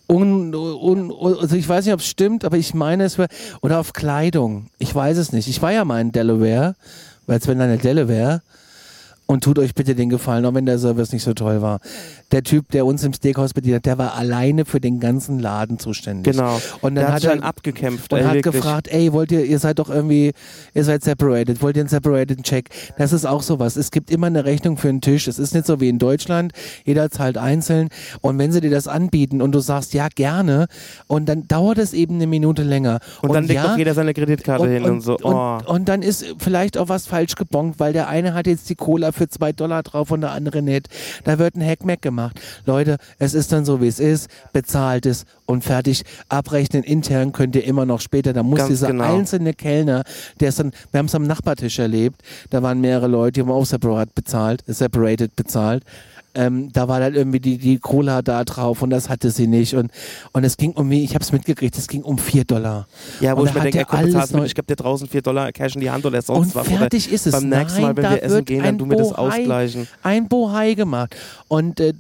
Und, 0.07 0.55
und, 0.55 1.13
also 1.39 1.55
ich 1.55 1.69
weiß 1.69 1.85
nicht, 1.85 1.93
ob 1.93 2.01
es 2.01 2.07
stimmt, 2.07 2.45
aber 2.47 2.57
ich 2.57 2.73
meine 2.73 3.05
es 3.05 3.19
wäre 3.19 3.29
oder 3.61 3.79
auf 3.79 3.93
Kleidung. 3.93 4.69
Ich 4.79 4.95
weiß 4.95 5.19
es 5.19 5.33
nicht. 5.33 5.49
Ich 5.49 5.61
war 5.61 5.73
ja 5.73 5.85
mal 5.85 6.01
in 6.01 6.13
Delaware, 6.13 6.77
weil 7.27 7.39
es 7.39 7.47
wenn 7.47 7.59
dann 7.59 7.79
Delaware 7.79 8.41
und 9.27 9.45
tut 9.45 9.59
euch 9.59 9.75
bitte 9.75 9.95
den 9.95 10.09
Gefallen, 10.09 10.47
auch 10.47 10.55
wenn 10.55 10.65
der 10.65 10.79
Service 10.79 11.13
nicht 11.13 11.25
so 11.25 11.35
toll 11.35 11.61
war. 11.61 11.81
Der 12.31 12.43
Typ, 12.43 12.71
der 12.71 12.85
uns 12.85 13.05
im 13.05 13.13
Steakhouse 13.13 13.55
bedient 13.55 13.77
hat, 13.77 13.87
der 13.87 13.99
war 13.99 14.15
alleine 14.15 14.65
für 14.65 14.81
den 14.81 15.01
ganzen 15.01 15.39
Laden 15.39 15.79
zuständig. 15.79 16.35
genau. 16.35 16.61
Und 16.83 16.95
der 16.95 17.05
dann 17.05 17.15
hat 17.15 17.23
hat 17.23 17.25
er 17.25 17.33
einen 17.33 17.43
abgekämpft. 17.43 18.13
und 18.13 18.19
ey, 18.19 18.25
hat 18.25 18.35
wirklich. 18.35 18.55
gefragt, 18.55 18.89
ey, 18.89 19.13
wollt 19.13 19.33
ihr, 19.33 19.45
ihr 19.45 19.59
seid 19.59 19.79
doch 19.79 19.89
irgendwie, 19.89 20.33
ihr 20.75 20.85
seid 20.85 21.03
separated, 21.03 21.63
wollt 21.63 21.77
ihr 21.77 21.83
einen 21.83 21.89
separated 21.89 22.43
Check? 22.43 22.69
Das 22.99 23.13
ist 23.13 23.25
auch 23.25 23.43
sowas. 23.43 23.77
Es 23.77 23.91
gibt 23.91 24.11
immer 24.11 24.27
eine 24.27 24.45
Rechnung 24.45 24.77
für 24.77 24.89
einen 24.89 25.01
Tisch. 25.01 25.27
Es 25.27 25.39
ist 25.39 25.55
nicht 25.55 25.67
so 25.67 25.81
wie 25.81 25.89
in 25.89 25.99
Deutschland. 25.99 26.53
Jeder 26.85 27.11
zahlt 27.11 27.39
einzeln. 27.39 27.89
Und 28.21 28.39
wenn 28.39 28.53
sie 28.53 28.61
dir 28.61 28.71
das 28.71 28.89
anbieten 28.89 29.41
und 29.41 29.53
du 29.53 29.61
sagst, 29.61 29.95
ja, 29.95 30.09
gerne, 30.15 30.67
und 31.07 31.29
dann 31.29 31.49
dauert 31.49 31.79
es 31.79 31.95
eben 31.95 32.17
eine 32.17 32.27
Minute 32.27 32.63
länger. 32.63 33.01
Und 33.23 33.33
dann 33.33 33.45
legt 33.45 33.55
ja, 33.55 33.69
doch 33.69 33.79
jeder 33.79 33.95
seine 33.95 34.13
Kreditkarte 34.13 34.69
hin 34.69 34.85
und, 34.85 35.01
so. 35.01 35.17
Oh. 35.23 35.29
und, 35.31 35.67
und 35.67 35.89
dann 35.89 36.03
ist 36.03 36.27
vielleicht 36.39 36.77
auch 36.77 36.89
was 36.91 37.07
falsch 37.07 37.37
gebongt, 37.37 37.81
weil 37.81 37.93
der 37.93 38.09
eine 38.09 38.35
hat 38.35 38.47
jetzt 38.47 38.69
die 38.69 38.75
Cola 38.75 39.13
für 39.13 39.29
zwei 39.29 39.53
Dollar 39.53 39.83
drauf 39.83 40.11
und 40.11 40.21
der 40.21 40.33
andere 40.33 40.61
nicht. 40.61 40.89
Da 41.25 41.39
wird 41.39 41.57
ein 41.57 41.65
Hackmack 41.65 42.03
gemacht. 42.03 42.18
Leute, 42.67 42.97
es 43.19 43.35
ist 43.35 43.53
dann 43.53 43.65
so, 43.65 43.81
wie 43.81 43.89
es 43.89 43.99
ist. 43.99 44.29
Bezahlt 44.53 45.07
es 45.07 45.25
und 45.47 45.65
fertig. 45.65 46.03
Abrechnen 46.29 46.83
intern 46.83 47.33
könnt 47.33 47.57
ihr 47.57 47.65
immer 47.65 47.87
noch 47.87 48.01
später. 48.01 48.33
Da 48.33 48.43
muss 48.43 48.59
Ganz 48.59 48.69
dieser 48.69 48.89
genau. 48.89 49.17
einzelne 49.17 49.55
Kellner, 49.55 50.05
der 50.41 50.51
ist 50.51 50.59
dann, 50.59 50.73
wir 50.91 50.99
haben 50.99 51.07
es 51.07 51.15
am 51.15 51.27
Nachbartisch 51.27 51.79
erlebt, 51.79 52.23
da 52.51 52.63
waren 52.63 52.81
mehrere 52.81 53.07
Leute, 53.07 53.33
die 53.33 53.41
haben 53.41 53.51
auch 53.51 53.67
separat 53.67 54.15
bezahlt, 54.15 54.63
separated 54.67 55.35
bezahlt. 55.37 55.85
Ähm, 56.35 56.71
da 56.73 56.89
war 56.89 57.01
dann 57.01 57.15
irgendwie 57.15 57.41
die, 57.41 57.59
die 57.59 57.79
Cola 57.79 58.23
da 58.23 58.45
drauf 58.45 58.83
und 58.83 58.91
das 58.91 59.09
hatte 59.09 59.31
sie 59.31 59.47
nicht. 59.47 59.75
Und, 59.75 59.91
und 60.33 60.45
es 60.45 60.57
ging 60.57 60.73
um, 60.73 60.91
ich 60.93 61.15
habe 61.15 61.23
es 61.23 61.33
mitgekriegt, 61.33 61.77
es 61.77 61.89
ging 61.89 62.03
um 62.03 62.19
vier 62.19 62.45
Dollar. 62.45 62.87
Ja, 63.21 63.37
wo 63.37 63.41
Und 63.41 63.49
ich 63.49 63.55
mir 63.55 63.63
denke, 63.63 63.85
komm, 63.89 63.99
alles 63.99 64.33
mit, 64.33 64.45
ich 64.45 64.55
gebe 64.55 64.67
dir 64.67 64.77
draußen 64.77 65.09
4 65.09 65.23
Dollar 65.23 65.53
Cash 65.53 65.75
in 65.75 65.81
die 65.81 65.91
Hand 65.91 66.05
oder 66.07 66.23
sonst 66.23 66.49
und 66.49 66.55
was. 66.55 66.69
fertig 66.69 67.11
ist 67.11 67.27
es. 67.27 67.33
Beim 67.33 67.49
nächsten 67.49 67.83
Nein, 67.83 67.95
Mal, 67.95 67.97
wenn 67.97 68.11
wir 68.11 68.23
essen 68.23 68.45
gehen, 68.45 68.63
dann 68.63 68.79
tun 68.79 68.91
wir 68.91 68.99
das 68.99 69.13
ausgleichen. 69.13 69.89
Ein 70.03 70.29
Bohai 70.29 70.75
gemacht. 70.75 71.17
Und 71.49 71.81
äh, 71.81 71.95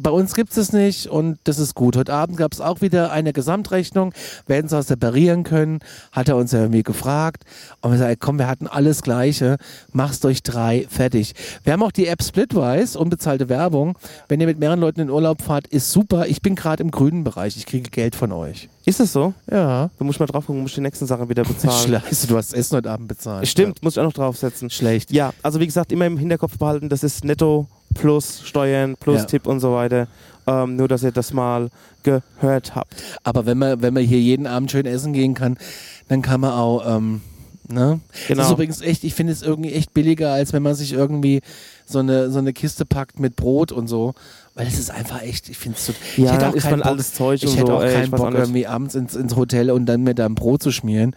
bei 0.00 0.10
uns 0.10 0.34
gibt 0.34 0.56
es 0.56 0.72
nicht 0.72 1.06
und 1.08 1.38
das 1.44 1.58
ist 1.58 1.74
gut. 1.74 1.96
Heute 1.96 2.12
Abend 2.12 2.36
gab 2.36 2.52
es 2.52 2.60
auch 2.60 2.80
wieder 2.80 3.12
eine 3.12 3.32
Gesamtrechnung, 3.32 4.12
werden 4.46 4.68
sie 4.68 4.78
auch 4.78 4.82
separieren 4.82 5.44
können, 5.44 5.80
hat 6.12 6.28
er 6.28 6.36
uns 6.36 6.52
ja 6.52 6.60
irgendwie 6.60 6.82
gefragt. 6.82 7.44
Und 7.80 7.92
wir 7.92 7.98
sagen, 7.98 8.16
komm, 8.18 8.38
wir 8.38 8.48
hatten 8.48 8.66
alles 8.66 9.02
Gleiche, 9.02 9.56
mach's 9.92 10.20
durch 10.20 10.42
drei, 10.42 10.86
fertig. 10.88 11.34
Wir 11.64 11.72
haben 11.72 11.82
auch 11.82 11.92
die 11.92 12.06
App 12.06 12.22
Splitwise, 12.22 12.98
unbezahlte 12.98 13.48
Werbung. 13.48 13.98
Wenn 14.28 14.40
ihr 14.40 14.46
mit 14.46 14.58
mehreren 14.58 14.80
Leuten 14.80 15.00
in 15.00 15.10
Urlaub 15.10 15.42
fahrt, 15.42 15.66
ist 15.66 15.92
super. 15.92 16.26
Ich 16.26 16.42
bin 16.42 16.54
gerade 16.54 16.82
im 16.82 16.90
grünen 16.90 17.24
Bereich, 17.24 17.56
ich 17.56 17.66
kriege 17.66 17.90
Geld 17.90 18.16
von 18.16 18.32
euch. 18.32 18.68
Ist 18.88 19.00
das 19.00 19.12
so? 19.12 19.34
Ja. 19.50 19.90
Du 19.98 20.04
musst 20.04 20.20
mal 20.20 20.26
drauf 20.26 20.46
gucken, 20.46 20.60
du 20.60 20.62
musst 20.62 20.76
die 20.76 20.80
nächsten 20.80 21.06
Sachen 21.06 21.28
wieder 21.28 21.42
bezahlen. 21.42 22.00
Scheiße, 22.06 22.28
du 22.28 22.36
hast 22.36 22.54
Essen 22.54 22.76
heute 22.76 22.88
Abend 22.90 23.08
bezahlt. 23.08 23.46
Stimmt, 23.48 23.82
muss 23.82 23.94
ich 23.94 23.98
auch 24.00 24.04
noch 24.04 24.12
draufsetzen. 24.12 24.70
Schlecht. 24.70 25.10
Ja, 25.10 25.32
also 25.42 25.58
wie 25.58 25.66
gesagt, 25.66 25.90
immer 25.90 26.06
im 26.06 26.16
Hinterkopf 26.16 26.56
behalten, 26.56 26.88
das 26.88 27.02
ist 27.02 27.24
netto 27.24 27.66
plus 27.94 28.42
Steuern 28.44 28.96
plus 28.96 29.18
Ja. 29.22 29.24
Tipp 29.24 29.48
und 29.48 29.58
so 29.58 29.72
weiter. 29.72 30.06
Ähm, 30.46 30.76
nur, 30.76 30.86
dass 30.86 31.02
ihr 31.02 31.10
das 31.10 31.32
mal 31.32 31.68
gehört 32.04 32.76
habt. 32.76 32.94
Aber 33.24 33.44
wenn 33.44 33.58
man, 33.58 33.82
wenn 33.82 33.92
man 33.92 34.04
hier 34.04 34.20
jeden 34.20 34.46
Abend 34.46 34.70
schön 34.70 34.86
essen 34.86 35.12
gehen 35.12 35.34
kann, 35.34 35.58
dann 36.06 36.22
kann 36.22 36.40
man 36.40 36.52
auch, 36.52 36.86
ähm, 36.86 37.22
ne? 37.68 37.98
Genau. 38.28 38.38
Das 38.38 38.46
ist 38.46 38.52
übrigens 38.52 38.80
echt, 38.82 39.02
ich 39.02 39.14
finde 39.14 39.32
es 39.32 39.42
irgendwie 39.42 39.72
echt 39.72 39.94
billiger, 39.94 40.32
als 40.32 40.52
wenn 40.52 40.62
man 40.62 40.76
sich 40.76 40.92
irgendwie 40.92 41.40
so 41.86 41.98
eine, 41.98 42.30
so 42.30 42.38
eine 42.38 42.52
Kiste 42.52 42.86
packt 42.86 43.18
mit 43.18 43.34
Brot 43.34 43.72
und 43.72 43.88
so. 43.88 44.14
Weil 44.56 44.66
es 44.68 44.78
ist 44.78 44.90
einfach 44.90 45.20
echt, 45.20 45.50
ich 45.50 45.58
finde 45.58 45.76
es 45.76 45.84
so. 45.84 45.92
ich 46.16 46.24
Ja, 46.24 46.32
hätte 46.32 46.46
dann 46.46 46.54
auch 46.54 46.58
keinen 46.62 46.70
man 46.70 46.80
Bock, 46.80 46.88
alles 46.92 47.12
Zeug 47.12 47.42
ich 47.42 47.56
hätte 47.56 47.66
so, 47.66 47.72
auch 47.74 47.82
ey, 47.82 47.92
keinen 47.92 48.04
ich 48.04 48.10
Bock, 48.10 48.32
irgendwie 48.32 48.66
abends 48.66 48.94
ins, 48.94 49.14
ins 49.14 49.36
Hotel 49.36 49.70
und 49.70 49.84
dann 49.84 50.02
mit 50.02 50.18
einem 50.18 50.34
Brot 50.34 50.62
zu 50.62 50.72
schmieren. 50.72 51.14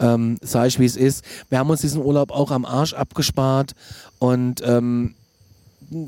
Ähm, 0.00 0.38
sag 0.40 0.68
ich, 0.68 0.78
wie 0.80 0.86
es 0.86 0.96
ist. 0.96 1.22
Wir 1.50 1.58
haben 1.58 1.68
uns 1.68 1.82
diesen 1.82 2.02
Urlaub 2.02 2.30
auch 2.30 2.50
am 2.50 2.64
Arsch 2.64 2.94
abgespart 2.94 3.72
und 4.18 4.62
ähm, 4.64 5.14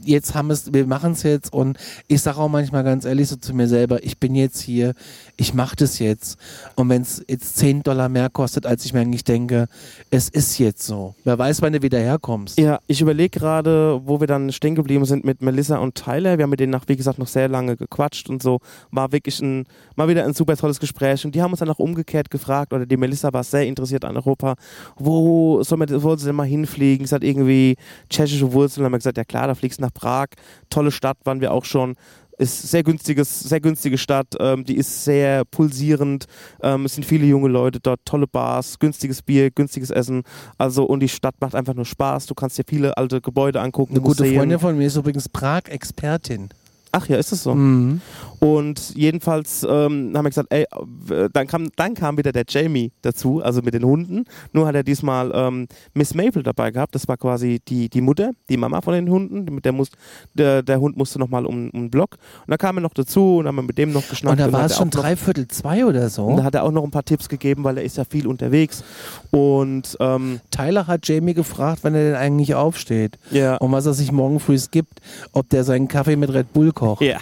jetzt 0.04 0.34
haben 0.34 0.50
es, 0.50 0.72
wir 0.72 0.86
machen 0.86 1.12
es 1.12 1.22
jetzt 1.22 1.52
und 1.52 1.78
ich 2.08 2.20
sage 2.20 2.38
auch 2.38 2.48
manchmal 2.48 2.84
ganz 2.84 3.04
ehrlich 3.04 3.28
so 3.28 3.36
zu 3.36 3.54
mir 3.54 3.68
selber, 3.68 4.02
ich 4.02 4.18
bin 4.18 4.34
jetzt 4.34 4.60
hier, 4.60 4.94
ich 5.36 5.54
mache 5.54 5.76
das 5.76 5.98
jetzt. 5.98 6.38
Und 6.76 6.88
wenn 6.88 7.02
es 7.02 7.24
jetzt 7.28 7.56
10 7.56 7.82
Dollar 7.82 8.08
mehr 8.08 8.28
kostet, 8.30 8.66
als 8.66 8.84
ich 8.84 8.92
mir 8.92 9.00
eigentlich 9.00 9.24
denke, 9.24 9.68
es 10.10 10.28
ist 10.28 10.58
jetzt 10.58 10.84
so. 10.86 11.14
Wer 11.24 11.38
weiß, 11.38 11.62
wann 11.62 11.72
du 11.72 11.82
wieder 11.82 11.98
herkommst. 11.98 12.58
Ja, 12.58 12.80
ich 12.86 13.00
überlege 13.00 13.38
gerade, 13.38 14.00
wo 14.04 14.20
wir 14.20 14.26
dann 14.26 14.52
stehen 14.52 14.74
geblieben 14.74 15.04
sind 15.04 15.24
mit 15.24 15.42
Melissa 15.42 15.78
und 15.78 15.94
Tyler. 15.94 16.38
Wir 16.38 16.44
haben 16.44 16.50
mit 16.50 16.60
denen 16.60 16.72
nach, 16.72 16.84
wie 16.88 16.96
gesagt, 16.96 17.18
noch 17.18 17.28
sehr 17.28 17.48
lange 17.48 17.76
gequatscht 17.76 18.28
und 18.28 18.42
so. 18.42 18.60
War 18.90 19.12
wirklich 19.12 19.40
ein, 19.40 19.66
mal 19.96 20.08
wieder 20.08 20.24
ein 20.24 20.34
super 20.34 20.56
tolles 20.56 20.80
Gespräch. 20.80 21.24
Und 21.24 21.34
die 21.34 21.42
haben 21.42 21.50
uns 21.50 21.60
dann 21.60 21.70
auch 21.70 21.78
umgekehrt 21.78 22.30
gefragt, 22.30 22.72
oder 22.72 22.86
die 22.86 22.96
Melissa 22.96 23.32
war 23.32 23.44
sehr 23.44 23.66
interessiert 23.66 24.04
an 24.04 24.16
Europa. 24.16 24.56
Wo 24.96 25.62
soll 25.62 25.78
man, 25.78 25.88
wo 26.02 26.16
sie 26.16 26.26
denn 26.26 26.36
mal 26.36 26.46
hinfliegen? 26.46 27.06
Sie 27.06 27.14
hat 27.14 27.24
irgendwie 27.24 27.76
tschechische 28.08 28.52
Wurzeln. 28.52 28.82
Dann 28.82 28.86
haben 28.86 28.92
wir 28.92 28.98
gesagt, 28.98 29.16
ja 29.16 29.24
klar, 29.24 29.46
da 29.46 29.54
fliegst 29.54 29.69
du 29.78 29.82
nach 29.82 29.92
Prag. 29.92 30.28
Tolle 30.68 30.90
Stadt, 30.90 31.18
waren 31.24 31.40
wir 31.40 31.52
auch 31.52 31.64
schon. 31.64 31.94
Ist 32.38 32.70
sehr 32.70 32.82
günstiges, 32.82 33.40
sehr 33.40 33.60
günstige 33.60 33.98
Stadt. 33.98 34.28
Ähm, 34.40 34.64
die 34.64 34.76
ist 34.76 35.04
sehr 35.04 35.44
pulsierend. 35.44 36.24
Ähm, 36.62 36.86
es 36.86 36.94
sind 36.94 37.04
viele 37.04 37.26
junge 37.26 37.48
Leute 37.48 37.80
dort, 37.80 38.00
tolle 38.06 38.26
Bars, 38.26 38.78
günstiges 38.78 39.20
Bier, 39.20 39.50
günstiges 39.50 39.90
Essen. 39.90 40.22
Also 40.56 40.84
und 40.84 41.00
die 41.00 41.08
Stadt 41.10 41.34
macht 41.40 41.54
einfach 41.54 41.74
nur 41.74 41.84
Spaß. 41.84 42.24
Du 42.24 42.34
kannst 42.34 42.56
dir 42.56 42.64
viele 42.66 42.96
alte 42.96 43.20
Gebäude 43.20 43.60
angucken. 43.60 43.92
Eine 43.92 44.00
gute 44.00 44.22
Museen. 44.22 44.38
Freundin 44.38 44.58
von 44.58 44.78
mir 44.78 44.86
ist 44.86 44.96
übrigens 44.96 45.28
Prag-Expertin. 45.28 46.48
Ach 46.92 47.08
ja, 47.08 47.16
ist 47.16 47.32
das 47.32 47.42
so? 47.42 47.54
Mhm. 47.54 48.00
Und 48.40 48.94
jedenfalls 48.96 49.64
ähm, 49.64 50.12
haben 50.14 50.24
wir 50.24 50.30
gesagt, 50.30 50.48
ey, 50.50 50.64
äh, 51.10 51.28
dann 51.32 51.46
kam, 51.46 51.68
dann 51.76 51.94
kam 51.94 52.16
wieder 52.16 52.32
der 52.32 52.44
Jamie 52.48 52.90
dazu, 53.02 53.42
also 53.42 53.60
mit 53.60 53.74
den 53.74 53.84
Hunden. 53.84 54.24
Nur 54.52 54.66
hat 54.66 54.74
er 54.74 54.82
diesmal 54.82 55.30
ähm, 55.34 55.68
Miss 55.92 56.14
Maple 56.14 56.42
dabei 56.42 56.70
gehabt. 56.70 56.94
Das 56.94 57.06
war 57.06 57.18
quasi 57.18 57.60
die, 57.68 57.90
die 57.90 58.00
Mutter, 58.00 58.30
die 58.48 58.56
Mama 58.56 58.80
von 58.80 58.94
den 58.94 59.10
Hunden. 59.10 59.60
Der, 59.60 59.72
muss, 59.72 59.90
der, 60.32 60.62
der 60.62 60.80
Hund 60.80 60.96
musste 60.96 61.18
nochmal 61.18 61.44
um, 61.44 61.70
um 61.70 61.82
den 61.82 61.90
Block. 61.90 62.16
Und 62.40 62.50
dann 62.50 62.58
kam 62.58 62.78
er 62.78 62.80
noch 62.80 62.94
dazu 62.94 63.38
und 63.38 63.46
haben 63.46 63.56
wir 63.56 63.62
mit 63.62 63.76
dem 63.76 63.92
noch 63.92 64.08
geschnackt. 64.08 64.40
Und 64.40 64.46
da 64.46 64.52
war 64.52 64.64
es 64.64 64.76
schon 64.76 64.90
dreiviertel 64.90 65.46
zwei 65.48 65.84
oder 65.84 66.08
so. 66.08 66.24
Und 66.24 66.38
da 66.38 66.44
hat 66.44 66.54
er 66.54 66.64
auch 66.64 66.72
noch 66.72 66.84
ein 66.84 66.90
paar 66.90 67.04
Tipps 67.04 67.28
gegeben, 67.28 67.62
weil 67.64 67.76
er 67.76 67.84
ist 67.84 67.98
ja 67.98 68.04
viel 68.04 68.26
unterwegs. 68.26 68.82
Und 69.30 69.96
ähm, 70.00 70.40
Tyler 70.50 70.86
hat 70.86 71.06
Jamie 71.06 71.34
gefragt, 71.34 71.80
wann 71.82 71.94
er 71.94 72.04
denn 72.04 72.14
eigentlich 72.16 72.54
aufsteht 72.54 73.18
ja. 73.30 73.56
und 73.56 73.70
was 73.72 73.84
er 73.84 73.94
sich 73.94 74.12
morgen 74.12 74.40
früh 74.40 74.58
gibt, 74.70 75.00
ob 75.32 75.48
der 75.48 75.64
seinen 75.64 75.88
Kaffee 75.88 76.16
mit 76.16 76.32
Red 76.32 76.52
Bull 76.52 76.72
kocht. 76.80 77.02
ja. 77.04 77.18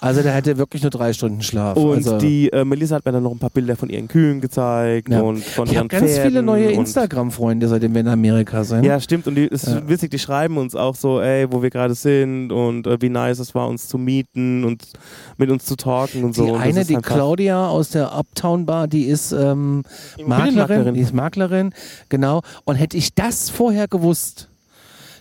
Also 0.00 0.22
der 0.22 0.34
hatte 0.34 0.56
wirklich 0.58 0.82
nur 0.82 0.90
drei 0.90 1.12
Stunden 1.12 1.42
Schlaf. 1.42 1.76
Und 1.76 1.96
also, 1.96 2.18
die 2.18 2.52
äh, 2.52 2.64
Melissa 2.64 2.96
hat 2.96 3.04
mir 3.04 3.12
dann 3.12 3.22
noch 3.22 3.32
ein 3.32 3.38
paar 3.38 3.50
Bilder 3.50 3.76
von 3.76 3.88
ihren 3.90 4.08
Kühen 4.08 4.40
gezeigt 4.40 5.08
Ja. 5.08 5.20
und 5.22 5.42
von 5.42 5.66
ich 5.66 5.72
ihren 5.72 5.80
habe 5.80 5.88
ganz 5.88 6.12
Pferden 6.12 6.30
viele 6.30 6.42
neue 6.42 6.68
und- 6.68 6.74
Instagram-Freunde, 6.74 7.66
seitdem 7.68 7.94
wir 7.94 8.02
in 8.02 8.08
Amerika 8.08 8.62
sind. 8.64 8.84
Ja, 8.84 9.00
stimmt. 9.00 9.26
Und 9.26 9.34
die 9.34 9.46
ist 9.46 9.66
Ja. 9.66 9.88
witzig, 9.88 10.10
die 10.10 10.18
schreiben 10.18 10.56
uns 10.58 10.74
auch 10.76 10.94
so, 10.94 11.20
ey, 11.20 11.50
wo 11.50 11.62
wir 11.62 11.70
gerade 11.70 11.94
sind 11.94 12.52
und 12.52 12.86
äh, 12.86 13.00
wie 13.00 13.08
nice 13.08 13.38
es 13.38 13.54
war, 13.54 13.68
uns 13.68 13.88
zu 13.88 13.98
mieten 13.98 14.64
und 14.64 14.84
mit 15.38 15.50
uns 15.50 15.64
zu 15.64 15.76
talken 15.76 16.24
und 16.24 16.34
so. 16.34 16.44
Die 16.44 16.50
und 16.50 16.58
das 16.58 16.66
eine, 16.66 16.84
die 16.84 16.96
Claudia 16.96 17.68
aus 17.68 17.90
der 17.90 18.14
Uptown 18.16 18.66
Bar, 18.66 18.86
die 18.88 19.04
ist 19.06 19.32
ähm, 19.32 19.82
Maklerin, 20.26 20.94
die 20.94 21.00
ist 21.00 21.14
Maklerin, 21.14 21.72
genau. 22.08 22.42
Und 22.64 22.76
hätte 22.76 22.96
ich 22.96 23.14
das 23.14 23.50
vorher 23.50 23.88
gewusst, 23.88 24.48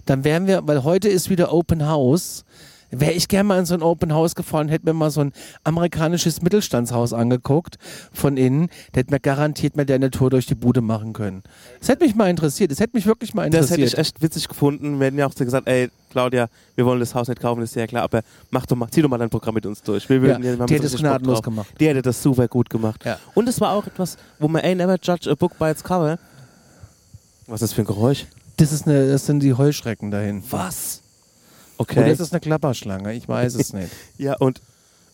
dann 0.05 0.23
wären 0.23 0.47
wir, 0.47 0.67
weil 0.67 0.83
heute 0.83 1.07
ist 1.07 1.29
wieder 1.29 1.53
Open 1.53 1.87
House, 1.87 2.43
wäre 2.91 3.11
ich 3.11 3.27
gerne 3.27 3.45
mal 3.45 3.59
in 3.59 3.65
so 3.65 3.73
ein 3.73 3.81
Open 3.81 4.13
House 4.13 4.35
gefahren, 4.35 4.69
hätte 4.69 4.85
mir 4.85 4.93
mal 4.93 5.11
so 5.11 5.21
ein 5.21 5.33
amerikanisches 5.63 6.41
Mittelstandshaus 6.41 7.13
angeguckt 7.13 7.77
von 8.13 8.37
innen, 8.37 8.69
der 8.93 9.01
hätte 9.01 9.13
mir 9.13 9.19
garantiert 9.19 9.75
mal 9.75 9.89
eine 9.89 10.11
Tour 10.11 10.29
durch 10.29 10.45
die 10.45 10.55
Bude 10.55 10.81
machen 10.81 11.13
können. 11.13 11.43
Das 11.79 11.89
hätte 11.89 12.03
mich 12.03 12.15
mal 12.15 12.29
interessiert, 12.29 12.71
das 12.71 12.79
hätte 12.79 12.95
mich 12.95 13.05
wirklich 13.05 13.33
mal 13.33 13.49
Das 13.49 13.65
interessiert. 13.65 13.91
hätte 13.91 13.93
ich 13.93 13.97
echt 13.97 14.21
witzig 14.21 14.47
gefunden. 14.47 14.99
Wir 14.99 15.07
hätten 15.07 15.17
ja 15.17 15.27
auch 15.27 15.33
so 15.35 15.43
gesagt, 15.45 15.67
ey, 15.67 15.89
Claudia, 16.09 16.49
wir 16.75 16.85
wollen 16.85 16.99
das 16.99 17.13
Haus 17.13 17.27
nicht 17.27 17.41
kaufen, 17.41 17.61
das 17.61 17.69
ist 17.71 17.75
ja 17.75 17.87
klar, 17.87 18.03
aber 18.03 18.21
mach 18.49 18.65
doch 18.65 18.75
mal, 18.75 18.89
zieh 18.89 19.01
doch 19.01 19.09
mal 19.09 19.17
dein 19.17 19.29
Programm 19.29 19.55
mit 19.55 19.65
uns 19.65 19.81
durch. 19.81 20.09
Wir 20.09 20.17
ja, 20.17 20.21
würden, 20.23 20.43
wir 20.43 20.51
haben 20.57 20.65
die 20.65 20.73
hätte 20.75 20.89
Bock 20.89 20.99
gnadenlos 20.99 21.43
gemacht. 21.43 21.69
Die 21.79 21.87
hätte 21.87 22.01
das 22.01 22.21
super 22.21 22.47
gut 22.47 22.69
gemacht. 22.69 23.05
Ja. 23.05 23.19
Und 23.35 23.47
es 23.47 23.61
war 23.61 23.71
auch 23.73 23.85
etwas, 23.85 24.17
wo 24.39 24.47
man, 24.47 24.63
ey, 24.63 24.75
never 24.75 24.97
judge 25.01 25.29
a 25.29 25.35
book 25.35 25.57
by 25.57 25.69
its 25.69 25.83
cover. 25.83 26.17
Was 27.47 27.61
ist 27.61 27.71
das 27.71 27.73
für 27.73 27.81
ein 27.81 27.85
Geräusch? 27.85 28.25
Das, 28.57 28.71
ist 28.71 28.87
eine, 28.87 29.09
das 29.09 29.25
sind 29.25 29.41
die 29.41 29.53
Heuschrecken 29.53 30.11
dahin. 30.11 30.43
Was? 30.49 31.01
Oder 31.79 31.91
Okay. 31.91 32.11
ist 32.11 32.19
es 32.19 32.31
eine 32.31 32.41
Klapperschlange? 32.41 33.13
Ich 33.13 33.27
weiß 33.27 33.55
es 33.55 33.73
nicht. 33.73 33.91
Ja, 34.17 34.35
und 34.37 34.61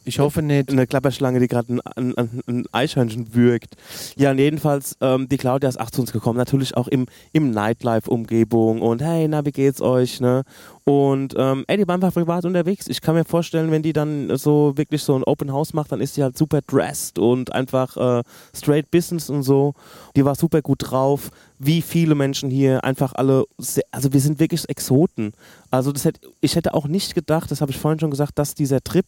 Ich 0.08 0.20
hoffe 0.20 0.44
nicht. 0.44 0.70
eine 0.70 0.86
Klapperschlange, 0.86 1.40
die 1.40 1.48
gerade 1.48 1.82
ein, 1.96 2.16
ein, 2.16 2.42
ein, 2.46 2.66
Eichhörnchen 2.72 3.34
würgt. 3.34 3.76
Ja, 4.16 4.32
und 4.32 4.38
jedenfalls, 4.38 4.96
ähm, 5.02 5.28
die 5.28 5.38
Claudia 5.38 5.68
ist 5.68 5.80
auch 5.80 5.90
zu 5.90 6.02
uns 6.02 6.12
gekommen, 6.12 6.38
natürlich 6.38 6.78
auch 6.78 6.88
im, 6.88 7.08
im 7.34 7.50
Nightlife-Umgebung 7.50 8.84
und 8.84 9.02
hey, 9.02 9.28
na, 9.28 9.44
wie 9.46 9.52
geht's 9.52 9.82
euch, 9.82 10.22
ne? 10.22 10.44
Und 10.84 11.34
ähm, 11.36 11.66
ey, 11.68 11.78
die 11.78 11.88
war 11.88 11.96
einfach 11.96 12.14
privat 12.14 12.46
unterwegs. 12.46 12.88
Ich 12.88 13.02
kann 13.02 13.16
mir 13.16 13.26
vorstellen, 13.26 13.72
wenn 13.72 13.82
die 13.82 13.94
dann 13.94 14.38
so 14.38 14.74
wirklich 14.76 15.02
so 15.02 15.16
ein 15.16 15.24
Open 15.24 15.52
House 15.52 15.74
macht, 15.74 15.92
dann 15.92 16.00
ist 16.00 16.16
die 16.16 16.22
halt 16.22 16.38
super 16.38 16.62
dressed 16.62 17.18
und 17.18 17.52
einfach 17.54 17.98
äh, 17.98 18.24
straight 18.56 18.92
Business 18.92 19.32
und 19.32 19.42
so. 19.42 19.74
Die 20.16 20.24
war 20.24 20.36
super 20.36 20.62
gut 20.62 20.92
drauf. 20.92 21.32
Wie 21.58 21.82
viele 21.82 22.14
Menschen 22.14 22.52
hier 22.52 22.84
einfach 22.84 23.14
alle, 23.16 23.46
sehr, 23.58 23.84
also 23.90 24.14
wir 24.14 24.20
sind 24.20 24.40
wirklich 24.40 24.70
Exoten. 24.70 25.34
Also 25.72 25.92
das 25.92 26.06
hätte, 26.06 26.20
ich 26.42 26.56
hätte 26.56 26.76
auch 26.76 26.86
nicht 26.88 27.16
gedacht, 27.16 27.50
das 27.50 27.62
habe 27.62 27.72
ich 27.72 27.80
vorhin 27.80 28.00
schon 28.00 28.12
gesagt, 28.12 28.38
dass 28.38 28.54
dieser 28.54 28.82
Trip 28.82 29.08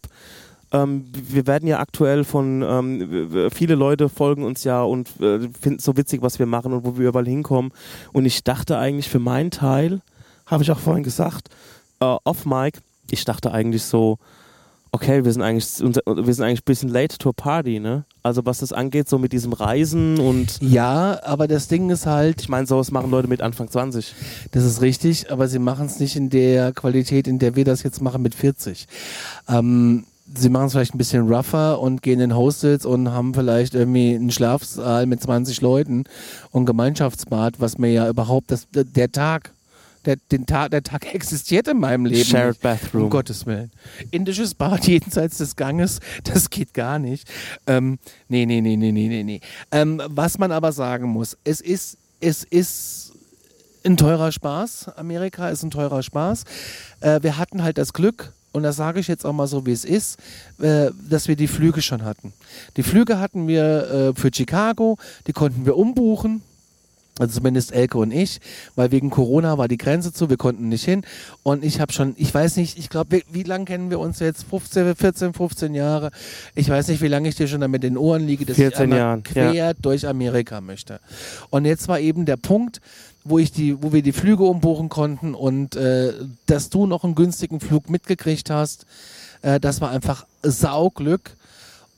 ähm, 0.71 1.05
wir 1.13 1.47
werden 1.47 1.67
ja 1.67 1.79
aktuell 1.79 2.23
von, 2.23 2.61
ähm, 2.61 3.49
viele 3.53 3.75
Leute 3.75 4.09
folgen 4.09 4.43
uns 4.43 4.63
ja 4.63 4.83
und 4.83 5.07
äh, 5.21 5.39
finden 5.59 5.77
es 5.79 5.83
so 5.85 5.95
witzig, 5.97 6.21
was 6.21 6.39
wir 6.39 6.45
machen 6.45 6.73
und 6.73 6.85
wo 6.85 6.97
wir 6.97 7.09
überall 7.09 7.25
hinkommen. 7.27 7.71
Und 8.13 8.25
ich 8.25 8.43
dachte 8.43 8.77
eigentlich 8.77 9.09
für 9.09 9.19
meinen 9.19 9.51
Teil, 9.51 10.01
habe 10.45 10.63
ich 10.63 10.71
auch 10.71 10.79
vorhin 10.79 11.03
gesagt, 11.03 11.49
äh, 11.99 12.15
off 12.23 12.45
Mic, 12.45 12.79
ich 13.09 13.23
dachte 13.25 13.51
eigentlich 13.51 13.83
so, 13.83 14.17
okay, 14.91 15.23
wir 15.25 15.31
sind 15.33 15.41
eigentlich, 15.41 15.81
unser- 15.83 16.01
wir 16.05 16.33
sind 16.33 16.45
eigentlich 16.45 16.61
ein 16.61 16.65
bisschen 16.65 16.89
late 16.89 17.17
to 17.17 17.29
a 17.29 17.33
party, 17.33 17.79
ne? 17.79 18.05
Also 18.23 18.45
was 18.45 18.59
das 18.59 18.73
angeht, 18.73 19.07
so 19.09 19.17
mit 19.17 19.31
diesem 19.33 19.53
Reisen 19.53 20.17
und 20.19 20.57
Ja, 20.61 21.19
aber 21.23 21.47
das 21.47 21.67
Ding 21.67 21.89
ist 21.89 22.05
halt, 22.05 22.41
ich 22.41 22.49
meine, 22.49 22.65
sowas 22.67 22.91
machen 22.91 23.11
Leute 23.11 23.27
mit 23.27 23.41
Anfang 23.41 23.69
20. 23.69 24.13
das 24.51 24.63
ist 24.63 24.81
richtig, 24.81 25.31
aber 25.31 25.47
sie 25.47 25.59
machen 25.59 25.85
es 25.85 25.99
nicht 25.99 26.15
in 26.15 26.29
der 26.29 26.71
Qualität, 26.73 27.27
in 27.27 27.37
der 27.39 27.55
wir 27.55 27.63
das 27.65 27.83
jetzt 27.83 28.01
machen 28.01 28.21
mit 28.21 28.33
40. 28.35 28.87
Ähm, 29.49 30.05
sie 30.35 30.49
machen 30.49 30.67
es 30.67 30.73
vielleicht 30.73 30.93
ein 30.93 30.97
bisschen 30.97 31.27
rougher 31.27 31.79
und 31.79 32.01
gehen 32.01 32.19
in 32.19 32.35
Hostels 32.35 32.85
und 32.85 33.11
haben 33.11 33.33
vielleicht 33.33 33.73
irgendwie 33.73 34.15
einen 34.15 34.31
Schlafsaal 34.31 35.05
mit 35.05 35.21
20 35.21 35.61
Leuten 35.61 36.03
und 36.51 36.65
Gemeinschaftsbad, 36.65 37.59
was 37.59 37.77
mir 37.77 37.91
ja 37.91 38.09
überhaupt, 38.09 38.51
das, 38.51 38.67
der 38.71 39.11
Tag, 39.11 39.51
der, 40.05 40.17
den 40.31 40.45
Tag, 40.45 40.71
der 40.71 40.83
Tag 40.83 41.13
existiert 41.13 41.67
in 41.67 41.79
meinem 41.79 42.05
Leben. 42.05 42.25
Shared. 42.25 42.59
Bathroom. 42.61 43.05
Um 43.05 43.09
Gottes 43.09 43.45
Willen. 43.45 43.71
Indisches 44.11 44.53
Bad 44.53 44.87
jenseits 44.87 45.37
des 45.37 45.55
Ganges, 45.55 45.99
das 46.23 46.49
geht 46.49 46.73
gar 46.73 46.99
nicht. 46.99 47.29
Ähm, 47.65 47.99
nee, 48.27 48.45
nee, 48.45 48.61
nee, 48.61 48.77
nee, 48.77 48.91
nee, 48.91 49.07
nee, 49.07 49.23
nee. 49.23 49.41
Ähm, 49.71 50.01
was 50.07 50.37
man 50.37 50.51
aber 50.51 50.71
sagen 50.71 51.09
muss, 51.09 51.37
es 51.43 51.61
ist, 51.61 51.97
es 52.19 52.43
ist 52.43 53.13
ein 53.85 53.97
teurer 53.97 54.31
Spaß. 54.31 54.89
Amerika 54.97 55.49
ist 55.49 55.63
ein 55.63 55.71
teurer 55.71 56.03
Spaß. 56.03 56.43
Äh, 56.99 57.21
wir 57.21 57.37
hatten 57.37 57.63
halt 57.63 57.77
das 57.77 57.93
Glück, 57.93 58.33
und 58.57 58.63
das 58.63 58.75
sage 58.75 58.99
ich 58.99 59.07
jetzt 59.07 59.25
auch 59.25 59.33
mal 59.33 59.47
so, 59.47 59.65
wie 59.65 59.71
es 59.71 59.85
ist, 59.85 60.17
äh, 60.59 60.89
dass 61.09 61.27
wir 61.27 61.35
die 61.35 61.47
Flüge 61.47 61.81
schon 61.81 62.03
hatten. 62.03 62.33
Die 62.75 62.83
Flüge 62.83 63.19
hatten 63.19 63.47
wir 63.47 64.13
äh, 64.15 64.19
für 64.19 64.31
Chicago, 64.33 64.97
die 65.27 65.33
konnten 65.33 65.65
wir 65.65 65.77
umbuchen. 65.77 66.41
Also 67.19 67.39
zumindest 67.39 67.71
Elke 67.71 67.97
und 67.97 68.11
ich, 68.11 68.39
weil 68.75 68.91
wegen 68.91 69.09
Corona 69.09 69.57
war 69.57 69.67
die 69.67 69.77
Grenze 69.77 70.13
zu, 70.13 70.29
wir 70.29 70.37
konnten 70.37 70.69
nicht 70.69 70.85
hin. 70.85 71.03
Und 71.41 71.63
ich 71.63 71.79
habe 71.79 71.91
schon, 71.91 72.13
ich 72.17 72.31
weiß 72.31 72.57
nicht, 72.57 72.77
ich 72.77 72.89
glaube, 72.89 73.21
wie, 73.31 73.43
lange 73.43 73.65
kennen 73.65 73.89
wir 73.89 73.99
uns 73.99 74.19
jetzt? 74.19 74.43
15, 74.43 74.95
14, 74.95 75.33
15 75.33 75.73
Jahre. 75.73 76.11
Ich 76.53 76.69
weiß 76.69 76.89
nicht, 76.89 77.01
wie 77.01 77.07
lange 77.07 77.29
ich 77.29 77.35
dir 77.35 77.47
schon 77.47 77.61
damit 77.61 77.83
in 77.83 77.93
den 77.93 77.97
Ohren 77.97 78.27
liege, 78.27 78.45
dass 78.45 78.57
ich 78.57 78.63
14 78.63 78.83
einmal 78.83 78.99
Jahren, 78.99 79.23
quer 79.23 79.51
ja. 79.51 79.73
durch 79.73 80.07
Amerika 80.07 80.61
möchte. 80.61 80.99
Und 81.49 81.65
jetzt 81.65 81.87
war 81.87 81.99
eben 81.99 82.25
der 82.25 82.37
Punkt, 82.37 82.81
wo 83.29 83.39
ich 83.39 83.51
die, 83.51 83.81
wo 83.81 83.93
wir 83.93 84.01
die 84.01 84.11
Flüge 84.11 84.43
umbuchen 84.43 84.89
konnten 84.89 85.33
und 85.33 85.75
äh, 85.75 86.13
dass 86.45 86.69
du 86.69 86.85
noch 86.87 87.03
einen 87.03 87.15
günstigen 87.15 87.59
Flug 87.59 87.89
mitgekriegt 87.89 88.49
hast, 88.49 88.85
äh, 89.41 89.59
das 89.59 89.81
war 89.81 89.91
einfach 89.91 90.25
Sauglück. 90.43 91.35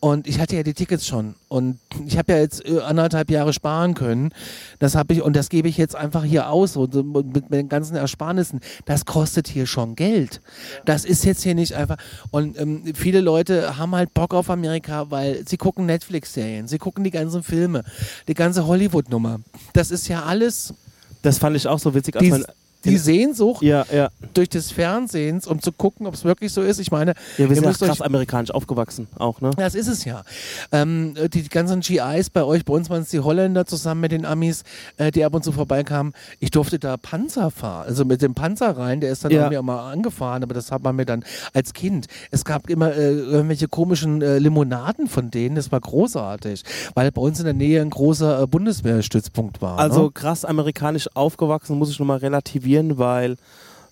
Und 0.02 0.28
ich 0.28 0.40
hatte 0.40 0.56
ja 0.56 0.64
die 0.64 0.74
Tickets 0.74 1.06
schon. 1.06 1.36
Und 1.50 1.78
ich 2.08 2.18
habe 2.18 2.32
ja 2.32 2.40
jetzt 2.40 2.66
äh, 2.66 2.80
anderthalb 2.80 3.30
Jahre 3.30 3.52
sparen 3.52 3.96
können. 3.96 4.32
Das 4.80 4.96
habe 4.96 5.14
ich, 5.14 5.22
und 5.22 5.36
das 5.36 5.50
gebe 5.50 5.68
ich 5.68 5.76
jetzt 5.76 5.94
einfach 5.94 6.24
hier 6.24 6.50
aus, 6.50 6.74
so, 6.74 6.88
mit 6.88 7.52
den 7.52 7.68
ganzen 7.68 7.98
Ersparnissen. 7.98 8.62
Das 8.86 9.06
kostet 9.06 9.50
hier 9.50 9.66
schon 9.66 9.98
Geld. 9.98 10.42
Das 10.86 11.04
ist 11.04 11.26
jetzt 11.26 11.44
hier 11.44 11.54
nicht 11.54 11.74
einfach. 11.74 11.98
Und 12.32 12.58
ähm, 12.58 12.84
viele 12.96 13.20
Leute 13.20 13.78
haben 13.78 13.94
halt 13.94 14.14
Bock 14.14 14.34
auf 14.34 14.50
Amerika, 14.50 15.12
weil 15.12 15.46
sie 15.46 15.58
gucken 15.58 15.86
Netflix-Serien, 15.86 16.70
sie 16.70 16.78
gucken 16.78 17.04
die 17.04 17.12
ganzen 17.12 17.44
Filme, 17.44 17.84
die 18.30 18.36
ganze 18.36 18.68
Hollywood-Nummer. 18.68 19.42
Das 19.74 19.92
ist 19.92 20.08
ja 20.08 20.24
alles 20.24 20.74
Das 21.22 21.38
fand 21.38 21.56
ich 21.56 21.68
auch 21.68 21.80
so 21.80 21.94
witzig. 21.94 22.16
als 22.16 22.24
die, 22.24 22.32
man- 22.32 22.46
die 22.86 22.98
Sehnsucht 22.98 23.62
ja, 23.62 23.86
ja. 23.92 24.10
durch 24.34 24.50
des 24.50 24.72
Fernsehens, 24.72 25.48
um 25.48 25.62
zu 25.62 25.72
gucken, 25.72 26.08
ob 26.08 26.14
es 26.14 26.24
wirklich 26.24 26.54
so 26.54 26.62
ist. 26.62 26.80
Ich 26.80 26.92
meine, 26.92 27.12
Ja, 27.38 27.50
wir 27.50 27.50
ihr 27.50 27.56
sind 27.56 27.66
ja 27.66 27.88
krass 27.88 28.02
amerikanisch 28.02 28.52
aufgewachsen 28.52 29.08
auch, 29.18 29.42
ne? 29.42 29.52
das 29.58 29.76
ist 29.76 29.88
es 29.88 30.06
ja. 30.06 30.24
Ähm, 30.72 31.16
die, 31.34 31.48
ganzen 31.50 31.82
GIs 31.82 32.30
bei 32.30 32.44
euch, 32.44 32.64
bei 32.64 32.74
uns 32.74 32.90
waren 32.90 33.02
es 33.02 33.10
die 33.10 33.20
Holländer 33.20 33.66
zusammen 33.66 34.02
mit 34.02 34.12
den 34.12 34.26
Amis, 34.26 34.64
äh, 34.98 35.12
die 35.12 35.26
ab 35.26 35.34
und 35.36 35.44
zu 35.44 35.52
vorbeikamen. 35.52 36.14
Ich 36.40 36.52
durfte 36.52 36.80
da 36.80 36.96
Panzer 36.98 37.52
fahren, 37.52 37.88
also 37.88 38.06
mit 38.06 38.22
dem 38.22 38.34
Panzer 38.34 38.78
rein, 38.78 39.02
der 39.02 39.12
ist 39.12 39.26
dann 39.26 39.32
Ja. 39.32 39.40
irgendwie 39.40 39.58
auch 39.58 39.64
mal 39.64 39.92
angefahren, 39.92 40.44
aber 40.44 40.54
das 40.54 40.72
hat 40.72 40.82
man 40.84 40.96
mir 40.96 41.06
dann 41.06 41.24
als 41.54 41.74
Kind. 41.74 42.08
Es 42.32 42.46
gab 42.46 42.70
immer 42.70 42.94
äh, 42.96 43.12
irgendwelche 43.12 43.68
komischen 43.68 44.22
äh, 44.22 44.40
Limonaden 44.40 45.08
von 45.08 45.32
denen, 45.32 45.56
das 45.56 45.72
war 45.72 45.80
großartig, 45.82 46.64
weil 46.96 47.12
bei 47.12 47.22
uns 47.22 47.40
in 47.40 47.46
der 47.46 47.54
Nähe 47.54 47.82
ein 47.82 47.90
großer 47.90 48.44
äh, 48.44 48.48
Bundeswehrstützpunkt 48.48 49.62
war. 49.62 49.78
Also 49.80 50.04
ne? 50.06 50.12
krass 50.14 50.46
amerikanisch 50.46 51.10
aufgewachsen, 51.16 51.78
muss 51.78 51.90
ich 51.90 52.00
nochmal 52.00 52.18
relativieren, 52.20 52.69
weil 52.98 53.38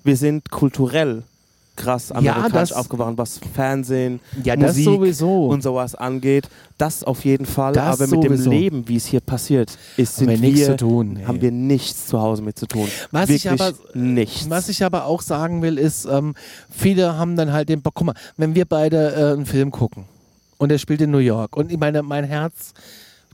wir 0.04 0.16
sind 0.18 0.49
kulturell 0.52 1.24
krass 1.76 2.12
amerikanisch 2.12 2.52
das- 2.70 2.74
aufgewachsen, 2.74 3.18
was 3.20 3.40
Fernsehen, 3.54 4.20
ja, 4.44 4.56
das 4.56 4.70
Musik 4.78 4.86
sowieso. 4.86 5.45
und 5.48 5.62
sowas 5.62 5.94
angeht. 5.94 6.49
Das 6.80 7.04
auf 7.04 7.24
jeden 7.24 7.45
Fall. 7.45 7.74
Das 7.74 8.02
Aber 8.02 8.08
mit 8.16 8.24
dem 8.24 8.32
sowieso. 8.36 8.49
Leben, 8.49 8.88
wie 8.88 8.95
es 8.95 9.06
hier 9.06 9.20
passiert, 9.20 9.78
ist, 9.95 10.16
sind 10.16 10.41
wir 10.41 10.66
zu 10.66 10.76
tun. 10.76 11.20
haben 11.28 11.40
wir 11.40 11.52
nichts 11.52 12.08
zu 12.08 12.20
Hause 12.20 12.41
mit 12.41 12.58
zu 12.58 12.66
tun. 12.66 12.88
Was 13.12 13.30
ich 13.30 13.45
Wirklich 13.45 13.62
aber- 13.62 13.74
nichts. 13.94 14.49
Was 14.49 14.70
ich 14.70 14.84
aber 14.84 15.06
auch 15.06 15.22
sagen 15.22 15.62
will, 15.62 15.78
ist, 15.78 16.06
ähm, 16.06 16.34
viele 16.72 17.16
haben 17.16 17.36
dann 17.36 17.54
halt 17.54 17.70
den 17.70 17.84
Bock, 17.84 17.94
guck 17.94 18.08
mal, 18.08 18.16
wenn 18.38 18.56
wir 18.56 18.66
beide 18.66 19.14
äh, 19.14 19.34
einen 19.34 19.45
Film 19.45 19.70
gucken 19.70 20.06
und 20.58 20.70
der 20.70 20.80
spielt 20.80 21.02
in 21.02 21.12
New 21.12 21.18
York 21.20 21.56
und 21.56 21.72
ich 21.72 21.78
meine, 21.78 22.02
mein 22.02 22.24
Herz, 22.24 22.74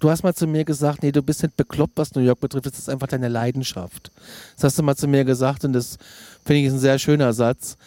du 0.03 0.09
hast 0.09 0.23
mal 0.23 0.35
zu 0.35 0.47
mir 0.47 0.65
gesagt, 0.65 1.01
nee, 1.01 1.11
du 1.11 1.21
bist 1.21 1.43
nicht 1.43 1.55
bekloppt, 1.55 1.93
was 1.95 2.13
New 2.13 2.21
York 2.21 2.41
betrifft, 2.41 2.65
das 2.65 2.77
ist 2.77 2.89
einfach 2.89 3.07
deine 3.07 3.30
Leidenschaft. 3.30 4.11
Das 4.55 4.65
hast 4.65 4.80
du 4.80 4.84
mal 4.84 4.97
zu 4.97 5.07
mir 5.07 5.23
gesagt 5.23 5.63
und 5.63 5.73
das 5.73 5.97
finde 6.45 6.59
ich 6.59 6.65
ist 6.65 6.73
ein 6.73 6.80
sehr 6.80 6.99
schöner 6.99 7.31
Satz. 7.31 7.77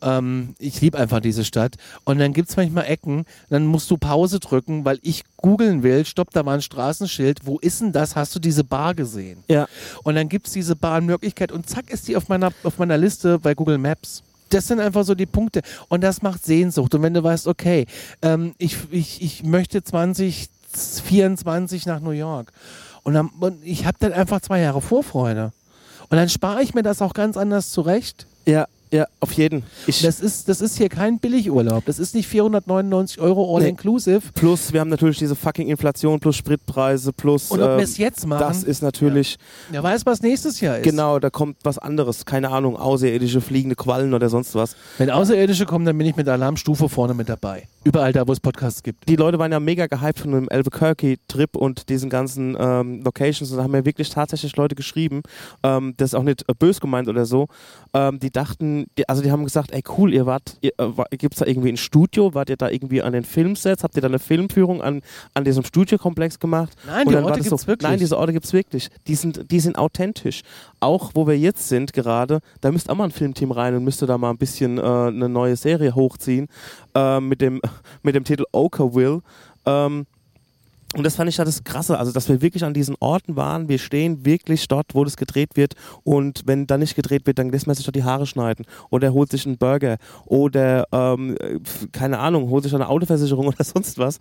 Ähm, 0.00 0.54
ich 0.58 0.80
liebe 0.80 0.96
einfach 0.96 1.20
diese 1.20 1.44
Stadt. 1.44 1.74
Und 2.04 2.20
dann 2.20 2.32
gibt 2.32 2.48
es 2.48 2.56
manchmal 2.56 2.86
Ecken, 2.86 3.24
dann 3.50 3.66
musst 3.66 3.90
du 3.90 3.98
Pause 3.98 4.40
drücken, 4.40 4.84
weil 4.84 4.98
ich 5.02 5.24
googeln 5.36 5.82
will, 5.82 6.06
stopp, 6.06 6.30
da 6.30 6.46
war 6.46 6.54
ein 6.54 6.62
Straßenschild, 6.62 7.40
wo 7.44 7.58
ist 7.58 7.80
denn 7.80 7.92
das? 7.92 8.16
Hast 8.16 8.34
du 8.34 8.38
diese 8.38 8.64
Bar 8.64 8.94
gesehen? 8.94 9.42
ja. 9.48 9.68
Und 10.04 10.14
dann 10.14 10.28
gibt 10.28 10.46
es 10.46 10.54
diese 10.54 10.74
Bahnmöglichkeit 10.74 11.52
und 11.52 11.68
zack 11.68 11.90
ist 11.90 12.08
die 12.08 12.16
auf 12.16 12.28
meiner, 12.28 12.50
auf 12.62 12.78
meiner 12.78 12.96
Liste 12.96 13.38
bei 13.38 13.54
Google 13.54 13.78
Maps. 13.78 14.22
Das 14.50 14.68
sind 14.68 14.80
einfach 14.80 15.04
so 15.04 15.14
die 15.14 15.26
Punkte. 15.26 15.60
Und 15.88 16.02
das 16.02 16.22
macht 16.22 16.46
Sehnsucht. 16.46 16.94
Und 16.94 17.02
wenn 17.02 17.12
du 17.12 17.22
weißt, 17.22 17.46
okay, 17.46 17.84
ähm, 18.22 18.54
ich, 18.56 18.78
ich, 18.90 19.20
ich 19.20 19.42
möchte 19.42 19.82
2024 20.72 21.86
nach 21.86 22.00
New 22.00 22.10
York. 22.10 22.52
Und, 23.02 23.14
dann, 23.14 23.28
und 23.40 23.64
ich 23.64 23.86
habe 23.86 23.96
dann 24.00 24.12
einfach 24.12 24.40
zwei 24.40 24.60
Jahre 24.60 24.80
Vorfreude. 24.80 25.52
Und 26.10 26.16
dann 26.16 26.28
spare 26.28 26.62
ich 26.62 26.74
mir 26.74 26.82
das 26.82 27.02
auch 27.02 27.14
ganz 27.14 27.36
anders 27.36 27.70
zurecht. 27.70 28.26
ja, 28.46 28.66
ja, 28.90 29.06
auf 29.20 29.32
jeden. 29.32 29.62
Ich, 29.86 30.02
Das 30.02 30.20
ist, 30.20 30.48
das 30.48 30.60
ist 30.60 30.76
hier 30.78 30.88
kein 30.88 31.18
Billigurlaub. 31.18 31.84
Das 31.84 31.98
ist 31.98 32.14
nicht 32.14 32.26
499 32.28 33.20
Euro 33.20 33.54
all 33.56 33.62
Nee. 33.62 33.68
inclusive. 33.70 34.20
plus, 34.34 34.72
wir 34.72 34.80
haben 34.80 34.88
natürlich 34.90 35.18
diese 35.18 35.34
fucking 35.34 35.68
Inflation, 35.68 36.18
plus 36.20 36.36
Spritpreise, 36.36 37.12
plus. 37.12 37.50
Und 37.50 37.60
ob 37.60 37.68
wir 37.68 37.74
ähm, 37.74 37.80
es 37.80 37.98
jetzt 37.98 38.26
machen, 38.26 38.40
das 38.40 38.62
ist 38.64 38.82
natürlich. 38.82 39.36
wer 39.70 39.82
weiß, 39.82 40.06
was 40.06 40.22
nächstes 40.22 40.60
Jahr 40.60 40.78
ist. 40.78 40.84
Genau, 40.84 41.18
da 41.18 41.30
kommt 41.30 41.56
was 41.64 41.78
anderes. 41.78 42.24
Keine 42.24 42.50
Ahnung, 42.50 42.76
außerirdische 42.76 43.40
fliegende 43.40 43.76
Quallen 43.76 44.14
oder 44.14 44.28
sonst 44.28 44.54
was. 44.54 44.76
Wenn 44.98 45.10
Außerirdische 45.10 45.66
kommen, 45.66 45.84
dann 45.84 45.96
bin 45.98 46.06
ich 46.06 46.16
mit 46.16 46.28
Alarmstufe 46.28 46.88
vorne 46.88 47.14
mit 47.14 47.28
dabei. 47.28 47.68
Überall 47.84 48.12
da, 48.12 48.26
wo 48.26 48.32
es 48.32 48.40
Podcasts 48.40 48.82
gibt. 48.82 49.08
Die 49.08 49.16
Leute 49.16 49.38
waren 49.38 49.52
ja 49.52 49.60
mega 49.60 49.86
gehypt 49.86 50.18
von 50.20 50.32
dem 50.32 50.48
Albuquerque-Trip 50.50 51.56
und 51.56 51.88
diesen 51.88 52.10
ganzen 52.10 52.56
ähm, 52.58 53.02
Locations. 53.02 53.50
Und 53.50 53.56
da 53.58 53.62
haben 53.64 53.70
mir 53.70 53.84
wirklich 53.84 54.10
tatsächlich 54.10 54.54
Leute 54.56 54.74
geschrieben, 54.74 55.22
ähm, 55.62 55.94
das 55.96 56.10
ist 56.10 56.14
auch 56.14 56.22
nicht 56.22 56.44
bös 56.58 56.80
gemeint 56.80 57.08
oder 57.08 57.24
so. 57.24 57.48
Ähm, 57.94 58.18
die 58.20 58.30
dachten, 58.30 58.77
die, 58.96 59.08
also 59.08 59.22
die 59.22 59.30
haben 59.30 59.44
gesagt, 59.44 59.72
ey 59.72 59.82
cool, 59.96 60.12
ihr 60.12 60.26
wart, 60.26 60.56
ihr, 60.60 60.72
äh, 60.78 61.16
gibt 61.16 61.34
es 61.34 61.40
da 61.40 61.46
irgendwie 61.46 61.70
ein 61.70 61.76
Studio? 61.76 62.34
Wart 62.34 62.50
ihr 62.50 62.56
da 62.56 62.68
irgendwie 62.68 63.02
an 63.02 63.12
den 63.12 63.24
Filmsets? 63.24 63.82
Habt 63.82 63.96
ihr 63.96 64.02
da 64.02 64.08
eine 64.08 64.18
Filmführung 64.18 64.82
an, 64.82 65.02
an 65.34 65.44
diesem 65.44 65.64
Studiokomplex 65.64 66.38
gemacht? 66.38 66.76
Nein, 66.86 67.06
Und 67.06 67.12
die 67.12 67.16
Orte 67.18 67.40
gibt's 67.40 67.66
wirklich. 67.66 67.88
Nein, 67.88 67.98
diese 67.98 68.16
Orte 68.18 68.32
gibt 68.32 68.44
es 68.46 68.52
wirklich. 68.52 68.88
Die 69.06 69.14
sind, 69.14 69.50
die 69.50 69.60
sind 69.60 69.78
authentisch. 69.78 70.42
Auch 70.80 71.12
wo 71.14 71.26
wir 71.26 71.38
jetzt 71.38 71.68
sind 71.68 71.92
gerade, 71.92 72.40
da 72.60 72.70
müsste 72.70 72.92
auch 72.92 72.96
mal 72.96 73.04
ein 73.04 73.10
Filmteam 73.10 73.50
rein 73.50 73.74
und 73.74 73.84
müsste 73.84 74.06
da 74.06 74.18
mal 74.18 74.30
ein 74.30 74.38
bisschen 74.38 74.78
äh, 74.78 74.82
eine 74.82 75.28
neue 75.28 75.56
Serie 75.56 75.94
hochziehen 75.94 76.48
äh, 76.94 77.20
mit, 77.20 77.40
dem, 77.40 77.60
mit 78.02 78.14
dem 78.14 78.24
Titel 78.24 78.44
Okerville. 78.52 79.22
Ähm, 79.66 80.06
und 80.96 81.04
das 81.04 81.16
fand 81.16 81.28
ich 81.28 81.36
ja 81.36 81.44
das 81.44 81.64
Krasse, 81.64 81.98
also 81.98 82.12
dass 82.12 82.30
wir 82.30 82.40
wirklich 82.40 82.64
an 82.64 82.72
diesen 82.72 82.96
Orten 82.98 83.36
waren. 83.36 83.68
Wir 83.68 83.78
stehen 83.78 84.24
wirklich 84.24 84.68
dort, 84.68 84.94
wo 84.94 85.04
das 85.04 85.18
gedreht 85.18 85.50
wird. 85.54 85.74
Und 86.02 86.42
wenn 86.46 86.66
da 86.66 86.78
nicht 86.78 86.96
gedreht 86.96 87.26
wird, 87.26 87.38
dann 87.38 87.50
lässt 87.50 87.66
man 87.66 87.76
sich 87.76 87.84
dort 87.84 87.94
die 87.94 88.04
Haare 88.04 88.26
schneiden. 88.26 88.64
Oder 88.88 89.12
holt 89.12 89.30
sich 89.30 89.44
einen 89.44 89.58
Burger. 89.58 89.98
Oder, 90.24 90.86
ähm, 90.90 91.36
keine 91.92 92.18
Ahnung, 92.18 92.48
holt 92.48 92.64
sich 92.64 92.74
eine 92.74 92.88
Autoversicherung 92.88 93.46
oder 93.48 93.64
sonst 93.64 93.98
was. 93.98 94.18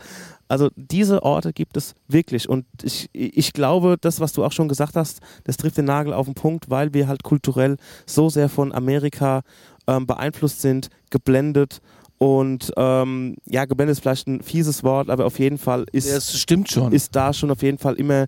Also 0.50 0.70
diese 0.76 1.24
Orte 1.24 1.54
gibt 1.54 1.78
es 1.78 1.96
wirklich. 2.10 2.50
Und 2.50 2.66
ich, 2.84 3.10
ich 3.14 3.54
glaube, 3.54 3.96
das, 4.00 4.20
was 4.20 4.34
du 4.34 4.44
auch 4.44 4.52
schon 4.52 4.68
gesagt 4.68 4.98
hast, 4.98 5.22
das 5.46 5.56
trifft 5.56 5.78
den 5.78 5.86
Nagel 5.86 6.12
auf 6.12 6.26
den 6.26 6.36
Punkt, 6.36 6.70
weil 6.70 6.94
wir 6.94 7.08
halt 7.08 7.24
kulturell 7.24 7.78
so 8.06 8.28
sehr 8.28 8.50
von 8.50 8.74
Amerika 8.74 9.44
ähm, 9.88 10.06
beeinflusst 10.06 10.62
sind, 10.62 10.90
geblendet. 11.12 11.80
Und 12.18 12.72
ähm, 12.78 13.36
ja, 13.46 13.66
geblendet 13.66 13.98
ist 13.98 14.02
vielleicht 14.02 14.28
ein 14.28 14.42
fieses 14.42 14.84
Wort, 14.84 15.10
aber 15.10 15.26
auf 15.26 15.38
jeden 15.40 15.58
Fall 15.58 15.86
ist, 15.92 16.12
Das 16.12 16.38
stimmt 16.40 16.70
schon. 16.72 16.92
ist 16.92 17.16
da 17.16 17.32
schon 17.34 17.52
auf 17.52 17.62
jeden 17.62 17.78
Fall 17.78 17.94
immer. 17.96 18.26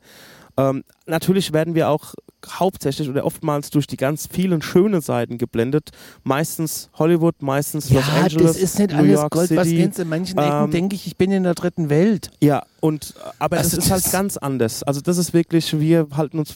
Ähm, 0.58 0.84
natürlich 1.08 1.54
werden 1.54 1.74
wir 1.74 1.90
auch 1.90 2.14
hauptsächlich 2.48 3.10
oder 3.10 3.26
oftmals 3.26 3.70
durch 3.70 3.88
die 3.88 3.98
ganz 3.98 4.28
vielen 4.32 4.62
schönen 4.62 5.02
Seiten 5.02 5.38
geblendet. 5.38 5.90
Meistens 6.24 6.90
Hollywood, 6.98 7.42
meistens 7.42 7.90
Los 7.90 8.04
ja, 8.08 8.24
Angeles, 8.24 8.54
das 8.54 8.58
ist 8.58 8.80
nicht 8.80 8.92
New 8.92 8.98
alles 8.98 9.14
York 9.14 9.32
Gold, 9.32 9.56
was 9.56 9.68
City. 9.68 9.78
glänzt. 9.78 10.00
In 10.00 10.10
manchen 10.10 10.38
Ecken 10.38 10.64
ähm, 10.66 10.72
denke 10.72 10.96
ich, 10.96 11.08
ich 11.08 11.18
bin 11.18 11.32
in 11.32 11.44
der 11.44 11.54
dritten 11.54 11.90
Welt. 11.90 12.32
Ja, 12.42 12.64
und 12.80 13.14
aber 13.40 13.58
Also 13.58 13.76
das 13.76 13.86
ist 13.86 13.92
halt 13.92 14.12
ganz 14.12 14.38
anders. 14.38 14.84
Also 14.84 15.02
das 15.02 15.18
ist 15.18 15.34
wirklich, 15.34 15.80
wir 15.80 16.08
halten 16.16 16.40
uns 16.40 16.56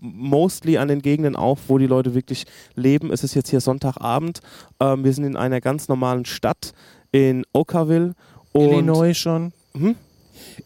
mostly 0.00 0.78
an 0.78 0.88
den 0.88 1.02
Gegenden 1.02 1.36
auf, 1.36 1.60
wo 1.68 1.78
die 1.78 1.86
Leute 1.86 2.14
wirklich 2.14 2.44
leben. 2.74 3.10
Es 3.12 3.24
ist 3.24 3.34
jetzt 3.34 3.50
hier 3.50 3.60
Sonntagabend. 3.60 4.40
Ähm, 4.80 5.04
wir 5.04 5.12
sind 5.12 5.24
in 5.24 5.36
einer 5.36 5.60
ganz 5.60 5.88
normalen 5.88 6.24
Stadt 6.24 6.72
in 7.12 7.44
Oakville 7.52 8.14
und 8.52 8.62
Illinois 8.62 9.14
schon. 9.14 9.52
Hm? 9.76 9.96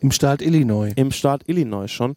Im 0.00 0.10
Staat 0.10 0.42
Illinois. 0.42 0.92
im 0.96 1.10
Staat 1.12 1.42
Illinois 1.48 1.88
schon. 1.88 2.16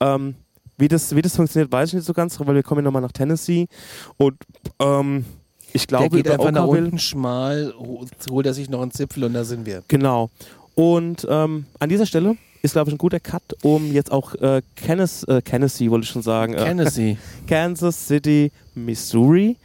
Ähm, 0.00 0.34
wie, 0.80 0.88
das, 0.88 1.14
wie 1.14 1.22
das 1.22 1.36
funktioniert, 1.36 1.70
weiß 1.70 1.90
ich 1.90 1.94
nicht 1.94 2.06
so 2.06 2.12
ganz, 2.12 2.38
weil 2.40 2.54
wir 2.54 2.62
kommen 2.62 2.80
ja 2.80 2.84
nochmal 2.84 3.02
nach 3.02 3.12
Tennessee 3.12 3.68
und 4.16 4.34
ähm, 4.80 5.24
ich 5.72 5.86
Der 5.86 5.98
glaube 5.98 6.16
geht 6.16 6.26
über 6.26 6.34
einfach 6.34 6.50
nach 6.50 6.64
Oakville- 6.66 6.84
unten 6.86 6.98
schmal, 6.98 7.72
ho- 7.78 8.04
holt 8.28 8.46
er 8.46 8.54
sich 8.54 8.68
noch 8.68 8.82
einen 8.82 8.90
Zipfel 8.90 9.24
und 9.24 9.34
da 9.34 9.44
sind 9.44 9.66
wir. 9.66 9.82
Genau. 9.88 10.30
Und 10.74 11.26
ähm, 11.30 11.66
an 11.78 11.88
dieser 11.88 12.06
Stelle 12.06 12.36
ist, 12.62 12.72
glaube 12.72 12.90
ich, 12.90 12.94
ein 12.94 12.98
guter 12.98 13.20
Cut, 13.20 13.42
um 13.62 13.92
jetzt 13.92 14.10
auch 14.12 14.34
äh, 14.34 14.62
Kennes, 14.76 15.24
äh, 15.24 15.40
Tennessee, 15.42 15.90
wollte 15.90 16.04
ich 16.04 16.10
schon 16.10 16.22
sagen, 16.22 16.54
äh, 16.54 16.64
Tennessee. 16.64 17.16
Kansas 17.46 18.06
City, 18.08 18.50
Missouri, 18.74 19.56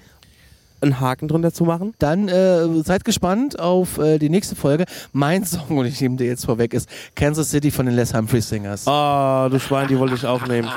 einen 0.82 1.00
Haken 1.00 1.28
drunter 1.28 1.54
zu 1.54 1.64
machen. 1.64 1.94
Dann 2.00 2.28
äh, 2.28 2.68
seid 2.84 3.06
gespannt 3.06 3.60
auf 3.60 3.98
äh, 3.98 4.18
die 4.20 4.30
nächste 4.30 4.56
Folge. 4.56 4.86
Mein 5.14 5.46
Song, 5.46 5.78
und 5.78 5.86
ich 5.86 6.00
nehme 6.02 6.18
dir 6.18 6.28
jetzt 6.28 6.46
vorweg, 6.46 6.74
ist 6.74 6.90
Kansas 7.16 7.50
City 7.50 7.72
von 7.72 7.86
den 7.86 7.96
Les 7.96 8.14
Humphrey 8.14 8.42
Singers. 8.42 8.88
Ah, 8.88 9.48
du 9.50 9.60
Schwein, 9.60 9.88
die 9.88 9.98
wollte 9.98 10.16
ich 10.16 10.26
auch 10.26 10.46
nehmen. 10.48 10.70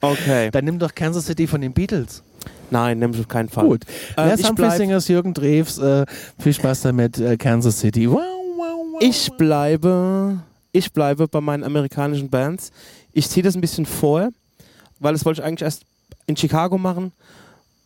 Okay. 0.00 0.50
Dann 0.50 0.64
nimm 0.64 0.78
doch 0.78 0.94
Kansas 0.94 1.26
City 1.26 1.46
von 1.46 1.60
den 1.60 1.72
Beatles. 1.72 2.22
Nein, 2.70 2.98
nimm 2.98 3.12
ich 3.12 3.20
auf 3.20 3.28
keinen 3.28 3.48
Fall. 3.48 3.66
Gut. 3.66 3.84
Ähm, 4.16 4.28
Les 4.28 4.48
Humphrey 4.48 4.70
Singers, 4.70 5.08
Jürgen 5.08 5.34
Drews. 5.34 5.78
Äh, 5.78 6.06
viel 6.38 6.54
Spaß 6.54 6.82
damit, 6.82 7.18
äh, 7.18 7.36
Kansas 7.36 7.78
City. 7.78 8.10
Wow, 8.10 8.20
wow, 8.56 8.78
wow. 8.92 9.02
Ich 9.02 9.30
bleibe, 9.36 10.38
ich 10.72 10.92
bleibe 10.92 11.28
bei 11.28 11.40
meinen 11.40 11.64
amerikanischen 11.64 12.30
Bands. 12.30 12.72
Ich 13.12 13.28
ziehe 13.28 13.44
das 13.44 13.54
ein 13.54 13.60
bisschen 13.60 13.84
vor, 13.84 14.30
weil 15.00 15.12
das 15.12 15.24
wollte 15.24 15.42
ich 15.42 15.46
eigentlich 15.46 15.62
erst 15.62 15.82
in 16.26 16.36
Chicago 16.36 16.78
machen, 16.78 17.12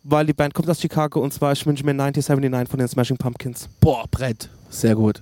weil 0.09 0.25
die 0.25 0.33
Band 0.33 0.53
kommt 0.53 0.69
aus 0.69 0.79
Chicago 0.79 1.19
und 1.19 1.33
zwar 1.33 1.51
ich 1.51 1.65
wünsche 1.65 1.83
mir 1.83 1.91
1979 1.91 2.69
von 2.69 2.79
den 2.79 2.87
Smashing 2.87 3.17
Pumpkins. 3.17 3.69
Boah, 3.79 4.05
Brett. 4.09 4.49
Sehr 4.69 4.95
gut. 4.95 5.21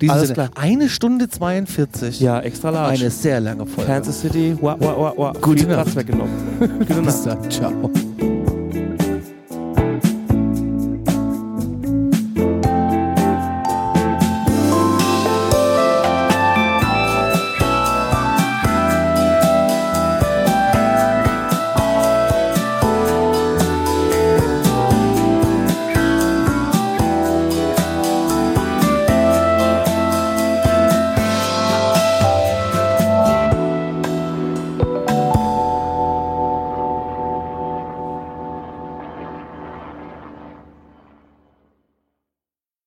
Diese 0.00 0.12
Alles 0.12 0.28
Sinne, 0.28 0.34
klar. 0.34 0.50
Eine 0.56 0.88
Stunde 0.88 1.28
42. 1.28 2.20
Ja, 2.20 2.40
extra 2.40 2.70
large. 2.70 3.00
Eine 3.00 3.10
sehr 3.10 3.40
lange 3.40 3.66
Folge. 3.66 3.90
Kansas 3.90 4.20
City, 4.20 4.56
wa, 4.60 4.76
wa, 4.80 4.96
wa, 4.96 5.14
wa. 5.16 5.32
Gute 5.40 5.60
Viel 5.60 5.68
Nacht. 5.68 5.84
Platz 5.84 5.96
weggenommen. 5.96 6.34
Gute 6.58 6.94
Nacht. 6.94 7.04
Bis 7.06 7.22
dann. 7.22 7.50
Ciao. 7.50 7.90